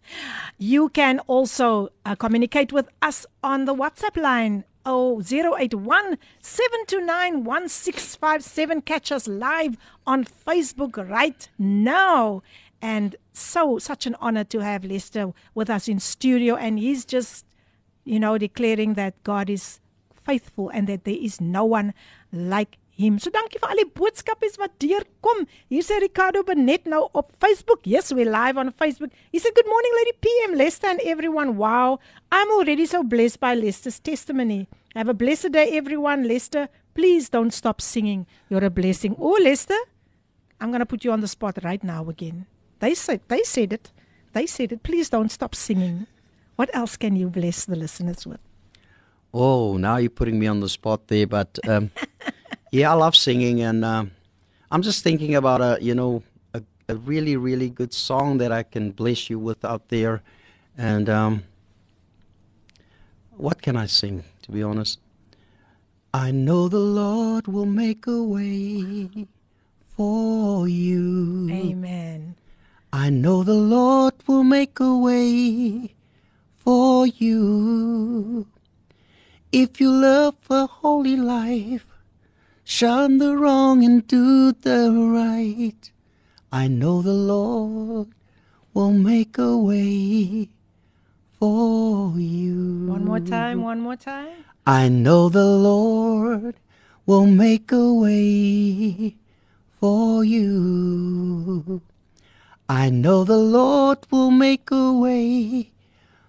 You 0.58 0.90
can 0.90 1.20
also 1.20 1.88
uh, 2.04 2.16
communicate 2.16 2.70
with 2.70 2.90
us 3.00 3.24
on 3.42 3.64
the 3.64 3.74
WhatsApp 3.74 4.20
line. 4.20 4.64
Oh, 4.84 5.22
081 5.22 6.18
729 6.42 7.44
1657. 7.44 8.82
Catch 8.82 9.12
us 9.12 9.26
live 9.26 9.78
on 10.06 10.24
Facebook 10.24 10.98
right 11.08 11.48
now. 11.58 12.42
And 12.80 13.16
so, 13.32 13.78
such 13.78 14.06
an 14.06 14.16
honor 14.20 14.44
to 14.44 14.60
have 14.60 14.84
Lester 14.84 15.32
with 15.54 15.68
us 15.68 15.88
in 15.88 15.98
studio. 15.98 16.56
And 16.56 16.78
he's 16.78 17.04
just, 17.04 17.44
you 18.04 18.20
know, 18.20 18.38
declaring 18.38 18.94
that 18.94 19.22
God 19.24 19.50
is 19.50 19.80
faithful 20.24 20.68
and 20.70 20.86
that 20.86 21.04
there 21.04 21.16
is 21.18 21.40
no 21.40 21.64
one 21.64 21.94
like 22.32 22.78
him. 22.98 23.18
So 23.22 23.30
dankie 23.30 23.60
vir 23.62 23.70
al 23.72 23.80
die 23.80 23.88
boodskappe 23.98 24.50
wat 24.60 24.74
deurkom. 24.82 25.44
Hier 25.72 25.86
sê 25.86 26.00
Ricardo 26.02 26.42
Bennett 26.42 26.88
nou 26.90 27.06
op 27.14 27.30
Facebook. 27.40 27.86
Yes, 27.86 28.12
we're 28.12 28.30
live 28.30 28.58
on 28.60 28.72
Facebook. 28.72 29.14
He 29.32 29.38
said, 29.38 29.54
Good 29.54 29.70
morning, 29.70 29.94
Lady 30.00 30.14
PM, 30.26 30.58
Lester 30.58 30.90
and 30.90 31.00
everyone. 31.04 31.56
Wow, 31.56 32.00
I'm 32.32 32.50
already 32.58 32.86
so 32.86 33.02
blessed 33.02 33.40
by 33.40 33.54
Lester's 33.54 34.00
testimony. 34.00 34.66
Have 34.94 35.08
a 35.08 35.14
blessed 35.14 35.52
day, 35.52 35.76
everyone. 35.78 36.26
Lester, 36.26 36.68
please 36.94 37.28
don't 37.30 37.54
stop 37.54 37.80
singing. 37.80 38.26
You're 38.50 38.64
a 38.64 38.70
blessing. 38.70 39.14
Oh, 39.18 39.38
Lester, 39.40 39.78
I'm 40.60 40.70
going 40.70 40.80
to 40.80 40.86
put 40.86 41.04
you 41.04 41.12
on 41.12 41.20
the 41.20 41.28
spot 41.28 41.58
right 41.62 41.82
now 41.84 42.08
again. 42.08 42.46
They 42.80 42.94
said, 42.94 43.20
they 43.28 43.42
said 43.42 43.72
it. 43.72 43.90
They 44.32 44.46
said 44.46 44.72
it. 44.72 44.82
Please 44.82 45.10
don't 45.10 45.30
stop 45.30 45.54
singing. 45.54 46.06
What 46.56 46.70
else 46.74 46.96
can 46.96 47.16
you 47.16 47.28
bless 47.28 47.64
the 47.64 47.76
listeners 47.76 48.26
with? 48.26 48.40
Oh, 49.32 49.76
now 49.76 49.96
you're 49.98 50.10
putting 50.10 50.38
me 50.38 50.46
on 50.46 50.60
the 50.60 50.68
spot 50.68 51.08
there, 51.08 51.26
but 51.26 51.58
um, 51.68 51.90
yeah, 52.72 52.90
I 52.90 52.94
love 52.94 53.14
singing, 53.14 53.60
and 53.60 53.84
um, 53.84 54.10
I'm 54.70 54.82
just 54.82 55.04
thinking 55.04 55.34
about 55.34 55.60
a 55.60 55.78
you 55.82 55.94
know 55.94 56.22
a, 56.54 56.62
a 56.88 56.96
really 56.96 57.36
really 57.36 57.68
good 57.68 57.92
song 57.92 58.38
that 58.38 58.52
I 58.52 58.62
can 58.62 58.90
bless 58.90 59.28
you 59.28 59.38
with 59.38 59.64
out 59.64 59.88
there, 59.88 60.22
and 60.78 61.08
um, 61.10 61.42
what 63.36 63.60
can 63.60 63.76
I 63.76 63.86
sing? 63.86 64.24
To 64.42 64.50
be 64.50 64.62
honest, 64.62 64.98
I 66.14 66.30
know 66.30 66.68
the 66.68 66.78
Lord 66.78 67.48
will 67.48 67.66
make 67.66 68.06
a 68.06 68.22
way 68.22 69.28
for 69.94 70.66
you. 70.66 71.17
I 73.08 73.10
know 73.10 73.42
the 73.42 73.54
Lord 73.54 74.12
will 74.26 74.44
make 74.44 74.80
a 74.80 74.94
way 74.94 75.94
for 76.58 77.06
you. 77.06 78.46
If 79.50 79.80
you 79.80 79.90
love 79.90 80.36
a 80.50 80.66
holy 80.66 81.16
life, 81.16 81.86
shun 82.64 83.16
the 83.16 83.34
wrong 83.34 83.82
and 83.82 84.06
do 84.06 84.52
the 84.52 84.92
right. 84.92 85.90
I 86.52 86.68
know 86.68 87.00
the 87.00 87.14
Lord 87.14 88.08
will 88.74 88.92
make 88.92 89.38
a 89.38 89.56
way 89.56 90.50
for 91.38 92.12
you. 92.18 92.88
One 92.88 93.06
more 93.06 93.20
time, 93.20 93.62
one 93.62 93.80
more 93.80 93.96
time. 93.96 94.44
I 94.66 94.90
know 94.90 95.30
the 95.30 95.46
Lord 95.46 96.56
will 97.06 97.24
make 97.24 97.72
a 97.72 97.90
way 97.90 99.16
for 99.80 100.22
you. 100.26 101.80
I 102.70 102.90
know 102.90 103.24
the 103.24 103.38
Lord 103.38 103.98
will 104.10 104.30
make 104.30 104.70
a 104.70 104.92
way 104.92 105.70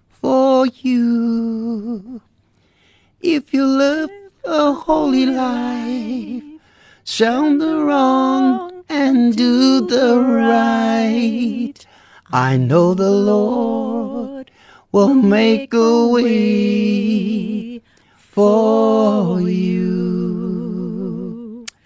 for 0.08 0.66
you. 0.66 2.22
If 3.20 3.52
you 3.52 3.66
live 3.66 4.10
a 4.46 4.72
holy 4.72 5.26
life, 5.26 6.42
shun 7.04 7.58
the 7.58 7.84
wrong 7.84 8.84
and 8.88 9.36
do 9.36 9.86
the 9.86 10.18
right. 10.18 11.74
I 12.32 12.56
know 12.56 12.94
the 12.94 13.10
Lord 13.10 14.50
will 14.92 15.12
make 15.12 15.74
a 15.74 16.08
way 16.08 17.82
for 18.14 19.42
you. 19.42 19.79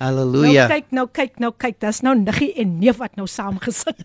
Hallelujah. 0.05 0.68
Nou 0.68 0.74
kyk, 0.74 0.90
nou 0.92 1.07
kyk, 1.09 1.38
nou 1.42 1.52
kyk. 1.64 1.78
Dis 1.84 2.02
nou 2.05 2.14
niggie 2.18 2.52
en 2.61 2.76
neef 2.80 3.00
wat 3.00 3.16
nou 3.20 3.26
saam 3.30 3.59
gesing. 3.62 3.96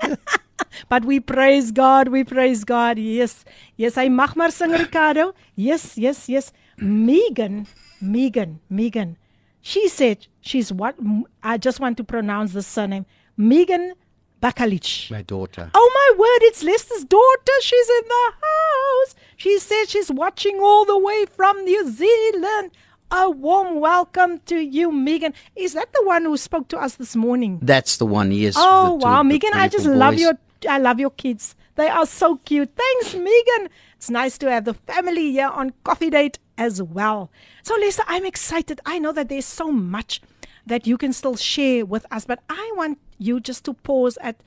But 0.92 1.06
we 1.06 1.20
praise 1.20 1.72
God, 1.72 2.10
we 2.10 2.24
praise 2.24 2.64
God. 2.64 3.00
Yes. 3.00 3.44
Yes, 3.76 3.98
hy 4.00 4.08
mag 4.14 4.36
maar 4.40 4.54
sing 4.56 4.76
Ricardo. 4.76 5.34
Yes, 5.56 5.98
yes, 5.98 6.28
yes. 6.32 6.52
Megan, 6.78 7.66
Megan, 8.00 8.60
Megan. 8.70 9.18
She 9.62 9.88
said 9.90 10.28
she's 10.40 10.72
what 10.72 10.96
I 11.44 11.58
just 11.58 11.80
want 11.80 11.98
to 11.98 12.04
pronounce 12.04 12.54
the 12.54 12.64
surname. 12.64 13.06
Megan 13.36 13.94
Bakalich. 14.42 15.12
My 15.12 15.22
daughter. 15.22 15.70
Oh 15.74 15.92
my 15.94 16.18
word, 16.18 16.48
it's 16.48 16.64
Lester's 16.64 17.04
daughter. 17.04 17.56
She's 17.62 17.90
in 17.90 18.08
the 18.08 18.32
house. 18.42 19.16
She 19.36 19.60
says 19.60 19.90
she's 19.90 20.12
watching 20.12 20.60
all 20.62 20.86
the 20.86 20.98
way 20.98 21.26
from 21.26 21.64
New 21.66 21.90
Zealand. 21.92 22.72
A 23.12 23.30
warm 23.30 23.80
welcome 23.80 24.40
to 24.46 24.60
you, 24.60 24.92
Megan. 24.92 25.34
Is 25.56 25.74
that 25.74 25.92
the 25.94 26.04
one 26.06 26.26
who 26.26 26.38
spoke 26.38 26.68
to 26.70 26.78
us 26.78 26.96
this 26.96 27.16
morning? 27.16 27.60
That's 27.62 27.98
the 27.98 28.06
one, 28.06 28.32
yes. 28.32 28.54
Oh 28.58 28.94
wow, 29.02 29.24
Megan, 29.24 29.52
I 29.54 29.68
just 29.68 29.86
beautiful 29.86 29.98
love 30.00 30.20
your 30.20 30.34
I 30.70 30.78
love 30.78 31.00
your 31.00 31.10
kids. 31.10 31.56
They 31.76 31.88
are 31.88 32.06
so 32.06 32.38
cute. 32.38 32.70
Thanks, 32.76 33.16
Megan. 33.16 33.70
It's 33.96 34.10
nice 34.10 34.38
to 34.40 34.52
have 34.52 34.66
the 34.66 34.74
family 34.76 35.32
here 35.32 35.48
on 35.48 35.74
Coffee 35.84 36.10
Date 36.10 36.38
as 36.58 36.84
well. 36.84 37.32
So 37.64 37.76
Lisa, 37.76 38.04
I'm 38.08 38.26
excited. 38.26 38.80
I 38.86 39.00
know 39.00 39.12
that 39.14 39.30
there's 39.30 39.46
so 39.46 39.72
much 39.72 40.22
that 40.68 40.86
you 40.86 40.98
can 40.98 41.14
still 41.14 41.36
share 41.36 41.86
with 41.86 42.06
us, 42.12 42.26
but 42.26 42.44
I 42.48 42.74
want 42.76 43.00
you 43.18 43.40
just 43.40 43.66
to 43.66 43.74
pause 43.74 44.18
at 44.22 44.44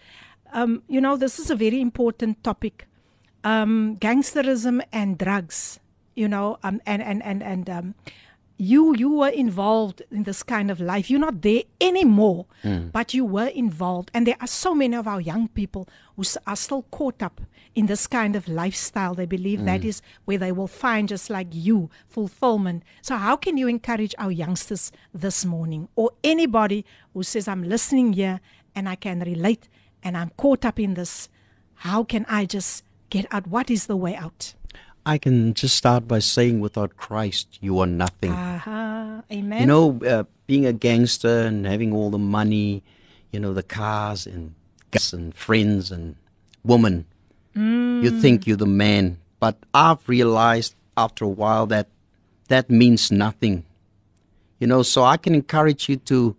um, 0.52 0.82
you 0.86 1.00
know, 1.00 1.16
this 1.16 1.38
is 1.38 1.50
a 1.50 1.56
very 1.56 1.80
important 1.80 2.44
topic. 2.44 2.86
Um, 3.44 3.96
gangsterism 4.00 4.82
and 4.92 5.18
drugs, 5.18 5.80
you 6.14 6.28
know, 6.28 6.58
um, 6.62 6.80
and 6.86 7.02
and 7.02 7.22
and 7.24 7.42
and 7.42 7.68
um, 7.68 7.94
you 8.62 8.94
you 8.94 9.10
were 9.10 9.28
involved 9.28 10.02
in 10.12 10.22
this 10.22 10.44
kind 10.44 10.70
of 10.70 10.80
life. 10.80 11.10
You're 11.10 11.18
not 11.18 11.42
there 11.42 11.64
anymore, 11.80 12.46
hmm. 12.62 12.88
but 12.92 13.12
you 13.12 13.24
were 13.24 13.48
involved. 13.48 14.12
And 14.14 14.24
there 14.24 14.36
are 14.40 14.46
so 14.46 14.72
many 14.72 14.94
of 14.94 15.08
our 15.08 15.20
young 15.20 15.48
people 15.48 15.88
who 16.14 16.22
are 16.46 16.54
still 16.54 16.82
caught 16.92 17.24
up 17.24 17.40
in 17.74 17.86
this 17.86 18.06
kind 18.06 18.36
of 18.36 18.46
lifestyle. 18.46 19.14
They 19.14 19.26
believe 19.26 19.64
that 19.64 19.80
hmm. 19.80 19.88
is 19.88 20.00
where 20.26 20.38
they 20.38 20.52
will 20.52 20.68
find, 20.68 21.08
just 21.08 21.28
like 21.28 21.48
you, 21.50 21.90
fulfillment. 22.08 22.84
So, 23.00 23.16
how 23.16 23.34
can 23.34 23.56
you 23.56 23.66
encourage 23.66 24.14
our 24.16 24.30
youngsters 24.30 24.92
this 25.12 25.44
morning, 25.44 25.88
or 25.96 26.12
anybody 26.22 26.84
who 27.14 27.24
says, 27.24 27.48
"I'm 27.48 27.64
listening 27.64 28.12
here 28.12 28.40
and 28.76 28.88
I 28.88 28.94
can 28.94 29.20
relate, 29.20 29.68
and 30.04 30.16
I'm 30.16 30.30
caught 30.36 30.64
up 30.64 30.78
in 30.78 30.94
this"? 30.94 31.28
How 31.74 32.04
can 32.04 32.24
I 32.28 32.44
just 32.44 32.84
get 33.10 33.26
out? 33.32 33.48
What 33.48 33.70
is 33.72 33.86
the 33.86 33.96
way 33.96 34.14
out? 34.14 34.54
I 35.04 35.18
can 35.18 35.54
just 35.54 35.76
start 35.76 36.06
by 36.06 36.20
saying, 36.20 36.60
without 36.60 36.96
Christ, 36.96 37.58
you 37.60 37.78
are 37.80 37.86
nothing. 37.86 38.32
Aha, 38.32 39.22
amen. 39.30 39.60
You 39.60 39.66
know, 39.66 40.00
uh, 40.06 40.24
being 40.46 40.64
a 40.66 40.72
gangster 40.72 41.40
and 41.40 41.66
having 41.66 41.92
all 41.92 42.10
the 42.10 42.18
money, 42.18 42.82
you 43.32 43.40
know, 43.40 43.52
the 43.52 43.62
cars 43.64 44.26
and 44.26 44.54
gas 44.92 45.12
and 45.12 45.34
friends 45.34 45.90
and 45.90 46.16
women, 46.64 47.06
you 47.54 48.10
think 48.20 48.46
you're 48.46 48.56
the 48.56 48.66
man. 48.66 49.18
But 49.40 49.56
I've 49.74 50.08
realized 50.08 50.74
after 50.96 51.24
a 51.24 51.28
while 51.28 51.66
that 51.66 51.88
that 52.48 52.70
means 52.70 53.10
nothing. 53.10 53.64
You 54.60 54.66
know, 54.68 54.82
so 54.82 55.02
I 55.02 55.16
can 55.16 55.34
encourage 55.34 55.88
you 55.88 55.96
to, 55.96 56.36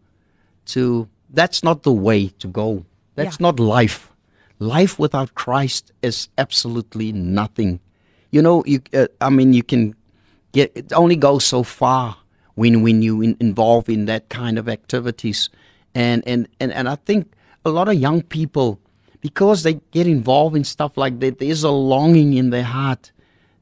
to 0.68 1.10
that's 1.30 1.64
not 1.64 1.84
the 1.84 1.92
way 1.92 2.30
to 2.40 2.48
go. 2.48 2.86
That's 3.16 3.38
Yeah. 3.40 3.48
not 3.48 3.60
life. 3.60 4.10
Life 4.60 4.98
without 4.98 5.36
Christ 5.36 5.92
is 6.02 6.30
absolutely 6.38 7.12
nothing. 7.12 7.80
You 8.34 8.42
know, 8.42 8.64
you. 8.66 8.82
Uh, 8.92 9.06
I 9.22 9.30
mean, 9.30 9.54
you 9.54 9.62
can 9.62 9.94
get 10.54 10.72
it 10.74 10.92
only 10.92 11.16
goes 11.16 11.46
so 11.46 11.62
far 11.62 12.18
when 12.56 12.82
when 12.82 13.04
you 13.04 13.22
in, 13.22 13.38
involve 13.40 13.88
in 13.90 14.06
that 14.06 14.30
kind 14.30 14.58
of 14.58 14.68
activities, 14.68 15.52
and 15.94 16.24
and 16.26 16.48
and 16.60 16.74
and 16.74 16.90
I 16.90 16.96
think 16.96 17.32
a 17.64 17.70
lot 17.70 17.88
of 17.88 17.94
young 17.94 18.24
people 18.24 18.80
because 19.22 19.62
they 19.62 19.76
get 19.92 20.08
involved 20.08 20.56
in 20.56 20.64
stuff 20.64 20.98
like 20.98 21.20
that, 21.20 21.38
there's 21.38 21.64
a 21.64 21.70
longing 21.70 22.34
in 22.34 22.50
their 22.50 22.64
heart 22.64 23.12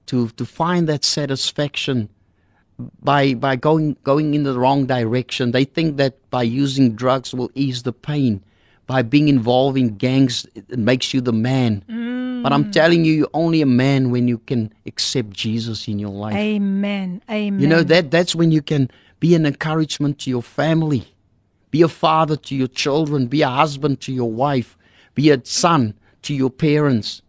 to 0.05 0.29
to 0.29 0.45
find 0.45 0.87
that 0.87 1.03
satisfaction 1.03 2.07
by 3.03 3.33
by 3.33 3.57
going 3.57 3.97
going 4.05 4.33
in 4.33 4.43
the 4.43 4.57
wrong 4.57 4.85
direction. 4.85 5.51
They 5.51 5.65
think 5.65 5.97
that 5.97 6.13
by 6.29 6.43
using 6.43 6.95
drugs 6.95 7.33
will 7.33 7.51
ease 7.55 7.83
the 7.83 7.91
pain, 7.91 8.41
by 8.91 9.01
being 9.01 9.29
involved 9.29 9.77
in 9.77 9.95
gangs 9.95 10.45
it 10.53 10.77
makes 10.77 11.13
you 11.13 11.21
the 11.21 11.31
man. 11.31 11.81
Mm. 11.87 12.43
But 12.43 12.51
I'm 12.51 12.71
telling 12.71 13.05
you, 13.05 13.13
you're 13.13 13.35
only 13.45 13.61
a 13.61 13.71
man 13.85 14.11
when 14.11 14.27
you 14.27 14.37
can 14.49 14.73
accept 14.85 15.29
Jesus 15.29 15.87
in 15.87 15.97
your 15.97 16.09
life. 16.25 16.35
Amen. 16.35 17.21
Amen. 17.29 17.61
You 17.61 17.67
know 17.67 17.83
that 17.83 18.11
that's 18.11 18.35
when 18.35 18.51
you 18.51 18.61
can 18.61 18.91
be 19.21 19.33
an 19.33 19.45
encouragement 19.45 20.19
to 20.19 20.29
your 20.29 20.41
family, 20.43 21.03
be 21.69 21.81
a 21.81 21.87
father 21.87 22.35
to 22.47 22.53
your 22.53 22.67
children, 22.67 23.27
be 23.27 23.41
a 23.43 23.47
husband 23.61 24.01
to 24.01 24.11
your 24.11 24.29
wife, 24.29 24.77
be 25.15 25.29
a 25.29 25.39
son 25.45 25.93
to 26.23 26.33
your 26.33 26.49
parents, 26.49 27.21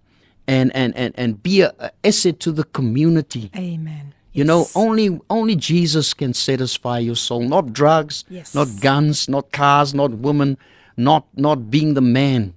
and 0.48 0.74
and 0.74 0.96
and, 0.96 1.14
and 1.16 1.42
be 1.44 1.60
a, 1.60 1.72
a 1.78 1.92
asset 2.02 2.40
to 2.40 2.50
the 2.50 2.64
community. 2.64 3.52
Amen. 3.54 4.14
You 4.32 4.44
know, 4.44 4.66
only 4.74 5.20
only 5.28 5.54
Jesus 5.54 6.14
can 6.14 6.32
satisfy 6.34 6.98
your 6.98 7.16
soul, 7.16 7.42
not 7.56 7.72
drugs, 7.72 8.24
Yes. 8.28 8.52
not 8.54 8.68
guns, 8.80 9.28
not 9.28 9.52
cars, 9.52 9.94
not 9.94 10.10
women, 10.28 10.56
not 10.96 11.26
not 11.36 11.70
being 11.70 11.94
the 11.94 12.00
man. 12.02 12.54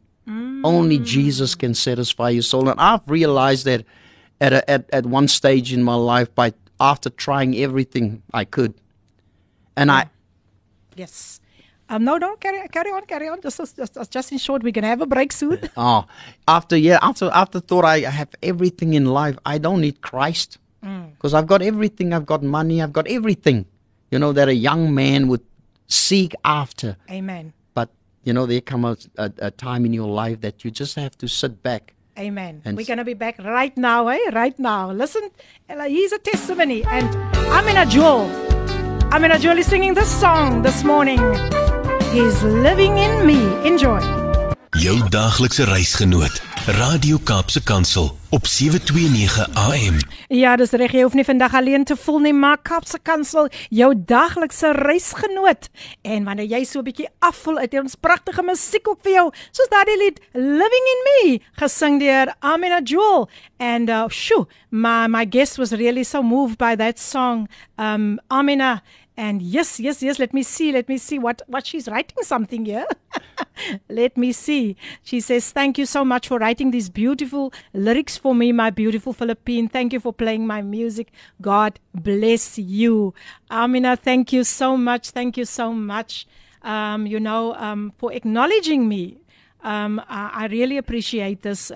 Only 0.64 0.98
Jesus 0.98 1.54
can 1.54 1.76
satisfy 1.76 2.30
your 2.30 2.42
soul, 2.42 2.70
and 2.70 2.80
I've 2.80 3.08
realized 3.08 3.66
that 3.66 3.86
at 4.42 4.52
a, 4.52 4.68
at 4.70 4.90
at 4.92 5.06
one 5.06 5.28
stage 5.28 5.72
in 5.72 5.84
my 5.84 5.94
life 5.94 6.34
by 6.34 6.54
after 6.80 7.12
trying 7.12 7.56
everything 7.56 8.24
I 8.34 8.46
could, 8.46 8.74
and 9.78 9.92
I 9.92 10.10
Yes. 10.96 11.40
Um, 11.88 12.04
no, 12.04 12.18
no, 12.18 12.36
carry, 12.38 12.68
carry 12.70 12.90
on, 12.90 13.06
carry 13.06 13.28
on. 13.28 13.42
Just, 13.42 13.78
just, 13.78 14.10
just, 14.10 14.32
in 14.32 14.40
short, 14.40 14.64
we're 14.64 14.72
gonna 14.72 14.88
have 14.88 15.02
a 15.02 15.06
break 15.06 15.32
soon. 15.32 15.60
oh 15.78 16.06
after 16.48 16.76
yeah 16.76 16.98
after 17.02 17.30
after 17.32 17.60
thought 17.60 17.86
I 17.86 18.00
have 18.00 18.30
everything 18.42 18.96
in 18.96 19.06
life, 19.06 19.38
I 19.46 19.60
don't 19.60 19.82
need 19.82 20.02
Christ 20.02 20.58
because 20.82 21.34
I've 21.34 21.48
got 21.48 21.62
everything. 21.62 22.14
I've 22.14 22.26
got 22.26 22.44
money. 22.44 22.82
I've 22.82 22.94
got 22.94 23.08
everything. 23.08 23.66
You 24.12 24.20
know 24.20 24.34
that 24.34 24.48
a 24.50 24.54
young 24.54 24.94
man 24.94 25.28
would 25.28 25.44
seek 25.88 26.34
after. 26.44 26.98
Amen. 27.10 27.54
But 28.26 28.30
you 28.30 28.34
know, 28.34 28.46
there 28.48 28.62
come 28.62 28.86
a, 28.86 28.98
a, 29.18 29.32
a 29.38 29.52
time 29.52 29.86
in 29.86 29.94
your 29.94 30.08
life 30.08 30.42
that 30.42 30.66
you 30.66 30.72
just 30.72 30.96
have 30.96 31.16
to 31.20 31.28
sit 31.28 31.62
back. 31.62 31.94
Amen. 32.18 32.62
And 32.66 32.76
We're 32.76 32.86
going 32.86 32.98
to 32.98 33.04
be 33.04 33.14
back 33.14 33.38
right 33.38 33.76
now, 33.78 34.08
eh? 34.08 34.18
Right 34.34 34.58
now. 34.58 34.92
Listen, 34.92 35.30
Ella, 35.70 35.88
here's 35.88 36.12
a 36.12 36.18
testimony. 36.18 36.84
And 36.86 37.08
I'm 37.52 37.68
in 37.68 37.78
a 37.78 37.86
Jewel. 37.86 38.26
Amina 39.14 39.38
Jewel 39.38 39.60
is 39.60 39.68
singing 39.68 39.94
this 39.94 40.10
song 40.10 40.64
this 40.64 40.84
morning. 40.84 41.20
He's 42.12 42.42
living 42.44 42.98
in 42.98 43.28
me. 43.28 43.40
Enjoy. 43.68 44.00
Jou 44.76 45.10
daaglikse 45.10 45.66
reisgenoot. 45.66 46.55
Radio 46.68 47.18
Kaapse 47.24 47.64
Kansel 47.64 48.18
op 48.30 48.48
729 48.48 49.54
AM. 49.54 49.98
Ja, 50.28 50.56
dis 50.58 50.72
reg. 50.74 50.96
Jy 50.98 51.04
hoef 51.06 51.14
nie 51.14 51.26
vandag 51.28 51.54
alleen 51.54 51.84
te 51.86 51.94
voel 51.96 52.24
nie, 52.24 52.34
maar 52.34 52.58
Kapse 52.58 52.98
Kansel, 53.06 53.52
jou 53.70 53.92
daglikse 53.96 54.72
reisgenoot. 54.74 55.70
En 56.02 56.26
wanneer 56.26 56.50
jy 56.50 56.64
so 56.66 56.80
'n 56.80 56.88
bietjie 56.90 57.08
afvoel 57.20 57.58
uit 57.58 57.74
ons 57.74 57.96
pragtige 57.96 58.42
musiek 58.42 58.88
op 58.88 58.98
vir 59.04 59.12
jou, 59.12 59.32
soos 59.52 59.70
daardie 59.70 59.98
lied 59.98 60.20
Living 60.34 60.88
in 60.94 61.02
Me, 61.06 61.40
gesing 61.62 62.00
deur 62.00 62.34
Amina 62.40 62.82
Jewel. 62.82 63.30
And 63.60 63.90
uh, 63.90 64.10
shoo, 64.10 64.48
my 64.70 65.08
my 65.08 65.26
guest 65.30 65.58
was 65.58 65.72
really 65.72 66.04
so 66.04 66.24
moved 66.24 66.58
by 66.58 66.76
that 66.76 67.00
song. 67.00 67.48
Um 67.78 68.20
Amina 68.28 68.82
and 69.18 69.42
yes, 69.42 69.80
yes, 69.80 70.04
yes, 70.04 70.20
let 70.20 70.34
me 70.34 70.44
see, 70.44 70.72
let 70.72 70.90
me 70.90 70.98
see 70.98 71.20
what 71.20 71.42
what 71.48 71.66
she's 71.66 71.88
writing 71.88 72.18
something 72.24 72.66
here. 72.66 72.86
Let 73.90 74.18
me 74.18 74.32
see. 74.32 74.76
She 75.04 75.20
says, 75.20 75.52
Thank 75.52 75.78
you 75.78 75.86
so 75.86 76.04
much 76.04 76.28
for 76.28 76.38
writing 76.38 76.72
these 76.72 76.90
beautiful 76.90 77.54
lyrics 77.74 78.18
for 78.18 78.36
me, 78.36 78.52
my 78.52 78.70
beautiful 78.70 79.14
Philippine. 79.14 79.68
Thank 79.70 79.94
you 79.94 80.00
for 80.00 80.14
playing 80.14 80.46
my 80.46 80.62
music. 80.62 81.12
God 81.42 81.80
bless 81.94 82.58
you. 82.58 83.14
Amina, 83.50 83.96
thank 83.96 84.34
you 84.34 84.44
so 84.44 84.78
much. 84.78 85.12
Thank 85.12 85.38
you 85.38 85.46
so 85.46 85.72
much. 85.74 86.28
Um, 86.62 87.06
you 87.06 87.20
know, 87.20 87.54
um, 87.56 87.94
for 87.98 88.12
acknowledging 88.12 88.88
me. 88.88 89.18
Um, 89.64 90.00
I, 90.08 90.32
I 90.34 90.46
really 90.48 90.78
appreciate 90.78 91.42
this. 91.42 91.72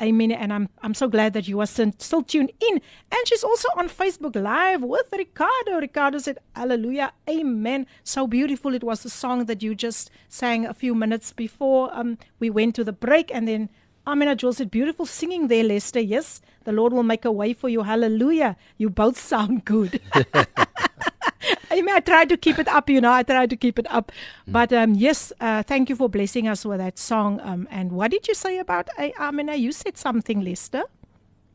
Amen. 0.00 0.30
And 0.32 0.52
I'm 0.52 0.68
I'm 0.82 0.94
so 0.94 1.08
glad 1.08 1.32
that 1.32 1.48
you 1.48 1.60
are 1.60 1.66
still 1.66 1.92
still 1.98 2.22
tuned 2.22 2.52
in. 2.60 2.80
And 3.10 3.28
she's 3.28 3.44
also 3.44 3.68
on 3.76 3.88
Facebook 3.88 4.36
Live 4.40 4.82
with 4.82 5.08
Ricardo. 5.12 5.78
Ricardo 5.80 6.18
said, 6.18 6.38
Hallelujah, 6.54 7.12
Amen. 7.28 7.86
So 8.04 8.26
beautiful. 8.26 8.74
It 8.74 8.84
was 8.84 9.02
the 9.02 9.10
song 9.10 9.46
that 9.46 9.62
you 9.62 9.74
just 9.74 10.10
sang 10.28 10.66
a 10.66 10.74
few 10.74 10.94
minutes 10.94 11.32
before 11.32 11.90
um, 11.92 12.18
we 12.38 12.50
went 12.50 12.74
to 12.76 12.84
the 12.84 12.92
break. 12.92 13.34
And 13.34 13.48
then 13.48 13.70
Amina 14.06 14.36
Jewel 14.36 14.52
said, 14.52 14.70
Beautiful 14.70 15.06
singing 15.06 15.48
there, 15.48 15.64
Lester. 15.64 16.00
Yes, 16.00 16.40
the 16.64 16.72
Lord 16.72 16.92
will 16.92 17.02
make 17.02 17.24
a 17.24 17.32
way 17.32 17.52
for 17.52 17.68
you. 17.68 17.82
Hallelujah. 17.82 18.56
You 18.78 18.90
both 18.90 19.18
sound 19.32 19.64
good. 19.64 20.00
I 21.70 21.82
mean, 21.82 21.94
I 21.94 22.00
tried 22.00 22.28
to 22.30 22.36
keep 22.36 22.58
it 22.58 22.68
up, 22.68 22.88
you 22.90 23.00
know. 23.00 23.12
I 23.12 23.22
tried 23.22 23.50
to 23.50 23.56
keep 23.56 23.78
it 23.78 23.86
up, 23.90 24.12
but 24.46 24.72
um, 24.72 24.94
yes, 24.94 25.32
uh, 25.40 25.62
thank 25.62 25.88
you 25.88 25.96
for 25.96 26.08
blessing 26.08 26.48
us 26.48 26.64
with 26.64 26.78
that 26.78 26.98
song. 26.98 27.40
Um, 27.42 27.68
and 27.70 27.92
what 27.92 28.10
did 28.10 28.28
you 28.28 28.34
say 28.34 28.58
about 28.58 28.88
Amina? 29.18 29.56
You 29.56 29.72
said 29.72 29.96
something, 29.96 30.40
Lester. 30.40 30.84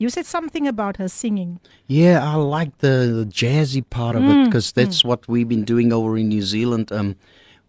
You 0.02 0.10
said 0.10 0.26
something 0.26 0.68
about 0.68 0.98
her 0.98 1.08
singing. 1.08 1.60
Yeah, 1.86 2.28
I 2.28 2.34
like 2.34 2.80
the, 2.80 3.24
the 3.24 3.26
jazzy 3.30 3.88
part 3.88 4.16
of 4.16 4.24
it 4.24 4.46
because 4.46 4.72
that's 4.72 5.06
what 5.06 5.28
we've 5.28 5.48
been 5.48 5.64
doing 5.64 5.94
over 5.94 6.18
in 6.18 6.30
New 6.30 6.42
Zealand. 6.42 6.92
Um, 6.92 7.18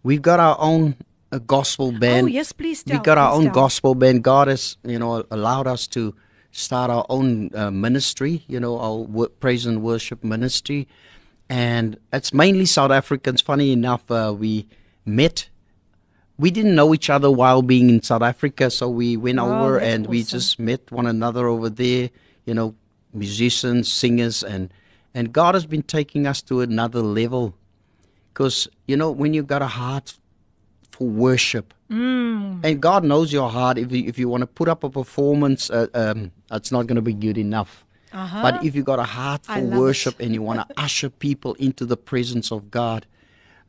we've 0.01 0.23
got 0.23 0.39
our 0.39 0.57
own 0.59 0.95
uh, 1.31 1.37
gospel 1.37 1.91
band. 1.91 2.25
oh 2.25 2.27
yes, 2.27 2.51
please 2.51 2.83
we 2.87 2.93
tell. 2.93 3.01
got 3.03 3.19
our 3.19 3.33
own 3.33 3.45
tell. 3.45 3.53
gospel 3.53 3.93
band. 3.93 4.23
God 4.23 4.47
has, 4.47 4.77
you 4.83 4.97
know, 4.97 5.23
allowed 5.29 5.67
us 5.67 5.85
to 5.89 6.15
start 6.51 6.89
our 6.89 7.05
own 7.07 7.53
uh, 7.53 7.69
ministry. 7.69 8.43
You 8.47 8.59
know, 8.59 8.79
our 8.79 9.27
praise 9.27 9.67
and 9.67 9.83
worship 9.83 10.23
ministry, 10.23 10.87
and 11.53 11.97
it's 12.11 12.33
mainly 12.33 12.65
South 12.65 12.89
Africans. 12.89 13.39
Funny 13.41 13.71
enough, 13.71 14.09
uh, 14.09 14.33
we 14.37 14.65
met. 15.05 15.49
We 16.39 16.49
didn't 16.49 16.73
know 16.73 16.93
each 16.95 17.09
other 17.11 17.29
while 17.29 17.61
being 17.61 17.89
in 17.89 18.01
South 18.01 18.23
Africa, 18.23 18.71
so 18.71 18.89
we 18.89 19.17
went 19.17 19.37
Wow, 19.37 19.45
over 19.65 19.79
and 19.79 20.07
we 20.07 20.23
just 20.23 20.57
met 20.57 20.91
one 20.91 21.05
another 21.05 21.47
over 21.47 21.69
there. 21.69 22.09
You 22.45 22.55
know, 22.55 22.73
musicians, 23.13 23.91
singers, 23.91 24.43
and 24.43 24.73
and 25.13 25.31
God 25.31 25.53
has 25.53 25.67
been 25.67 25.83
taking 25.83 26.25
us 26.25 26.41
to 26.43 26.61
another 26.61 27.01
level. 27.01 27.53
Because 28.33 28.67
you 28.87 28.97
know, 28.97 29.11
when 29.11 29.35
you've 29.35 29.45
got 29.55 29.61
a 29.61 29.67
heart 29.67 30.17
for 30.91 31.07
worship, 31.07 31.73
Mm. 31.91 32.61
and 32.63 32.81
God 32.81 33.03
knows 33.03 33.31
your 33.31 33.49
heart. 33.51 33.77
If 33.77 33.91
you, 33.91 34.03
if 34.07 34.17
you 34.17 34.27
want 34.27 34.41
to 34.41 34.47
put 34.47 34.67
up 34.67 34.83
a 34.83 34.89
performance, 34.89 35.69
uh, 35.69 35.85
um, 35.93 36.31
it's 36.51 36.71
not 36.71 36.87
going 36.87 36.95
to 36.95 37.03
be 37.03 37.13
good 37.13 37.37
enough. 37.37 37.82
Uh-huh. 38.13 38.41
But 38.41 38.63
if 38.63 38.75
you've 38.75 38.85
got 38.85 38.99
a 38.99 39.03
heart 39.03 39.45
for 39.45 39.59
worship 39.59 40.19
it. 40.19 40.25
and 40.25 40.33
you 40.33 40.41
want 40.41 40.67
to 40.67 40.75
usher 40.81 41.09
people 41.09 41.55
into 41.55 41.85
the 41.85 41.97
presence 41.97 42.51
of 42.51 42.69
God, 42.69 43.05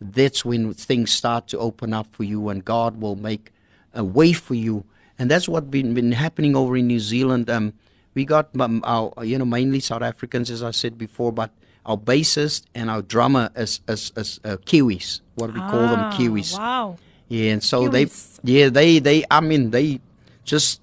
that's 0.01 0.45
when 0.45 0.75
things 0.75 1.11
start 1.11 1.49
to 1.49 1.59
open 1.59 1.93
up 1.95 2.07
for 2.13 2.25
you, 2.25 2.49
and 2.51 2.65
God 2.65 3.01
will 3.01 3.17
make 3.17 3.53
a 3.95 4.05
way 4.05 4.33
for 4.33 4.55
you. 4.55 4.85
And 5.19 5.31
that's 5.31 5.49
what 5.49 5.71
been 5.71 5.95
been 5.95 6.13
happening 6.13 6.55
over 6.57 6.77
in 6.77 6.87
New 6.89 7.01
Zealand. 7.01 7.49
Um, 7.49 7.73
we 8.15 8.25
got 8.25 8.49
um, 8.61 8.83
our 8.85 9.13
you 9.25 9.39
know 9.39 9.45
mainly 9.45 9.81
South 9.81 10.03
Africans, 10.03 10.51
as 10.51 10.63
I 10.63 10.73
said 10.73 10.99
before, 10.99 11.33
but 11.33 11.51
our 11.87 11.97
bassist 11.97 12.65
and 12.75 12.91
our 12.91 13.03
drummer 13.03 13.51
is 13.57 13.81
is, 13.89 14.13
is 14.17 14.41
uh, 14.45 14.57
Kiwis. 14.67 15.21
What 15.37 15.53
we 15.55 15.61
call 15.61 15.89
them 15.89 16.01
Ah, 16.01 16.17
Kiwis. 16.19 16.59
Wow. 16.59 16.99
Yeah, 17.29 17.53
and 17.53 17.63
so 17.63 17.89
Kiwis. 17.89 18.41
they, 18.43 18.53
yeah, 18.53 18.69
they, 18.69 18.99
they, 18.99 19.25
I 19.31 19.41
mean, 19.41 19.71
they 19.71 20.01
just 20.45 20.81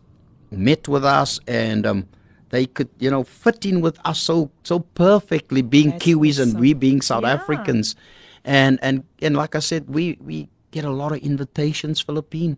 met 0.49 0.87
with 0.87 1.05
us 1.05 1.39
and 1.47 1.85
um, 1.85 2.07
they 2.51 2.65
could, 2.67 2.89
you 2.99 3.09
know, 3.09 3.23
fit 3.23 3.65
in 3.65 3.81
with 3.81 3.97
us 4.05 4.19
so 4.21 4.51
so 4.63 4.79
perfectly, 4.79 5.61
being 5.61 5.91
That's 5.91 6.05
Kiwis 6.05 6.37
and 6.39 6.59
we 6.59 6.73
being 6.73 7.01
South 7.01 7.23
Yeah. 7.23 7.33
Africans, 7.39 7.95
and 8.45 8.77
and 8.81 9.03
and 9.21 9.35
like 9.35 9.55
I 9.55 9.59
said, 9.59 9.89
we 9.89 10.17
we 10.21 10.47
get 10.71 10.85
a 10.85 10.91
lot 10.91 11.11
of 11.11 11.19
invitations, 11.19 11.99
Philippine, 11.99 12.55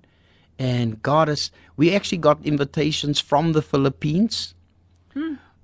and 0.60 1.02
God 1.02 1.30
is, 1.30 1.50
we 1.78 1.96
actually 1.96 2.20
got 2.20 2.38
invitations 2.46 3.20
from 3.20 3.54
the 3.54 3.62
Philippines, 3.62 4.54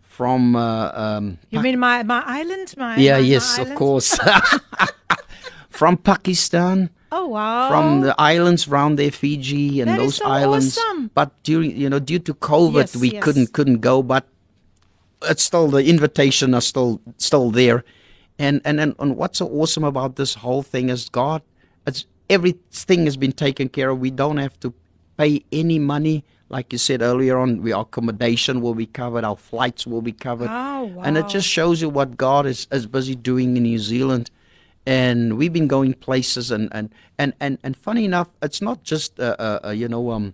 from 0.02 0.56
uh, 0.56 0.92
um, 0.94 1.38
You 1.50 1.62
mean 1.62 1.78
my 1.80 2.04
my 2.04 2.24
island? 2.26 2.74
My 2.78 2.98
yeah, 2.98 3.18
my- 3.18 3.22
my 3.22 3.28
yes, 3.34 3.58
of 3.60 3.74
course, 3.76 4.18
from 5.70 5.98
Pakistan 5.98 6.90
Oh 7.12 7.28
wow. 7.28 7.70
from 7.70 8.02
the 8.02 8.14
islands 8.20 8.68
around 8.68 8.98
there, 8.98 9.12
Fiji 9.12 9.82
and 9.82 9.90
That 9.90 9.98
those 9.98 10.16
so 10.18 10.26
islands. 10.26 10.78
awesome. 10.78 11.10
But 11.14 11.32
during 11.44 11.76
you 11.76 11.90
know 11.90 12.00
due 12.00 12.20
to 12.20 12.34
COVID, 12.34 12.76
Yes, 12.94 12.96
we 12.96 13.12
yes. 13.12 13.24
couldn't 13.24 13.54
couldn't 13.54 13.80
go. 13.80 14.04
But 14.04 14.28
it's 15.24 15.44
still 15.44 15.68
the 15.68 15.84
invitation 15.86 16.54
are 16.54 16.62
still 16.62 17.02
still 17.18 17.52
there. 17.52 17.84
And 18.38 18.62
and 18.64 18.80
and, 18.80 18.96
and 19.00 19.18
what's 19.18 19.40
so 19.40 19.48
awesome 19.48 19.84
about 19.84 20.16
this 20.16 20.36
whole 20.36 20.64
thing 20.64 20.90
is 20.90 21.10
God. 21.10 21.42
It's 21.88 22.06
everything 22.30 23.06
has 23.06 23.18
been 23.18 23.32
taken 23.34 23.70
care 23.70 23.90
of. 23.90 24.00
We 24.00 24.12
don't 24.12 24.38
have 24.38 24.60
to 24.62 24.74
pay 25.18 25.44
any 25.52 25.80
money. 25.80 26.24
Like 26.52 26.72
you 26.74 26.80
said 26.80 27.02
earlier 27.04 27.38
on, 27.38 27.62
we, 27.62 27.72
our 27.74 27.82
accommodation 27.84 28.60
will 28.62 28.74
be 28.74 28.88
covered, 28.88 29.24
our 29.24 29.36
flights 29.36 29.86
will 29.86 30.02
be 30.02 30.12
covered. 30.12 30.50
Oh, 30.50 30.86
wow. 30.86 31.04
And 31.04 31.16
it 31.16 31.28
just 31.28 31.48
shows 31.48 31.80
you 31.80 31.90
what 31.90 32.18
God 32.18 32.48
is, 32.48 32.68
is 32.72 32.88
busy 32.88 33.14
doing 33.16 33.56
in 33.56 33.62
New 33.64 33.78
Zealand. 33.78 34.32
And 34.90 35.38
we've 35.38 35.54
been 35.54 35.68
going 35.68 35.94
places, 35.94 36.50
and 36.50 36.68
and 36.72 36.90
and 37.22 37.34
and, 37.40 37.60
and 37.66 37.78
funny 37.78 38.04
enough, 38.06 38.30
it's 38.42 38.62
not 38.62 38.78
just 38.92 39.20
uh, 39.20 39.36
uh, 39.38 39.60
uh, 39.68 39.70
you 39.82 39.88
know 39.88 40.10
um, 40.16 40.34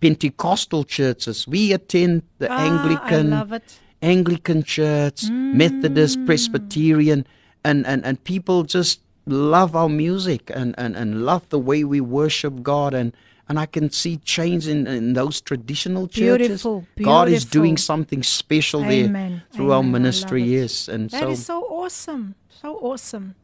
Pentecostal 0.00 0.84
churches. 0.84 1.48
We 1.48 1.72
attend 1.72 2.22
the 2.38 2.48
Ah, 2.50 2.64
Anglican, 2.68 3.32
I 3.32 3.38
love 3.40 3.52
it. 3.52 3.80
Anglican 4.00 4.62
Church, 4.62 5.28
Methodist, 5.30 6.24
Presbyterian, 6.26 7.26
and, 7.64 7.84
and, 7.86 8.04
and 8.04 8.22
people 8.22 8.62
just 8.62 9.00
love 9.26 9.74
our 9.74 9.88
music 9.88 10.50
and, 10.54 10.74
and, 10.78 10.94
and 10.96 11.24
love 11.26 11.48
the 11.48 11.58
way 11.58 11.82
we 11.84 12.00
worship 12.00 12.62
God. 12.62 12.94
And 12.94 13.12
and 13.48 13.58
I 13.58 13.66
can 13.66 13.90
see 13.90 14.18
change 14.18 14.68
in, 14.68 14.86
in 14.86 15.14
those 15.14 15.40
traditional 15.40 16.06
churches. 16.06 16.48
Beautiful, 16.48 16.86
beautiful. 16.94 17.12
God 17.12 17.28
is 17.28 17.44
doing 17.46 17.76
something 17.78 18.22
special 18.22 18.84
Amen, 18.84 19.12
there 19.12 19.42
through 19.52 19.72
our 19.72 19.78
amen, 19.80 19.92
love 19.92 20.00
ministry. 20.02 20.42
Yes, 20.44 20.86
and 20.86 21.10
That 21.10 21.22
so 21.22 21.30
is 21.30 21.46
so 21.46 21.62
awesome, 21.64 22.34
so 22.60 22.76
awesome, 22.76 23.34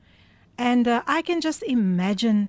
and 0.59 0.87
uh, 0.89 1.03
I 1.07 1.23
can 1.23 1.41
just 1.41 1.63
imagine. 1.63 2.49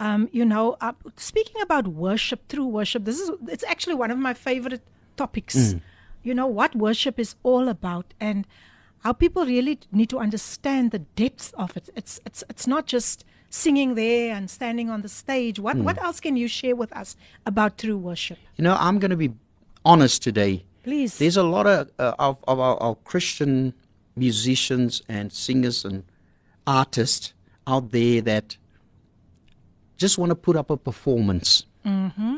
Um, 0.00 0.28
you 0.32 0.44
know, 0.44 0.76
uh, 0.80 0.92
speaking 1.16 1.62
about 1.62 1.86
worship, 1.86 2.48
true 2.48 2.66
worship. 2.66 3.04
This 3.04 3.20
is 3.20 3.30
it's 3.46 3.62
actually 3.64 3.94
one 3.94 4.10
of 4.10 4.18
my 4.18 4.34
favorite 4.34 4.82
topics. 5.16 5.54
Mm. 5.56 5.80
You 6.24 6.34
know 6.34 6.48
what 6.48 6.74
worship 6.74 7.18
is 7.20 7.36
all 7.44 7.68
about, 7.68 8.12
and 8.18 8.44
how 9.04 9.12
people 9.12 9.46
really 9.46 9.78
need 9.92 10.08
to 10.10 10.18
understand 10.18 10.90
the 10.90 10.98
depths 10.98 11.52
of 11.56 11.76
it. 11.76 11.90
It's 11.94 12.18
it's 12.26 12.42
it's 12.50 12.66
not 12.66 12.86
just 12.86 13.24
singing 13.50 13.94
there 13.94 14.34
and 14.34 14.50
standing 14.50 14.90
on 14.90 15.02
the 15.02 15.08
stage. 15.08 15.60
What 15.60 15.76
Mm. 15.76 15.84
what 15.84 16.02
else 16.02 16.18
can 16.18 16.36
you 16.36 16.48
share 16.48 16.74
with 16.74 16.92
us 16.92 17.16
about 17.46 17.78
true 17.78 17.96
worship? 17.96 18.38
you 18.56 18.64
know, 18.64 18.76
I'm 18.80 18.98
going 18.98 19.12
to 19.12 19.16
be 19.16 19.30
honest 19.84 20.22
today. 20.24 20.64
Please. 20.82 21.18
There's 21.18 21.36
a 21.36 21.44
lot 21.44 21.66
of 21.68 21.88
uh, 22.00 22.14
of, 22.18 22.42
of 22.48 22.58
our, 22.58 22.76
our 22.82 22.96
Christian 23.04 23.74
musicians 24.16 25.02
and 25.08 25.32
singers 25.32 25.84
and 25.84 26.02
artists 26.66 27.32
out 27.66 27.90
there 27.90 28.20
that 28.22 28.56
just 29.96 30.18
want 30.18 30.30
to 30.30 30.34
put 30.36 30.56
up 30.56 30.70
a 30.70 30.76
performance. 30.76 31.64
Mm-hmm. 31.86 32.36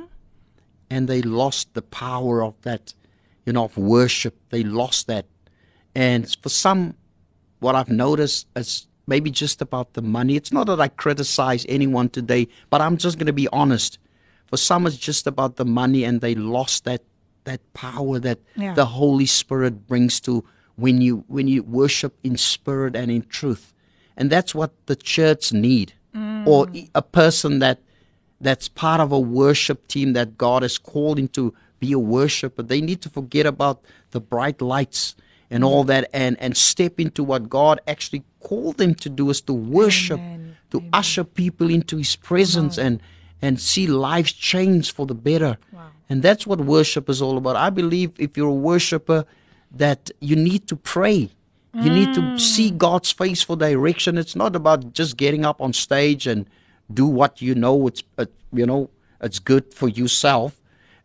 and 0.90 1.08
they 1.08 1.22
lost 1.22 1.72
the 1.74 1.82
power 1.82 2.42
of 2.42 2.54
that, 2.62 2.94
you 3.44 3.52
know, 3.52 3.64
of 3.64 3.76
worship. 3.76 4.34
They 4.50 4.64
lost 4.64 5.06
that. 5.06 5.26
And 5.94 6.28
for 6.42 6.48
some, 6.48 6.94
what 7.60 7.74
I've 7.76 7.88
noticed 7.88 8.46
is 8.56 8.88
maybe 9.06 9.30
just 9.30 9.62
about 9.62 9.94
the 9.94 10.02
money. 10.02 10.34
It's 10.34 10.52
not 10.52 10.66
that 10.66 10.80
I 10.80 10.88
criticize 10.88 11.64
anyone 11.68 12.08
today, 12.08 12.48
but 12.70 12.80
I'm 12.80 12.96
just 12.96 13.18
going 13.18 13.26
to 13.28 13.32
be 13.32 13.46
honest. 13.52 13.98
For 14.48 14.56
some, 14.56 14.84
it's 14.86 14.96
just 14.96 15.26
about 15.28 15.56
the 15.56 15.64
money, 15.64 16.02
and 16.04 16.20
they 16.20 16.34
lost 16.34 16.84
that 16.84 17.02
that 17.44 17.60
power 17.72 18.18
that 18.18 18.40
Yeah. 18.56 18.74
the 18.74 18.86
Holy 18.86 19.26
Spirit 19.26 19.86
brings 19.86 20.18
to 20.22 20.44
when 20.74 21.00
you 21.00 21.24
when 21.28 21.46
you 21.46 21.62
worship 21.62 22.18
in 22.24 22.36
spirit 22.36 22.96
and 22.96 23.10
in 23.12 23.22
truth, 23.22 23.72
and 24.16 24.30
that's 24.30 24.54
what 24.54 24.72
the 24.86 24.96
church 24.96 25.52
need, 25.52 25.92
or 26.46 26.66
a 26.94 27.02
person 27.02 27.58
that 27.60 27.78
that's 28.40 28.68
part 28.68 29.00
of 29.00 29.12
a 29.12 29.18
worship 29.20 29.86
team 29.88 30.12
that 30.12 30.36
God 30.38 30.62
has 30.62 30.78
called 30.78 31.18
into 31.18 31.54
be 31.78 31.92
a 31.92 31.98
worshiper. 31.98 32.62
They 32.62 32.80
need 32.80 33.00
to 33.02 33.10
forget 33.10 33.46
about 33.46 33.82
the 34.10 34.20
bright 34.20 34.60
lights 34.62 35.14
and 35.50 35.62
all 35.64 35.84
that 35.84 36.08
and, 36.12 36.36
and 36.40 36.56
step 36.56 36.98
into 36.98 37.22
what 37.22 37.48
God 37.48 37.80
actually 37.86 38.24
called 38.40 38.78
them 38.78 38.94
to 38.96 39.08
do 39.08 39.30
is 39.30 39.40
to 39.42 39.52
worship, 39.52 40.18
Amen. 40.18 40.56
to 40.70 40.82
usher 40.92 41.24
people 41.24 41.70
into 41.70 41.96
his 41.96 42.16
presence 42.16 42.78
and 42.78 43.00
and 43.42 43.60
see 43.60 43.86
lives 43.86 44.32
change 44.32 44.92
for 44.92 45.04
the 45.06 45.14
better. 45.14 45.58
And 46.08 46.22
that's 46.22 46.46
what 46.46 46.60
worship 46.60 47.10
is 47.10 47.20
all 47.20 47.36
about. 47.36 47.56
I 47.56 47.70
believe 47.70 48.12
if 48.18 48.36
you're 48.36 48.48
a 48.48 48.52
worshiper 48.54 49.24
that 49.72 50.10
you 50.20 50.36
need 50.36 50.66
to 50.68 50.76
pray. 50.76 51.30
You 51.82 51.90
need 51.90 52.14
to 52.14 52.38
see 52.38 52.70
God's 52.70 53.10
face 53.12 53.42
for 53.42 53.56
direction. 53.56 54.16
It's 54.16 54.34
not 54.34 54.56
about 54.56 54.92
just 54.92 55.16
getting 55.16 55.44
up 55.44 55.60
on 55.60 55.72
stage 55.72 56.26
and 56.26 56.46
do 56.92 57.06
what 57.06 57.42
you 57.42 57.54
know 57.54 57.86
it's 57.86 58.02
uh, 58.18 58.26
you 58.52 58.64
know 58.66 58.90
it's 59.20 59.38
good 59.38 59.74
for 59.74 59.88
yourself 59.88 60.60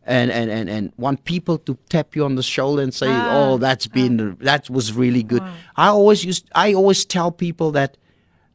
and, 0.05 0.32
and 0.32 0.49
and 0.51 0.69
and 0.69 0.93
want 0.97 1.26
people 1.26 1.57
to 1.59 1.78
tap 1.89 2.15
you 2.15 2.24
on 2.24 2.36
the 2.36 2.43
shoulder 2.43 2.82
and 2.82 2.93
say 2.93 3.07
oh 3.09 3.57
that's 3.57 3.88
been 3.88 4.38
that 4.41 4.69
was 4.69 4.93
really 4.93 5.24
good. 5.24 5.43
I 5.76 5.88
always 5.88 6.24
used 6.24 6.49
i 6.55 6.74
always 6.74 7.05
tell 7.05 7.32
people 7.32 7.72
that 7.72 7.97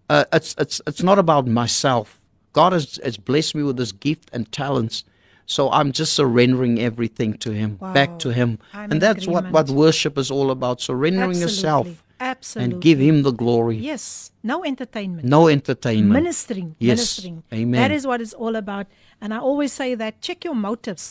uh, 0.08 0.24
it's 0.32 0.54
it's 0.58 0.80
it's 0.86 1.02
not 1.02 1.18
about 1.18 1.46
myself. 1.46 2.20
God 2.52 2.72
has, 2.72 2.98
has 3.04 3.16
blessed 3.16 3.54
me 3.54 3.62
with 3.62 3.76
this 3.76 3.92
gift 3.92 4.30
and 4.32 4.50
talents 4.50 5.04
so 5.48 5.70
i'm 5.70 5.92
just 5.92 6.12
surrendering 6.14 6.80
everything 6.80 7.34
to 7.34 7.52
him 7.52 7.76
back 7.76 8.18
to 8.18 8.30
him. 8.30 8.58
I'm 8.72 8.90
and 8.92 9.00
that's 9.00 9.26
what 9.28 9.50
what 9.50 9.68
worship 9.68 10.18
is 10.18 10.30
all 10.30 10.50
about 10.50 10.80
surrendering 10.80 11.38
yourself 11.38 12.02
Absolutely. 12.36 12.74
and 12.74 12.82
give 12.82 12.98
him 13.08 13.22
the 13.22 13.32
glory 13.32 13.76
Yes, 13.92 14.30
no 14.42 14.56
entertainment. 14.64 15.24
no 15.36 15.48
entertainment 15.48 16.12
ministering 16.20 16.68
Yes. 16.78 16.96
ministering 16.98 17.36
Amen. 17.52 17.80
that 17.80 17.90
is 17.90 18.06
what 18.06 18.20
it's 18.20 18.34
all 18.34 18.54
about 18.56 18.86
and 19.20 19.32
i 19.36 19.38
always 19.38 19.72
say 19.72 19.94
that 20.02 20.20
check 20.26 20.44
your 20.44 20.54
motives 20.68 21.04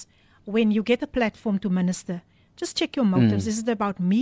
when 0.46 0.68
you 0.76 0.82
get 0.92 1.02
a 1.02 1.08
platform 1.08 1.58
to 1.60 1.70
minister 1.70 2.22
just 2.62 2.78
check 2.80 2.96
your 2.96 3.06
motives 3.06 3.46
Mm. 3.46 3.52
is 3.52 3.58
it 3.64 3.70
about 3.70 4.00
me 4.00 4.22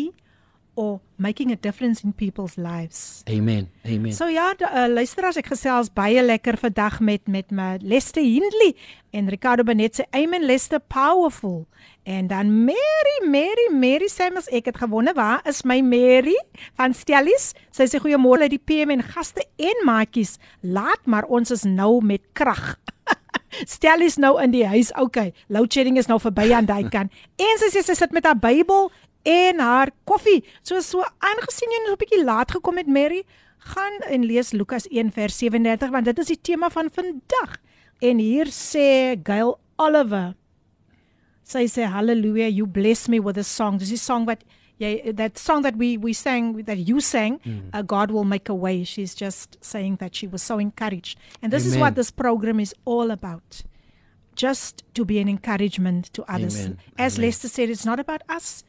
or 0.76 1.00
making 1.18 1.52
a 1.52 1.56
difference 1.56 2.04
in 2.04 2.14
people's 2.14 2.56
lives 2.58 3.24
amen 3.30 3.70
amen 3.86 4.14
So 4.14 4.28
ja, 4.28 4.54
uh, 4.60 4.88
luisteraars, 4.88 5.38
ek 5.42 5.50
gesels 5.54 5.90
baie 5.94 6.22
lekker 6.24 6.58
vandag 6.62 7.00
met 7.02 7.28
met 7.28 7.52
my 7.52 7.78
Lester 7.82 8.24
Hindley 8.24 8.76
en 9.14 9.30
Ricardo 9.30 9.64
Benet 9.64 9.96
se 9.96 10.06
Amen 10.12 10.46
Lester 10.46 10.80
Powerful. 10.80 11.68
En 12.04 12.28
dan 12.28 12.64
Mary, 12.66 13.18
Mary, 13.30 13.68
Mary 13.72 14.08
Samuels, 14.08 14.50
ek 14.52 14.66
het 14.72 14.78
gewonder 14.78 15.14
waar 15.14 15.42
is 15.48 15.64
my 15.64 15.80
Mary 15.82 16.36
van 16.76 16.94
Stellies? 16.94 17.54
Sy 17.72 17.88
sê 17.88 18.02
goeiemôre 18.02 18.48
uit 18.48 18.56
die 18.58 18.62
PM 18.62 18.92
en 18.98 19.04
gaste 19.06 19.46
en 19.62 19.86
maatjies. 19.88 20.36
Laat 20.62 21.06
maar 21.06 21.30
ons 21.30 21.54
is 21.54 21.64
nou 21.64 22.02
met 22.04 22.24
krag. 22.34 22.76
Stellies 23.76 24.18
nou 24.18 24.36
in 24.42 24.52
die 24.52 24.66
huis. 24.68 24.92
Okay, 25.00 25.32
load 25.48 25.72
shedding 25.72 25.98
is 26.02 26.10
nou 26.12 26.20
verby 26.20 26.50
aan 26.52 26.68
daai 26.68 26.90
kant. 26.92 27.14
En 27.40 27.62
sy 27.62 27.70
sê 27.72 27.86
sy 27.86 27.96
sit 27.98 28.12
met 28.16 28.28
haar 28.28 28.40
Bybel 28.42 28.90
en 29.24 29.60
haar 29.60 29.92
koffie. 30.04 30.44
So 30.62 30.80
so 30.82 31.04
aangesien 31.20 31.72
jy 31.72 31.82
nou 31.84 31.94
'n 31.94 32.02
bietjie 32.04 32.24
laat 32.24 32.52
gekom 32.52 32.78
het 32.78 32.88
Mary, 32.88 33.24
gaan 33.58 34.00
en 34.10 34.26
lees 34.26 34.52
Lukas 34.52 34.88
1 34.92 35.12
vers 35.12 35.38
37 35.38 35.90
want 35.90 36.06
dit 36.06 36.20
is 36.20 36.28
die 36.28 36.42
tema 36.42 36.70
van 36.70 36.90
vandag. 36.92 37.58
En 38.02 38.18
hier 38.18 38.46
sê 38.52 39.16
Gail 39.24 39.58
Oliver. 39.78 40.36
Sy 41.44 41.68
sê 41.68 41.88
hallelujah, 41.88 42.50
you 42.50 42.68
bless 42.68 43.08
me 43.08 43.20
with 43.22 43.38
a 43.38 43.44
song. 43.44 43.78
Dis 43.80 43.90
die 43.90 43.98
song 43.98 44.26
wat 44.26 44.44
jy 44.82 45.14
that 45.16 45.38
song 45.38 45.64
that 45.64 45.76
we 45.78 45.98
we 45.98 46.14
sang 46.14 46.64
that 46.66 46.78
you 46.78 47.00
sang, 47.00 47.40
uh, 47.74 47.82
God 47.82 48.12
will 48.12 48.24
make 48.24 48.50
a 48.50 48.56
way. 48.56 48.84
She's 48.84 49.16
just 49.16 49.58
saying 49.62 49.98
that 49.98 50.16
she 50.16 50.28
was 50.28 50.42
so 50.42 50.58
encouraged. 50.60 51.18
And 51.42 51.52
this 51.52 51.66
is 51.66 51.74
Amen. 51.74 51.82
what 51.82 51.96
this 51.96 52.12
program 52.12 52.60
is 52.60 52.74
all 52.86 53.12
about. 53.12 53.64
Just 54.36 54.84
to 54.96 55.06
be 55.06 55.20
an 55.20 55.30
encouragement 55.30 56.12
to 56.14 56.24
others. 56.28 56.60
Amen. 56.60 56.78
As 56.98 57.18
Amen. 57.18 57.28
Lester 57.28 57.48
said, 57.48 57.70
it's 57.70 57.86
not 57.86 58.00
about 58.00 58.24
us, 58.28 58.64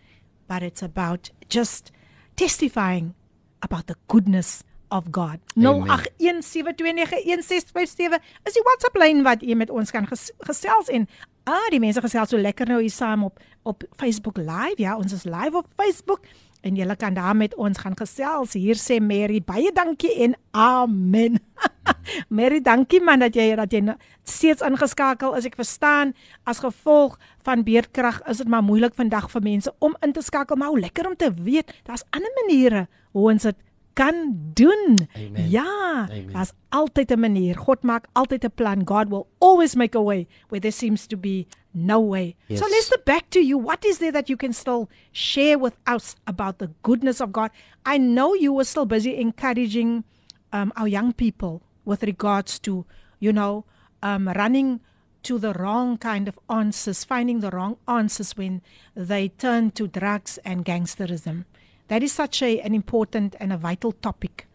but 0.46 0.62
it's 0.62 0.82
about 0.82 1.30
just 1.48 1.90
testifying 2.36 3.14
about 3.62 3.86
the 3.86 3.96
goodness 4.08 4.62
of 4.90 5.10
God. 5.10 5.40
Amen. 5.56 5.88
0817291657 6.18 8.20
is 8.44 8.54
die 8.54 8.64
WhatsApp 8.64 8.96
lyn 9.00 9.22
wat 9.26 9.42
jy 9.42 9.56
met 9.58 9.70
ons 9.70 9.90
kan 9.90 10.06
ges 10.06 10.30
gesels 10.46 10.88
en 10.92 11.08
ah 11.50 11.66
die 11.72 11.80
mense 11.82 12.00
gesels 12.04 12.30
so 12.30 12.40
lekker 12.40 12.68
nou 12.70 12.80
hier 12.80 12.92
saam 12.92 13.24
op 13.26 13.40
op 13.64 13.84
Facebook 13.96 14.36
live. 14.36 14.82
Ja, 14.82 14.96
ons 14.96 15.12
is 15.12 15.24
live 15.24 15.56
op 15.56 15.66
Facebook 15.76 16.20
en 16.64 16.78
julle 16.78 16.96
kan 16.96 17.14
daar 17.14 17.36
met 17.36 17.54
ons 17.60 17.78
gaan 17.78 17.96
gesels. 17.96 18.56
Hier 18.56 18.78
sê 18.80 18.96
Mary 19.02 19.42
baie 19.44 19.72
dankie 19.74 20.12
en 20.24 20.36
amen. 20.56 21.36
Mary, 22.36 22.62
dankie 22.64 23.02
man 23.04 23.20
dat 23.24 23.36
jy 23.36 23.50
dat 23.58 23.72
jy 23.72 23.82
nou 23.84 23.96
steeds 24.24 24.64
ingeskakel 24.64 25.36
is. 25.36 25.48
Ek 25.48 25.58
verstaan 25.60 26.14
as 26.48 26.62
gevolg 26.64 27.18
van 27.44 27.66
beerdkrag 27.66 28.22
is 28.30 28.40
dit 28.40 28.48
maar 28.48 28.64
moeilik 28.64 28.96
vandag 28.96 29.28
vir 29.34 29.44
mense 29.44 29.74
om 29.84 29.96
in 30.06 30.16
te 30.16 30.24
skakel, 30.24 30.56
maar 30.56 30.72
hoe 30.72 30.86
lekker 30.86 31.10
om 31.10 31.16
te 31.20 31.30
weet 31.36 31.74
daar's 31.84 32.06
ander 32.16 32.32
maniere 32.40 32.86
hoe 33.12 33.30
ons 33.34 33.46
dit 33.50 33.60
kan 33.94 34.36
doen. 34.54 35.08
Amen. 35.16 35.50
Ja, 35.50 36.08
daar's 36.32 36.52
altyd 36.68 37.10
'n 37.10 37.20
manier. 37.20 37.56
God 37.56 37.82
maak 37.82 38.06
altyd 38.12 38.44
'n 38.44 38.54
plan. 38.54 38.84
God 38.84 39.08
will 39.08 39.26
always 39.38 39.74
make 39.74 39.98
a 39.98 40.02
way 40.02 40.26
where 40.48 40.60
there 40.60 40.72
seems 40.72 41.06
to 41.06 41.16
be 41.16 41.46
no 41.70 42.00
way. 42.00 42.36
Yes. 42.46 42.58
So 42.58 42.66
let's 42.66 42.90
look 42.90 43.04
back 43.04 43.30
to 43.30 43.40
you. 43.40 43.58
What 43.58 43.84
is 43.84 43.98
there 43.98 44.12
that 44.12 44.28
you 44.28 44.36
can 44.36 44.52
still 44.52 44.88
share 45.12 45.58
with 45.58 45.76
us 45.86 46.14
about 46.26 46.58
the 46.58 46.70
goodness 46.82 47.20
of 47.20 47.32
God? 47.32 47.50
I 47.84 47.98
know 47.98 48.34
you 48.34 48.52
were 48.52 48.64
still 48.64 48.86
busy 48.86 49.16
encouraging 49.16 50.04
um, 50.52 50.72
our 50.76 50.88
young 50.88 51.12
people 51.12 51.62
with 51.84 52.02
regards 52.02 52.58
to, 52.60 52.86
you 53.18 53.32
know, 53.32 53.64
um, 54.02 54.28
running 54.28 54.80
to 55.22 55.38
the 55.38 55.52
wrong 55.54 55.98
kind 55.98 56.28
of 56.28 56.38
answers, 56.48 57.04
finding 57.04 57.40
the 57.40 57.50
wrong 57.50 57.76
answers 57.88 58.36
when 58.36 58.60
they 58.94 59.28
turn 59.28 59.70
to 59.72 59.88
drugs 59.88 60.38
and 60.44 60.64
gangsterism. 60.64 61.44
That 61.88 62.02
is 62.02 62.12
such 62.12 62.42
a, 62.42 62.60
an 62.60 62.74
important 62.74 63.36
and 63.38 63.52
a 63.52 63.56
vital 63.56 63.92
topic 63.92 64.46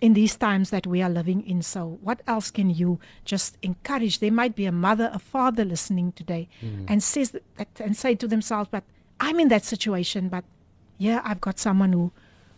in 0.00 0.14
these 0.14 0.36
times 0.36 0.70
that 0.70 0.86
we 0.86 1.02
are 1.02 1.10
living 1.10 1.46
in. 1.46 1.62
So, 1.62 1.98
what 2.02 2.20
else 2.26 2.50
can 2.50 2.70
you 2.70 2.98
just 3.24 3.56
encourage? 3.62 4.18
There 4.18 4.32
might 4.32 4.54
be 4.54 4.66
a 4.66 4.72
mother, 4.72 5.10
a 5.12 5.18
father 5.18 5.64
listening 5.64 6.12
today, 6.12 6.48
hmm. 6.60 6.84
and 6.88 7.02
says 7.02 7.30
that 7.30 7.68
and 7.78 7.96
say 7.96 8.14
to 8.16 8.26
themselves, 8.26 8.68
"But 8.70 8.84
I'm 9.20 9.40
in 9.40 9.48
that 9.48 9.64
situation. 9.64 10.28
But 10.28 10.44
yeah, 10.98 11.20
I've 11.24 11.40
got 11.40 11.58
someone 11.58 11.92
who 11.92 12.12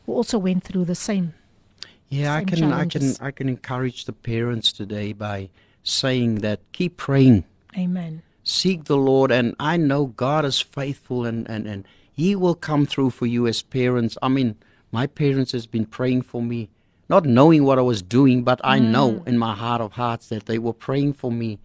who 0.06 0.12
also 0.14 0.38
went 0.38 0.64
through 0.64 0.86
the 0.86 0.94
same." 0.94 1.34
Yeah, 2.08 2.34
I 2.34 2.44
can 2.44 2.72
I 2.72 2.86
can. 2.86 3.14
I 3.20 3.30
can 3.30 3.48
encourage 3.48 4.04
the 4.04 4.12
parents 4.12 4.72
today 4.72 5.12
by 5.12 5.50
saying 5.82 6.36
that 6.36 6.60
keep 6.72 6.96
praying, 6.96 7.44
Amen. 7.76 8.22
seek 8.42 8.84
the 8.84 8.96
Lord, 8.96 9.30
and 9.30 9.54
I 9.58 9.76
know 9.76 10.06
God 10.06 10.44
is 10.44 10.60
faithful 10.60 11.24
and 11.26 11.48
and 11.50 11.66
and 11.66 11.86
He 12.16 12.34
will 12.34 12.54
come 12.54 12.86
through 12.86 13.10
for 13.10 13.26
you 13.26 13.46
as 13.46 13.60
parents. 13.60 14.16
I 14.22 14.28
mean, 14.28 14.56
my 14.90 15.06
parents 15.06 15.52
has 15.52 15.66
been 15.66 15.84
praying 15.84 16.22
for 16.22 16.40
me, 16.40 16.70
not 17.10 17.26
knowing 17.26 17.64
what 17.64 17.78
I 17.78 17.82
was 17.82 18.00
doing, 18.00 18.42
but 18.42 18.58
I 18.64 18.78
mm. 18.80 18.86
know 18.90 19.22
in 19.26 19.36
my 19.36 19.54
heart 19.54 19.82
of 19.82 19.92
hearts 19.92 20.28
that 20.28 20.46
they 20.46 20.58
were 20.58 20.72
praying 20.72 21.12
for 21.12 21.30
me, 21.30 21.58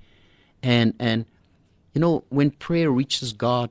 and 0.62 0.94
and 1.00 1.26
You 1.94 2.02
know, 2.02 2.24
when 2.30 2.52
prayer 2.52 2.90
reaches 2.90 3.34
God, 3.34 3.70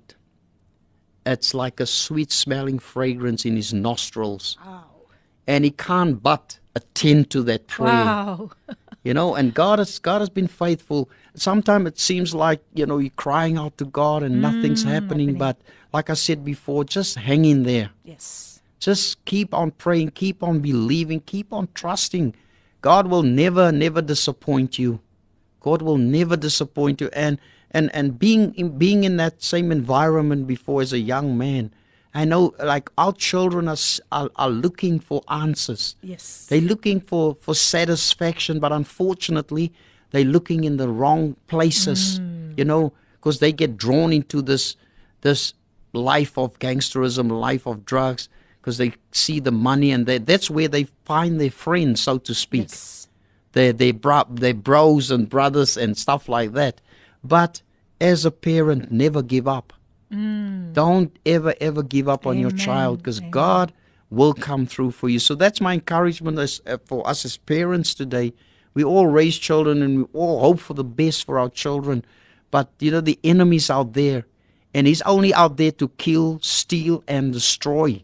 it's 1.24 1.54
like 1.54 1.80
a 1.80 1.86
sweet 1.86 2.32
smelling 2.32 2.78
fragrance 2.78 3.44
in 3.44 3.56
his 3.56 3.72
nostrils. 3.72 4.56
Wow. 4.64 4.84
And 5.46 5.64
he 5.64 5.70
can't 5.70 6.22
but 6.22 6.58
attend 6.74 7.30
to 7.30 7.42
that 7.44 7.66
prayer. 7.66 8.04
Wow. 8.04 8.50
You 9.02 9.14
know, 9.14 9.34
and 9.34 9.54
God 9.54 9.78
has 9.78 9.98
God 9.98 10.20
has 10.20 10.28
been 10.28 10.46
faithful. 10.46 11.08
Sometimes 11.34 11.86
it 11.88 11.98
seems 11.98 12.34
like, 12.34 12.60
you 12.74 12.84
know, 12.84 12.98
you're 12.98 13.16
crying 13.16 13.56
out 13.56 13.78
to 13.78 13.86
God 13.86 14.22
and 14.22 14.42
nothing's 14.42 14.84
mm, 14.84 14.88
happening, 14.88 15.28
happening. 15.28 15.38
but 15.38 15.56
like 15.92 16.10
I 16.10 16.14
said 16.14 16.44
before, 16.44 16.84
just 16.84 17.16
hang 17.16 17.44
in 17.44 17.64
there. 17.64 17.90
Yes. 18.04 18.60
Just 18.78 19.24
keep 19.24 19.52
on 19.52 19.72
praying, 19.72 20.12
keep 20.12 20.42
on 20.42 20.60
believing, 20.60 21.20
keep 21.20 21.52
on 21.52 21.68
trusting. 21.74 22.34
God 22.80 23.08
will 23.08 23.22
never, 23.22 23.70
never 23.70 24.00
disappoint 24.00 24.78
you. 24.78 25.00
God 25.60 25.82
will 25.82 25.98
never 25.98 26.36
disappoint 26.36 27.00
you. 27.00 27.10
And 27.12 27.38
and 27.70 27.94
and 27.94 28.18
being 28.18 28.54
in, 28.54 28.78
being 28.78 29.04
in 29.04 29.16
that 29.18 29.42
same 29.42 29.70
environment 29.70 30.46
before 30.46 30.80
as 30.80 30.92
a 30.92 30.98
young 30.98 31.36
man, 31.36 31.72
I 32.14 32.24
know 32.24 32.54
like 32.58 32.90
our 32.96 33.12
children 33.12 33.68
are 33.68 33.76
are, 34.10 34.30
are 34.36 34.50
looking 34.50 34.98
for 34.98 35.22
answers. 35.28 35.96
Yes. 36.02 36.46
They're 36.46 36.60
looking 36.60 37.00
for 37.00 37.36
for 37.40 37.54
satisfaction, 37.54 38.60
but 38.60 38.72
unfortunately, 38.72 39.72
they're 40.10 40.24
looking 40.24 40.64
in 40.64 40.78
the 40.78 40.88
wrong 40.88 41.36
places. 41.46 42.18
Mm. 42.18 42.58
You 42.58 42.64
know, 42.64 42.92
because 43.14 43.38
they 43.38 43.52
get 43.52 43.76
drawn 43.76 44.12
into 44.12 44.40
this 44.42 44.76
this 45.20 45.52
life 45.92 46.38
of 46.38 46.58
gangsterism, 46.58 47.30
life 47.30 47.66
of 47.66 47.84
drugs, 47.84 48.28
because 48.60 48.78
they 48.78 48.92
see 49.12 49.40
the 49.40 49.52
money, 49.52 49.90
and 49.90 50.06
they, 50.06 50.18
that's 50.18 50.50
where 50.50 50.68
they 50.68 50.84
find 51.04 51.40
their 51.40 51.50
friends, 51.50 52.00
so 52.00 52.18
to 52.18 52.34
speak 52.34 52.68
yes. 52.68 53.08
their 53.52 53.72
their 53.72 53.92
bro, 53.92 54.24
their 54.28 54.54
bros 54.54 55.10
and 55.10 55.28
brothers 55.28 55.76
and 55.76 55.96
stuff 55.96 56.28
like 56.28 56.52
that. 56.52 56.80
But 57.24 57.62
as 58.00 58.24
a 58.24 58.30
parent, 58.30 58.90
never 58.90 59.22
give 59.22 59.48
up. 59.48 59.72
Don't 60.72 61.16
ever 61.24 61.54
ever 61.60 61.82
give 61.84 62.08
up 62.08 62.26
on 62.26 62.38
your 62.38 62.50
child 62.50 62.98
because 62.98 63.20
God 63.30 63.72
will 64.10 64.34
come 64.34 64.66
through 64.66 64.90
for 64.90 65.08
you. 65.08 65.20
So 65.20 65.36
that's 65.36 65.60
my 65.60 65.74
encouragement 65.74 66.38
as, 66.38 66.60
uh, 66.66 66.78
for 66.84 67.06
us 67.06 67.24
as 67.24 67.36
parents 67.36 67.94
today. 67.94 68.32
We 68.74 68.82
all 68.82 69.06
raise 69.06 69.38
children 69.38 69.82
and 69.82 69.98
we 69.98 70.04
all 70.12 70.40
hope 70.40 70.58
for 70.58 70.74
the 70.74 70.84
best 70.84 71.24
for 71.24 71.38
our 71.38 71.48
children, 71.48 72.04
but 72.50 72.70
you 72.80 72.90
know 72.90 73.00
the 73.00 73.18
enemy's 73.22 73.70
out 73.70 73.92
there, 73.92 74.26
and 74.74 74.86
he's 74.86 75.02
only 75.02 75.32
out 75.34 75.56
there 75.56 75.72
to 75.72 75.88
kill, 75.98 76.38
steal, 76.42 77.02
and 77.08 77.32
destroy. 77.32 78.02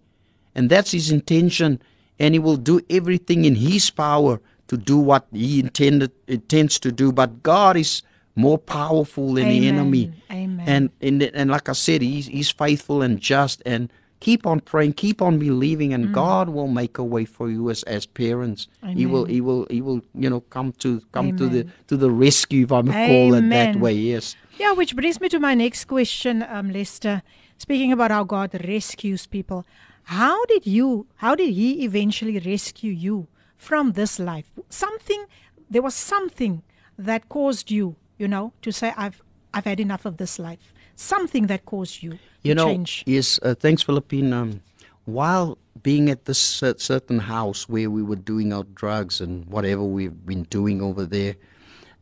And 0.54 0.70
that's 0.70 0.92
his 0.92 1.10
intention. 1.10 1.80
And 2.18 2.34
he 2.34 2.38
will 2.38 2.56
do 2.56 2.80
everything 2.88 3.44
in 3.44 3.54
his 3.56 3.90
power 3.90 4.40
to 4.68 4.76
do 4.76 4.96
what 4.96 5.26
he 5.32 5.60
intended 5.60 6.10
intends 6.26 6.78
to 6.80 6.90
do. 6.90 7.12
But 7.12 7.42
God 7.42 7.76
is 7.76 8.02
more 8.34 8.58
powerful 8.58 9.34
than 9.34 9.48
the 9.48 9.68
enemy. 9.68 10.12
Amen. 10.30 10.64
And 10.66 10.90
and 11.00 11.22
and 11.22 11.50
like 11.50 11.68
I 11.68 11.72
said, 11.72 12.02
he's 12.02 12.26
he's 12.26 12.50
faithful 12.50 13.02
and 13.02 13.20
just 13.20 13.62
and 13.66 13.90
keep 14.20 14.46
on 14.46 14.60
praying, 14.60 14.94
keep 14.94 15.20
on 15.20 15.38
believing, 15.38 15.90
Mm. 15.90 15.94
and 15.94 16.14
God 16.14 16.48
will 16.48 16.68
make 16.68 16.96
a 16.98 17.04
way 17.04 17.26
for 17.26 17.50
you 17.50 17.68
as 17.70 17.82
as 17.84 18.06
parents. 18.06 18.66
He 18.94 19.04
will 19.06 19.26
he 19.26 19.40
will 19.42 19.66
he 19.70 19.80
will, 19.82 20.00
you 20.14 20.30
know, 20.30 20.40
come 20.48 20.72
to 20.78 21.00
come 21.12 21.36
to 21.36 21.48
the 21.48 21.66
to 21.88 21.96
the 21.98 22.10
rescue 22.10 22.64
if 22.64 22.72
I 22.72 22.80
may 22.82 23.06
call 23.08 23.34
it 23.34 23.48
that 23.50 23.76
way, 23.76 23.92
yes. 23.92 24.34
Yeah, 24.58 24.72
which 24.72 24.96
brings 24.96 25.20
me 25.20 25.28
to 25.28 25.38
my 25.38 25.54
next 25.54 25.84
question, 25.84 26.42
um, 26.48 26.70
Lester. 26.70 27.22
Speaking 27.58 27.92
about 27.92 28.10
how 28.10 28.24
God 28.24 28.50
rescues 28.66 29.26
people, 29.26 29.66
how 30.04 30.44
did 30.46 30.66
you, 30.66 31.06
how 31.16 31.34
did 31.34 31.52
He 31.54 31.84
eventually 31.84 32.38
rescue 32.38 32.92
you 32.92 33.26
from 33.56 33.92
this 33.92 34.18
life? 34.18 34.46
Something, 34.70 35.24
there 35.70 35.82
was 35.82 35.94
something 35.94 36.62
that 36.98 37.28
caused 37.28 37.70
you, 37.70 37.96
you 38.18 38.28
know, 38.28 38.52
to 38.62 38.72
say, 38.72 38.92
"I've, 38.96 39.22
I've 39.52 39.64
had 39.64 39.80
enough 39.80 40.04
of 40.06 40.16
this 40.16 40.38
life." 40.38 40.72
Something 40.94 41.46
that 41.48 41.66
caused 41.66 42.02
you 42.02 42.18
You 42.42 42.54
know, 42.54 42.66
change. 42.66 43.02
yes, 43.06 43.38
uh, 43.42 43.54
thanks, 43.54 43.82
Philippine. 43.82 44.32
Um, 44.32 44.62
while 45.04 45.58
being 45.82 46.08
at 46.08 46.24
this 46.24 46.38
cer- 46.38 46.78
certain 46.78 47.18
house 47.18 47.68
where 47.68 47.90
we 47.90 48.02
were 48.02 48.16
doing 48.16 48.52
our 48.52 48.64
drugs 48.74 49.20
and 49.20 49.44
whatever 49.46 49.82
we've 49.84 50.24
been 50.26 50.44
doing 50.44 50.80
over 50.80 51.04
there, 51.04 51.36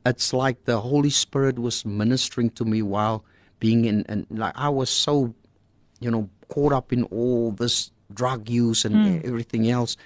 it's 0.06 0.32
like 0.32 0.64
the 0.64 0.80
Holy 0.80 1.10
Spirit 1.10 1.58
was 1.58 1.84
ministering 1.84 2.50
to 2.50 2.64
me 2.64 2.82
while 2.82 3.24
being 3.60 3.84
in, 3.84 4.04
and 4.08 4.26
like 4.30 4.52
I 4.56 4.68
was 4.68 4.90
so, 4.90 5.34
you 6.00 6.10
know, 6.10 6.28
caught 6.48 6.72
up 6.72 6.92
in 6.92 7.04
all 7.04 7.52
this 7.52 7.90
drug 8.12 8.48
use 8.48 8.84
and 8.84 8.94
e- 8.94 9.26
everything 9.26 9.70
else. 9.70 9.96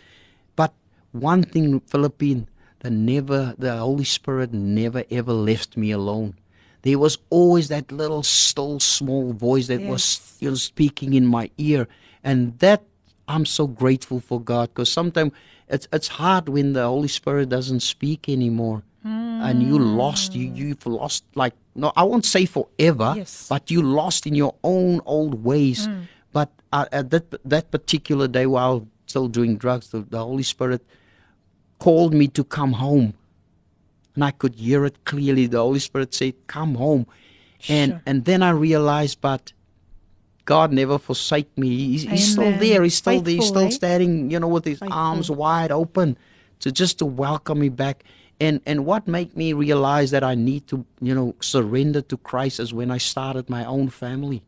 But 0.57 0.73
one 1.13 1.43
thing, 1.43 1.81
Philippine, 1.81 2.47
the 2.81 2.91
never, 2.91 3.55
the 3.59 3.77
Holy 3.77 4.05
Spirit 4.05 4.53
never 4.53 5.05
ever 5.11 5.33
left 5.33 5.77
me 5.77 5.91
alone. 5.91 6.35
There 6.83 6.99
was 6.99 7.19
always 7.31 7.69
that 7.69 7.91
little 7.91 8.23
still 8.23 8.79
small 8.79 9.33
voice 9.33 9.67
that 9.67 9.81
was 9.81 10.21
Yes. 10.21 10.37
you 10.41 10.51
know, 10.51 10.55
speaking 10.55 11.15
in 11.15 11.27
my 11.27 11.51
ear, 11.59 11.89
and 12.23 12.57
that 12.61 12.85
I'm 13.27 13.45
so 13.45 13.67
grateful 13.67 14.21
for 14.21 14.41
God 14.41 14.69
because 14.69 14.91
sometimes 14.93 15.33
it's 15.69 15.89
it's 15.93 16.09
hard 16.09 16.49
when 16.49 16.73
the 16.75 16.85
Holy 16.87 17.09
Spirit 17.09 17.49
doesn't 17.49 17.81
speak 17.81 18.29
anymore, 18.29 18.85
and 19.09 19.63
you 19.63 19.79
lost 19.79 20.35
you 20.35 20.51
you've 20.53 20.85
lost 20.87 21.25
like 21.35 21.55
no 21.75 21.93
I 21.97 22.03
won't 22.03 22.25
say 22.25 22.45
forever, 22.47 23.15
Yes. 23.17 23.47
but 23.49 23.71
you 23.71 23.81
lost 23.83 24.27
in 24.27 24.35
your 24.35 24.55
own 24.63 25.01
old 25.07 25.45
ways. 25.45 25.89
But 26.33 26.51
uh, 26.73 26.87
at 26.93 27.11
that 27.11 27.27
that 27.45 27.71
particular 27.71 28.29
day 28.29 28.47
while 28.47 28.87
still 29.07 29.29
doing 29.29 29.57
drugs, 29.57 29.89
the, 29.89 30.01
the 30.01 30.19
Holy 30.19 30.43
Spirit 30.43 30.83
called 31.79 32.13
me 32.13 32.29
to 32.29 32.45
come 32.45 32.73
home. 32.75 33.15
And 34.15 34.25
I 34.25 34.33
could 34.33 34.55
hear 34.57 34.85
it 34.85 35.05
clearly. 35.05 35.47
The 35.47 35.59
Holy 35.59 35.79
Spirit 35.79 36.13
said, 36.13 36.35
Come 36.47 36.75
home. 36.75 37.07
And 37.69 37.93
Sure. 37.93 38.03
and 38.07 38.25
then 38.25 38.43
I 38.43 38.51
realized, 38.51 39.21
but 39.21 39.53
God 40.45 40.73
never 40.73 40.99
forsake 40.99 41.57
me. 41.57 41.69
He's, 41.69 42.03
he's 42.03 42.33
still 42.33 42.53
there. 42.59 42.83
He's 42.83 42.97
still 42.97 43.21
there. 43.21 43.35
He's 43.37 43.49
still 43.49 43.71
standing, 43.71 44.31
you 44.31 44.41
know, 44.41 44.49
with 44.49 44.65
his 44.65 44.81
arms 44.83 45.31
wide 45.31 45.71
open 45.71 46.17
to 46.61 46.73
just 46.73 46.99
to 46.99 47.07
welcome 47.07 47.59
me 47.61 47.69
back. 47.69 48.03
And 48.41 48.61
and 48.67 48.87
what 48.87 49.09
made 49.09 49.37
me 49.37 49.53
realize 49.53 50.11
that 50.13 50.23
I 50.23 50.35
need 50.37 50.67
to, 50.69 50.85
you 51.01 51.15
know, 51.15 51.35
surrender 51.41 52.03
to 52.03 52.17
Christ 52.19 52.61
is 52.61 52.73
when 52.73 52.91
I 52.91 52.99
started 52.99 53.51
my 53.51 53.65
own 53.65 53.89
family. 53.89 54.43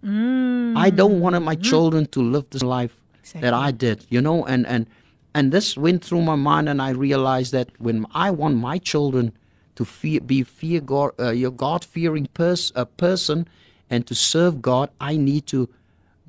I 0.86 0.90
don't 0.90 1.18
want 1.20 1.42
my 1.42 1.56
children 1.56 2.06
to 2.06 2.20
live 2.22 2.44
this 2.50 2.62
life 2.62 2.94
that 3.40 3.52
I 3.52 3.70
did, 3.72 4.06
you 4.08 4.20
know, 4.20 4.44
and 4.46 4.66
and 4.66 4.86
and 5.34 5.52
this 5.52 5.76
went 5.76 6.04
through 6.04 6.22
my 6.22 6.36
mind, 6.36 6.68
and 6.68 6.80
I 6.80 6.90
realized 6.90 7.52
that 7.52 7.68
when 7.78 8.06
I 8.14 8.30
want 8.30 8.56
my 8.56 8.78
children 8.78 9.32
to 9.76 9.84
fear, 9.84 10.20
be 10.20 10.42
fear 10.44 10.80
God, 10.80 11.10
uh, 11.18 11.30
your 11.30 11.52
God 11.52 11.84
fearing 11.84 12.26
pers- 12.34 12.72
uh, 12.76 12.84
person, 12.84 13.46
and 13.88 14.06
to 14.06 14.14
serve 14.14 14.60
God, 14.62 14.90
I 15.00 15.16
need 15.16 15.46
to 15.48 15.68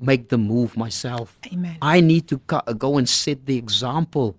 make 0.00 0.28
the 0.28 0.38
move 0.38 0.76
myself. 0.76 1.38
Amen. 1.52 1.78
I 1.82 2.00
need 2.00 2.26
to 2.28 2.38
co- 2.46 2.62
go 2.74 2.98
and 2.98 3.08
set 3.08 3.46
the 3.46 3.56
example 3.56 4.34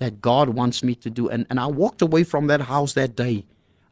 that 0.00 0.20
God 0.20 0.48
wants 0.48 0.82
me 0.82 0.94
to 0.96 1.10
do. 1.10 1.28
And, 1.28 1.46
and 1.48 1.60
I 1.60 1.66
walked 1.66 2.02
away 2.02 2.24
from 2.24 2.48
that 2.48 2.62
house 2.62 2.94
that 2.94 3.14
day. 3.14 3.44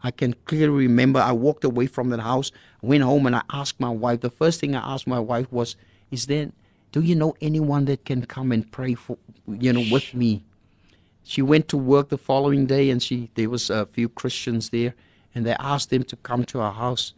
I 0.03 0.11
can 0.11 0.35
clearly 0.47 0.87
remember 0.87 1.21
I 1.21 1.33
walked 1.33 1.65
away 1.65 1.87
from 1.87 2.09
that 2.11 2.21
house, 2.21 2.51
went 2.83 3.03
home, 3.05 3.27
and 3.27 3.37
I 3.37 3.43
asked 3.53 3.79
my 3.79 3.91
wife. 3.91 4.21
The 4.21 4.31
first 4.31 4.59
thing 4.59 4.75
I 4.75 4.95
asked 4.95 5.07
my 5.07 5.21
wife 5.21 5.53
was, 5.53 5.77
"Is 6.11 6.27
there? 6.27 6.51
Do 6.93 7.03
you 7.03 7.15
know 7.15 7.35
anyone 7.41 7.85
that 7.87 8.05
can 8.05 8.25
come 8.25 8.53
and 8.53 8.71
pray 8.71 8.95
for 8.95 9.19
you 9.47 9.73
know 9.73 9.85
with 9.93 10.15
me?" 10.15 10.45
She 11.25 11.43
went 11.43 11.69
to 11.69 11.77
work 11.77 12.09
the 12.09 12.17
following 12.17 12.65
day, 12.67 12.91
and 12.91 13.03
she 13.03 13.31
there 13.35 13.51
was 13.51 13.71
a 13.71 13.87
few 13.87 14.09
Christians 14.09 14.71
there, 14.71 14.95
and 15.35 15.45
they 15.45 15.57
asked 15.59 15.91
them 15.91 16.05
to 16.05 16.17
come 16.17 16.45
to 16.45 16.61
our 16.61 16.73
house. 16.73 17.13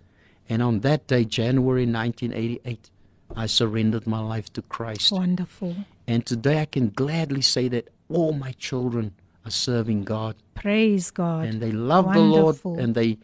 And 0.49 0.63
on 0.63 0.81
that 0.81 1.07
day, 1.07 1.25
January 1.25 1.87
1988, 1.87 2.91
I 3.37 3.47
surrendered 3.47 4.07
my 4.07 4.19
life 4.19 4.53
to 4.55 4.63
Christ. 4.63 5.13
Wonderful. 5.13 5.77
And 6.09 6.27
today 6.27 6.61
I 6.61 6.65
can 6.65 6.89
gladly 6.89 7.43
say 7.43 7.69
that 7.69 7.89
all 8.11 8.33
my 8.33 8.53
children 8.53 9.13
are 9.45 9.51
serving 9.51 10.05
God 10.05 10.35
Praise 10.55 11.11
God. 11.11 11.47
and 11.49 11.61
they 11.63 11.73
love 11.73 12.07
Wonderful. 12.07 12.53
the 12.53 12.69
Lord 12.69 12.81
and 12.81 12.95
they 12.95 13.19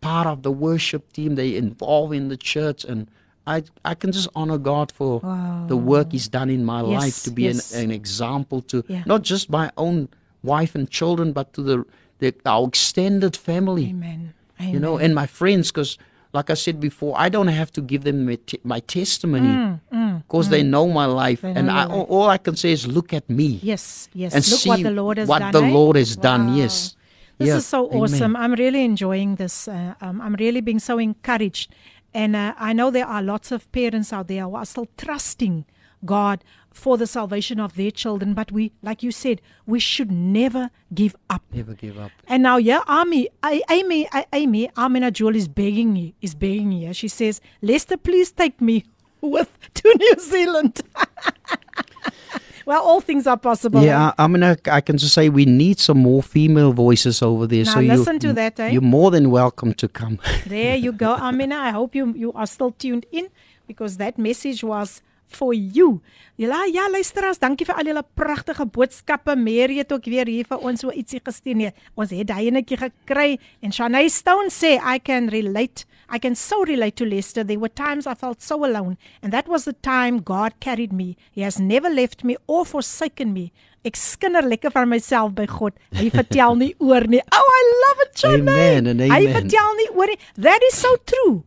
part 0.00 0.26
of 0.26 0.42
the 0.42 0.50
worship 0.50 1.12
team, 1.12 1.34
they 1.34 1.54
involved 1.56 2.14
in 2.14 2.28
the 2.28 2.36
church 2.36 2.84
and 2.84 3.08
I 3.46 3.62
I 3.84 3.94
can 3.94 4.12
just 4.12 4.28
honor 4.34 4.58
God 4.58 4.92
for 4.92 5.20
the 5.68 5.76
work 5.76 6.12
He's 6.12 6.28
done 6.28 6.50
in 6.50 6.64
my 6.64 6.80
life 6.80 7.22
to 7.24 7.30
be 7.30 7.44
yes. 7.44 7.72
an, 7.74 7.84
an 7.84 7.90
example 7.90 8.60
to 8.62 8.82
Yeah. 8.88 9.02
not 9.06 9.22
just 9.22 9.50
my 9.50 9.70
own 9.76 10.08
wife 10.42 10.74
and 10.74 10.88
children, 10.90 11.32
but 11.32 11.52
to 11.54 11.62
the, 11.62 11.84
the 12.18 12.34
our 12.46 12.66
extended 12.68 13.36
family 13.36 13.86
Amen. 13.90 14.34
Amen. 14.60 14.74
you 14.74 14.80
know, 14.80 14.98
and 14.98 15.14
my 15.14 15.26
friends, 15.26 15.70
because 15.70 15.96
like 16.32 16.48
I 16.50 16.54
said 16.54 16.78
before, 16.80 17.14
I 17.18 17.28
don't 17.28 17.48
have 17.48 17.70
to 17.72 17.80
give 17.80 18.04
them 18.04 18.24
my, 18.26 18.36
te- 18.46 18.60
my 18.62 18.80
testimony 18.80 19.78
because 20.22 20.48
they 20.48 20.62
know 20.62 20.86
my 20.86 21.06
life, 21.06 21.42
Mm, 21.42 21.54
They 21.54 21.60
and 21.60 21.70
I, 21.70 21.84
all, 21.86 21.98
life. 22.00 22.06
all 22.10 22.28
I 22.28 22.38
can 22.38 22.56
say 22.56 22.70
is 22.72 22.86
look 22.86 23.12
at 23.12 23.28
me 23.28 23.58
Yes, 23.62 24.08
yes. 24.12 24.34
and 24.34 24.46
Look 24.48 24.60
see 24.60 24.68
what 24.68 24.82
the 24.82 24.90
Lord 24.92 25.18
has 25.18 25.28
what 25.28 25.40
done. 25.40 25.52
the 25.52 25.62
eh? 25.62 25.70
Lord 25.72 25.96
has 25.96 26.16
done. 26.16 26.54
Yes, 26.56 26.94
This 27.38 27.48
Yeah, 27.48 27.56
is 27.56 27.66
so 27.66 27.88
amen. 27.88 28.00
awesome. 28.02 28.36
I'm 28.36 28.52
really 28.54 28.84
enjoying 28.84 29.36
this. 29.36 29.66
Uh, 29.66 29.94
um, 30.00 30.20
I'm 30.20 30.34
really 30.34 30.60
being 30.60 30.78
so 30.78 30.98
encouraged. 30.98 31.72
And 32.12 32.36
uh, 32.36 32.54
I 32.58 32.72
know 32.74 32.90
there 32.90 33.06
are 33.06 33.22
lots 33.22 33.50
of 33.52 33.70
parents 33.72 34.12
out 34.12 34.26
there 34.28 34.44
who 34.44 34.54
are 34.56 34.66
still 34.66 34.86
trusting 34.96 35.64
God 36.04 36.44
for 36.72 36.96
the 36.96 37.06
salvation 37.06 37.60
of 37.60 37.74
their 37.74 37.90
children. 37.90 38.34
But 38.34 38.52
we, 38.52 38.72
like 38.82 39.02
you 39.02 39.10
said, 39.12 39.40
we 39.66 39.80
should 39.80 40.10
never 40.10 40.70
give 40.94 41.16
up. 41.28 41.42
Never 41.52 41.74
give 41.74 41.98
up. 41.98 42.10
And 42.26 42.42
now, 42.42 42.56
yeah, 42.56 42.82
Amy, 42.88 43.28
I, 43.42 43.62
Amy, 43.70 44.08
I, 44.12 44.26
Amy, 44.32 44.70
Amina 44.76 45.10
Jewel 45.10 45.36
is 45.36 45.48
begging 45.48 45.96
you, 45.96 46.12
is 46.20 46.34
begging 46.34 46.72
you. 46.72 46.92
She 46.94 47.08
says, 47.08 47.40
Lester, 47.62 47.96
please 47.96 48.32
take 48.32 48.60
me 48.60 48.84
with 49.20 49.56
to 49.74 49.94
New 49.98 50.14
Zealand. 50.18 50.80
well, 52.66 52.82
all 52.82 53.00
things 53.00 53.26
are 53.26 53.36
possible. 53.36 53.82
Yeah, 53.82 54.12
I, 54.16 54.24
I 54.24 54.26
mean, 54.26 54.42
I, 54.42 54.56
I 54.70 54.80
can 54.80 54.96
just 54.96 55.14
say 55.14 55.28
we 55.28 55.44
need 55.44 55.78
some 55.78 55.98
more 55.98 56.22
female 56.22 56.72
voices 56.72 57.22
over 57.22 57.46
there. 57.46 57.64
Now 57.64 57.74
so 57.74 57.80
you, 57.80 57.92
listen 57.92 58.18
to 58.20 58.32
that, 58.34 58.58
eh? 58.60 58.68
You're 58.68 58.82
more 58.82 59.10
than 59.10 59.30
welcome 59.30 59.74
to 59.74 59.88
come. 59.88 60.18
There 60.46 60.76
you 60.76 60.92
go, 60.92 61.14
Amina. 61.20 61.56
I 61.56 61.70
hope 61.70 61.94
you 61.94 62.14
you 62.14 62.32
are 62.32 62.46
still 62.46 62.72
tuned 62.72 63.06
in 63.10 63.28
because 63.66 63.96
that 63.98 64.18
message 64.18 64.64
was 64.64 65.02
for 65.36 65.54
you. 65.54 66.00
Ja, 66.40 66.62
ja, 66.72 66.86
luisteraars, 66.88 67.38
dankie 67.38 67.66
vir 67.68 67.76
al 67.76 67.90
julle 67.90 68.02
pragtige 68.16 68.64
boodskappe. 68.66 69.34
Mary 69.36 69.76
het 69.82 69.92
ook 69.92 70.06
weer 70.08 70.26
hier 70.26 70.46
vir 70.48 70.62
ons 70.64 70.80
so 70.80 70.90
ietsie 70.92 71.20
gestuur. 71.24 71.56
Nee, 71.56 71.72
ons 71.94 72.10
het 72.16 72.26
daai 72.30 72.46
enetjie 72.48 72.78
gekry 72.80 73.38
en 73.62 73.72
Shanay 73.72 74.08
Stone 74.08 74.48
sê 74.50 74.78
I 74.80 74.98
can 74.98 75.28
relate. 75.28 75.84
I 76.12 76.18
can 76.18 76.34
so 76.34 76.64
relate 76.64 76.96
to 76.96 77.04
Lester. 77.06 77.44
There 77.44 77.58
were 77.60 77.68
times 77.68 78.06
I 78.06 78.14
felt 78.14 78.42
so 78.42 78.64
alone 78.64 78.96
and 79.22 79.32
that 79.32 79.48
was 79.48 79.64
the 79.64 79.74
time 79.82 80.22
God 80.22 80.56
carried 80.60 80.92
me. 80.92 81.16
He 81.30 81.42
has 81.42 81.60
never 81.60 81.90
left 81.90 82.24
me 82.24 82.36
or 82.46 82.64
forsaken 82.64 83.32
me. 83.32 83.52
Ek 83.84 83.96
skinder 83.96 84.42
lekker 84.44 84.72
van 84.74 84.88
myself 84.90 85.32
by 85.36 85.46
God. 85.48 85.76
Hy 85.96 86.08
vertel 86.12 86.56
nie 86.60 86.72
oor 86.80 87.06
nie. 87.08 87.20
Oh, 87.32 87.52
I 87.60 87.62
love 87.84 88.02
it, 88.08 88.16
Shanay. 88.16 88.40
Amen 88.40 88.86
and 88.94 89.00
Hy 89.00 89.22
amen. 89.28 89.36
vertel 89.38 89.76
nie 89.78 89.86
oor 89.94 90.10
nie. 90.12 90.18
That 90.36 90.64
is 90.68 90.74
so 90.80 90.96
true. 91.04 91.44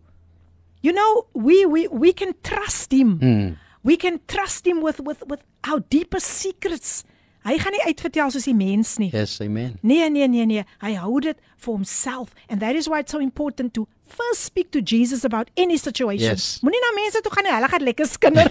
You 0.81 0.93
know, 0.93 1.25
we 1.33 1.65
we 1.65 1.87
we 1.87 2.11
can 2.13 2.33
trust 2.43 2.91
him. 2.91 3.17
Hmm. 3.19 3.51
We 3.83 3.97
can 3.97 4.19
trust 4.27 4.65
him 4.67 4.81
with 4.81 4.99
with 4.99 5.23
with 5.27 5.41
our 5.67 5.79
deepest 5.89 6.27
secrets. 6.27 7.03
Hy 7.43 7.57
gaan 7.59 7.75
nie 7.75 7.81
uitvertel 7.83 8.29
soos 8.31 8.45
die 8.47 8.53
mens 8.55 8.93
nie. 9.01 9.09
yes, 9.11 9.41
amen. 9.43 9.73
Nee, 9.83 10.07
nee, 10.09 10.27
nee, 10.31 10.45
nee. 10.47 10.63
Hy 10.79 10.93
hou 10.95 11.19
dit 11.19 11.35
for 11.57 11.75
himself 11.75 12.31
and 12.47 12.61
that 12.63 12.75
is 12.79 12.87
why 12.87 12.99
it's 13.03 13.11
so 13.11 13.19
important 13.19 13.73
to 13.75 13.83
first 14.07 14.45
speak 14.45 14.71
to 14.71 14.81
Jesus 14.81 15.25
about 15.25 15.49
any 15.57 15.75
situation. 15.75 16.23
Yes. 16.31 16.61
Moenie 16.63 16.79
na 16.79 16.93
mense 16.95 17.19
toe 17.25 17.33
gaan 17.33 17.43
nie. 17.43 17.51
Hulle 17.57 17.67
gaan 17.67 17.83
lekker 17.83 18.07
skinder. 18.07 18.47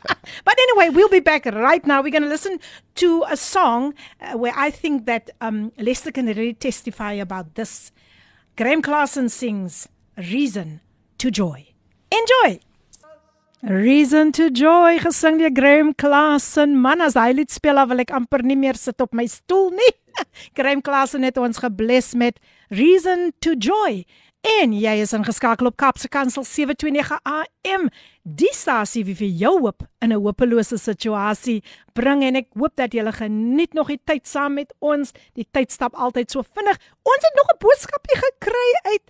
but 0.46 0.62
anyway, 0.66 0.90
we'll 0.94 1.10
be 1.10 1.18
back 1.20 1.46
right 1.46 1.84
now. 1.86 2.02
We're 2.02 2.14
going 2.14 2.22
to 2.22 2.28
listen 2.28 2.60
to 3.02 3.24
a 3.28 3.36
song 3.36 3.94
uh, 4.20 4.38
where 4.38 4.54
I 4.54 4.70
think 4.70 5.06
that 5.06 5.30
um 5.40 5.72
Lester 5.78 6.12
can 6.12 6.26
really 6.30 6.54
testify 6.54 7.18
about 7.18 7.56
this. 7.58 7.90
Graham 8.56 8.80
Clarkson 8.80 9.28
sings 9.28 9.88
Reason 10.16 10.80
to 11.18 11.30
Joy. 11.30 11.66
Enjoy. 12.12 12.60
Reason 13.62 14.32
to 14.32 14.50
Joy 14.52 14.98
gesing 15.00 15.38
deur 15.40 15.50
Graham 15.50 15.94
Clarkson. 15.94 16.74
Man, 16.76 17.00
as 17.00 17.14
hy 17.16 17.30
lied 17.32 17.48
speel, 17.48 17.78
dan 17.80 17.88
wil 17.88 18.02
ek 18.02 18.10
amper 18.12 18.42
nie 18.44 18.56
meer 18.60 18.76
sit 18.76 19.00
op 19.00 19.16
my 19.16 19.24
stoel 19.32 19.70
nie. 19.72 19.92
Graham 20.58 20.82
Clarkson 20.84 21.24
het 21.24 21.40
ons 21.40 21.62
gebless 21.64 22.12
met 22.20 22.36
Reason 22.68 23.30
to 23.40 23.54
Joy. 23.56 24.02
En 24.60 24.74
jy 24.76 24.92
is 25.00 25.14
ingeskakel 25.16 25.70
op 25.70 25.78
Kapse 25.80 26.10
Kansel 26.12 26.44
729 26.44 27.16
AM. 27.24 27.88
Die 28.28 28.52
stasie 28.52 29.06
wie 29.08 29.16
vir 29.16 29.32
jou 29.32 29.54
hoop 29.64 29.88
in 30.04 30.12
'n 30.12 30.20
hopelose 30.20 30.76
situasie 30.76 31.62
bring 31.94 32.22
en 32.28 32.36
ek 32.36 32.52
hoop 32.52 32.76
dat 32.76 32.92
jy 32.92 33.08
geniet 33.08 33.72
nog 33.72 33.88
die 33.88 34.00
tyd 34.04 34.28
saam 34.28 34.60
met 34.60 34.74
ons. 34.80 35.16
Die 35.32 35.48
tyd 35.50 35.72
stap 35.72 35.96
altyd 35.96 36.30
so 36.30 36.44
vinnig. 36.44 36.76
Ons 37.02 37.24
het 37.24 37.34
nog 37.34 37.48
'n 37.56 37.58
boodskapie 37.64 38.20
gekry 38.20 38.92
uit 38.92 39.04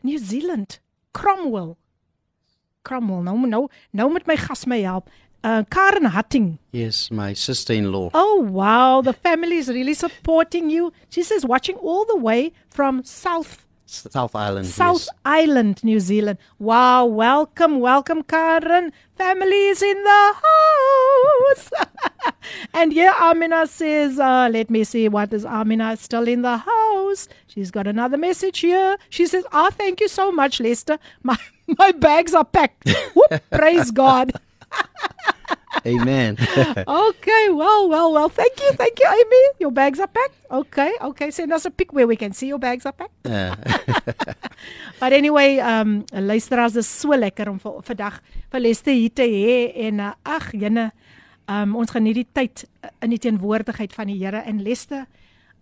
New 0.00 0.18
Zealand. 0.18 0.80
Cromwell. 1.12 1.76
Cromwell. 2.82 3.22
Nou 3.22 3.46
nou 3.46 3.68
nou 3.90 4.12
met 4.12 4.26
my 4.26 4.36
gas 4.36 4.64
my 4.66 4.80
help. 4.80 5.10
Uh 5.42 5.62
Karen 5.68 6.04
Hatting. 6.04 6.58
Yes, 6.70 7.10
my 7.10 7.34
sister-in-law. 7.34 8.10
Oh 8.14 8.46
wow, 8.50 9.02
the 9.02 9.12
family 9.12 9.56
is 9.56 9.68
really 9.68 9.94
supporting 9.94 10.70
you. 10.70 10.92
She 11.08 11.22
says 11.22 11.44
watching 11.44 11.76
all 11.76 12.04
the 12.06 12.16
way 12.16 12.52
from 12.68 13.02
South 13.04 13.66
South 13.92 14.34
Island. 14.34 14.66
South 14.66 15.00
yes. 15.00 15.08
Island, 15.24 15.84
New 15.84 16.00
Zealand. 16.00 16.38
Wow, 16.58 17.04
welcome, 17.06 17.80
welcome, 17.80 18.22
Karen. 18.22 18.92
Family 19.16 19.66
is 19.68 19.82
in 19.82 20.02
the 20.02 20.34
house. 20.42 21.70
and 22.74 22.92
yeah, 22.92 23.12
Amina 23.20 23.66
says, 23.66 24.18
uh, 24.18 24.48
let 24.50 24.70
me 24.70 24.84
see, 24.84 25.08
what 25.08 25.32
is 25.32 25.44
Amina 25.44 25.96
still 25.96 26.26
in 26.26 26.42
the 26.42 26.56
house? 26.56 27.28
She's 27.46 27.70
got 27.70 27.86
another 27.86 28.16
message 28.16 28.60
here. 28.60 28.96
She 29.10 29.26
says, 29.26 29.44
ah, 29.52 29.70
thank 29.70 30.00
you 30.00 30.08
so 30.08 30.32
much, 30.32 30.60
Lester. 30.60 30.98
My, 31.22 31.36
my 31.78 31.92
bags 31.92 32.34
are 32.34 32.44
packed. 32.44 32.88
Whoop, 33.14 33.42
praise 33.50 33.90
God. 33.90 34.32
Amen. 35.86 36.36
Okay, 36.86 37.48
well, 37.50 37.88
well, 37.88 38.12
well. 38.12 38.28
Thank 38.28 38.60
you, 38.60 38.72
thank 38.72 38.98
you, 39.00 39.08
Amy. 39.08 39.42
Your 39.58 39.72
bags 39.72 39.98
are 39.98 40.06
packed. 40.06 40.34
Okay, 40.50 40.92
okay. 41.00 41.30
Send 41.30 41.52
us 41.52 41.64
a 41.64 41.70
pic 41.70 41.92
where 41.92 42.06
we 42.06 42.14
can 42.16 42.32
see 42.32 42.46
your 42.46 42.58
bags 42.58 42.86
are 42.86 42.92
packed. 42.92 43.26
Uh, 43.26 43.56
But 45.00 45.12
anyway, 45.12 45.58
um 45.58 46.04
luisteraars, 46.12 46.72
dis 46.78 46.86
so 46.86 47.16
lekker 47.16 47.48
om 47.50 47.58
vir 47.58 47.80
vandag 47.88 48.20
vir 48.52 48.60
Leste 48.62 48.92
hier 48.94 49.10
te 49.10 49.24
hê 49.26 49.56
en 49.88 49.98
uh, 50.00 50.12
ag 50.22 50.52
jene, 50.54 50.90
um 51.50 51.74
ons 51.80 51.90
geniet 51.90 52.20
die 52.20 52.28
tyd 52.38 52.62
uh, 52.84 52.92
in 53.02 53.10
die 53.10 53.18
teenwoordigheid 53.18 53.96
van 53.96 54.12
die 54.12 54.20
Here 54.20 54.44
en 54.46 54.62
Leste. 54.62 55.06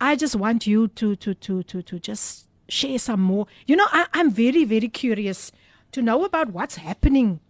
I 0.01 0.16
just 0.20 0.36
want 0.36 0.66
you 0.68 0.88
to 1.01 1.14
to 1.16 1.32
to 1.34 1.62
to 1.62 1.80
to 1.82 1.96
just 2.03 2.44
share 2.68 2.98
some 2.98 3.22
more. 3.24 3.46
You 3.66 3.76
know, 3.80 3.88
I, 3.92 4.05
I'm 4.12 4.30
very 4.30 4.66
very 4.68 4.88
curious 4.92 5.51
to 5.93 6.03
know 6.03 6.24
about 6.24 6.53
what's 6.53 6.76
happening 6.76 7.41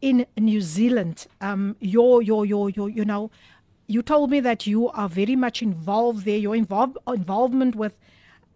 in 0.00 0.26
New 0.36 0.60
Zealand. 0.60 1.26
Um 1.40 1.76
your 1.80 2.22
your 2.22 2.44
your 2.46 2.70
your 2.70 2.88
you 2.88 3.04
know, 3.04 3.30
you 3.86 4.02
told 4.02 4.30
me 4.30 4.40
that 4.40 4.66
you 4.66 4.88
are 4.90 5.08
very 5.08 5.36
much 5.36 5.62
involved 5.62 6.24
there. 6.24 6.38
Your 6.38 6.56
involve, 6.56 6.96
involvement 7.06 7.74
with 7.74 7.94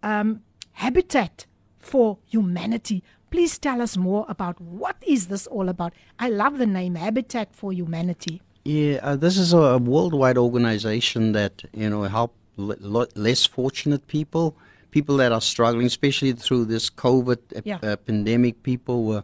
um, 0.03 0.43
Habitat 0.73 1.47
for 1.79 2.19
Humanity. 2.27 3.03
Please 3.31 3.59
tell 3.59 3.83
us 3.83 3.97
more 3.97 4.25
about 4.29 4.61
what 4.61 4.97
is 5.07 5.27
this 5.27 5.47
all 5.49 5.69
about. 5.69 5.93
I 6.19 6.29
love 6.29 6.59
the 6.59 6.67
name 6.67 6.95
Habitat 6.95 7.55
for 7.55 7.73
Humanity. 7.73 8.41
yeah, 8.65 8.99
uh, 9.03 9.17
this 9.17 9.37
is 9.37 9.53
a, 9.53 9.79
worldwide 9.79 10.39
organization 10.39 11.33
that 11.33 11.65
you 11.73 11.89
know 11.91 12.03
help 12.05 12.35
less 12.57 13.47
fortunate 13.47 14.07
people, 14.07 14.57
people 14.97 15.19
that 15.19 15.31
are 15.31 15.43
struggling, 15.43 15.87
especially 15.87 16.33
through 16.33 16.65
this 16.65 16.89
COVID 16.89 17.39
Yeah. 17.65 17.79
uh, 17.83 17.97
pandemic. 17.97 18.63
People 18.63 19.05
were, 19.05 19.23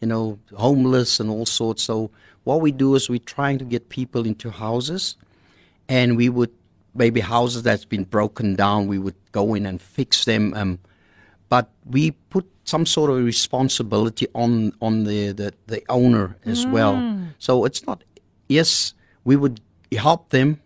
you 0.00 0.08
know, 0.08 0.24
homeless 0.56 1.20
and 1.20 1.30
all 1.30 1.46
sorts. 1.46 1.84
So 1.84 2.10
what 2.42 2.60
we 2.60 2.72
do 2.72 2.96
is 2.96 3.08
we're 3.08 3.30
trying 3.38 3.58
to 3.58 3.64
get 3.64 3.88
people 3.88 4.26
into 4.26 4.50
houses, 4.50 5.16
and 5.88 6.16
we 6.16 6.28
would 6.28 6.50
maybe 7.02 7.20
houses 7.20 7.62
that's 7.62 7.84
been 7.94 8.04
broken 8.04 8.56
down. 8.56 8.88
We 8.88 8.98
would 8.98 9.14
go 9.30 9.54
in 9.54 9.64
and 9.64 9.80
fix 9.80 10.24
them. 10.24 10.52
Um, 10.54 10.78
but 11.48 11.66
we 11.84 12.10
put 12.34 12.44
some 12.64 12.84
sort 12.84 13.08
of 13.10 13.16
responsibility 13.24 14.26
on 14.34 14.72
on 14.80 15.04
the 15.04 15.32
the, 15.40 15.48
the 15.66 15.80
owner 15.88 16.36
as 16.44 16.66
well. 16.66 16.94
So 17.38 17.64
it's 17.68 17.82
not 17.86 18.02
yes, 18.48 18.94
we 19.24 19.36
would 19.36 19.60
help 19.96 20.30
them 20.30 20.58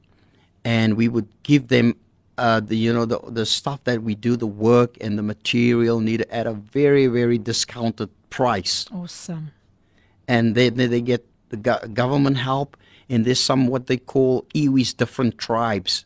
and 0.65 0.97
we 0.97 1.09
would 1.09 1.29
give 1.43 1.69
them 1.69 1.95
uh, 2.39 2.61
the 2.61 2.77
you 2.77 2.93
know 2.93 3.05
the 3.05 3.19
the 3.29 3.47
stuff 3.47 3.83
that 3.85 4.03
we 4.03 4.15
do 4.15 4.37
the 4.37 4.47
work 4.47 4.97
and 5.01 5.19
the 5.19 5.23
material 5.23 6.01
needed 6.01 6.29
at 6.31 6.47
a 6.47 6.53
very 6.53 7.07
very 7.07 7.39
discounted 7.39 8.11
price. 8.31 8.87
Awesome. 8.93 9.53
and 10.29 10.55
they 10.55 10.69
they, 10.71 10.87
they 10.87 11.01
get 11.01 11.25
the 11.49 11.57
go- 11.57 11.87
government 11.93 12.37
help 12.39 12.77
and 13.09 13.25
there's 13.25 13.41
some 13.41 13.69
what 13.69 13.87
they 13.87 13.97
call 13.97 14.45
iwis 14.55 14.95
different 14.97 15.39
tribes 15.39 16.05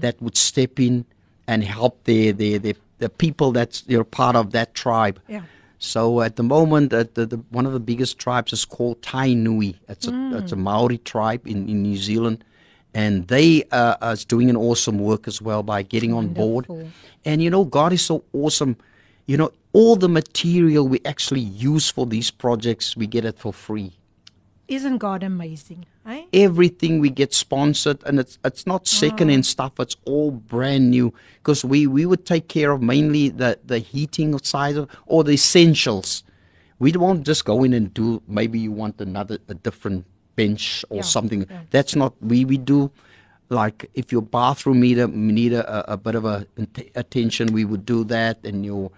that 0.00 0.20
would 0.20 0.36
step 0.36 0.78
in 0.78 1.04
and 1.46 1.64
help 1.64 2.04
the 2.04 2.32
the 2.32 2.58
the, 2.58 2.76
the 2.98 3.08
people 3.08 3.52
that's 3.52 3.82
you 3.86 3.96
know 3.98 4.04
part 4.04 4.36
of 4.36 4.50
that 4.52 4.74
tribe. 4.74 5.18
Yeah. 5.28 5.42
so 5.78 6.20
at 6.20 6.36
the 6.36 6.42
moment 6.42 6.92
uh, 6.92 7.04
the, 7.14 7.26
the 7.26 7.36
one 7.50 7.66
of 7.66 7.72
the 7.72 7.80
biggest 7.80 8.18
tribes 8.18 8.52
is 8.52 8.64
called 8.64 9.00
Tainui. 9.02 9.76
It's 9.88 10.06
a 10.06 10.12
it's 10.38 10.52
a 10.52 10.56
Maori 10.56 10.98
tribe 10.98 11.46
in, 11.46 11.68
in 11.68 11.82
New 11.82 11.96
Zealand 11.96 12.44
and 12.94 13.26
they 13.28 13.64
uh, 13.72 13.96
are 14.00 14.16
doing 14.28 14.48
an 14.48 14.56
awesome 14.56 14.98
work 14.98 15.26
as 15.26 15.42
well 15.42 15.62
by 15.62 15.82
getting 15.82 16.12
on 16.12 16.28
board 16.28 16.66
and 17.24 17.42
you 17.42 17.50
know, 17.50 17.64
God 17.64 17.92
is 17.92 18.04
so 18.04 18.24
awesome. 18.32 18.76
You 19.26 19.36
know, 19.36 19.52
all 19.72 19.96
the 19.96 20.08
material 20.08 20.86
we 20.86 21.00
actually 21.04 21.40
use 21.40 21.90
for 21.90 22.06
these 22.06 22.30
projects, 22.30 22.96
we 22.96 23.06
get 23.06 23.24
it 23.24 23.38
for 23.38 23.52
free. 23.52 23.92
Isn't 24.68 24.98
God 24.98 25.22
amazing? 25.22 25.86
Eh? 26.06 26.24
Everything 26.32 27.00
we 27.00 27.10
get 27.10 27.34
sponsored, 27.34 28.02
and 28.04 28.18
it's 28.18 28.38
it's 28.44 28.66
not 28.66 28.86
second 28.86 29.28
hand 29.28 29.44
stuff. 29.44 29.72
It's 29.78 29.96
all 30.04 30.30
brand 30.30 30.90
new 30.90 31.12
because 31.38 31.64
we 31.64 31.86
we 31.86 32.06
would 32.06 32.24
take 32.24 32.48
care 32.48 32.72
of 32.72 32.82
mainly 32.82 33.28
the 33.28 33.58
the 33.64 33.78
heating 33.78 34.38
side 34.38 34.76
of, 34.76 34.88
or 35.06 35.24
the 35.24 35.32
essentials. 35.32 36.24
We 36.78 36.92
won't 36.92 37.26
just 37.26 37.44
go 37.44 37.62
in 37.62 37.72
and 37.72 37.92
do. 37.92 38.22
Maybe 38.26 38.58
you 38.58 38.72
want 38.72 39.00
another 39.00 39.38
a 39.48 39.54
different 39.54 40.06
bench 40.36 40.84
or 40.90 40.96
Yeah, 40.96 41.02
something. 41.02 41.46
yeah. 41.48 41.60
That's 41.70 41.94
not 41.96 42.14
we 42.20 42.44
we 42.44 42.58
do. 42.58 42.90
Like 43.50 43.90
if 43.94 44.10
your 44.10 44.22
bathroom 44.22 44.80
need 44.80 44.98
a 44.98 45.06
need 45.08 45.52
a, 45.52 45.92
a 45.92 45.96
bit 45.96 46.14
of 46.14 46.24
a 46.24 46.46
attention, 46.94 47.52
we 47.52 47.64
would 47.64 47.84
do 47.84 48.04
that, 48.04 48.38
and 48.44 48.64
your 48.64 48.90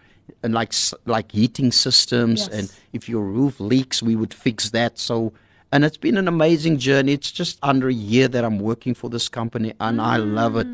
and 0.42 0.54
like 0.54 0.72
like 1.04 1.32
heating 1.32 1.72
systems, 1.72 2.40
Yes. 2.40 2.48
and 2.58 2.72
if 2.92 3.08
your 3.08 3.24
roof 3.24 3.60
leaks, 3.60 4.02
we 4.02 4.14
would 4.16 4.32
fix 4.32 4.70
that. 4.70 4.98
So 4.98 5.32
And 5.72 5.84
it's 5.84 5.96
been 5.96 6.16
an 6.16 6.28
amazing 6.28 6.78
journey. 6.78 7.12
It's 7.12 7.32
just 7.32 7.58
under 7.62 7.88
a 7.88 7.92
year 7.92 8.28
that 8.28 8.44
I'm 8.44 8.60
working 8.60 8.94
for 8.94 9.10
this 9.10 9.28
company, 9.28 9.74
and 9.80 10.00
I 10.00 10.16
love 10.16 10.56
it. 10.56 10.68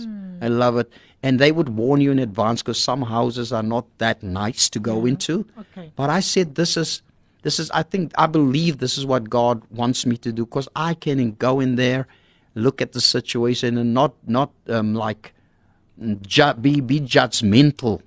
I 0.45 0.49
mm. 0.49 0.59
love 0.59 0.77
it. 0.77 0.93
And 1.23 1.39
they 1.39 1.51
would 1.51 1.71
warn 1.71 2.01
you 2.01 2.11
in 2.13 2.19
advance 2.19 2.63
because 2.63 2.79
some 2.79 3.03
houses 3.03 3.53
are 3.53 3.63
not 3.63 3.87
that 3.99 4.23
nice 4.23 4.69
to 4.71 4.79
go 4.79 5.07
into. 5.07 5.47
Okay. 5.59 5.93
But 5.97 6.11
I 6.11 6.21
said, 6.21 6.57
this 6.57 6.77
is, 6.77 7.01
this 7.43 7.59
is. 7.59 7.71
I 7.73 7.83
think 7.83 8.13
I 8.17 8.27
believe 8.27 8.79
this 8.79 8.97
is 8.99 9.05
what 9.07 9.29
God 9.31 9.63
wants 9.71 10.07
me 10.07 10.17
to 10.19 10.33
do 10.33 10.45
because 10.45 10.69
I 10.75 10.95
can 10.95 11.33
go 11.33 11.61
in 11.61 11.77
there, 11.77 12.07
look 12.55 12.81
at 12.83 12.93
the 12.93 13.01
situation, 13.01 13.79
and 13.79 13.93
not 13.95 14.15
not 14.27 14.51
um, 14.69 14.95
like 14.95 15.35
ju- 16.23 16.55
be 16.55 16.81
be 16.81 17.01
judgmental, 17.01 18.01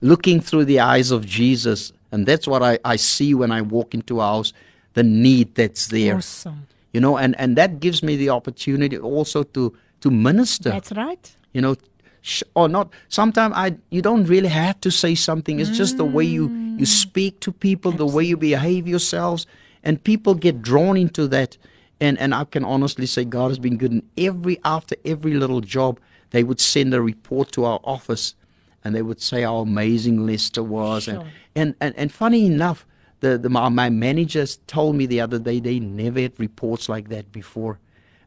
looking 0.00 0.40
through 0.40 0.64
the 0.66 0.80
eyes 0.80 1.10
of 1.10 1.26
Jesus, 1.26 1.92
and 2.12 2.26
that's 2.26 2.46
what 2.46 2.62
I 2.62 2.78
I 2.84 2.96
see 2.96 3.34
when 3.34 3.50
I 3.50 3.62
walk 3.62 3.94
into 3.94 4.20
a 4.20 4.24
house, 4.24 4.52
the 4.94 5.02
need 5.02 5.54
that's 5.54 5.88
there, 5.88 6.16
Awesome. 6.16 6.66
you 6.92 7.00
know, 7.00 7.16
and 7.16 7.34
and 7.38 7.56
that 7.56 7.80
gives 7.80 8.02
me 8.02 8.16
the 8.16 8.30
opportunity 8.30 8.98
also 8.98 9.42
to 9.42 9.76
to 10.00 10.10
minister 10.10 10.70
That's 10.70 10.92
right. 10.92 11.36
you 11.52 11.60
know 11.60 11.76
sh- 12.22 12.42
or 12.54 12.68
not. 12.68 12.90
Sometimes 13.08 13.54
i 13.56 13.76
you 13.90 14.02
don't 14.02 14.24
really 14.24 14.48
have 14.48 14.80
to 14.80 14.90
say 14.90 15.14
something. 15.14 15.60
It's 15.60 15.76
just 15.76 15.96
the 15.96 16.04
way 16.04 16.24
you 16.24 16.44
you 16.78 16.86
mm. 16.86 16.86
speak 16.86 17.40
to 17.40 17.52
people 17.52 17.92
the 17.92 18.06
way 18.06 18.24
you 18.24 18.36
behave 18.36 18.86
yourselves 18.88 19.46
and 19.82 20.02
people 20.02 20.34
get 20.34 20.62
drawn 20.62 20.96
into 20.96 21.26
that. 21.28 21.56
And 22.00 22.18
and 22.18 22.34
i 22.34 22.44
can 22.44 22.64
honestly 22.64 23.04
say 23.04 23.26
god 23.26 23.48
has 23.48 23.58
been 23.58 23.76
good 23.76 23.92
and 23.92 24.02
every 24.16 24.58
after 24.64 24.96
every 25.04 25.34
little 25.34 25.60
job 25.60 26.00
they 26.30 26.42
would 26.42 26.58
send 26.58 26.94
a 26.94 27.02
report 27.02 27.52
to 27.52 27.66
our 27.66 27.78
office 27.84 28.34
and 28.82 28.94
they 28.94 29.02
would 29.02 29.20
say 29.20 29.42
how 29.42 29.58
amazing 29.58 30.26
lester 30.26 30.62
was. 30.62 31.08
And, 31.08 31.24
and 31.54 31.74
and 31.80 31.94
and 31.96 32.12
funny 32.12 32.46
enough 32.46 32.86
the, 33.20 33.36
the 33.36 33.50
my, 33.50 33.68
my 33.68 33.90
managers 33.90 34.58
told 34.66 34.96
me 34.96 35.06
the 35.06 35.20
other 35.20 35.38
day 35.38 35.60
they 35.60 35.78
never 35.78 36.20
had 36.20 36.38
reports 36.40 36.88
like 36.88 37.08
that 37.10 37.30
before 37.32 37.78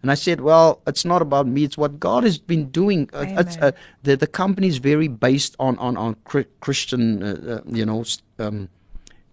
and 0.03 0.11
I 0.11 0.15
said, 0.15 0.41
well, 0.41 0.81
it's 0.85 1.05
not 1.05 1.21
about 1.21 1.47
me. 1.47 1.63
It's 1.63 1.77
what 1.77 1.99
God 1.99 2.23
has 2.25 2.37
been 2.37 2.65
doing. 2.71 3.09
Uh, 3.13 3.25
It's, 3.41 3.55
uh, 3.57 3.71
the 4.03 4.17
the 4.17 4.27
company 4.27 4.67
is 4.67 4.77
very 4.77 5.07
based 5.07 5.55
on 5.57 5.77
on 5.79 5.97
on 5.97 6.15
Christian, 6.59 7.23
uh, 7.23 7.27
uh, 7.53 7.61
you 7.79 7.85
know, 7.85 8.03
um, 8.37 8.67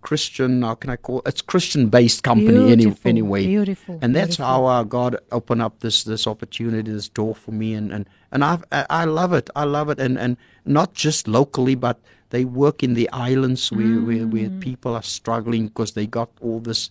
Christian. 0.00 0.62
How 0.62 0.74
can 0.76 0.90
I 0.90 0.96
call? 0.96 1.22
It's 1.26 1.42
Christian 1.42 1.88
based 1.90 2.22
company 2.22 2.70
any, 2.72 2.86
anyway. 3.04 3.46
beautiful, 3.46 3.98
And 4.02 4.14
that's 4.14 4.36
beautiful. 4.36 4.46
how 4.46 4.66
uh, 4.66 4.82
God 4.84 5.16
opened 5.30 5.62
up 5.62 5.80
this 5.80 6.04
this 6.04 6.26
opportunity, 6.26 6.90
this 6.92 7.08
door 7.08 7.34
for 7.34 7.52
me, 7.52 7.74
and 7.74 7.92
and 7.92 8.04
and 8.32 8.44
I 8.44 8.58
I 9.02 9.04
love 9.04 9.32
it. 9.32 9.50
I 9.56 9.64
love 9.64 9.88
it, 9.92 9.98
and 10.00 10.16
and 10.18 10.36
not 10.64 10.94
just 10.94 11.26
locally, 11.28 11.74
but 11.74 11.96
they 12.30 12.44
work 12.44 12.82
in 12.82 12.94
the 12.94 13.08
islands 13.12 13.70
where 13.72 14.00
where, 14.00 14.26
where 14.26 14.50
Mm. 14.50 14.60
people 14.60 14.92
are 14.94 15.02
struggling 15.02 15.66
because 15.68 15.92
they 15.92 16.06
got 16.06 16.28
all 16.40 16.60
this 16.60 16.90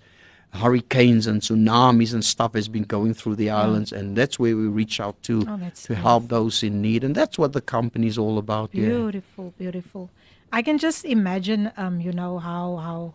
hurricanes 0.53 1.27
and 1.27 1.41
tsunamis 1.41 2.13
and 2.13 2.25
stuff 2.25 2.53
has 2.55 2.67
been 2.67 2.83
going 2.83 3.13
through 3.13 3.35
the 3.35 3.49
islands 3.49 3.91
and 3.91 4.15
that's 4.15 4.39
where 4.39 4.55
we 4.55 4.67
reach 4.67 4.99
out 4.99 5.21
to 5.21 5.45
Oh, 5.47 5.71
to 5.83 5.95
help 5.95 6.27
those 6.29 6.63
in 6.63 6.81
need 6.81 7.03
and 7.03 7.13
that's 7.13 7.37
what 7.37 7.53
the 7.53 7.61
company 7.61 8.07
is 8.07 8.17
all 8.17 8.37
about 8.39 8.71
yeah 8.73 8.87
Beautiful, 8.87 9.53
beautiful. 9.57 10.09
I 10.51 10.63
can 10.63 10.79
just 10.79 11.05
imagine, 11.05 11.71
um, 11.77 12.01
you 12.01 12.11
know 12.11 12.39
how 12.39 12.77
how 12.77 13.13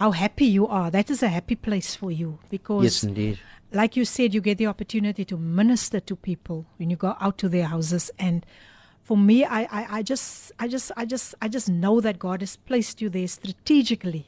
how 0.00 0.10
happy 0.10 0.46
you 0.46 0.66
are. 0.66 0.90
That 0.90 1.10
is 1.10 1.22
a 1.22 1.28
happy 1.28 1.54
place 1.54 1.94
for 1.94 2.10
you 2.10 2.38
because, 2.50 2.84
yes 2.84 3.04
indeed 3.04 3.38
like 3.74 3.96
you 3.96 4.04
said, 4.04 4.32
you 4.32 4.40
get 4.40 4.56
the 4.58 4.66
opportunity 4.66 5.24
to 5.24 5.36
minister 5.36 6.00
to 6.00 6.16
people 6.16 6.64
when 6.78 6.90
you 6.90 6.96
go 6.96 7.16
out 7.20 7.38
to 7.38 7.48
their 7.48 7.64
houses. 7.64 8.10
And 8.18 8.46
for 9.02 9.16
me, 9.16 9.44
I, 9.44 9.62
I, 9.62 9.86
I 9.98 10.02
just, 10.02 10.52
I 10.58 10.68
just, 10.68 10.92
I 10.96 11.04
just, 11.04 11.34
I 11.42 11.48
just 11.48 11.68
know 11.68 12.00
that 12.00 12.18
God 12.18 12.40
has 12.40 12.56
placed 12.56 13.02
you 13.02 13.08
there 13.08 13.26
strategically 13.26 14.26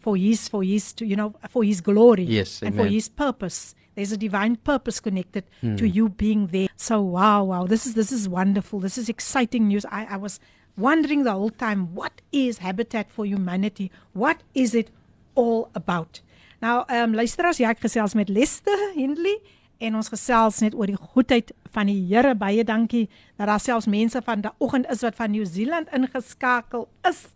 for 0.00 0.16
His, 0.16 0.48
for 0.48 0.64
His, 0.64 0.92
to 0.94 1.06
you 1.06 1.16
know, 1.16 1.34
for 1.48 1.62
His 1.62 1.80
glory. 1.80 2.24
Yes, 2.24 2.62
and 2.62 2.74
for. 2.74 2.86
His 2.86 3.08
purpose. 3.08 3.74
There's 3.94 4.12
a 4.12 4.16
divine 4.16 4.56
purpose 4.56 4.98
connected 5.00 5.44
to 5.60 5.86
you 5.86 6.08
being 6.08 6.46
there. 6.48 6.68
So 6.76 7.02
wow, 7.02 7.44
wow, 7.44 7.66
this 7.66 7.86
is 7.86 7.94
this 7.94 8.12
is 8.12 8.28
wonderful. 8.28 8.80
This 8.80 8.96
is 8.96 9.08
exciting 9.08 9.68
news. 9.68 9.84
I, 9.84 10.06
I 10.10 10.16
was 10.16 10.40
wondering 10.76 11.24
the 11.24 11.32
whole 11.32 11.50
time, 11.50 11.94
what 11.94 12.22
is 12.32 12.58
Habitat 12.58 13.10
for 13.10 13.26
Humanity? 13.26 13.90
What 14.12 14.42
is 14.54 14.74
it 14.74 14.90
all 15.34 15.68
about? 15.74 16.22
Nou, 16.60 16.84
um, 16.88 17.14
luisteraars, 17.14 17.58
ja, 17.60 17.70
ek 17.72 17.80
gesels 17.80 18.14
met 18.16 18.28
Lester 18.28 18.76
Hindley 18.94 19.38
en 19.80 19.96
ons 19.96 20.10
gesels 20.12 20.58
net 20.60 20.74
oor 20.76 20.90
die 20.90 20.98
goedheid 20.98 21.54
van 21.72 21.88
die 21.88 22.00
Here. 22.10 22.34
Baie 22.36 22.64
dankie 22.68 23.06
dat 23.40 23.48
daar 23.48 23.62
selfs 23.62 23.88
mense 23.88 24.20
van 24.24 24.44
die 24.44 24.52
oggend 24.60 24.88
is 24.92 25.04
wat 25.06 25.16
van 25.16 25.32
New 25.32 25.46
Zealand 25.48 25.88
ingeskakel 25.96 26.84
is. 27.08 27.30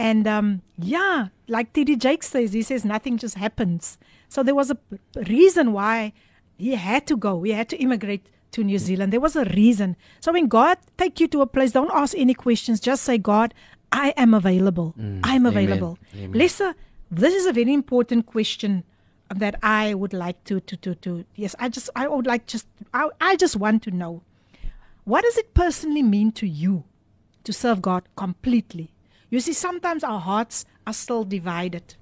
And 0.00 0.26
um, 0.26 0.62
yeah, 0.78 1.28
like 1.46 1.74
TD 1.74 1.98
Jake 1.98 2.22
says, 2.22 2.54
he 2.54 2.62
says 2.62 2.86
nothing 2.86 3.18
just 3.18 3.34
happens. 3.36 3.98
So 4.28 4.42
there 4.42 4.54
was 4.54 4.70
a 4.70 4.78
reason 5.28 5.72
why 5.74 6.14
he 6.56 6.74
had 6.74 7.06
to 7.08 7.16
go. 7.18 7.42
He 7.42 7.52
had 7.52 7.68
to 7.68 7.76
immigrate 7.76 8.26
to 8.52 8.64
New 8.64 8.78
Zealand. 8.78 9.12
There 9.12 9.20
was 9.20 9.36
a 9.36 9.44
reason. 9.44 9.96
So 10.20 10.32
when 10.32 10.46
God 10.48 10.78
take 10.96 11.20
you 11.20 11.28
to 11.28 11.42
a 11.42 11.46
place, 11.46 11.72
don't 11.72 11.90
ask 11.92 12.16
any 12.16 12.32
questions. 12.32 12.80
Just 12.80 13.02
say, 13.04 13.18
God, 13.18 13.52
I 13.92 14.14
am 14.16 14.32
available. 14.32 14.94
I'm 15.22 15.44
available. 15.44 15.98
Lisa, 16.14 16.74
this 17.10 17.34
is 17.34 17.44
a 17.44 17.52
very 17.52 17.74
important 17.74 18.24
question 18.24 18.84
that 19.34 19.56
I 19.62 19.92
would 19.92 20.14
like 20.14 20.42
to 20.44 20.60
to 20.60 20.76
to 20.78 20.94
to. 20.94 21.24
Yes, 21.34 21.54
I 21.58 21.68
just 21.68 21.90
I 21.94 22.08
would 22.08 22.26
like 22.26 22.46
just 22.46 22.66
I, 22.94 23.10
I 23.20 23.36
just 23.36 23.56
want 23.56 23.82
to 23.82 23.90
know. 23.90 24.22
What 25.04 25.24
does 25.24 25.36
it 25.36 25.52
personally 25.52 26.02
mean 26.02 26.32
to 26.32 26.46
you 26.46 26.84
to 27.44 27.52
serve 27.52 27.82
God 27.82 28.08
completely? 28.16 28.92
You 29.30 29.40
see, 29.40 29.52
sometimes 29.52 30.04
our 30.04 30.20
hearts 30.20 30.66
are 30.86 30.92
still 30.92 31.24
divided, 31.24 31.94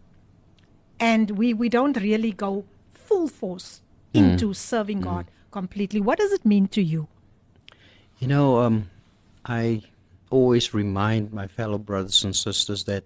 and 0.98 1.30
we, 1.32 1.54
we 1.54 1.68
don't 1.68 1.96
really 1.96 2.32
go 2.32 2.64
full 2.90 3.28
force 3.28 3.82
hmm. 4.14 4.24
into 4.24 4.54
serving 4.54 4.98
hmm. 4.98 5.04
God 5.04 5.26
completely. 5.50 6.00
What 6.00 6.18
does 6.18 6.32
it 6.32 6.44
mean 6.44 6.68
to 6.68 6.82
you? 6.82 7.08
you 8.18 8.26
know 8.26 8.58
um 8.58 8.90
i 9.44 9.80
always 10.30 10.74
remind 10.74 11.32
my 11.32 11.46
fellow 11.46 11.78
brothers 11.78 12.24
and 12.24 12.34
sisters 12.36 12.84
that 12.84 13.04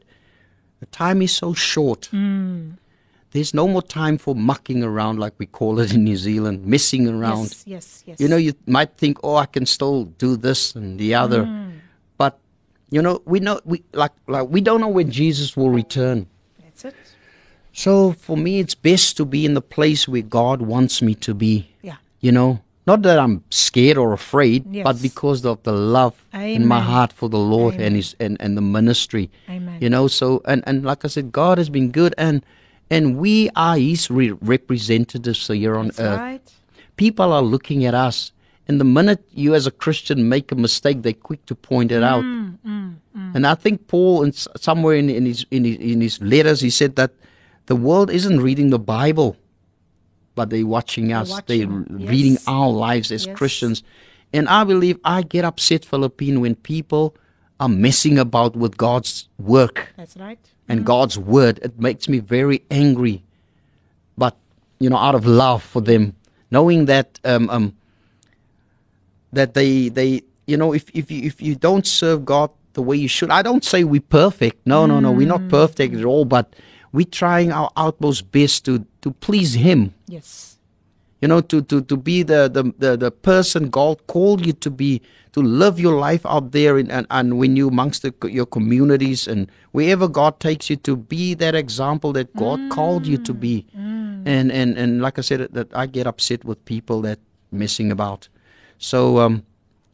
the 0.80 0.86
time 0.86 1.22
is 1.22 1.30
so 1.30 1.54
short. 1.54 2.06
Hmm. 2.06 2.70
There's 3.30 3.54
no 3.54 3.68
more 3.68 3.82
time 3.82 4.18
for 4.18 4.34
mucking 4.34 4.82
around 4.82 5.20
like 5.20 5.32
we 5.38 5.46
call 5.46 5.78
it 5.78 5.94
in 5.94 6.02
new 6.02 6.16
zealand 6.16 6.66
messing 6.66 7.08
around. 7.08 7.44
Yes, 7.44 7.62
yes, 7.64 8.02
yes. 8.04 8.20
You 8.20 8.26
know, 8.26 8.36
you 8.36 8.54
might 8.66 8.96
think, 8.96 9.18
oh, 9.22 9.36
I 9.36 9.46
can 9.46 9.64
still 9.64 10.06
do 10.06 10.36
this 10.36 10.74
and 10.74 10.98
the 10.98 11.14
other, 11.14 11.44
but 11.44 11.71
you 12.92 13.00
know, 13.00 13.22
we 13.24 13.40
know 13.40 13.58
we 13.64 13.82
like 13.94 14.12
like 14.28 14.48
we 14.48 14.60
don't 14.60 14.80
know 14.80 14.88
when 14.88 15.10
Jesus 15.10 15.56
will 15.56 15.70
return. 15.70 16.26
that's 16.62 16.84
it. 16.84 16.94
So 17.72 18.12
for 18.12 18.36
me, 18.36 18.60
it's 18.60 18.74
best 18.74 19.16
to 19.16 19.24
be 19.24 19.46
in 19.46 19.54
the 19.54 19.62
place 19.62 20.06
where 20.06 20.20
God 20.22 20.60
wants 20.60 21.00
me 21.00 21.14
to 21.26 21.32
be. 21.32 21.70
Yeah. 21.80 21.96
You 22.20 22.32
know, 22.32 22.60
not 22.86 23.00
that 23.02 23.18
I'm 23.18 23.42
scared 23.48 23.96
or 23.96 24.12
afraid, 24.12 24.70
but 24.84 25.00
because 25.00 25.46
of 25.46 25.62
the 25.62 25.72
love 25.72 26.14
in 26.34 26.66
my 26.66 26.80
heart 26.80 27.14
for 27.14 27.30
the 27.30 27.38
Lord 27.38 27.74
Amen. 27.74 27.86
and 27.86 27.96
His 27.96 28.14
and, 28.20 28.36
and 28.40 28.56
the 28.58 28.60
ministry. 28.60 29.30
Amen. 29.48 29.78
You 29.80 29.88
know, 29.88 30.06
so 30.06 30.42
and 30.44 30.62
and 30.66 30.84
like 30.84 31.04
I 31.06 31.08
said, 31.08 31.32
God 31.32 31.56
has 31.56 31.70
been 31.70 31.90
good, 31.90 32.14
and 32.18 32.44
and 32.90 33.16
we 33.16 33.48
are 33.56 33.78
His 33.78 34.10
re- 34.10 34.32
representatives 34.32 35.46
here 35.48 35.76
on 35.76 35.86
That's 35.86 36.00
earth 36.00 36.20
right. 36.20 36.52
people 36.96 37.32
are 37.32 37.42
looking 37.42 37.86
at 37.86 37.94
us 37.94 38.32
and 38.68 38.80
the 38.80 38.84
minute 38.84 39.22
you 39.32 39.54
as 39.54 39.66
a 39.66 39.70
christian 39.70 40.28
make 40.28 40.52
a 40.52 40.54
mistake 40.54 41.02
they're 41.02 41.12
quick 41.28 41.44
to 41.46 41.54
point 41.54 41.90
it 41.92 42.02
out 42.02 42.24
Mm, 42.24 42.96
and 43.34 43.46
i 43.46 43.54
think 43.54 43.88
paul 43.88 44.22
in, 44.22 44.32
somewhere 44.32 44.94
in, 44.94 45.10
in, 45.10 45.26
his, 45.26 45.44
in, 45.50 45.64
his, 45.64 45.76
in 45.78 46.00
his 46.00 46.20
letters 46.22 46.60
he 46.60 46.70
said 46.70 46.94
that 46.96 47.10
the 47.66 47.74
world 47.76 48.08
isn't 48.10 48.40
reading 48.40 48.70
the 48.70 48.78
bible 48.78 49.36
but 50.34 50.48
they're 50.50 50.66
watching 50.66 51.12
us 51.12 51.28
they're 51.46 51.66
watching, 51.68 52.06
reading 52.06 52.32
yes. 52.32 52.44
our 52.46 52.70
lives 52.70 53.10
as 53.10 53.26
Yes. 53.26 53.36
christians 53.36 53.82
and 54.32 54.48
i 54.48 54.62
believe 54.64 54.98
i 55.04 55.22
get 55.22 55.44
upset 55.44 55.84
philippine 55.84 56.40
when 56.40 56.54
people 56.54 57.14
are 57.58 57.68
messing 57.68 58.16
about 58.18 58.54
with 58.56 58.76
god's 58.76 59.28
work 59.38 59.92
That's 59.96 60.16
right. 60.16 60.38
and 60.68 60.86
God's 60.86 61.18
word, 61.18 61.58
it 61.62 61.78
makes 61.78 62.08
me 62.08 62.18
very 62.18 62.62
angry. 62.70 63.22
But 64.16 64.34
you 64.80 64.88
know, 64.90 64.96
out 64.96 65.14
of 65.14 65.26
love 65.26 65.62
for 65.62 65.82
them, 65.82 66.14
knowing 66.50 66.86
that 66.86 67.20
um, 67.24 67.50
um, 67.50 67.76
that 69.32 69.54
they 69.54 69.88
they 69.88 70.22
you 70.46 70.56
know, 70.56 70.72
if 70.72 70.90
if 70.94 71.10
you 71.10 71.22
if 71.22 71.40
you 71.40 71.54
don't 71.54 71.86
serve 71.86 72.24
God 72.24 72.50
the 72.74 72.82
way 72.82 72.96
you 72.96 73.08
should, 73.08 73.30
I 73.30 73.42
don't 73.42 73.64
say 73.64 73.84
we're 73.84 74.00
perfect. 74.00 74.66
No, 74.66 74.86
no, 74.86 75.00
no, 75.00 75.12
we're 75.12 75.28
not 75.28 75.48
perfect 75.48 75.94
at 75.94 76.04
all. 76.04 76.24
But 76.24 76.54
we're 76.92 77.06
trying 77.06 77.52
our 77.52 77.70
utmost 77.76 78.32
best 78.32 78.64
to 78.66 78.84
to 79.02 79.12
please 79.12 79.54
Him. 79.54 79.94
Yes. 80.06 80.58
You 81.20 81.28
know, 81.28 81.40
to 81.40 81.62
to 81.62 81.82
to 81.82 81.96
be 81.96 82.22
the 82.22 82.50
the 82.52 82.72
the, 82.78 82.96
the 82.96 83.10
person 83.10 83.70
God 83.70 84.04
called 84.08 84.44
you 84.44 84.52
to 84.54 84.70
be, 84.70 85.00
to 85.32 85.40
live 85.40 85.78
your 85.78 85.96
life 85.96 86.26
out 86.26 86.50
there, 86.50 86.76
in, 86.76 86.90
and 86.90 87.06
and 87.10 87.38
when 87.38 87.54
you 87.54 87.68
amongst 87.68 88.02
the, 88.02 88.12
your 88.28 88.46
communities 88.46 89.28
and 89.28 89.48
wherever 89.70 90.08
God 90.08 90.40
takes 90.40 90.68
you 90.68 90.76
to 90.76 90.96
be 90.96 91.34
that 91.34 91.54
example 91.54 92.12
that 92.14 92.34
God 92.34 92.58
called 92.70 93.06
you 93.06 93.18
to 93.18 93.32
be. 93.32 93.64
Mm. 93.76 94.02
Mm. 94.22 94.28
And 94.28 94.52
and 94.52 94.78
and 94.78 95.02
like 95.02 95.18
I 95.18 95.22
said, 95.22 95.48
that 95.52 95.68
I 95.74 95.86
get 95.86 96.06
upset 96.06 96.44
with 96.44 96.64
people 96.64 97.02
that 97.02 97.18
messing 97.50 97.92
about. 97.92 98.28
So 98.82 99.18
um, 99.18 99.42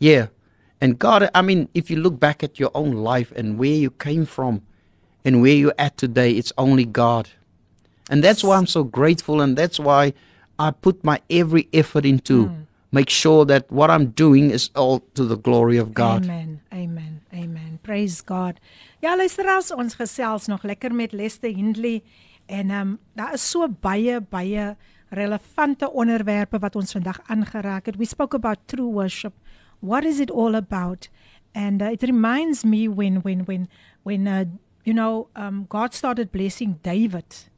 yeah, 0.01 0.27
and 0.81 0.99
God, 0.99 1.29
I 1.35 1.43
mean, 1.43 1.69
if 1.75 1.91
you 1.91 2.01
look 2.01 2.19
back 2.19 2.43
at 2.43 2.59
your 2.59 2.71
own 2.75 2.93
life 2.93 3.33
and 3.37 3.59
where 3.59 3.77
you 3.85 3.91
came 3.91 4.25
from, 4.27 4.63
and 5.25 5.43
where 5.43 5.53
you're 5.53 5.75
at 5.79 5.97
today, 5.97 6.33
it's 6.33 6.53
only 6.57 6.85
God. 6.85 7.29
And 8.11 8.25
that's 8.25 8.43
why 8.43 8.57
I'm 8.57 8.67
so 8.67 8.83
grateful 8.85 9.43
and 9.43 9.57
that's 9.57 9.79
why 9.79 10.15
I 10.59 10.71
put 10.71 11.05
my 11.05 11.21
every 11.29 11.69
effort 11.73 12.05
into 12.07 12.49
Hmm. 12.49 12.65
make 12.91 13.11
sure 13.11 13.45
that 13.45 13.71
what 13.71 13.91
I'm 13.91 14.07
doing 14.17 14.51
is 14.51 14.71
all 14.75 15.01
to 15.15 15.25
the 15.29 15.37
glory 15.37 15.77
of 15.77 15.93
God. 15.93 16.25
Amen. 16.25 16.61
Amen. 16.73 17.21
Amen. 17.35 17.79
Praise 17.83 18.23
God. 18.23 18.55
Ja, 19.03 19.17
luisteraars, 19.17 19.71
ons 19.71 19.95
gesels 19.95 20.47
nog 20.47 20.65
lekker 20.65 20.95
met 20.95 21.13
Lester 21.13 21.53
Hindley 21.53 22.03
en 22.47 22.71
ehm 22.71 22.81
um, 22.81 22.99
daar 23.13 23.35
is 23.35 23.45
so 23.51 23.69
baie 23.69 24.21
baie 24.21 24.77
relevante 25.11 25.93
onderwerpe 25.93 26.59
wat 26.59 26.77
ons 26.77 26.93
vandag 26.93 27.21
aangeraak 27.27 27.87
het. 27.87 27.97
We 27.97 28.05
spoke 28.07 28.37
about 28.37 28.59
true 28.67 28.93
worship. 28.93 29.35
What 29.79 30.05
is 30.05 30.19
it 30.19 30.31
all 30.31 30.55
about? 30.55 31.09
And 31.53 31.83
uh, 31.83 31.91
it 31.91 32.03
reminds 32.03 32.65
me 32.65 32.89
when 32.89 33.23
when 33.23 33.45
when 33.45 33.69
when 34.03 34.27
uh, 34.27 34.45
you 34.83 34.95
know 34.95 35.29
um, 35.35 35.65
God 35.69 35.95
started 35.95 36.31
blessing 36.31 36.79
David. 36.83 37.49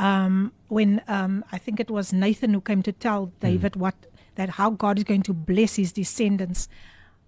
um, 0.00 0.52
when 0.68 1.02
um, 1.06 1.44
I 1.52 1.58
think 1.58 1.78
it 1.78 1.90
was 1.90 2.12
Nathan 2.12 2.54
who 2.54 2.60
came 2.60 2.82
to 2.82 2.92
tell 2.92 3.32
David 3.40 3.76
what 3.76 3.94
that 4.36 4.50
how 4.50 4.70
God 4.70 4.98
is 4.98 5.04
going 5.04 5.22
to 5.24 5.34
bless 5.34 5.76
his 5.76 5.92
descendants. 5.92 6.68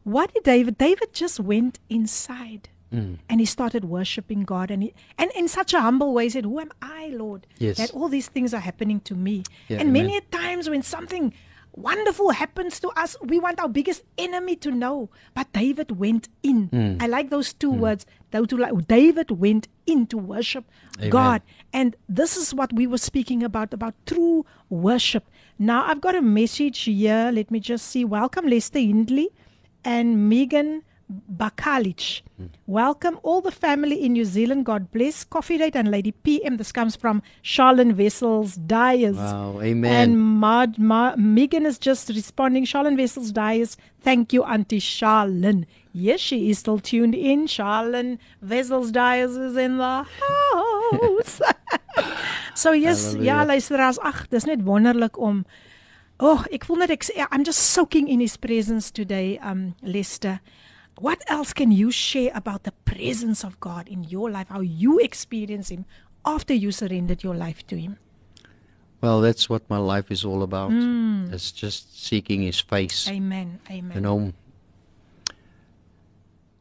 What 0.04 0.32
did 0.32 0.44
David? 0.44 0.78
David 0.78 1.12
just 1.12 1.38
went 1.38 1.78
inside 1.88 2.70
Mm. 2.92 3.18
and 3.28 3.40
he 3.40 3.46
started 3.46 3.84
worshiping 3.86 4.42
God, 4.42 4.70
and 4.70 4.82
he 4.82 4.94
and 5.18 5.30
in 5.34 5.48
such 5.48 5.72
a 5.72 5.80
humble 5.80 6.12
way 6.12 6.24
he 6.24 6.30
said, 6.30 6.44
"Who 6.44 6.60
am 6.60 6.72
I, 6.82 7.08
Lord, 7.08 7.46
Yes. 7.58 7.78
that 7.78 7.90
all 7.92 8.08
these 8.08 8.28
things 8.28 8.52
are 8.52 8.60
happening 8.60 9.00
to 9.00 9.14
me?" 9.14 9.44
Yeah, 9.68 9.80
and 9.80 9.92
many 9.92 10.16
amen. 10.16 10.22
a 10.28 10.36
times 10.36 10.68
when 10.68 10.82
something 10.82 11.32
wonderful 11.74 12.30
happens 12.30 12.78
to 12.80 12.88
us, 12.90 13.16
we 13.22 13.38
want 13.38 13.58
our 13.58 13.68
biggest 13.68 14.02
enemy 14.18 14.56
to 14.56 14.70
know. 14.70 15.08
But 15.34 15.52
David 15.52 15.98
went 15.98 16.28
in. 16.42 16.68
Mm. 16.68 17.02
I 17.02 17.06
like 17.06 17.30
those 17.30 17.52
two 17.54 17.72
mm. 17.72 17.78
words. 17.78 18.06
Two, 18.30 18.56
like, 18.56 18.86
David 18.88 19.30
went 19.30 19.68
in 19.86 20.06
to 20.06 20.18
worship 20.18 20.64
Amen. 20.98 21.10
God. 21.10 21.42
And 21.72 21.96
this 22.08 22.36
is 22.36 22.54
what 22.54 22.72
we 22.72 22.86
were 22.86 22.98
speaking 22.98 23.42
about 23.42 23.72
about 23.72 23.94
true 24.06 24.44
worship. 24.68 25.24
Now 25.58 25.84
I've 25.86 26.00
got 26.00 26.14
a 26.14 26.22
message 26.22 26.80
here. 26.82 27.30
Let 27.32 27.50
me 27.50 27.60
just 27.60 27.86
see. 27.86 28.04
Welcome, 28.04 28.46
Lester 28.46 28.78
Hindley 28.78 29.30
and 29.84 30.28
Megan 30.28 30.82
Bakalic. 31.36 32.22
Welcome 32.66 33.18
all 33.22 33.40
the 33.40 33.50
family 33.50 34.04
in 34.04 34.14
New 34.14 34.24
Zealand. 34.24 34.64
God 34.64 34.90
bless. 34.90 35.24
Coffee 35.24 35.58
date 35.58 35.76
and 35.76 35.90
Lady 35.90 36.12
PM. 36.12 36.56
This 36.56 36.72
comes 36.72 36.96
from 36.96 37.22
Charlene 37.44 37.92
Vessels 37.92 38.56
Dyers. 38.56 39.16
Wow, 39.16 39.60
amen. 39.62 39.92
And 39.92 40.40
Mad, 40.40 40.78
Ma, 40.78 41.14
Megan 41.16 41.66
is 41.66 41.78
just 41.78 42.08
responding. 42.08 42.64
Charlene 42.64 42.96
Vessels 42.96 43.30
Dyers. 43.32 43.76
Thank 44.00 44.32
you, 44.32 44.42
Auntie 44.44 44.80
Charlene. 44.80 45.66
Yes, 45.92 46.20
she 46.20 46.50
is 46.50 46.58
still 46.58 46.78
tuned 46.78 47.14
in. 47.14 47.46
Charlene 47.46 48.18
Vessels 48.40 48.90
Dyers 48.90 49.36
is 49.36 49.56
in 49.56 49.76
the 49.78 50.04
house. 50.04 51.40
so 52.54 52.72
yes, 52.72 53.14
ja, 53.20 53.44
luisteraars, 53.44 53.98
ag, 54.02 54.28
dis 54.30 54.46
net 54.46 54.64
wonderlik 54.64 55.18
om 55.18 55.44
Oh, 56.22 56.44
ek 56.54 56.68
voel 56.68 56.84
net 56.84 56.92
ek 56.94 57.08
I'm 57.32 57.42
just 57.42 57.74
soaking 57.74 58.06
in 58.06 58.20
his 58.20 58.36
presence 58.36 58.92
today, 58.92 59.38
um 59.42 59.74
Lester. 59.82 60.38
What 60.98 61.22
else 61.28 61.52
can 61.52 61.72
you 61.72 61.90
share 61.90 62.30
about 62.34 62.62
the 62.64 62.72
presence 62.84 63.44
of 63.44 63.58
God 63.60 63.88
in 63.88 64.04
your 64.04 64.30
life? 64.30 64.48
How 64.48 64.60
you 64.60 64.98
experience 65.00 65.70
him 65.70 65.84
after 66.24 66.54
you 66.54 66.70
surrendered 66.70 67.22
your 67.22 67.34
life 67.34 67.66
to 67.68 67.76
him? 67.78 67.98
Well, 69.00 69.20
that's 69.20 69.48
what 69.48 69.68
my 69.68 69.78
life 69.78 70.12
is 70.12 70.24
all 70.24 70.42
about. 70.44 70.70
It's 71.32 71.50
just 71.50 72.04
seeking 72.04 72.42
His 72.42 72.60
face. 72.60 73.08
Amen. 73.08 73.58
Amen. 73.68 73.92
You 73.96 74.00
know, 74.00 74.32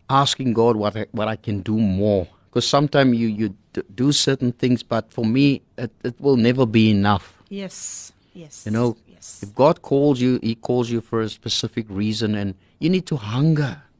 asking 0.09 0.53
God 0.53 0.75
what 0.75 0.95
I, 0.97 1.05
what 1.11 1.27
I 1.27 1.35
can 1.35 1.61
do 1.61 1.77
more. 1.77 2.27
Because 2.49 2.67
sometimes 2.67 3.15
you 3.15 3.27
you 3.27 3.55
do 3.95 4.11
certain 4.11 4.51
things, 4.53 4.81
but 4.83 5.13
for 5.13 5.23
me, 5.23 5.61
it, 5.77 5.91
it 6.03 6.19
will 6.19 6.35
never 6.35 6.65
be 6.65 6.89
enough. 6.89 7.41
Yes. 7.49 8.11
Yes. 8.33 8.65
You 8.65 8.71
know, 8.71 8.97
Yes. 9.07 9.43
if 9.43 9.53
God 9.53 9.83
calls 9.83 10.19
you, 10.19 10.39
He 10.41 10.55
calls 10.55 10.89
you 10.89 10.99
for 11.01 11.21
a 11.21 11.29
specific 11.29 11.85
reason, 11.89 12.33
and 12.35 12.55
you 12.79 12.89
need 12.89 13.05
to 13.05 13.17
hunger, 13.17 13.83
Mm. 13.83 13.90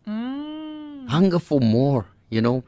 Hunger 1.12 1.40
for 1.40 1.60
more. 1.60 2.06
You 2.30 2.42
know, 2.42 2.64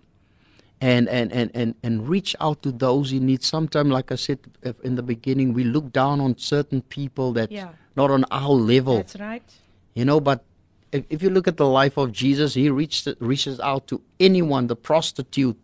and 0.82 1.08
and 1.08 1.32
and 1.32 1.50
and 1.54 1.76
and 1.84 1.94
reach 2.10 2.36
out 2.42 2.62
to 2.64 2.72
those 2.72 3.14
in 3.16 3.26
need. 3.26 3.42
Sometimes, 3.44 3.90
like 3.90 4.12
I 4.12 4.16
said 4.16 4.40
in 4.84 4.96
the 4.96 5.04
beginning, 5.04 5.54
we 5.54 5.64
look 5.64 5.94
down 5.94 6.20
on 6.20 6.38
certain 6.38 6.82
people 6.82 7.32
that 7.34 7.50
Yeah. 7.52 7.70
not 7.96 8.12
on 8.12 8.26
our 8.32 8.56
level. 8.74 8.98
That's 8.98 9.20
right. 9.20 9.48
You 9.96 10.06
know, 10.06 10.20
but 10.20 10.44
if, 10.92 11.06
if 11.10 11.24
you 11.24 11.30
look 11.30 11.48
at 11.48 11.58
the 11.58 11.68
life 11.68 11.98
of 11.98 12.12
Jesus, 12.12 12.54
he 12.54 12.70
reached, 12.70 13.08
reaches 13.20 13.60
out 13.60 13.88
to 13.88 14.02
anyone, 14.20 14.68
the 14.68 14.76
prostitute, 14.76 15.58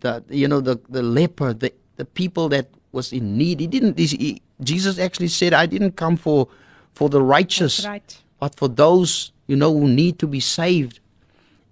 the 0.00 0.22
you 0.28 0.48
know, 0.48 0.60
the, 0.60 0.76
the 0.88 1.02
leper, 1.02 1.52
the, 1.52 1.72
the 1.96 2.04
people 2.04 2.48
that 2.50 2.68
was 2.92 3.12
in 3.12 3.36
need. 3.36 3.60
He 3.60 3.66
didn't 3.66 3.98
he, 3.98 4.42
Jesus 4.62 4.98
actually 4.98 5.28
said, 5.28 5.52
I 5.52 5.66
didn't 5.66 5.96
come 5.96 6.16
for 6.16 6.48
for 6.92 7.08
the 7.08 7.22
righteous, 7.22 7.84
right. 7.84 8.16
but 8.40 8.56
for 8.56 8.68
those, 8.68 9.32
you 9.46 9.56
know, 9.56 9.72
who 9.72 9.88
need 9.88 10.18
to 10.18 10.26
be 10.26 10.40
saved. 10.40 11.00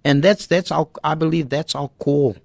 And 0.05 0.21
that's 0.21 0.45
that's 0.45 0.71
our 0.71 0.87
I 1.03 1.15
believe 1.15 1.49
that's 1.49 1.75
our 1.75 1.89
call. 1.99 2.37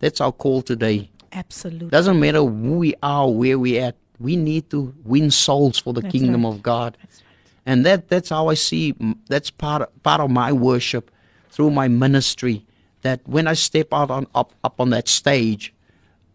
That's 0.00 0.20
our 0.20 0.32
call 0.32 0.62
today. 0.62 1.10
Absolutely. 1.30 1.90
Doesn't 1.90 2.18
matter 2.18 2.38
who 2.38 2.78
we 2.78 2.94
are, 3.02 3.30
where 3.30 3.58
we 3.58 3.78
at. 3.78 3.96
We 4.18 4.36
need 4.36 4.70
to 4.70 4.92
win 5.04 5.30
souls 5.30 5.78
for 5.78 5.92
the 5.92 6.00
That's 6.00 6.12
kingdom 6.12 6.44
right. 6.44 6.54
of 6.54 6.62
God. 6.62 6.96
Right. 6.98 7.22
And 7.66 7.86
that 7.86 8.08
that's 8.08 8.30
how 8.30 8.48
I 8.48 8.54
see 8.54 8.94
mm, 8.94 9.16
that's 9.28 9.50
part 9.50 9.88
part 10.02 10.20
of 10.22 10.30
my 10.30 10.52
worship 10.52 11.10
through 11.50 11.70
my 11.70 11.86
ministry 11.86 12.64
that 13.02 13.20
when 13.26 13.46
I 13.46 13.52
step 13.52 13.92
out 13.92 14.10
on 14.10 14.26
up 14.34 14.54
up 14.64 14.80
on 14.80 14.90
that 14.90 15.06
stage 15.06 15.74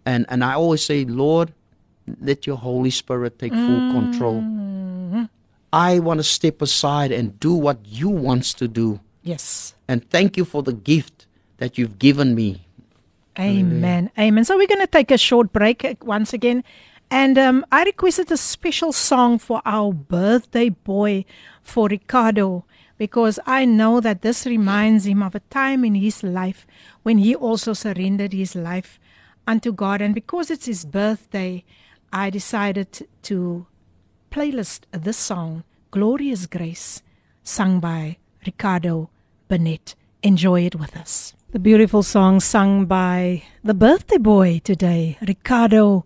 and 0.06 0.26
and 0.30 0.44
I 0.44 0.54
always 0.54 0.86
say 0.86 1.06
Lord 1.06 1.54
let 2.22 2.46
your 2.46 2.58
holy 2.58 2.92
spirit 2.92 3.40
take 3.40 3.52
full 3.52 3.92
control. 3.92 4.44
I 5.74 6.00
want 6.00 6.20
to 6.20 6.24
step 6.24 6.62
aside 6.62 7.12
and 7.12 7.38
do 7.40 7.54
what 7.54 7.80
you 7.84 8.10
wants 8.10 8.54
to 8.56 8.68
do. 8.68 9.02
Yes. 9.24 9.75
And 9.88 10.10
thank 10.10 10.38
you 10.38 10.46
for 10.46 10.64
the 10.64 10.74
gift 10.74 11.28
that 11.58 11.78
you've 11.78 12.00
given 12.00 12.36
me. 12.36 12.66
Amen. 13.38 14.12
Amen. 14.18 14.46
So 14.46 14.58
we're 14.58 14.68
going 14.68 14.80
to 14.80 14.88
take 14.88 15.12
a 15.12 15.18
short 15.18 15.52
break 15.52 15.84
uh, 15.84 15.96
once 16.02 16.34
again. 16.34 16.64
And 17.12 17.38
um, 17.38 17.66
I 17.72 17.84
requested 17.84 18.32
a 18.32 18.38
special 18.38 18.92
song 18.92 19.40
for 19.40 19.62
our 19.66 19.94
birthday 19.94 20.70
boy, 20.70 21.26
for 21.62 21.88
Ricardo, 21.88 22.66
because 22.98 23.40
I 23.46 23.66
know 23.66 24.00
that 24.00 24.22
this 24.22 24.46
reminds 24.46 25.06
him 25.06 25.22
of 25.22 25.36
a 25.36 25.42
time 25.42 25.84
in 25.84 25.96
his 25.96 26.24
life 26.24 26.66
when 27.04 27.18
he 27.18 27.36
also 27.36 27.74
surrendered 27.74 28.34
his 28.34 28.56
life 28.56 29.00
unto 29.46 29.72
God. 29.72 30.02
And 30.02 30.16
because 30.16 30.50
it's 30.50 30.66
his 30.66 30.86
birthday, 30.86 31.64
I 32.12 32.30
decided 32.30 33.08
to 33.24 33.68
playlist 34.32 34.82
this 34.92 35.18
song, 35.18 35.64
Glorious 35.92 36.46
Grace, 36.46 37.04
sung 37.44 37.80
by 37.80 38.18
Ricardo 38.46 39.10
Burnett. 39.48 39.96
Enjoy 40.24 40.62
it 40.62 40.76
with 40.76 40.96
us. 40.98 41.34
The 41.52 41.60
beautiful 41.60 42.04
song 42.04 42.40
sung 42.40 42.86
by 42.86 43.44
the 43.64 43.74
birthday 43.74 44.18
boy 44.18 44.62
today, 44.64 45.18
Ricardo 45.22 46.06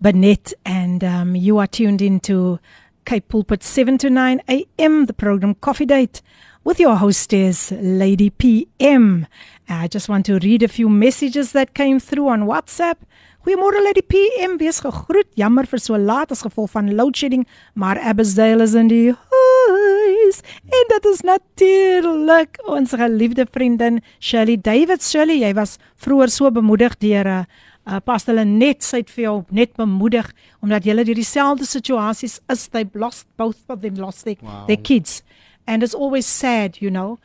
Burnett, 0.00 0.54
and 0.64 1.02
um, 1.02 1.34
you 1.34 1.58
are 1.58 1.66
tuned 1.66 2.00
into 2.00 2.58
Cape 3.04 3.28
Pulpit 3.28 3.62
7 3.62 3.98
to 3.98 4.10
9 4.10 4.40
a.m., 4.48 5.06
the 5.06 5.12
program 5.12 5.54
Coffee 5.54 5.86
Date 5.86 6.22
with 6.64 6.80
your 6.80 6.96
hostess, 6.96 7.72
Lady 7.72 8.30
PM. 8.30 9.26
I 9.68 9.86
just 9.88 10.08
want 10.08 10.26
to 10.26 10.38
read 10.38 10.62
a 10.62 10.68
few 10.68 10.88
messages 10.88 11.52
that 11.52 11.74
came 11.74 12.00
through 12.00 12.28
on 12.28 12.42
WhatsApp. 12.42 12.96
Goeiemôre 13.44 13.84
Lady 13.84 14.02
PM, 14.02 14.58
wees 14.58 14.80
gegroet. 14.80 15.28
Jammer 15.36 15.66
vir 15.70 15.78
so 15.78 15.94
laat 15.94 16.32
as 16.34 16.42
gevolg 16.42 16.72
van 16.74 16.90
load 16.98 17.14
shedding, 17.16 17.46
maar 17.74 17.98
Abbotsdale 17.98 18.66
is 18.66 18.74
in 18.74 18.88
die 18.90 19.14
huis. 20.06 20.40
En 20.64 20.84
dit 20.94 21.04
is 21.12 21.20
natuurlik 21.26 22.58
ons 22.66 22.90
geliefde 22.90 23.46
vriendin 23.50 24.00
Shirley 24.20 24.56
David. 24.60 25.02
Shirley, 25.02 25.38
jy 25.42 25.52
was 25.54 25.76
vroeër 26.02 26.30
so 26.30 26.50
bemoedig 26.50 26.96
deur 26.98 27.24
'n 27.26 27.46
uh, 27.86 28.00
pastor 28.04 28.44
net 28.44 28.82
sy 28.82 28.96
het 28.96 29.10
vir 29.10 29.22
jou 29.24 29.44
net 29.50 29.72
bemoedig 29.76 30.32
omdat 30.62 30.84
julle 30.84 31.04
deur 31.04 31.14
dieselfde 31.14 31.64
situasies 31.66 32.40
is. 32.52 32.68
They 32.68 32.84
lost 32.94 33.26
both 33.36 33.56
of 33.68 33.80
them 33.80 33.94
lost 33.96 34.24
their, 34.24 34.36
Wow. 34.42 34.66
their 34.66 34.76
kids. 34.82 35.22
And 35.66 35.82
it's 35.82 35.94
always 35.94 36.26
sad, 36.38 36.76
you 36.80 36.90
know, 36.90 37.18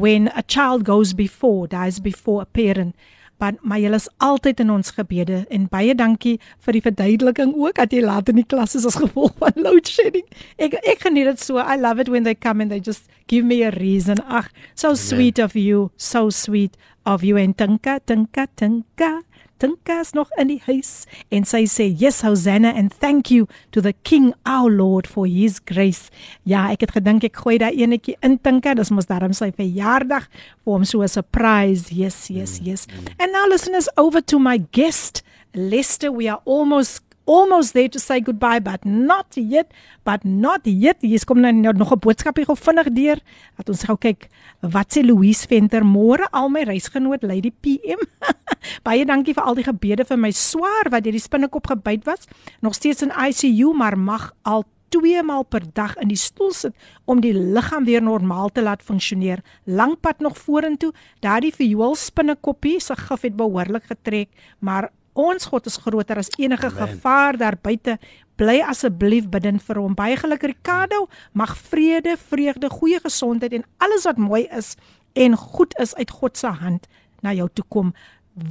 when 0.00 0.28
a 0.28 0.42
child 0.46 0.84
goes 0.84 1.14
before, 1.14 1.66
dies 1.66 2.00
before 2.00 2.42
a 2.42 2.46
parent. 2.46 2.94
Maar 3.38 3.54
maar 3.62 3.78
julle 3.78 3.94
is 3.94 4.08
altyd 4.16 4.60
in 4.60 4.70
ons 4.70 4.90
gebede 4.90 5.44
en 5.48 5.68
baie 5.70 5.94
dankie 5.94 6.38
vir 6.66 6.72
die 6.78 6.82
verduideliking 6.82 7.54
ook 7.54 7.78
dat 7.78 7.92
jy 7.94 8.02
laat 8.02 8.28
in 8.28 8.40
die 8.40 8.46
klas 8.46 8.74
is 8.74 8.86
as 8.88 8.98
gevolg 8.98 9.34
van 9.38 9.62
load 9.62 9.88
shedding. 9.88 10.26
Ek 10.58 10.74
ek 10.82 11.06
geniet 11.06 11.30
dit 11.30 11.40
so. 11.40 11.58
I 11.62 11.78
love 11.78 12.02
it 12.02 12.10
when 12.10 12.26
they 12.26 12.34
come 12.34 12.62
and 12.62 12.70
they 12.70 12.80
just 12.80 13.06
give 13.28 13.46
me 13.46 13.62
a 13.62 13.70
reason. 13.70 14.18
Ag, 14.26 14.50
so 14.74 14.94
sweet 14.94 15.38
of 15.38 15.54
you, 15.54 15.90
so 15.96 16.30
sweet 16.30 16.76
of 17.06 17.22
you 17.22 17.38
en 17.38 17.54
Tinka, 17.54 18.00
Tinka, 18.04 18.46
Tinka. 18.56 19.22
Tinka 19.58 20.00
is 20.00 20.14
nog 20.14 20.30
in 20.38 20.52
die 20.52 20.60
huis 20.66 21.06
en 21.34 21.46
sy 21.48 21.64
sê 21.70 21.88
yes 21.88 22.22
Hosanna 22.22 22.70
and 22.76 22.92
thank 22.92 23.30
you 23.30 23.48
to 23.72 23.82
the 23.84 23.94
King 24.04 24.32
our 24.46 24.70
Lord 24.70 25.06
for 25.06 25.26
his 25.26 25.58
grace. 25.58 26.10
Ja, 26.48 26.68
ek 26.72 26.86
het 26.86 26.94
gedink 26.96 27.26
ek 27.28 27.40
gooi 27.42 27.58
daai 27.58 27.74
enetjie 27.82 28.16
in 28.22 28.38
Tinka, 28.38 28.74
dis 28.78 28.92
mos 28.94 29.10
daarom 29.10 29.34
sy 29.36 29.50
verjaardag 29.56 30.28
vir 30.30 30.72
hom 30.72 30.84
so 30.84 31.02
'n 31.02 31.08
surprise. 31.08 31.90
Yes, 31.92 32.30
yes, 32.30 32.60
yes. 32.62 32.86
And 33.18 33.32
now 33.32 33.46
listeners 33.48 33.88
over 33.96 34.20
to 34.20 34.38
my 34.38 34.58
guest 34.72 35.22
Lester. 35.54 36.12
We 36.12 36.28
are 36.28 36.40
almost 36.44 37.07
almost 37.28 37.76
there 37.76 37.88
to 37.92 38.00
say 38.00 38.20
goodbye 38.20 38.58
but 38.58 38.84
not 38.84 39.36
yet, 39.36 39.70
but 40.04 40.24
not 40.24 40.64
yet. 40.64 40.96
Hier 41.04 41.24
kom 41.28 41.40
nou 41.44 41.52
nog 41.52 41.92
'n 41.92 42.00
boodskapie 42.00 42.44
gou 42.48 42.56
vinnig 42.56 42.88
deur. 42.92 43.18
Laat 43.56 43.68
ons 43.68 43.84
gou 43.84 43.96
kyk 43.96 44.28
wat 44.60 44.96
sê 44.96 45.04
Louise 45.04 45.46
Venter 45.46 45.84
môre 45.84 46.26
al 46.32 46.48
my 46.48 46.64
reisgenoot 46.64 47.22
Lady 47.22 47.52
PM. 47.52 48.00
Baie 48.86 49.04
dankie 49.04 49.34
vir 49.34 49.44
al 49.44 49.54
die 49.54 49.68
gebede 49.68 50.04
vir 50.04 50.18
my 50.18 50.30
swaar 50.30 50.88
wat 50.90 51.04
deur 51.04 51.12
die 51.12 51.20
spinnekop 51.28 51.66
gebyt 51.66 52.04
was. 52.04 52.26
Nog 52.60 52.74
steeds 52.74 53.02
in 53.02 53.12
ICU, 53.12 53.74
maar 53.74 53.98
mag 53.98 54.32
al 54.42 54.64
twee 54.88 55.22
maal 55.22 55.44
per 55.44 55.64
dag 55.72 55.96
in 56.02 56.08
die 56.08 56.18
stoel 56.18 56.52
sit 56.56 56.74
om 57.04 57.20
die 57.20 57.34
liggaam 57.34 57.84
weer 57.84 58.02
normaal 58.02 58.48
te 58.48 58.62
laat 58.64 58.82
funksioneer. 58.82 59.42
Lang 59.64 59.98
pad 60.00 60.20
nog 60.24 60.38
vorentoe. 60.38 60.92
Daardie 61.20 61.52
viool 61.54 61.94
spinnekoppie 61.94 62.80
se 62.80 62.96
gif 62.96 63.26
het 63.26 63.36
behoorlik 63.36 63.84
getrek, 63.92 64.28
maar 64.58 64.90
ons 65.18 65.48
God 65.50 65.66
is 65.66 65.78
groter 65.82 66.20
as 66.20 66.30
enige 66.38 66.70
Amen. 66.70 66.78
gevaar 66.78 67.36
daar 67.36 67.58
buite. 67.62 67.98
Bly 68.38 68.60
asseblief 68.62 69.26
bidden 69.28 69.58
vir 69.58 69.80
hom. 69.82 69.96
Baie 69.98 70.16
geluk 70.16 70.42
Ricardo. 70.46 71.08
Mag 71.32 71.56
vrede, 71.56 72.16
vreugde, 72.16 72.70
goeie 72.70 73.00
gesondheid 73.02 73.52
en 73.52 73.66
alles 73.82 74.06
wat 74.06 74.18
mooi 74.18 74.46
is 74.54 74.76
en 75.18 75.34
goed 75.36 75.74
is 75.82 75.94
uit 75.94 76.10
God 76.10 76.38
se 76.38 76.46
hand 76.46 76.86
na 77.22 77.32
jou 77.34 77.48
toe 77.52 77.64
kom. 77.68 77.92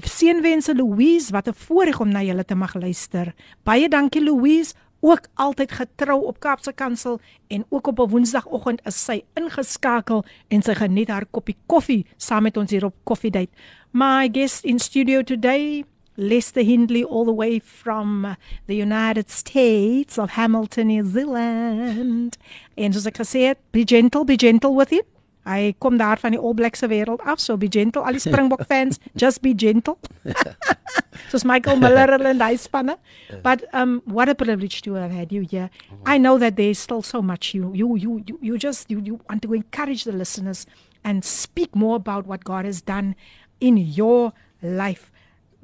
Seënwense 0.04 0.76
Louise, 0.76 1.32
wat 1.32 1.48
'n 1.48 1.54
voorreg 1.54 2.00
om 2.00 2.10
na 2.10 2.22
julle 2.22 2.44
te 2.44 2.56
mag 2.56 2.74
luister. 2.74 3.34
Baie 3.64 3.88
dankie 3.90 4.24
Louise, 4.24 4.74
ook 5.00 5.28
altyd 5.34 5.72
getrou 5.72 6.26
op 6.26 6.40
Kaapse 6.40 6.74
Kansel 6.74 7.20
en 7.48 7.66
ook 7.70 7.88
op 7.88 8.00
'n 8.00 8.10
Woensdagoggend 8.10 8.82
is 8.86 9.04
sy 9.04 9.24
ingeskakel 9.34 10.26
en 10.48 10.62
sy 10.62 10.74
geniet 10.74 11.08
haar 11.08 11.26
koppie 11.26 11.58
koffie 11.66 12.06
saam 12.18 12.44
met 12.44 12.58
ons 12.58 12.72
hier 12.72 12.86
op 12.86 12.96
Coffee 13.04 13.32
Date. 13.32 13.52
My 13.92 14.30
guest 14.32 14.64
in 14.64 14.80
studio 14.80 15.24
today 15.24 15.86
Lester 16.18 16.64
Hindley 16.64 17.04
all 17.04 17.26
the 17.26 17.32
way 17.32 17.60
from 17.60 18.36
the 18.66 18.76
United 18.76 19.30
States 19.30 20.18
of 20.18 20.32
Hamilton, 20.32 20.88
New 20.88 21.06
Zealand. 21.06 22.38
En 22.76 22.94
soos 22.94 23.06
ek 23.06 23.22
gesê 23.22 23.46
het, 23.52 23.62
be 23.72 23.86
gentle, 23.86 24.26
be 24.26 24.38
gentle 24.38 24.74
with 24.76 24.90
him. 24.90 25.06
Hy 25.48 25.72
kom 25.80 25.96
daar 25.98 26.20
van 26.20 26.34
die 26.36 26.40
All 26.42 26.54
Blacks 26.58 26.82
se 26.84 26.88
wêreld 26.92 27.22
af, 27.24 27.40
so 27.40 27.56
be 27.58 27.70
gentle. 27.72 28.02
Al 28.02 28.18
die 28.18 28.24
Springbok 28.24 28.66
fans, 28.68 29.00
just 29.22 29.42
be 29.46 29.54
gentle. 29.56 29.96
soos 31.32 31.46
Michael 31.48 31.78
Miller 31.80 32.18
and 32.26 32.42
hy 32.42 32.58
spanne. 32.58 32.98
But 33.44 33.64
um 33.74 34.02
what 34.06 34.30
a 34.30 34.36
privilege 34.36 34.82
to 34.82 34.94
have 34.96 35.12
had 35.12 35.32
you 35.32 35.46
here. 35.50 35.70
I 36.06 36.18
know 36.18 36.38
that 36.38 36.58
there's 36.58 36.80
still 36.80 37.02
so 37.02 37.22
much 37.22 37.54
you 37.54 37.72
you 37.74 37.96
you 37.96 38.24
you, 38.26 38.40
you 38.42 38.58
just 38.58 38.92
you, 38.92 39.02
you 39.04 39.20
want 39.30 39.42
to 39.44 39.54
encourage 39.54 40.04
the 40.04 40.12
listeners 40.12 40.66
and 41.04 41.24
speak 41.24 41.76
more 41.76 41.96
about 41.96 42.28
what 42.28 42.44
God 42.44 42.66
has 42.66 42.82
done 42.82 43.16
in 43.62 43.78
your 43.78 44.34
life. 44.62 45.12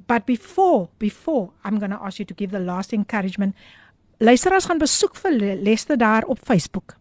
But 0.08 0.26
before 0.26 0.90
before 0.98 1.52
I'm 1.64 1.80
going 1.80 1.92
to 1.92 2.02
ask 2.02 2.20
you 2.20 2.26
to 2.26 2.34
give 2.34 2.52
the 2.52 2.60
last 2.60 2.94
encouragement. 2.94 3.56
Luisteraars 4.18 4.66
gaan 4.66 4.78
besoek 4.78 5.16
vir 5.16 5.56
Lester 5.62 5.98
daar 5.98 6.24
op 6.24 6.40
Facebook. 6.40 6.96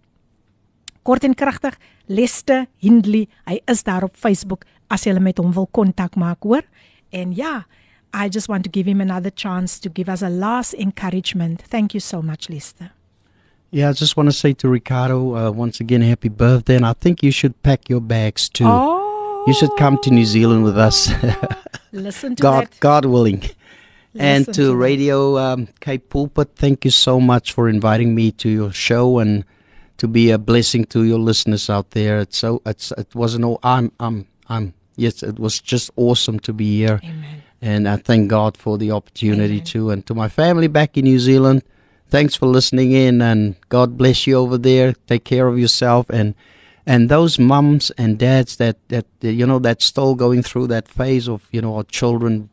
Kort 1.02 1.24
en 1.24 1.34
kragtig, 1.34 1.78
Lester 2.06 2.66
Hindley, 2.78 3.28
hy 3.44 3.60
is 3.66 3.82
daar 3.82 4.02
op 4.06 4.16
Facebook 4.16 4.64
as 4.92 5.06
jy 5.06 5.16
met 5.18 5.38
hom 5.40 5.52
wil 5.52 5.66
kontak 5.66 6.16
maak, 6.20 6.42
hoor? 6.42 6.62
En 7.10 7.32
ja, 7.34 7.64
I 8.14 8.28
just 8.28 8.48
want 8.48 8.64
to 8.64 8.70
give 8.70 8.86
him 8.86 9.00
another 9.00 9.32
chance 9.34 9.80
to 9.80 9.90
give 9.90 10.08
us 10.08 10.22
a 10.22 10.28
last 10.28 10.74
encouragement. 10.74 11.62
Thank 11.68 11.92
you 11.92 12.00
so 12.00 12.22
much, 12.22 12.48
Lester. 12.48 12.92
Yeah, 13.70 13.88
I 13.88 13.92
just 13.94 14.16
want 14.16 14.28
to 14.28 14.36
say 14.36 14.52
to 14.54 14.68
Ricardo 14.68 15.34
uh, 15.34 15.50
once 15.50 15.80
again, 15.80 16.02
happy 16.02 16.28
birthday, 16.28 16.76
and 16.76 16.84
I 16.84 16.92
think 16.92 17.22
you 17.22 17.32
should 17.32 17.54
pack 17.62 17.88
your 17.88 18.02
bags 18.02 18.50
too. 18.50 18.66
Oh, 18.66 19.11
You 19.46 19.54
should 19.54 19.76
come 19.76 19.98
to 19.98 20.10
New 20.10 20.24
Zealand 20.24 20.62
with 20.62 20.78
us, 20.78 21.10
listen 21.92 22.36
to 22.36 22.42
God, 22.42 22.66
that. 22.66 22.80
God 22.80 23.04
willing. 23.06 23.42
and 24.14 24.46
Listen 24.46 24.66
to. 24.66 24.76
Radio 24.76 25.36
um, 25.36 25.68
Cape 25.80 26.08
Pulpit, 26.10 26.50
thank 26.54 26.84
you 26.84 26.92
so 26.92 27.18
much 27.18 27.52
for 27.52 27.68
inviting 27.68 28.14
me 28.14 28.30
to 28.32 28.48
your 28.48 28.72
show 28.72 29.18
and 29.18 29.44
to 29.98 30.06
be 30.06 30.30
a 30.30 30.38
blessing 30.38 30.84
to 30.86 31.02
your 31.02 31.18
listeners 31.18 31.68
out 31.68 31.90
there. 31.90 32.20
It's 32.20 32.38
so 32.38 32.62
it's 32.64 32.92
it 32.92 33.14
wasn't 33.16 33.44
all 33.44 33.58
I'm 33.64 33.90
I'm 33.98 34.26
I'm 34.48 34.74
yes, 34.94 35.24
it 35.24 35.40
was 35.40 35.60
just 35.60 35.90
awesome 35.96 36.38
to 36.40 36.52
be 36.52 36.78
here. 36.78 37.00
Amen. 37.02 37.42
And 37.60 37.88
I 37.88 37.96
thank 37.96 38.28
God 38.28 38.56
for 38.56 38.78
the 38.78 38.92
opportunity 38.92 39.54
Amen. 39.54 39.64
too. 39.64 39.90
And 39.90 40.06
to 40.06 40.14
my 40.14 40.28
family 40.28 40.68
back 40.68 40.96
in 40.96 41.04
New 41.04 41.18
Zealand, 41.18 41.62
thanks 42.08 42.36
for 42.36 42.46
listening 42.46 42.92
in 42.92 43.20
and 43.20 43.56
God 43.68 43.96
bless 43.96 44.24
you 44.26 44.36
over 44.36 44.56
there. 44.56 44.92
Take 45.08 45.24
care 45.24 45.48
of 45.48 45.58
yourself 45.58 46.08
and 46.10 46.34
and 46.86 47.08
those 47.08 47.38
mums 47.38 47.90
and 47.92 48.18
dads 48.18 48.56
that 48.56 48.76
that 48.88 49.06
you 49.20 49.46
know 49.46 49.58
that's 49.58 49.84
still 49.84 50.14
going 50.14 50.42
through 50.42 50.66
that 50.68 50.88
phase 50.88 51.28
of 51.28 51.46
you 51.52 51.60
know 51.60 51.76
our 51.76 51.84
children 51.84 52.48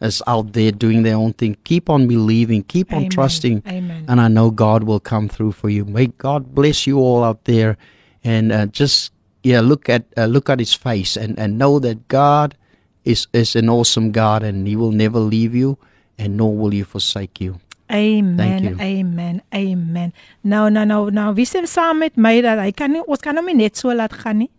is 0.00 0.22
out 0.26 0.52
there 0.52 0.70
doing 0.70 1.02
their 1.02 1.16
own 1.16 1.32
thing. 1.32 1.56
Keep 1.64 1.90
on 1.90 2.06
believing, 2.06 2.62
keep 2.62 2.92
on 2.92 2.98
Amen. 2.98 3.10
trusting, 3.10 3.62
Amen. 3.66 4.04
and 4.08 4.20
I 4.20 4.28
know 4.28 4.50
God 4.50 4.84
will 4.84 5.00
come 5.00 5.28
through 5.28 5.52
for 5.52 5.68
you. 5.68 5.84
May 5.84 6.06
God 6.06 6.54
bless 6.54 6.86
you 6.86 6.98
all 6.98 7.24
out 7.24 7.44
there, 7.44 7.76
and 8.22 8.52
uh, 8.52 8.66
just 8.66 9.12
yeah, 9.42 9.60
look 9.60 9.88
at 9.88 10.04
uh, 10.16 10.26
look 10.26 10.48
at 10.50 10.58
His 10.58 10.74
face 10.74 11.16
and 11.16 11.38
and 11.38 11.58
know 11.58 11.78
that 11.78 12.08
God 12.08 12.56
is 13.04 13.26
is 13.32 13.56
an 13.56 13.68
awesome 13.68 14.12
God, 14.12 14.42
and 14.42 14.66
He 14.66 14.76
will 14.76 14.92
never 14.92 15.18
leave 15.18 15.54
you, 15.54 15.78
and 16.18 16.36
nor 16.36 16.56
will 16.56 16.70
He 16.70 16.82
forsake 16.82 17.40
you. 17.40 17.60
Amen. 17.90 18.80
Amen. 18.80 19.42
Amen. 19.54 20.12
Nou 20.40 20.70
nou 20.70 20.84
nou 20.86 21.10
nou 21.10 21.28
wie 21.34 21.46
stem 21.48 21.66
saam 21.66 22.02
met 22.04 22.16
my 22.16 22.40
dat 22.44 22.60
hy 22.60 22.70
kan 22.76 22.92
nie 22.92 23.02
ons 23.06 23.22
kan 23.24 23.36
hom 23.36 23.48
nie 23.48 23.56
net 23.56 23.80
so 23.80 23.94
laat 23.94 24.12
gaan 24.12 24.42
nie. 24.44 24.50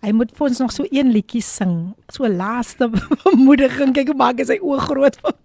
Hy 0.00 0.14
moet 0.16 0.32
vir 0.36 0.46
ons 0.48 0.62
nog 0.62 0.72
so 0.72 0.86
een 0.88 1.12
liedjie 1.12 1.42
sing. 1.44 1.92
So 2.08 2.28
laaste 2.28 2.88
bemoediging. 3.24 3.92
Kyk 3.96 4.14
hoe 4.14 4.18
maak 4.18 4.40
hy 4.40 4.48
sy 4.48 4.58
oë 4.64 4.80
groot 4.86 5.20
vir, 5.20 5.36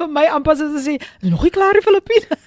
vir 0.00 0.12
my 0.12 0.26
amper 0.34 0.58
soos 0.60 0.76
hy 0.76 0.84
sê, 0.84 0.96
nog 1.24 1.46
nie 1.46 1.54
klaar 1.54 1.78
die 1.78 1.84
Filippine. 1.84 2.40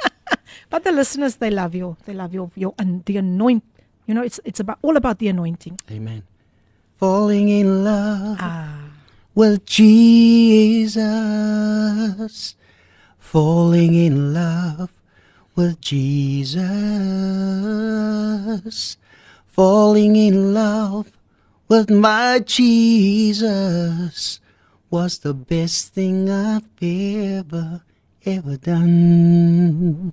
But 0.70 0.84
the 0.84 0.92
listeners 0.94 1.38
they 1.38 1.50
love 1.50 1.78
you. 1.78 1.96
They 2.06 2.14
love 2.14 2.34
you 2.34 2.50
your 2.54 2.74
and 2.78 3.04
the 3.06 3.18
anoint. 3.22 3.64
You 4.06 4.14
know 4.14 4.26
it's 4.26 4.42
it's 4.44 4.58
about 4.58 4.78
all 4.82 4.96
about 4.96 5.18
the 5.18 5.28
anointing. 5.28 5.78
Amen. 5.90 6.22
Falling 6.98 7.48
in 7.48 7.84
love. 7.84 8.38
Ah. 8.40 8.90
with 9.34 9.64
Jesus, 9.64 11.00
falling 13.30 13.94
in 13.94 14.34
love 14.34 14.90
with 15.54 15.80
Jesus, 15.80 16.58
falling 19.46 20.16
in 20.16 20.52
love 20.52 21.12
with 21.68 21.88
my 21.90 22.40
Jesus 22.44 24.40
was 24.90 25.18
the 25.20 25.32
best 25.32 25.94
thing 25.94 26.28
I've 26.28 26.66
ever, 26.82 27.82
ever 28.26 28.56
done. 28.56 30.12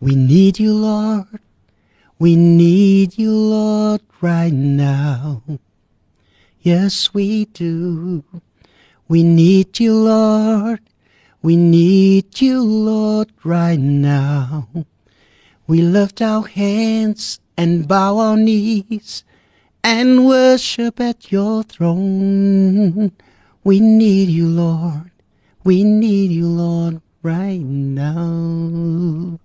We 0.00 0.16
need 0.16 0.58
you, 0.58 0.74
Lord. 0.74 1.38
We 2.18 2.34
need 2.34 3.16
you, 3.18 3.32
Lord, 3.32 4.00
right 4.20 4.52
now. 4.52 5.44
Yes, 6.60 7.14
we 7.14 7.44
do. 7.44 8.24
We 9.06 9.22
need 9.22 9.78
you, 9.78 9.94
Lord. 9.94 10.80
We 11.42 11.56
need 11.56 12.38
you, 12.40 12.62
Lord, 12.62 13.32
right 13.44 13.78
now. 13.78 14.68
We 15.66 15.80
lift 15.80 16.20
our 16.20 16.46
hands 16.46 17.40
and 17.56 17.88
bow 17.88 18.18
our 18.18 18.36
knees 18.36 19.24
and 19.82 20.26
worship 20.26 21.00
at 21.00 21.32
your 21.32 21.62
throne. 21.62 23.12
We 23.64 23.80
need 23.80 24.28
you, 24.28 24.48
Lord. 24.48 25.10
We 25.64 25.82
need 25.82 26.30
you, 26.30 26.46
Lord, 26.46 27.00
right 27.22 27.60
now. 27.60 29.40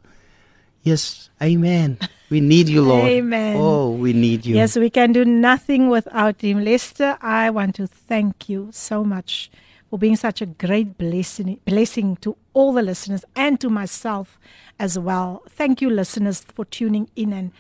Yes, 0.84 1.30
amen. 1.42 1.98
We 2.30 2.42
need 2.42 2.68
you, 2.68 2.82
Lord. 2.82 3.08
Amen. 3.10 3.56
Oh, 3.58 3.92
we 3.92 4.12
need 4.12 4.46
you. 4.46 4.56
Yes, 4.56 4.76
we 4.76 4.90
can 4.90 5.14
do 5.14 5.24
nothing 5.24 5.90
without 5.90 6.42
him. 6.42 6.64
Lester, 6.64 7.18
I 7.22 7.50
want 7.52 7.76
to 7.76 7.88
thank 7.88 8.50
you 8.50 8.70
so 8.72 9.04
much 9.04 9.50
for 9.90 10.00
being 10.00 10.16
such 10.16 10.42
a 10.42 10.46
great 10.46 10.98
blessing, 10.98 11.60
blessing 11.66 12.16
to 12.18 12.36
all 12.54 12.74
the 12.74 12.82
listeners 12.82 13.24
and 13.36 13.60
to 13.62 13.70
myself 13.70 14.40
as 14.80 14.98
well. 14.98 15.44
Thank 15.50 15.82
you, 15.82 15.90
listeners, 15.90 16.42
for 16.42 16.66
tuning 16.66 17.10
in. 17.16 17.34
And 17.34 17.52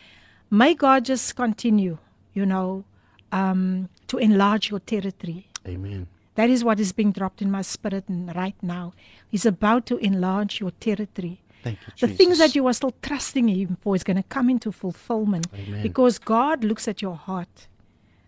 may 0.49 0.73
God 0.73 1.05
just 1.05 1.35
continue, 1.35 1.97
you 2.33 2.45
know, 2.45 2.83
um, 3.31 3.89
to 4.07 4.17
enlarge 4.17 4.69
your 4.69 4.79
territory. 4.79 5.47
Amen. 5.67 6.07
That 6.35 6.49
is 6.49 6.63
what 6.63 6.79
is 6.79 6.91
being 6.91 7.11
dropped 7.11 7.41
in 7.41 7.49
my 7.49 7.61
spirit 7.61 8.03
right 8.09 8.55
now. 8.61 8.93
He's 9.29 9.45
about 9.45 9.85
to 9.87 9.97
enlarge 9.97 10.59
your 10.59 10.71
territory. 10.71 11.41
Thank 11.63 11.79
you, 11.87 12.07
The 12.07 12.13
things 12.13 12.37
that 12.37 12.53
you 12.55 12.67
are 12.67 12.73
still 12.73 12.93
trusting 13.01 13.47
Him 13.47 13.77
for 13.81 13.95
is 13.95 14.03
going 14.03 14.17
to 14.17 14.23
come 14.23 14.49
into 14.49 14.71
fulfillment 14.71 15.47
Amen. 15.55 15.81
because 15.81 16.19
God 16.19 16.63
looks 16.63 16.87
at 16.87 17.01
your 17.01 17.15
heart 17.15 17.67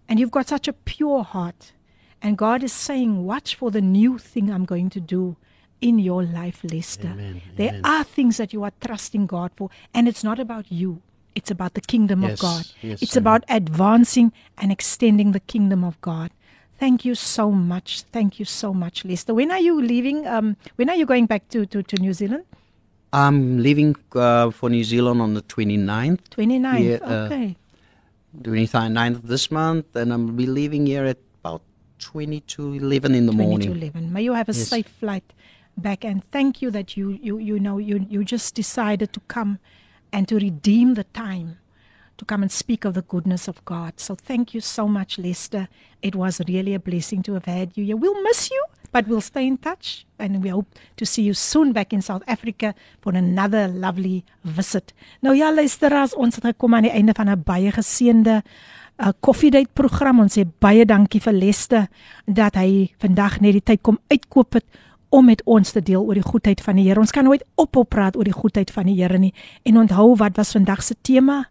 and 0.09 0.19
you've 0.19 0.31
got 0.31 0.47
such 0.47 0.67
a 0.67 0.73
pure 0.73 1.23
heart. 1.23 1.73
And 2.21 2.37
God 2.37 2.63
is 2.63 2.73
saying, 2.73 3.25
Watch 3.25 3.55
for 3.55 3.71
the 3.71 3.81
new 3.81 4.17
thing 4.17 4.51
I'm 4.51 4.65
going 4.65 4.89
to 4.91 4.99
do 4.99 5.35
in 5.81 5.99
your 5.99 6.23
life, 6.23 6.61
Lester. 6.63 7.09
Amen. 7.09 7.41
There 7.55 7.69
Amen. 7.69 7.81
are 7.85 8.03
things 8.03 8.37
that 8.37 8.51
you 8.53 8.63
are 8.63 8.71
trusting 8.81 9.27
God 9.27 9.51
for, 9.55 9.69
and 9.93 10.07
it's 10.07 10.23
not 10.23 10.39
about 10.39 10.71
you. 10.71 11.01
It's 11.35 11.51
about 11.51 11.75
the 11.75 11.81
kingdom 11.81 12.23
Yes, 12.23 12.33
of 12.33 12.39
God. 12.39 12.65
yes, 12.81 13.01
it's 13.03 13.15
amen. 13.15 13.23
about 13.23 13.43
advancing 13.47 14.31
and 14.57 14.71
extending 14.71 15.33
the 15.33 15.39
kingdom 15.39 15.83
of 15.83 16.01
God. 16.01 16.31
Thank 16.79 17.05
you 17.05 17.13
so 17.13 17.51
much. 17.51 18.01
Thank 18.11 18.39
you 18.39 18.45
so 18.45 18.73
much, 18.73 19.05
Lester. 19.05 19.33
When 19.35 19.51
are 19.51 19.59
you 19.59 19.79
leaving? 19.79 20.25
Um, 20.25 20.57
when 20.77 20.89
are 20.89 20.95
you 20.95 21.05
going 21.05 21.27
back 21.27 21.47
to, 21.49 21.65
to, 21.67 21.83
to 21.83 21.95
New 21.97 22.13
Zealand? 22.13 22.43
I'm 23.13 23.59
leaving 23.59 23.95
uh, 24.15 24.49
for 24.51 24.69
New 24.69 24.83
Zealand 24.83 25.21
on 25.21 25.33
the 25.35 25.41
29th, 25.43 26.19
29th. 26.31 26.83
Yeah, 26.83 26.97
uh, 27.07 27.25
okay. 27.25 27.55
29th 28.41 29.15
of 29.15 29.27
this 29.27 29.49
month, 29.49 29.95
and 29.95 30.11
I'm 30.13 30.35
be 30.35 30.45
leaving 30.45 30.85
here 30.85 31.05
at 31.05 31.17
about 31.39 31.61
20 31.99 32.39
to 32.41 32.73
11 32.73 33.15
in 33.15 33.25
the 33.25 33.31
20 33.33 33.47
morning. 33.49 33.69
to 33.73 33.77
11. 33.77 34.11
May 34.13 34.23
you 34.23 34.33
have 34.33 34.49
a 34.49 34.53
Yes. 34.53 34.67
safe 34.67 34.87
flight 34.99 35.23
back 35.75 36.03
and 36.05 36.23
thank 36.31 36.61
you 36.61 36.71
that 36.71 36.95
you 36.97 37.17
you 37.21 37.37
you 37.39 37.59
know 37.59 37.77
you 37.79 38.05
you 38.09 38.23
just 38.23 38.55
decided 38.55 39.11
to 39.13 39.19
come 39.27 39.57
and 40.11 40.27
to 40.27 40.35
redeem 40.35 40.93
the 40.95 41.03
time 41.13 41.57
to 42.17 42.25
come 42.25 42.41
and 42.41 42.51
speak 42.51 42.85
of 42.85 42.93
the 42.93 43.03
goodness 43.03 43.47
of 43.47 43.63
God. 43.65 43.93
So 43.99 44.15
thank 44.15 44.53
you 44.55 44.61
so 44.61 44.87
much 44.87 45.19
Lester. 45.19 45.67
It 46.01 46.15
was 46.15 46.39
really 46.47 46.73
a 46.73 46.79
blessing 46.79 47.21
to 47.23 47.33
have 47.33 47.45
had 47.45 47.77
you 47.77 47.85
here. 47.85 47.95
We'll 47.95 48.23
miss 48.23 48.49
you, 48.49 48.63
but 48.91 49.07
we'll 49.07 49.21
stay 49.21 49.45
in 49.45 49.57
touch 49.57 50.05
and 50.17 50.41
we 50.43 50.49
hope 50.49 50.65
to 50.95 51.05
see 51.05 51.21
you 51.21 51.33
soon 51.35 51.73
back 51.73 51.93
in 51.93 52.01
South 52.01 52.23
Africa 52.25 52.73
for 53.01 53.13
another 53.15 53.67
lovely 53.67 54.23
visit. 54.43 54.93
Nou 55.21 55.35
ja, 55.35 55.53
luisteraars, 55.53 56.15
ons 56.15 56.35
het 56.35 56.43
gekom 56.45 56.73
aan 56.73 56.81
die 56.89 56.91
einde 56.91 57.13
van 57.13 57.29
'n 57.29 57.43
baie 57.43 57.71
geseënde 57.71 58.41
uh, 58.97 59.13
Coffee 59.19 59.51
Date 59.51 59.73
program. 59.73 60.21
Ons 60.23 60.37
sê 60.37 60.45
baie 60.45 60.85
dankie 60.85 61.21
vir 61.23 61.35
Leste 61.35 61.85
dat 62.25 62.57
hy 62.59 62.89
vandag 63.01 63.39
net 63.43 63.57
die 63.59 63.65
tyd 63.73 63.83
kom 63.85 63.99
uitkoop 64.11 64.59
het 64.59 64.65
om 65.09 65.29
met 65.29 65.41
ons 65.47 65.71
te 65.71 65.81
deel 65.81 66.03
oor 66.03 66.17
die 66.19 66.25
goedheid 66.25 66.61
van 66.63 66.79
die 66.79 66.87
Here. 66.89 66.99
Ons 66.99 67.15
kan 67.15 67.27
nooit 67.27 67.45
ophou 67.55 67.85
praat 67.87 68.17
oor 68.19 68.27
die 68.27 68.35
goedheid 68.35 68.71
van 68.75 68.89
die 68.89 68.97
Here 68.99 69.19
nie. 69.21 69.33
En 69.63 69.79
onthou 69.83 70.15
wat 70.19 70.37
was 70.37 70.51
vandag 70.55 70.83
se 70.83 70.97
tema? 71.01 71.45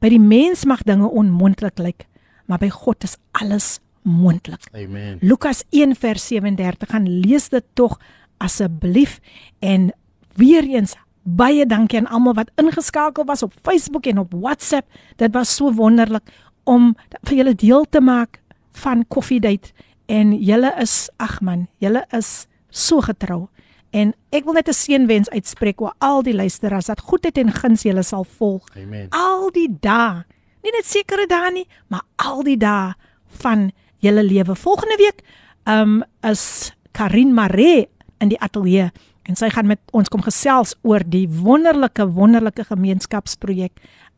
By 0.00 0.10
die 0.12 0.22
mens 0.22 0.64
mag 0.66 0.84
dinge 0.86 1.10
onmoontlik 1.10 1.78
lyk, 1.82 2.06
maar 2.46 2.62
by 2.62 2.70
God 2.72 3.04
is 3.06 3.16
alles 3.38 3.78
moontlik. 4.02 4.62
Amen. 4.74 5.18
Lukas 5.22 5.62
1 5.70 5.94
vers 5.98 6.26
37 6.30 6.90
gaan 6.90 7.06
lees 7.06 7.48
dit 7.52 7.64
tog 7.78 7.98
asseblief 8.42 9.20
en 9.62 9.92
weer 10.38 10.66
eens 10.66 10.96
baie 11.22 11.66
dankie 11.66 12.00
aan 12.00 12.10
almal 12.10 12.34
wat 12.34 12.50
ingeskakel 12.58 13.24
was 13.24 13.42
op 13.46 13.54
Facebook 13.62 14.06
en 14.10 14.18
op 14.18 14.32
WhatsApp. 14.34 14.88
Dit 15.16 15.34
was 15.34 15.54
so 15.54 15.72
wonderlik 15.72 16.22
om 16.64 16.94
vir 17.28 17.36
julle 17.36 17.54
deel 17.54 17.84
te 17.90 18.00
maak 18.00 18.40
van 18.82 19.04
Coffee 19.08 19.40
Date 19.40 19.72
en 20.06 20.32
julle 20.36 20.72
is 20.80 21.10
ag 21.16 21.40
man, 21.40 21.66
julle 21.78 22.04
is 22.12 22.46
so 22.70 23.00
getrou. 23.00 23.48
En 23.92 24.14
ek 24.32 24.44
wil 24.44 24.56
net 24.56 24.68
'n 24.68 24.72
seënwens 24.72 25.30
uitspreek 25.30 25.80
oor 25.80 25.94
al 25.98 26.22
die 26.22 26.34
luisteraars 26.34 26.86
dat 26.86 27.00
goedheid 27.00 27.38
en 27.38 27.52
guns 27.52 27.82
julle 27.82 28.02
sal 28.02 28.24
volg 28.24 28.68
Amen. 28.76 29.06
al 29.10 29.50
die 29.50 29.68
dae. 29.80 30.24
Nie 30.62 30.72
net 30.72 30.86
sekere 30.86 31.26
dae 31.26 31.50
nie, 31.52 31.66
maar 31.88 32.02
al 32.16 32.42
die 32.42 32.56
dae 32.56 32.94
van 33.42 33.70
julle 33.98 34.22
lewe. 34.22 34.54
Volgende 34.54 34.96
week 34.96 35.22
um 35.64 36.02
is 36.22 36.72
Karin 36.92 37.34
Maree 37.34 37.88
in 38.18 38.28
die 38.28 38.40
ateljee 38.40 38.90
en 39.22 39.36
sy 39.36 39.50
gaan 39.50 39.66
met 39.66 39.80
ons 39.92 40.08
kom 40.08 40.22
gesels 40.22 40.74
oor 40.82 41.02
die 41.06 41.28
wonderlike 41.28 42.06
wonderlike 42.12 42.64
gemeenskapsprojek 42.64 43.72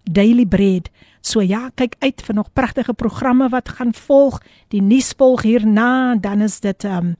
Daily 0.04 0.46
Bread. 0.46 0.90
So 1.24 1.40
ja, 1.40 1.70
kyk 1.78 1.96
uit 2.04 2.20
vir 2.26 2.36
nog 2.36 2.52
pragtige 2.52 2.92
programme 2.92 3.48
wat 3.48 3.68
gaan 3.78 3.94
volg. 3.96 4.42
Die 4.68 4.82
nuus 4.84 5.14
volg 5.16 5.42
hierna, 5.42 6.16
dan 6.20 6.44
is 6.44 6.60
dit 6.60 6.84
um 6.84 7.14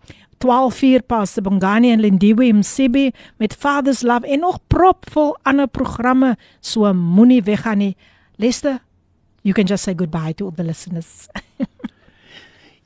12 0.44 0.82
uur 0.82 1.02
pas 1.08 1.32
die 1.34 1.42
Bongani 1.42 1.92
en 1.94 2.02
Lindiwe 2.04 2.50
Msibi 2.52 3.12
met 3.40 3.54
Father's 3.56 4.02
Love 4.02 4.28
en 4.28 4.44
nog 4.44 4.58
propvol 4.68 5.32
ander 5.42 5.66
programme. 5.66 6.36
So 6.60 6.92
moenie 6.92 7.42
weggaan 7.42 7.78
nie. 7.78 7.96
Lester, 8.36 8.82
you 9.42 9.54
can 9.54 9.64
just 9.64 9.84
say 9.84 9.94
goodbye 9.96 10.34
to 10.34 10.44
all 10.44 10.54
the 10.56 10.64
listeners. 10.64 11.28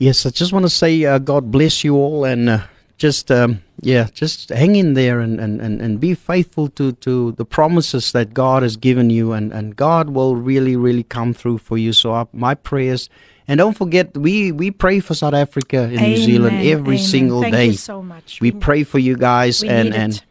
Yes, 0.01 0.25
I 0.25 0.31
just 0.31 0.53
want 0.53 0.65
to 0.65 0.71
say 0.71 1.05
uh, 1.05 1.19
God 1.19 1.51
bless 1.51 1.83
you 1.83 1.97
all 1.97 2.25
and 2.25 2.49
uh, 2.49 2.59
just 2.99 3.31
um, 3.31 3.63
yeah, 3.81 4.09
just 4.13 4.51
hang 4.51 4.77
in 4.77 4.95
there 4.95 5.21
and, 5.21 5.41
and, 5.41 5.61
and, 5.61 5.81
and 5.81 6.01
be 6.01 6.15
faithful 6.15 6.69
to, 6.71 6.93
to 6.93 7.33
the 7.33 7.45
promises 7.45 8.13
that 8.13 8.35
God 8.35 8.63
has 8.65 8.77
given 8.77 9.09
you 9.09 9.33
and, 9.33 9.53
and 9.53 9.77
God 9.77 10.11
will 10.11 10.37
really 10.37 10.77
really 10.77 11.05
come 11.05 11.33
through 11.33 11.59
for 11.59 11.79
you. 11.79 11.93
So 11.93 12.13
uh, 12.13 12.27
my 12.33 12.55
prayers 12.55 13.09
and 13.47 13.59
don't 13.59 13.77
forget 13.77 14.17
we 14.17 14.53
we 14.53 14.71
pray 14.71 15.01
for 15.01 15.15
South 15.15 15.35
Africa 15.35 15.85
and 15.85 16.01
New 16.01 16.17
Zealand 16.17 16.67
every 16.67 16.97
amen. 16.97 17.07
single 17.07 17.41
Thank 17.41 17.55
day. 17.55 17.67
you 17.67 17.73
so 17.73 18.03
much. 18.03 18.41
we 18.41 18.51
pray 18.51 18.83
for 18.85 18.99
you 18.99 19.17
guys 19.17 19.63
we 19.63 19.69
and 19.69 19.95
and 19.95 20.15
it. 20.15 20.23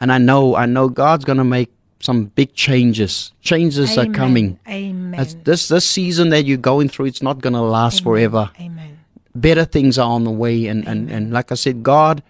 and 0.00 0.12
I 0.12 0.18
know 0.18 0.54
I 0.54 0.66
know 0.66 0.88
God's 0.88 1.24
going 1.24 1.38
to 1.38 1.44
make 1.44 1.70
some 2.00 2.26
big 2.26 2.52
changes. 2.54 3.32
Changes 3.42 3.96
are 3.96 4.06
coming. 4.06 4.58
Amen. 4.68 5.12
That's, 5.12 5.34
this 5.34 5.68
this 5.68 5.88
season 5.88 6.30
that 6.30 6.46
you're 6.46 6.56
going 6.56 6.88
through 6.88 7.06
it's 7.06 7.22
not 7.22 7.40
going 7.40 7.52
to 7.52 7.60
last 7.60 8.02
forever 8.02 8.50
Amen. 8.60 8.91
Better 9.34 9.64
things 9.64 9.98
are 9.98 10.10
on 10.10 10.24
the 10.24 10.30
way 10.30 10.66
and, 10.66 10.86
and, 10.86 11.10
and 11.10 11.32
like 11.32 11.52
I 11.52 11.54
said, 11.54 11.82
God 11.82 12.22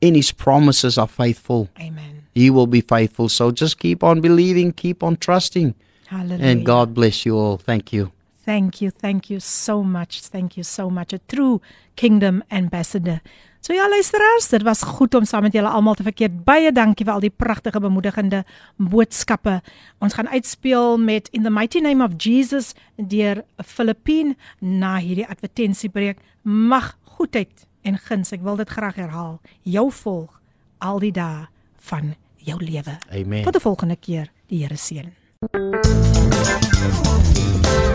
in 0.00 0.14
his 0.14 0.32
promises 0.32 0.98
are 0.98 1.08
faithful. 1.08 1.68
Amen. 1.80 2.26
He 2.34 2.50
will 2.50 2.66
be 2.66 2.80
faithful. 2.80 3.28
So 3.28 3.50
just 3.50 3.78
keep 3.78 4.04
on 4.04 4.20
believing, 4.20 4.72
keep 4.72 5.02
on 5.02 5.16
trusting. 5.16 5.74
Hallelujah. 6.06 6.44
And 6.44 6.66
God 6.66 6.94
bless 6.94 7.24
you 7.24 7.36
all. 7.36 7.56
Thank 7.56 7.92
you. 7.92 8.12
Thank 8.44 8.80
you, 8.80 8.90
thank 8.90 9.28
you 9.28 9.40
so 9.40 9.82
much. 9.82 10.20
Thank 10.20 10.56
you 10.56 10.62
so 10.62 10.88
much. 10.88 11.12
A 11.12 11.18
true 11.18 11.60
kingdom 11.96 12.44
ambassador. 12.50 13.20
So 13.66 13.74
ja 13.74 13.88
luisteraars, 13.88 14.48
dit 14.48 14.62
was 14.62 14.82
goed 14.82 15.14
om 15.14 15.24
saam 15.26 15.42
met 15.42 15.52
julle 15.52 15.68
almal 15.68 15.96
te 15.98 16.04
verkeer. 16.06 16.30
Baie 16.30 16.70
dankie 16.70 17.02
vir 17.02 17.16
al 17.16 17.24
die 17.24 17.32
pragtige 17.34 17.80
bemoedigende 17.82 18.44
boodskappe. 18.78 19.56
Ons 19.98 20.14
gaan 20.14 20.28
uitspeel 20.30 21.00
met 21.02 21.26
In 21.34 21.42
the 21.42 21.50
Mighty 21.50 21.82
Name 21.82 22.04
of 22.04 22.14
Jesus 22.22 22.76
deur 22.94 23.42
Filippine 23.58 24.36
na 24.60 25.00
hierdie 25.02 25.26
advertensiebreek. 25.26 26.22
Mag 26.46 26.94
goedheid 27.18 27.66
en 27.82 27.98
guns, 27.98 28.30
ek 28.30 28.46
wil 28.46 28.62
dit 28.62 28.70
graag 28.70 29.02
herhaal, 29.02 29.40
jou 29.66 29.90
volg 29.98 30.38
al 30.78 31.02
die 31.02 31.10
dae 31.18 31.48
van 31.90 32.14
jou 32.38 32.62
lewe. 32.62 33.00
Amen. 33.10 33.42
Tot 33.42 33.56
'n 33.56 33.66
volgende 33.66 33.96
keer. 33.96 34.30
Die 34.46 34.62
Here 34.62 34.76
seën. 34.78 35.10